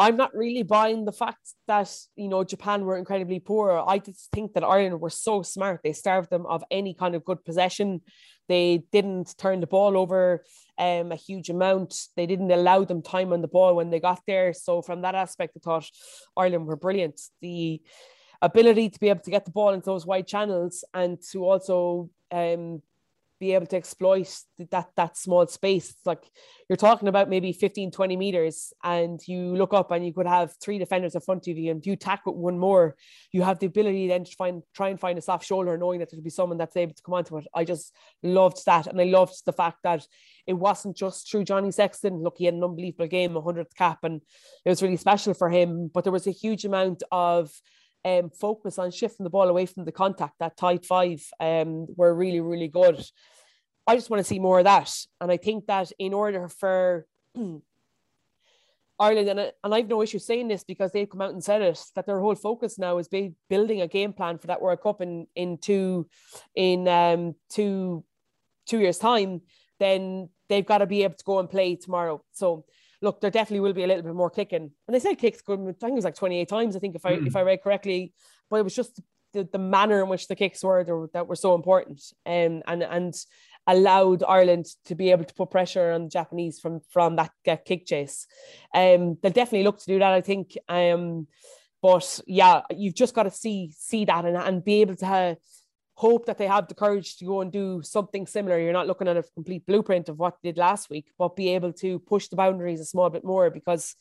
I'm 0.00 0.16
not 0.16 0.34
really 0.34 0.62
buying 0.62 1.04
the 1.04 1.12
fact 1.12 1.54
that 1.66 1.92
you 2.14 2.28
know 2.28 2.44
Japan 2.44 2.84
were 2.84 2.96
incredibly 2.96 3.40
poor. 3.40 3.82
I 3.86 3.98
just 3.98 4.30
think 4.30 4.52
that 4.52 4.62
Ireland 4.62 5.00
were 5.00 5.10
so 5.10 5.42
smart. 5.42 5.80
They 5.82 5.92
starved 5.92 6.30
them 6.30 6.46
of 6.46 6.62
any 6.70 6.94
kind 6.94 7.14
of 7.16 7.24
good 7.24 7.44
possession. 7.44 8.02
They 8.48 8.84
didn't 8.92 9.36
turn 9.36 9.60
the 9.60 9.66
ball 9.66 9.96
over 9.96 10.44
um, 10.78 11.10
a 11.12 11.16
huge 11.16 11.50
amount. 11.50 11.94
They 12.16 12.26
didn't 12.26 12.50
allow 12.50 12.84
them 12.84 13.02
time 13.02 13.32
on 13.32 13.42
the 13.42 13.48
ball 13.48 13.74
when 13.74 13.90
they 13.90 14.00
got 14.00 14.20
there. 14.26 14.52
So 14.52 14.82
from 14.82 15.02
that 15.02 15.16
aspect, 15.16 15.56
I 15.56 15.60
thought 15.60 15.90
Ireland 16.36 16.66
were 16.66 16.76
brilliant. 16.76 17.20
The 17.42 17.82
ability 18.40 18.90
to 18.90 19.00
be 19.00 19.08
able 19.08 19.20
to 19.22 19.30
get 19.30 19.44
the 19.44 19.50
ball 19.50 19.70
into 19.70 19.86
those 19.86 20.06
wide 20.06 20.28
channels 20.28 20.84
and 20.94 21.18
to 21.32 21.44
also 21.44 22.08
um, 22.30 22.82
be 23.38 23.54
able 23.54 23.66
to 23.66 23.76
exploit 23.76 24.28
that 24.70 24.88
that 24.96 25.16
small 25.16 25.46
space. 25.46 25.90
It's 25.90 26.06
like 26.06 26.24
you're 26.68 26.76
talking 26.76 27.08
about 27.08 27.28
maybe 27.28 27.52
15, 27.52 27.90
20 27.90 28.16
meters, 28.16 28.72
and 28.82 29.20
you 29.26 29.56
look 29.56 29.72
up 29.72 29.90
and 29.90 30.04
you 30.04 30.12
could 30.12 30.26
have 30.26 30.54
three 30.62 30.78
defenders 30.78 31.14
in 31.14 31.20
front 31.20 31.46
of 31.48 31.56
you, 31.56 31.70
and 31.70 31.80
if 31.80 31.86
you 31.86 31.96
tack 31.96 32.26
with 32.26 32.36
one 32.36 32.58
more, 32.58 32.96
you 33.32 33.42
have 33.42 33.58
the 33.58 33.66
ability 33.66 34.08
then 34.08 34.24
to 34.24 34.32
find 34.32 34.62
try 34.74 34.88
and 34.88 35.00
find 35.00 35.18
a 35.18 35.22
soft 35.22 35.46
shoulder, 35.46 35.76
knowing 35.78 36.00
that 36.00 36.10
there'll 36.10 36.22
be 36.22 36.30
someone 36.30 36.58
that's 36.58 36.76
able 36.76 36.94
to 36.94 37.02
come 37.02 37.14
onto 37.14 37.36
it. 37.38 37.46
I 37.54 37.64
just 37.64 37.94
loved 38.22 38.64
that, 38.66 38.86
and 38.86 39.00
I 39.00 39.04
loved 39.04 39.44
the 39.46 39.52
fact 39.52 39.78
that 39.84 40.06
it 40.46 40.54
wasn't 40.54 40.96
just 40.96 41.30
through 41.30 41.44
Johnny 41.44 41.70
Sexton. 41.70 42.22
Look, 42.22 42.36
he 42.38 42.46
had 42.46 42.54
an 42.54 42.64
unbelievable 42.64 43.06
game, 43.06 43.34
100th 43.34 43.74
cap, 43.76 43.98
and 44.02 44.22
it 44.64 44.68
was 44.68 44.82
really 44.82 44.96
special 44.96 45.34
for 45.34 45.50
him. 45.50 45.90
But 45.92 46.04
there 46.04 46.12
was 46.12 46.26
a 46.26 46.32
huge 46.32 46.64
amount 46.64 47.02
of 47.12 47.50
um, 48.08 48.30
focus 48.30 48.78
on 48.78 48.90
shifting 48.90 49.24
the 49.24 49.30
ball 49.30 49.48
away 49.48 49.66
from 49.66 49.84
the 49.84 49.92
contact. 49.92 50.34
That 50.40 50.56
tight 50.56 50.84
five 50.84 51.22
um, 51.40 51.86
were 51.96 52.14
really, 52.14 52.40
really 52.40 52.68
good. 52.68 53.02
I 53.86 53.94
just 53.94 54.10
want 54.10 54.20
to 54.20 54.28
see 54.28 54.38
more 54.38 54.58
of 54.58 54.64
that. 54.64 54.94
And 55.20 55.30
I 55.30 55.36
think 55.36 55.66
that 55.66 55.92
in 55.98 56.12
order 56.12 56.48
for 56.48 57.06
Ireland, 58.98 59.28
and, 59.28 59.52
and 59.64 59.74
I've 59.74 59.88
no 59.88 60.02
issue 60.02 60.18
saying 60.18 60.48
this 60.48 60.64
because 60.64 60.92
they've 60.92 61.08
come 61.08 61.22
out 61.22 61.32
and 61.32 61.42
said 61.42 61.62
it, 61.62 61.80
that 61.94 62.06
their 62.06 62.20
whole 62.20 62.34
focus 62.34 62.78
now 62.78 62.98
is 62.98 63.08
be 63.08 63.34
building 63.48 63.80
a 63.80 63.88
game 63.88 64.12
plan 64.12 64.38
for 64.38 64.48
that 64.48 64.60
World 64.60 64.82
Cup 64.82 65.00
in, 65.00 65.26
in 65.36 65.58
two, 65.58 66.08
in 66.54 66.88
um, 66.88 67.34
two, 67.50 68.04
two 68.66 68.80
years' 68.80 68.98
time, 68.98 69.40
then 69.78 70.28
they've 70.48 70.66
got 70.66 70.78
to 70.78 70.86
be 70.86 71.04
able 71.04 71.14
to 71.14 71.24
go 71.24 71.38
and 71.38 71.48
play 71.48 71.76
tomorrow. 71.76 72.22
So 72.32 72.64
look, 73.00 73.20
there 73.20 73.30
definitely 73.30 73.60
will 73.60 73.72
be 73.72 73.84
a 73.84 73.86
little 73.86 74.02
bit 74.02 74.14
more 74.14 74.30
kicking. 74.30 74.70
And 74.86 74.94
they 74.94 75.00
said 75.00 75.18
kicks 75.18 75.40
good. 75.40 75.60
I 75.60 75.72
think 75.72 75.92
it 75.92 75.94
was 75.94 76.04
like 76.04 76.16
28 76.16 76.48
times, 76.48 76.76
I 76.76 76.78
think, 76.78 76.94
if 76.94 77.06
I 77.06 77.16
mm. 77.16 77.26
if 77.26 77.36
I 77.36 77.42
read 77.42 77.62
correctly. 77.62 78.12
But 78.50 78.60
it 78.60 78.64
was 78.64 78.74
just 78.74 79.00
the, 79.32 79.48
the 79.50 79.58
manner 79.58 80.02
in 80.02 80.08
which 80.08 80.28
the 80.28 80.36
kicks 80.36 80.64
were 80.64 81.08
that 81.12 81.28
were 81.28 81.36
so 81.36 81.54
important. 81.54 82.02
Um, 82.26 82.62
and 82.66 82.82
and 82.82 83.14
allowed 83.66 84.22
Ireland 84.26 84.66
to 84.86 84.94
be 84.94 85.10
able 85.10 85.24
to 85.24 85.34
put 85.34 85.50
pressure 85.50 85.92
on 85.92 86.04
the 86.04 86.10
Japanese 86.10 86.58
from 86.58 86.80
from 86.90 87.16
that 87.16 87.30
kick 87.44 87.86
chase. 87.86 88.26
Um, 88.74 89.18
they'll 89.22 89.32
definitely 89.32 89.64
look 89.64 89.78
to 89.78 89.86
do 89.86 89.98
that, 89.98 90.12
I 90.12 90.20
think. 90.20 90.56
Um, 90.68 91.26
but 91.80 92.20
yeah, 92.26 92.62
you've 92.70 92.94
just 92.94 93.14
got 93.14 93.24
to 93.24 93.30
see 93.30 93.72
see 93.76 94.04
that 94.06 94.24
and, 94.24 94.36
and 94.36 94.64
be 94.64 94.80
able 94.80 94.96
to 94.96 95.36
hope 95.98 96.26
that 96.26 96.38
they 96.38 96.46
have 96.46 96.68
the 96.68 96.76
courage 96.76 97.16
to 97.16 97.24
go 97.24 97.40
and 97.40 97.50
do 97.50 97.82
something 97.82 98.24
similar. 98.24 98.56
You're 98.56 98.72
not 98.72 98.86
looking 98.86 99.08
at 99.08 99.16
a 99.16 99.24
complete 99.34 99.66
blueprint 99.66 100.08
of 100.08 100.16
what 100.16 100.36
they 100.40 100.50
did 100.50 100.56
last 100.56 100.90
week, 100.90 101.10
but 101.18 101.34
be 101.34 101.48
able 101.56 101.72
to 101.72 101.98
push 101.98 102.28
the 102.28 102.36
boundaries 102.36 102.80
a 102.80 102.84
small 102.84 103.10
bit 103.10 103.24
more 103.24 103.50
because 103.50 103.96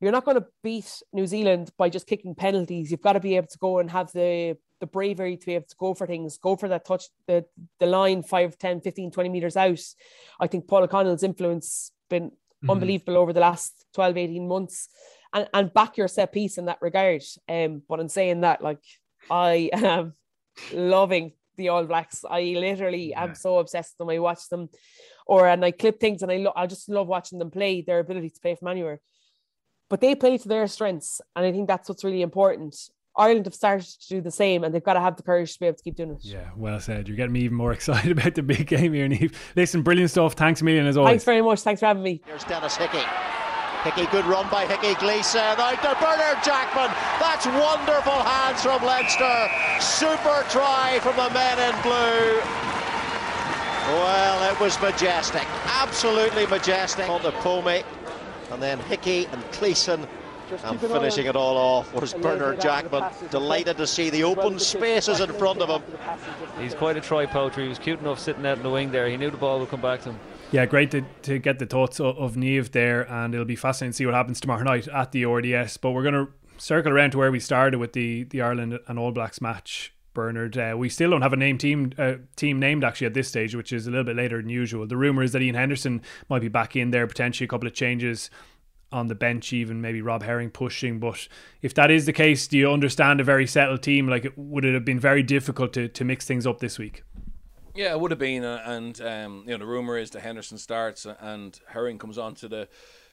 you're 0.00 0.12
not 0.12 0.24
going 0.24 0.38
to 0.38 0.46
beat 0.62 0.90
New 1.12 1.26
Zealand 1.26 1.70
by 1.76 1.90
just 1.90 2.06
kicking 2.06 2.34
penalties. 2.34 2.90
You've 2.90 3.02
got 3.02 3.12
to 3.12 3.20
be 3.20 3.36
able 3.36 3.48
to 3.48 3.58
go 3.58 3.80
and 3.80 3.90
have 3.90 4.10
the 4.12 4.56
the 4.80 4.86
bravery 4.86 5.36
to 5.36 5.44
be 5.44 5.56
able 5.56 5.66
to 5.66 5.76
go 5.78 5.92
for 5.92 6.06
things, 6.06 6.38
go 6.38 6.56
for 6.56 6.68
that 6.68 6.86
touch, 6.86 7.04
the, 7.26 7.44
the 7.80 7.86
line 7.86 8.22
5, 8.22 8.56
10, 8.56 8.80
15, 8.80 9.10
20 9.10 9.28
meters 9.28 9.56
out. 9.56 9.80
I 10.40 10.46
think 10.46 10.68
Paul 10.68 10.84
O'Connell's 10.84 11.24
influence 11.24 11.90
been 12.08 12.30
mm-hmm. 12.30 12.70
unbelievable 12.70 13.16
over 13.16 13.32
the 13.32 13.40
last 13.40 13.84
12, 13.94 14.16
18 14.16 14.48
months 14.48 14.88
and, 15.34 15.48
and 15.52 15.74
back 15.74 15.96
your 15.96 16.06
set 16.06 16.32
piece 16.32 16.58
in 16.58 16.66
that 16.66 16.78
regard. 16.80 17.22
Um, 17.48 17.82
but 17.88 17.98
in 17.98 18.08
saying 18.08 18.42
that, 18.42 18.62
like, 18.62 18.82
I 19.28 19.68
am 19.72 20.14
loving 20.72 21.32
the 21.56 21.68
All 21.68 21.84
Blacks. 21.84 22.24
I 22.28 22.42
literally 22.56 23.10
yeah. 23.10 23.24
am 23.24 23.34
so 23.34 23.58
obsessed 23.58 23.94
with 23.98 24.06
them. 24.06 24.14
I 24.14 24.18
watch 24.18 24.48
them, 24.48 24.68
or 25.26 25.46
and 25.46 25.64
I 25.64 25.70
clip 25.72 26.00
things, 26.00 26.22
and 26.22 26.32
I 26.32 26.36
lo- 26.38 26.52
I 26.56 26.66
just 26.66 26.88
love 26.88 27.08
watching 27.08 27.38
them 27.38 27.50
play. 27.50 27.82
Their 27.82 27.98
ability 27.98 28.30
to 28.30 28.40
play 28.40 28.54
from 28.54 28.68
anywhere, 28.68 29.00
but 29.88 30.00
they 30.00 30.14
play 30.14 30.38
to 30.38 30.48
their 30.48 30.66
strengths, 30.66 31.20
and 31.36 31.44
I 31.44 31.52
think 31.52 31.68
that's 31.68 31.88
what's 31.88 32.04
really 32.04 32.22
important. 32.22 32.76
Ireland 33.16 33.46
have 33.46 33.54
started 33.54 33.86
to 33.86 34.08
do 34.08 34.20
the 34.20 34.30
same, 34.30 34.62
and 34.62 34.72
they've 34.72 34.82
got 34.82 34.92
to 34.94 35.00
have 35.00 35.16
the 35.16 35.24
courage 35.24 35.52
to 35.54 35.60
be 35.60 35.66
able 35.66 35.76
to 35.76 35.82
keep 35.82 35.96
doing 35.96 36.12
it. 36.12 36.18
Yeah, 36.22 36.50
well 36.56 36.78
said. 36.78 37.08
You're 37.08 37.16
getting 37.16 37.32
me 37.32 37.40
even 37.40 37.56
more 37.56 37.72
excited 37.78 38.12
about 38.12 38.34
the 38.34 38.42
big 38.42 38.66
game 38.68 38.92
here, 38.92 39.08
Niamh. 39.08 39.34
Listen, 39.56 39.82
brilliant 39.82 40.12
stuff. 40.12 40.34
Thanks 40.34 40.60
a 40.60 40.64
million 40.64 40.86
as 40.86 40.96
always. 40.96 41.10
Thanks 41.10 41.24
very 41.24 41.42
much. 41.42 41.60
Thanks 41.60 41.80
for 41.80 41.86
having 41.86 42.04
me. 42.04 42.22
Here's 42.24 42.44
Denis 42.44 42.76
Hickie. 42.76 43.04
Hickie, 43.84 44.06
good 44.06 44.26
run 44.26 44.48
by 44.50 44.66
Hickie 44.66 44.94
Gleeson. 44.94 45.40
Out 45.40 45.82
to 45.82 45.96
Bernard 46.00 46.42
Jackman. 46.42 46.90
That's 47.20 47.46
wonderful 47.46 48.12
hands 48.12 48.62
from 48.62 48.82
Leinster. 48.84 49.48
Super 49.80 50.44
try 50.50 50.98
from 51.00 51.16
the 51.16 51.30
men 51.30 51.58
in 51.58 51.82
blue. 51.82 52.40
Well, 53.94 54.52
it 54.52 54.60
was 54.60 54.80
majestic. 54.80 55.46
Absolutely 55.66 56.46
majestic. 56.46 57.08
On 57.08 57.22
the 57.22 57.32
Pomey. 57.32 57.84
And 58.50 58.62
then 58.62 58.78
Hickie 58.80 59.26
and 59.26 59.42
Gleeson 59.52 60.06
and 60.64 60.80
finishing 60.80 61.26
it 61.26 61.36
all 61.36 61.56
off 61.56 61.92
was 61.94 62.14
Bernard 62.14 62.60
Jackman. 62.60 63.04
Delighted 63.30 63.76
to 63.76 63.86
see 63.86 64.10
the 64.10 64.24
open 64.24 64.58
spaces 64.58 65.20
in 65.20 65.32
front 65.34 65.60
of 65.60 65.68
him. 65.68 65.82
He's 66.58 66.74
quite 66.74 66.96
a 66.96 67.00
try 67.00 67.26
poacher. 67.26 67.62
He 67.62 67.68
was 67.68 67.78
cute 67.78 68.00
enough 68.00 68.18
sitting 68.18 68.44
out 68.46 68.56
in 68.56 68.62
the 68.62 68.70
wing 68.70 68.90
there. 68.90 69.08
He 69.08 69.16
knew 69.16 69.30
the 69.30 69.36
ball 69.36 69.60
would 69.60 69.68
come 69.68 69.80
back 69.80 70.02
to 70.02 70.10
him. 70.10 70.20
Yeah, 70.50 70.64
great 70.64 70.90
to, 70.92 71.04
to 71.22 71.38
get 71.38 71.58
the 71.58 71.66
thoughts 71.66 72.00
of, 72.00 72.16
of 72.16 72.34
Niamh 72.34 72.70
there, 72.70 73.02
and 73.12 73.34
it'll 73.34 73.44
be 73.44 73.54
fascinating 73.54 73.92
to 73.92 73.96
see 73.96 74.06
what 74.06 74.14
happens 74.14 74.40
tomorrow 74.40 74.62
night 74.62 74.88
at 74.88 75.12
the 75.12 75.26
RDS. 75.26 75.76
But 75.76 75.90
we're 75.90 76.02
going 76.02 76.14
to 76.14 76.28
circle 76.56 76.90
around 76.90 77.10
to 77.10 77.18
where 77.18 77.30
we 77.30 77.38
started 77.38 77.78
with 77.78 77.92
the, 77.92 78.24
the 78.24 78.40
Ireland 78.40 78.78
and 78.86 78.98
All 78.98 79.12
Blacks 79.12 79.42
match. 79.42 79.92
Bernard, 80.14 80.56
uh, 80.56 80.74
we 80.76 80.88
still 80.88 81.10
don't 81.10 81.22
have 81.22 81.34
a 81.34 81.36
name 81.36 81.58
team 81.58 81.92
uh, 81.96 82.14
team 82.34 82.58
named 82.58 82.82
actually 82.82 83.06
at 83.06 83.14
this 83.14 83.28
stage, 83.28 83.54
which 83.54 83.72
is 83.72 83.86
a 83.86 83.90
little 83.90 84.06
bit 84.06 84.16
later 84.16 84.38
than 84.38 84.48
usual. 84.48 84.86
The 84.86 84.96
rumor 84.96 85.22
is 85.22 85.32
that 85.32 85.42
Iain 85.42 85.54
Henderson 85.54 86.02
might 86.28 86.40
be 86.40 86.48
back 86.48 86.74
in 86.74 86.90
there, 86.90 87.06
potentially 87.06 87.44
a 87.44 87.48
couple 87.48 87.68
of 87.68 87.74
changes 87.74 88.30
on 88.90 89.08
the 89.08 89.14
bench, 89.14 89.52
even 89.52 89.80
maybe 89.80 90.00
Rob 90.00 90.22
Herring 90.22 90.50
pushing. 90.50 90.98
But 90.98 91.28
if 91.62 91.74
that 91.74 91.90
is 91.90 92.06
the 92.06 92.12
case, 92.12 92.48
do 92.48 92.58
you 92.58 92.72
understand 92.72 93.20
a 93.20 93.24
very 93.24 93.46
settled 93.46 93.82
team? 93.82 94.08
Like, 94.08 94.32
would 94.34 94.64
it 94.64 94.74
have 94.74 94.84
been 94.84 94.98
very 94.98 95.22
difficult 95.22 95.72
to, 95.74 95.88
to 95.88 96.04
mix 96.04 96.24
things 96.24 96.46
up 96.46 96.58
this 96.58 96.78
week? 96.78 97.04
Yeah, 97.78 97.92
it 97.92 98.00
would 98.00 98.10
have 98.10 98.18
been, 98.18 98.42
uh, 98.42 98.60
and 98.64 99.00
um, 99.00 99.44
you 99.46 99.52
know 99.52 99.58
the 99.58 99.66
rumor 99.66 99.96
is 99.96 100.10
that 100.10 100.22
Henderson 100.22 100.58
starts 100.58 101.06
and 101.06 101.60
Herring 101.68 101.96
comes 101.96 102.18
on 102.18 102.34
to 102.34 102.48
the 102.48 102.66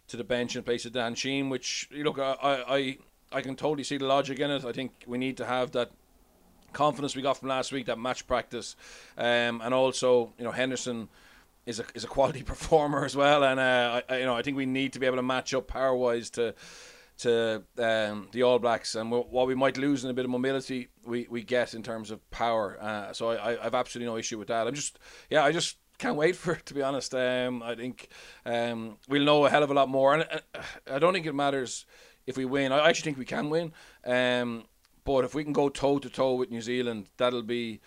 to 0.08 0.18
the 0.18 0.24
bench 0.24 0.56
in 0.56 0.64
place 0.64 0.88
of 0.88 0.92
Dan 0.92 1.14
Sheehan, 1.14 1.50
Which 1.50 1.88
you 1.92 2.04
look, 2.04 2.18
I 2.18 2.36
I 2.42 2.98
I 3.32 3.42
can 3.42 3.56
totally 3.56 3.84
see 3.84 3.98
the 3.98 4.08
logic 4.08 4.40
in 4.40 4.50
it. 4.50 4.66
I 4.66 4.72
think 4.72 5.04
we 5.06 5.20
need 5.20 5.38
to 5.38 5.46
have 5.46 5.74
that 5.74 5.92
confidence 6.74 7.16
we 7.16 7.22
got 7.22 7.38
from 7.38 7.50
last 7.50 7.72
week, 7.72 7.86
that 7.86 8.00
match 8.00 8.26
practice, 8.26 8.76
um, 9.20 9.62
and 9.62 9.72
also 9.72 10.34
you 10.40 10.44
know 10.44 10.52
Henderson 10.52 11.10
is 11.68 11.80
a 11.80 11.86
is 11.94 12.04
a 12.04 12.08
quality 12.08 12.42
performer 12.54 13.06
as 13.06 13.16
well, 13.16 13.44
and 13.44 13.60
uh, 13.60 14.02
I, 14.10 14.18
you 14.18 14.26
know 14.26 14.36
I 14.36 14.42
think 14.42 14.58
we 14.58 14.66
need 14.66 14.94
to 14.94 15.00
be 15.00 15.06
able 15.06 15.18
to 15.18 15.22
match 15.22 15.54
up 15.54 15.68
power 15.68 15.96
wise 15.96 16.32
to 16.32 16.56
to 17.20 17.64
um, 17.78 18.28
the 18.32 18.44
All 18.44 18.60
Blacks, 18.60 18.96
and 18.96 19.10
what 19.12 19.48
we 19.48 19.56
might 19.56 19.78
lose 19.78 20.04
in 20.04 20.10
a 20.10 20.14
bit 20.14 20.26
of 20.26 20.32
mobility, 20.32 20.90
we, 21.06 21.28
we 21.30 21.44
get 21.44 21.74
in 21.74 21.84
terms 21.84 22.12
of 22.12 22.30
power. 22.32 22.78
Uh, 22.82 23.14
so 23.14 23.30
I, 23.30 23.60
I 23.60 23.64
have 23.64 23.76
absolutely 23.76 24.12
no 24.12 24.18
issue 24.18 24.38
with 24.38 24.50
that. 24.50 24.68
I'm 24.68 24.74
just 24.74 25.00
yeah, 25.30 25.44
I 25.44 25.52
just 25.52 25.78
can't 25.98 26.18
wait 26.18 26.36
for 26.36 26.54
it 26.54 26.66
to 26.66 26.74
be 26.74 26.82
honest. 26.82 27.16
Um, 27.16 27.64
I 27.64 27.76
think 27.76 28.10
um, 28.46 28.98
we'll 29.08 29.24
know 29.24 29.46
a 29.46 29.50
hell 29.50 29.64
of 29.64 29.72
a 29.72 29.74
lot 29.74 29.90
more, 29.90 30.14
and 30.14 30.24
uh, 30.24 30.62
I 30.92 31.00
don't 31.00 31.14
think 31.14 31.26
it 31.26 31.36
matters 31.36 31.86
if 32.28 32.38
we 32.38 32.46
win. 32.46 32.72
I 32.72 32.90
actually 32.90 33.04
think 33.04 33.18
we 33.18 33.26
can 33.26 33.50
win. 33.50 33.72
Um, 34.06 34.66
but 35.04 35.24
if 35.24 35.36
we 35.36 35.44
can 35.44 35.54
go 35.54 35.70
toe 35.70 36.00
to 36.00 36.10
toe 36.10 36.34
with 36.34 36.50
New 36.50 36.62
Zealand, 36.62 37.08
that'll 37.18 37.44
be, 37.44 37.80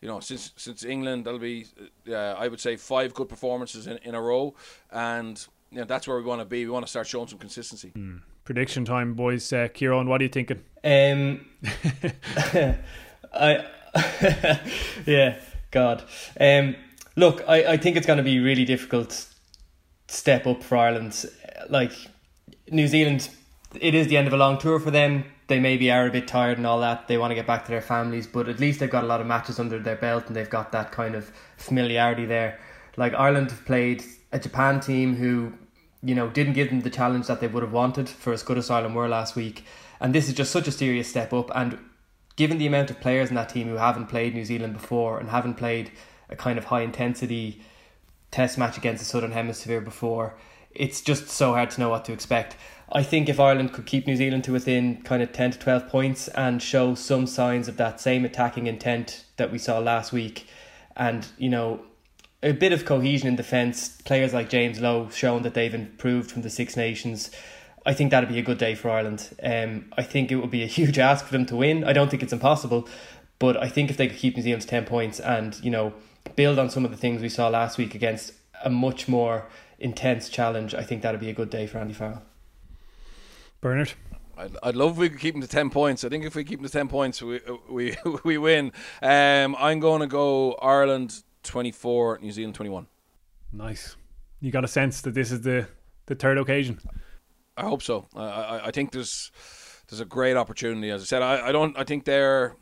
you 0.00 0.08
know, 0.08 0.20
since 0.20 0.52
since 0.56 0.84
England, 0.84 1.24
that'll 1.24 1.38
be, 1.38 1.66
uh, 2.08 2.14
I 2.14 2.48
would 2.48 2.60
say, 2.60 2.76
five 2.76 3.14
good 3.14 3.28
performances 3.28 3.86
in, 3.86 3.98
in 3.98 4.14
a 4.14 4.20
row, 4.20 4.54
and 4.90 5.46
you 5.70 5.78
know, 5.78 5.84
that's 5.84 6.06
where 6.06 6.16
we 6.16 6.24
want 6.24 6.40
to 6.40 6.44
be. 6.44 6.64
We 6.64 6.70
want 6.70 6.84
to 6.84 6.90
start 6.90 7.06
showing 7.06 7.28
some 7.28 7.38
consistency. 7.38 7.92
Mm. 7.96 8.20
Prediction 8.44 8.84
time, 8.84 9.14
boys. 9.14 9.50
Uh, 9.52 9.68
Ciarán, 9.68 10.06
what 10.06 10.20
are 10.20 10.24
you 10.24 10.30
thinking? 10.30 10.62
Um, 10.84 11.46
I, 13.32 13.64
yeah, 15.06 15.40
God. 15.70 16.04
Um, 16.38 16.76
look, 17.16 17.42
I, 17.48 17.64
I 17.72 17.76
think 17.78 17.96
it's 17.96 18.06
going 18.06 18.18
to 18.18 18.22
be 18.22 18.40
really 18.40 18.66
difficult 18.66 19.26
step 20.08 20.46
up 20.46 20.62
for 20.62 20.76
Ireland. 20.76 21.24
Like 21.70 21.92
New 22.70 22.86
Zealand, 22.86 23.30
it 23.80 23.94
is 23.94 24.08
the 24.08 24.18
end 24.18 24.26
of 24.26 24.34
a 24.34 24.36
long 24.36 24.58
tour 24.58 24.78
for 24.78 24.90
them. 24.90 25.24
They 25.46 25.58
maybe 25.58 25.90
are 25.90 26.06
a 26.06 26.10
bit 26.10 26.28
tired 26.28 26.58
and 26.58 26.66
all 26.66 26.80
that. 26.80 27.08
They 27.08 27.16
want 27.16 27.30
to 27.30 27.34
get 27.34 27.46
back 27.46 27.64
to 27.64 27.70
their 27.70 27.80
families, 27.80 28.26
but 28.26 28.48
at 28.48 28.60
least 28.60 28.80
they've 28.80 28.90
got 28.90 29.04
a 29.04 29.06
lot 29.06 29.22
of 29.22 29.26
matches 29.26 29.58
under 29.58 29.78
their 29.78 29.96
belt 29.96 30.26
and 30.26 30.36
they've 30.36 30.50
got 30.50 30.70
that 30.72 30.92
kind 30.92 31.14
of 31.14 31.32
familiarity 31.56 32.26
there. 32.26 32.58
Like 32.98 33.14
Ireland 33.14 33.50
have 33.50 33.64
played 33.64 34.04
a 34.32 34.38
Japan 34.38 34.80
team 34.80 35.16
who 35.16 35.52
you 36.04 36.14
know, 36.14 36.28
didn't 36.28 36.52
give 36.52 36.68
them 36.68 36.80
the 36.80 36.90
challenge 36.90 37.26
that 37.26 37.40
they 37.40 37.48
would 37.48 37.62
have 37.62 37.72
wanted 37.72 38.08
for 38.08 38.32
as 38.32 38.42
good 38.42 38.58
as 38.58 38.70
Ireland 38.70 38.94
were 38.94 39.08
last 39.08 39.34
week. 39.34 39.64
And 40.00 40.14
this 40.14 40.28
is 40.28 40.34
just 40.34 40.52
such 40.52 40.68
a 40.68 40.72
serious 40.72 41.08
step 41.08 41.32
up. 41.32 41.50
And 41.54 41.78
given 42.36 42.58
the 42.58 42.66
amount 42.66 42.90
of 42.90 43.00
players 43.00 43.30
in 43.30 43.36
that 43.36 43.48
team 43.48 43.68
who 43.68 43.76
haven't 43.76 44.08
played 44.08 44.34
New 44.34 44.44
Zealand 44.44 44.74
before 44.74 45.18
and 45.18 45.30
haven't 45.30 45.54
played 45.54 45.90
a 46.28 46.36
kind 46.36 46.58
of 46.58 46.66
high 46.66 46.82
intensity 46.82 47.62
test 48.30 48.58
match 48.58 48.76
against 48.76 49.02
the 49.02 49.08
Southern 49.08 49.32
Hemisphere 49.32 49.80
before, 49.80 50.36
it's 50.70 51.00
just 51.00 51.28
so 51.28 51.52
hard 51.52 51.70
to 51.70 51.80
know 51.80 51.88
what 51.88 52.04
to 52.04 52.12
expect. 52.12 52.56
I 52.92 53.02
think 53.02 53.28
if 53.28 53.40
Ireland 53.40 53.72
could 53.72 53.86
keep 53.86 54.06
New 54.06 54.16
Zealand 54.16 54.44
to 54.44 54.52
within 54.52 55.02
kind 55.02 55.22
of 55.22 55.32
10 55.32 55.52
to 55.52 55.58
12 55.58 55.88
points 55.88 56.28
and 56.28 56.60
show 56.60 56.94
some 56.94 57.26
signs 57.26 57.68
of 57.68 57.76
that 57.78 58.00
same 58.00 58.24
attacking 58.24 58.66
intent 58.66 59.24
that 59.36 59.50
we 59.50 59.58
saw 59.58 59.78
last 59.78 60.12
week, 60.12 60.46
and, 60.96 61.26
you 61.38 61.48
know, 61.48 61.80
a 62.44 62.52
bit 62.52 62.72
of 62.72 62.84
cohesion 62.84 63.26
in 63.26 63.36
defence. 63.36 63.88
Players 64.02 64.34
like 64.34 64.50
James 64.50 64.78
Lowe 64.78 65.08
showing 65.10 65.42
that 65.42 65.54
they've 65.54 65.74
improved 65.74 66.30
from 66.30 66.42
the 66.42 66.50
Six 66.50 66.76
Nations. 66.76 67.30
I 67.86 67.94
think 67.94 68.10
that'd 68.10 68.28
be 68.28 68.38
a 68.38 68.42
good 68.42 68.58
day 68.58 68.74
for 68.74 68.90
Ireland. 68.90 69.34
Um, 69.42 69.86
I 69.96 70.02
think 70.02 70.30
it 70.30 70.36
would 70.36 70.50
be 70.50 70.62
a 70.62 70.66
huge 70.78 70.98
ask 70.98 71.24
for 71.24 71.32
them 71.32 71.46
to 71.46 71.56
win. 71.56 71.84
I 71.84 71.92
don't 71.92 72.10
think 72.10 72.22
it's 72.22 72.32
impossible, 72.32 72.86
but 73.38 73.56
I 73.56 73.68
think 73.68 73.90
if 73.90 73.96
they 73.96 74.08
could 74.08 74.18
keep 74.18 74.36
New 74.36 74.42
Zealand's 74.42 74.66
ten 74.66 74.84
points 74.84 75.18
and 75.18 75.58
you 75.64 75.70
know 75.70 75.94
build 76.36 76.58
on 76.58 76.70
some 76.70 76.84
of 76.84 76.90
the 76.90 76.96
things 76.96 77.22
we 77.22 77.28
saw 77.28 77.48
last 77.48 77.78
week 77.78 77.94
against 77.94 78.32
a 78.62 78.70
much 78.70 79.08
more 79.08 79.46
intense 79.78 80.28
challenge, 80.28 80.74
I 80.74 80.82
think 80.82 81.02
that'd 81.02 81.20
be 81.20 81.30
a 81.30 81.34
good 81.34 81.50
day 81.50 81.66
for 81.66 81.78
Andy 81.78 81.94
Farrell. 81.94 82.22
Bernard. 83.60 83.92
I'd, 84.36 84.56
I'd 84.64 84.74
love 84.74 84.92
if 84.92 84.98
we 84.98 85.08
could 85.08 85.20
keep 85.20 85.34
them 85.34 85.42
to 85.42 85.48
ten 85.48 85.70
points. 85.70 86.04
I 86.04 86.08
think 86.08 86.24
if 86.24 86.34
we 86.34 86.44
keep 86.44 86.58
them 86.58 86.66
to 86.66 86.72
ten 86.72 86.88
points, 86.88 87.22
we 87.22 87.40
we 87.70 87.96
we 88.24 88.36
win. 88.36 88.72
Um, 89.00 89.56
I'm 89.58 89.80
going 89.80 90.00
to 90.00 90.06
go 90.06 90.54
Ireland 90.54 91.22
24, 91.44 92.18
New 92.22 92.32
Zealand 92.32 92.54
21. 92.54 92.86
Nice. 93.52 93.96
You 94.40 94.50
got 94.50 94.64
a 94.64 94.68
sense 94.68 95.00
that 95.02 95.14
this 95.14 95.30
is 95.30 95.42
the, 95.42 95.68
the 96.06 96.14
third 96.14 96.38
occasion? 96.38 96.80
I 97.56 97.62
hope 97.62 97.82
so. 97.82 98.06
I, 98.14 98.22
I, 98.22 98.66
I 98.66 98.70
think 98.70 98.92
there's 98.92 99.30
there's 99.88 100.00
a 100.00 100.04
great 100.04 100.36
opportunity. 100.36 100.90
As 100.90 101.02
I 101.02 101.04
said, 101.04 101.22
I, 101.22 101.48
I 101.48 101.52
don't. 101.52 101.78
I 101.78 101.84
think 101.84 102.04
they're 102.04 102.56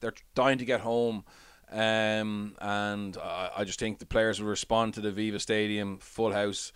they're 0.00 0.12
dying 0.34 0.58
to 0.58 0.64
get 0.64 0.80
home, 0.80 1.24
um, 1.70 2.56
and 2.60 3.16
I, 3.16 3.50
I 3.58 3.64
just 3.64 3.78
think 3.78 4.00
the 4.00 4.06
players 4.06 4.40
will 4.40 4.48
respond 4.48 4.94
to 4.94 5.00
the 5.00 5.10
Aviva 5.10 5.40
Stadium 5.40 5.98
full 5.98 6.32
house 6.32 6.72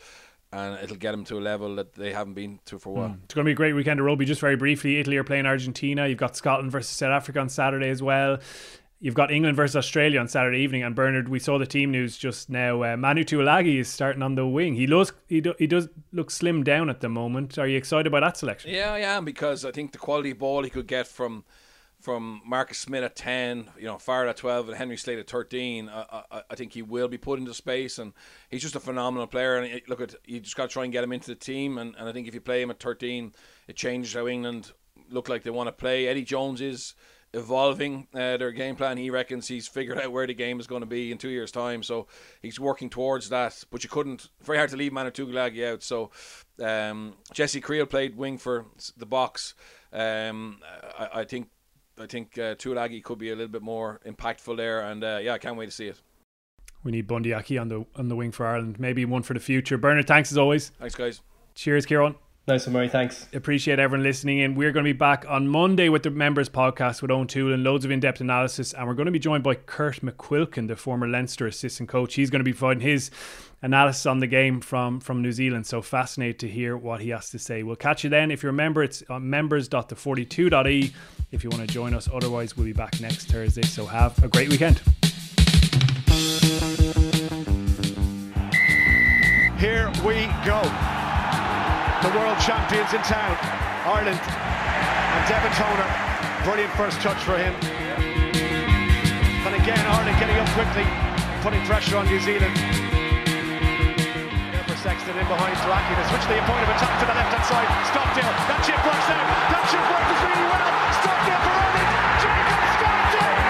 and 0.52 0.82
it'll 0.82 0.96
get 0.96 1.10
them 1.10 1.24
to 1.24 1.38
a 1.38 1.40
level 1.40 1.76
that 1.76 1.94
they 1.94 2.12
haven't 2.12 2.34
been 2.34 2.58
to 2.64 2.78
for 2.78 2.88
a 2.88 2.92
while. 2.92 3.08
Mm. 3.10 3.24
It's 3.24 3.34
going 3.34 3.44
to 3.44 3.48
be 3.48 3.52
a 3.52 3.56
great 3.56 3.74
weekend 3.74 4.00
of 4.00 4.06
rugby. 4.06 4.24
Just 4.24 4.40
very 4.40 4.56
briefly, 4.56 4.98
Italy 4.98 5.16
are 5.16 5.24
playing 5.24 5.46
Argentina. 5.46 6.06
You've 6.06 6.18
got 6.18 6.36
Scotland 6.36 6.72
versus 6.72 6.96
South 6.96 7.10
Africa 7.10 7.40
on 7.40 7.48
Saturday 7.48 7.90
as 7.90 8.02
well. 8.02 8.38
You've 9.00 9.14
got 9.14 9.30
England 9.30 9.56
versus 9.56 9.76
Australia 9.76 10.18
on 10.18 10.26
Saturday 10.26 10.58
evening, 10.58 10.82
and 10.82 10.92
Bernard, 10.92 11.28
we 11.28 11.38
saw 11.38 11.56
the 11.56 11.66
team 11.66 11.92
news 11.92 12.18
just 12.18 12.50
now. 12.50 12.82
Uh, 12.82 12.96
Manu 12.96 13.22
Tuilagi 13.22 13.78
is 13.78 13.88
starting 13.88 14.22
on 14.22 14.34
the 14.34 14.44
wing. 14.44 14.74
He 14.74 14.88
looks 14.88 15.12
he, 15.28 15.40
do, 15.40 15.54
he 15.56 15.68
does 15.68 15.88
look 16.12 16.32
slim 16.32 16.64
down 16.64 16.90
at 16.90 17.00
the 17.00 17.08
moment. 17.08 17.58
Are 17.58 17.68
you 17.68 17.76
excited 17.76 18.10
by 18.10 18.18
that 18.18 18.36
selection? 18.36 18.72
Yeah, 18.72 18.92
I 18.92 19.00
am 19.00 19.24
because 19.24 19.64
I 19.64 19.70
think 19.70 19.92
the 19.92 19.98
quality 19.98 20.32
ball 20.32 20.64
he 20.64 20.70
could 20.70 20.88
get 20.88 21.06
from 21.06 21.44
from 22.00 22.42
Marcus 22.44 22.78
Smith 22.78 23.04
at 23.04 23.14
ten, 23.14 23.70
you 23.78 23.86
know, 23.86 23.98
Farrell 23.98 24.30
at 24.30 24.36
twelve, 24.36 24.68
and 24.68 24.76
Henry 24.76 24.96
Slade 24.96 25.20
at 25.20 25.30
thirteen. 25.30 25.88
I, 25.88 26.24
I, 26.32 26.42
I, 26.50 26.54
think 26.56 26.72
he 26.72 26.82
will 26.82 27.08
be 27.08 27.18
put 27.18 27.38
into 27.38 27.54
space, 27.54 27.98
and 27.98 28.12
he's 28.50 28.62
just 28.62 28.74
a 28.74 28.80
phenomenal 28.80 29.28
player. 29.28 29.58
And 29.58 29.80
look 29.86 30.00
at 30.00 30.16
you 30.24 30.40
just 30.40 30.56
got 30.56 30.64
to 30.64 30.72
try 30.72 30.82
and 30.82 30.92
get 30.92 31.04
him 31.04 31.12
into 31.12 31.28
the 31.28 31.36
team, 31.36 31.78
and, 31.78 31.94
and 31.96 32.08
I 32.08 32.12
think 32.12 32.26
if 32.26 32.34
you 32.34 32.40
play 32.40 32.62
him 32.62 32.70
at 32.70 32.80
thirteen, 32.80 33.32
it 33.68 33.76
changes 33.76 34.14
how 34.14 34.26
England 34.26 34.72
look 35.08 35.28
like 35.28 35.44
they 35.44 35.50
want 35.50 35.68
to 35.68 35.72
play. 35.72 36.08
Eddie 36.08 36.24
Jones 36.24 36.60
is 36.60 36.94
evolving 37.38 38.06
uh, 38.14 38.36
their 38.36 38.52
game 38.52 38.76
plan. 38.76 38.96
He 38.96 39.10
reckons 39.10 39.48
he's 39.48 39.66
figured 39.66 39.98
out 39.98 40.12
where 40.12 40.26
the 40.26 40.34
game 40.34 40.60
is 40.60 40.66
going 40.66 40.80
to 40.80 40.86
be 40.86 41.12
in 41.12 41.18
two 41.18 41.28
years' 41.28 41.52
time, 41.52 41.82
so 41.82 42.06
he's 42.42 42.60
working 42.60 42.90
towards 42.90 43.28
that. 43.30 43.64
But 43.70 43.84
you 43.84 43.90
couldn't 43.90 44.28
very 44.42 44.58
hard 44.58 44.70
to 44.70 44.76
leave 44.76 44.92
Manu 44.92 45.10
Tuilagi 45.10 45.72
out. 45.72 45.82
So 45.82 46.10
um, 46.62 47.14
Jesse 47.32 47.60
Kriel 47.60 47.88
played 47.88 48.16
wing 48.16 48.38
for 48.38 48.66
the 48.96 49.06
Boks. 49.06 49.54
Um, 49.92 50.60
I, 50.98 51.20
I, 51.20 51.24
think 51.24 51.48
I 51.98 52.06
think 52.06 52.36
uh, 52.36 52.54
Tuilagi 52.56 53.02
could 53.02 53.18
be 53.18 53.30
a 53.30 53.36
little 53.36 53.52
bit 53.52 53.62
more 53.62 54.00
impactful 54.04 54.56
there, 54.56 54.82
and 54.82 55.02
uh, 55.02 55.20
yeah, 55.22 55.32
I 55.32 55.38
can't 55.38 55.56
wait 55.56 55.66
to 55.66 55.72
see 55.72 55.86
it. 55.86 56.00
We 56.84 56.92
need 56.92 57.06
Bundee 57.06 57.32
Aki 57.32 57.58
on 57.58 57.68
the 57.68 57.84
on 57.96 58.08
the 58.08 58.16
wing 58.16 58.30
for 58.30 58.46
Ireland. 58.46 58.78
Maybe 58.78 59.04
one 59.04 59.22
for 59.22 59.34
the 59.34 59.40
future. 59.40 59.76
Bernard, 59.78 60.06
thanks 60.06 60.30
as 60.30 60.38
always. 60.38 60.70
Thanks, 60.78 60.94
guys. 60.94 61.20
Cheers, 61.54 61.86
Ciarán. 61.86 62.14
Nice 62.48 62.64
one, 62.66 62.72
Murray. 62.72 62.88
Thanks. 62.88 63.26
Appreciate 63.34 63.78
everyone 63.78 64.02
listening 64.02 64.38
in. 64.38 64.54
We're 64.54 64.72
going 64.72 64.86
to 64.86 64.88
be 64.88 64.96
back 64.96 65.26
on 65.28 65.48
Monday 65.48 65.90
with 65.90 66.02
the 66.02 66.10
members 66.10 66.48
podcast 66.48 67.02
with 67.02 67.10
Owen 67.10 67.26
Toole 67.26 67.52
and 67.52 67.62
loads 67.62 67.84
of 67.84 67.90
in 67.90 68.00
depth 68.00 68.22
analysis. 68.22 68.72
And 68.72 68.88
we're 68.88 68.94
going 68.94 69.04
to 69.04 69.12
be 69.12 69.18
joined 69.18 69.44
by 69.44 69.56
Kurt 69.56 69.96
McQuilkin, 69.96 70.66
the 70.66 70.74
former 70.74 71.06
Leinster 71.06 71.46
assistant 71.46 71.90
coach. 71.90 72.14
He's 72.14 72.30
going 72.30 72.40
to 72.40 72.44
be 72.44 72.54
providing 72.54 72.80
his 72.80 73.10
analysis 73.60 74.06
on 74.06 74.20
the 74.20 74.26
game 74.26 74.62
from, 74.62 74.98
from 74.98 75.20
New 75.20 75.30
Zealand. 75.30 75.66
So 75.66 75.82
fascinated 75.82 76.38
to 76.38 76.48
hear 76.48 76.74
what 76.74 77.02
he 77.02 77.10
has 77.10 77.28
to 77.32 77.38
say. 77.38 77.64
We'll 77.64 77.76
catch 77.76 78.02
you 78.02 78.08
then. 78.08 78.30
If 78.30 78.42
you're 78.42 78.48
a 78.48 78.54
member, 78.54 78.82
it's 78.82 79.02
on 79.10 79.28
members.the42.e 79.28 80.94
if 81.30 81.44
you 81.44 81.50
want 81.50 81.68
to 81.68 81.74
join 81.74 81.92
us. 81.92 82.08
Otherwise, 82.10 82.56
we'll 82.56 82.64
be 82.64 82.72
back 82.72 82.98
next 82.98 83.26
Thursday. 83.26 83.60
So 83.60 83.84
have 83.84 84.24
a 84.24 84.28
great 84.28 84.48
weekend. 84.48 84.80
Here 89.58 89.92
we 90.02 90.24
go 90.46 90.97
the 92.02 92.14
world 92.14 92.38
champions 92.38 92.94
in 92.94 93.02
town, 93.02 93.34
Ireland. 93.82 94.22
And 94.22 95.22
Devin 95.26 95.50
Toner, 95.58 95.88
brilliant 96.46 96.70
first 96.78 97.02
touch 97.02 97.18
for 97.26 97.34
him. 97.34 97.50
And 99.42 99.54
again, 99.58 99.82
Ireland 99.82 100.14
getting 100.22 100.38
up 100.38 100.46
quickly, 100.54 100.86
putting 101.42 101.58
pressure 101.66 101.98
on 101.98 102.06
New 102.06 102.20
Zealand. 102.22 102.54
There 104.54 104.62
for 104.62 104.78
Sexton 104.78 105.18
in 105.18 105.26
behind 105.26 105.58
Strachan. 105.58 105.94
They 105.98 106.06
switch 106.06 106.22
the 106.30 106.38
point 106.46 106.62
of 106.62 106.70
attack 106.70 106.94
to 107.02 107.06
the 107.10 107.16
left 107.18 107.34
hand 107.34 107.46
side. 107.50 107.66
Stockdale, 107.90 108.30
that 108.46 108.60
chip 108.62 108.78
works 108.78 109.08
out. 109.10 109.26
That 109.50 109.64
chip 109.66 109.82
works 109.82 110.22
really 110.22 110.46
well. 110.54 110.70
Stockdale 111.02 111.42
for 111.42 111.50
Ireland. 111.50 111.90
Jacob 112.22 112.62
Stockdale! 112.78 113.42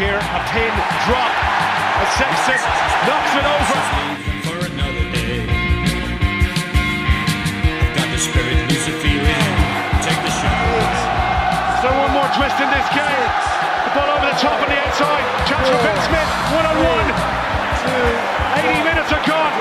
Here, 0.00 0.16
a 0.16 0.40
pin 0.48 0.72
drop 1.04 1.49
as 2.18 2.40
Sexton 2.42 2.74
knocks 3.06 3.32
it 3.38 3.46
over. 3.46 3.78
For 4.42 4.58
another 4.66 5.06
day. 5.14 5.46
I've 7.78 7.94
got 7.94 8.08
the 8.10 8.18
spirit, 8.18 8.58
lose 8.66 8.90
feeling. 8.98 9.46
Take 10.02 10.18
the 10.26 10.34
shot. 10.34 10.94
So 11.82 11.88
one 11.94 12.10
more 12.10 12.30
twist 12.34 12.58
in 12.58 12.68
this 12.74 12.88
game. 12.90 13.30
The 13.86 13.92
ball 13.94 14.10
over 14.10 14.26
the 14.26 14.38
top 14.42 14.58
on 14.58 14.68
the 14.68 14.78
outside. 14.82 15.24
Chance 15.46 15.70
for 15.70 15.80
Ben 15.86 15.98
Smith. 16.10 16.30
One 16.50 16.66
on 16.66 16.76
one. 16.82 17.08
80 18.58 18.82
minutes 18.82 19.10
are 19.14 19.24
gone. 19.24 19.54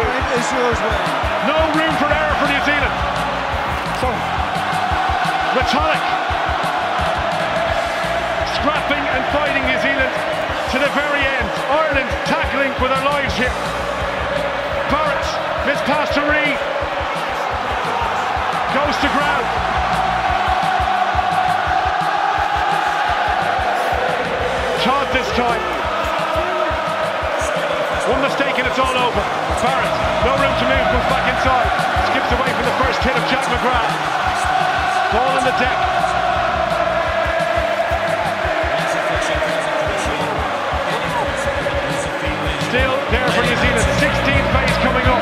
No 1.45 1.57
room 1.77 1.93
for 2.01 2.09
error 2.09 2.35
for 2.41 2.47
New 2.49 2.61
Zealand. 2.65 2.95
So, 4.01 4.09
Retallick 5.53 6.03
scrapping 8.59 9.05
and 9.15 9.23
fighting 9.31 9.63
New 9.63 9.79
Zealand 9.79 10.48
to 10.69 10.77
the 10.77 10.93
very 10.93 11.23
end. 11.25 11.49
Ireland 11.73 12.09
tackling 12.29 12.69
for 12.77 12.85
their 12.85 13.01
lives 13.01 13.33
here. 13.33 13.49
Barrett, 14.93 15.25
miss 15.65 15.81
pass 15.89 16.13
to 16.13 16.21
Read. 16.29 16.57
Goes 18.77 18.93
to 19.01 19.09
ground. 19.09 19.47
Todd 24.85 25.07
this 25.09 25.29
time. 25.33 25.63
One 28.13 28.21
the 28.21 28.29
mistaken, 28.29 28.69
it's 28.69 28.77
all 28.77 28.93
over. 28.93 29.23
Barrett, 29.65 29.93
no 30.21 30.37
room 30.37 30.53
to 30.53 30.65
move, 30.69 30.85
goes 30.93 31.07
back 31.09 31.25
inside. 31.33 31.69
Skips 32.13 32.29
away 32.29 32.49
from 32.53 32.65
the 32.69 32.77
first 32.77 33.01
hit 33.01 33.17
of 33.17 33.25
Jack 33.25 33.45
McGrath. 33.49 33.93
Ball 35.17 35.33
on 35.33 35.43
the 35.45 35.55
deck. 35.57 36.08
16th 44.49 44.67
phase 44.67 44.77
coming 44.77 45.05
up. 45.05 45.18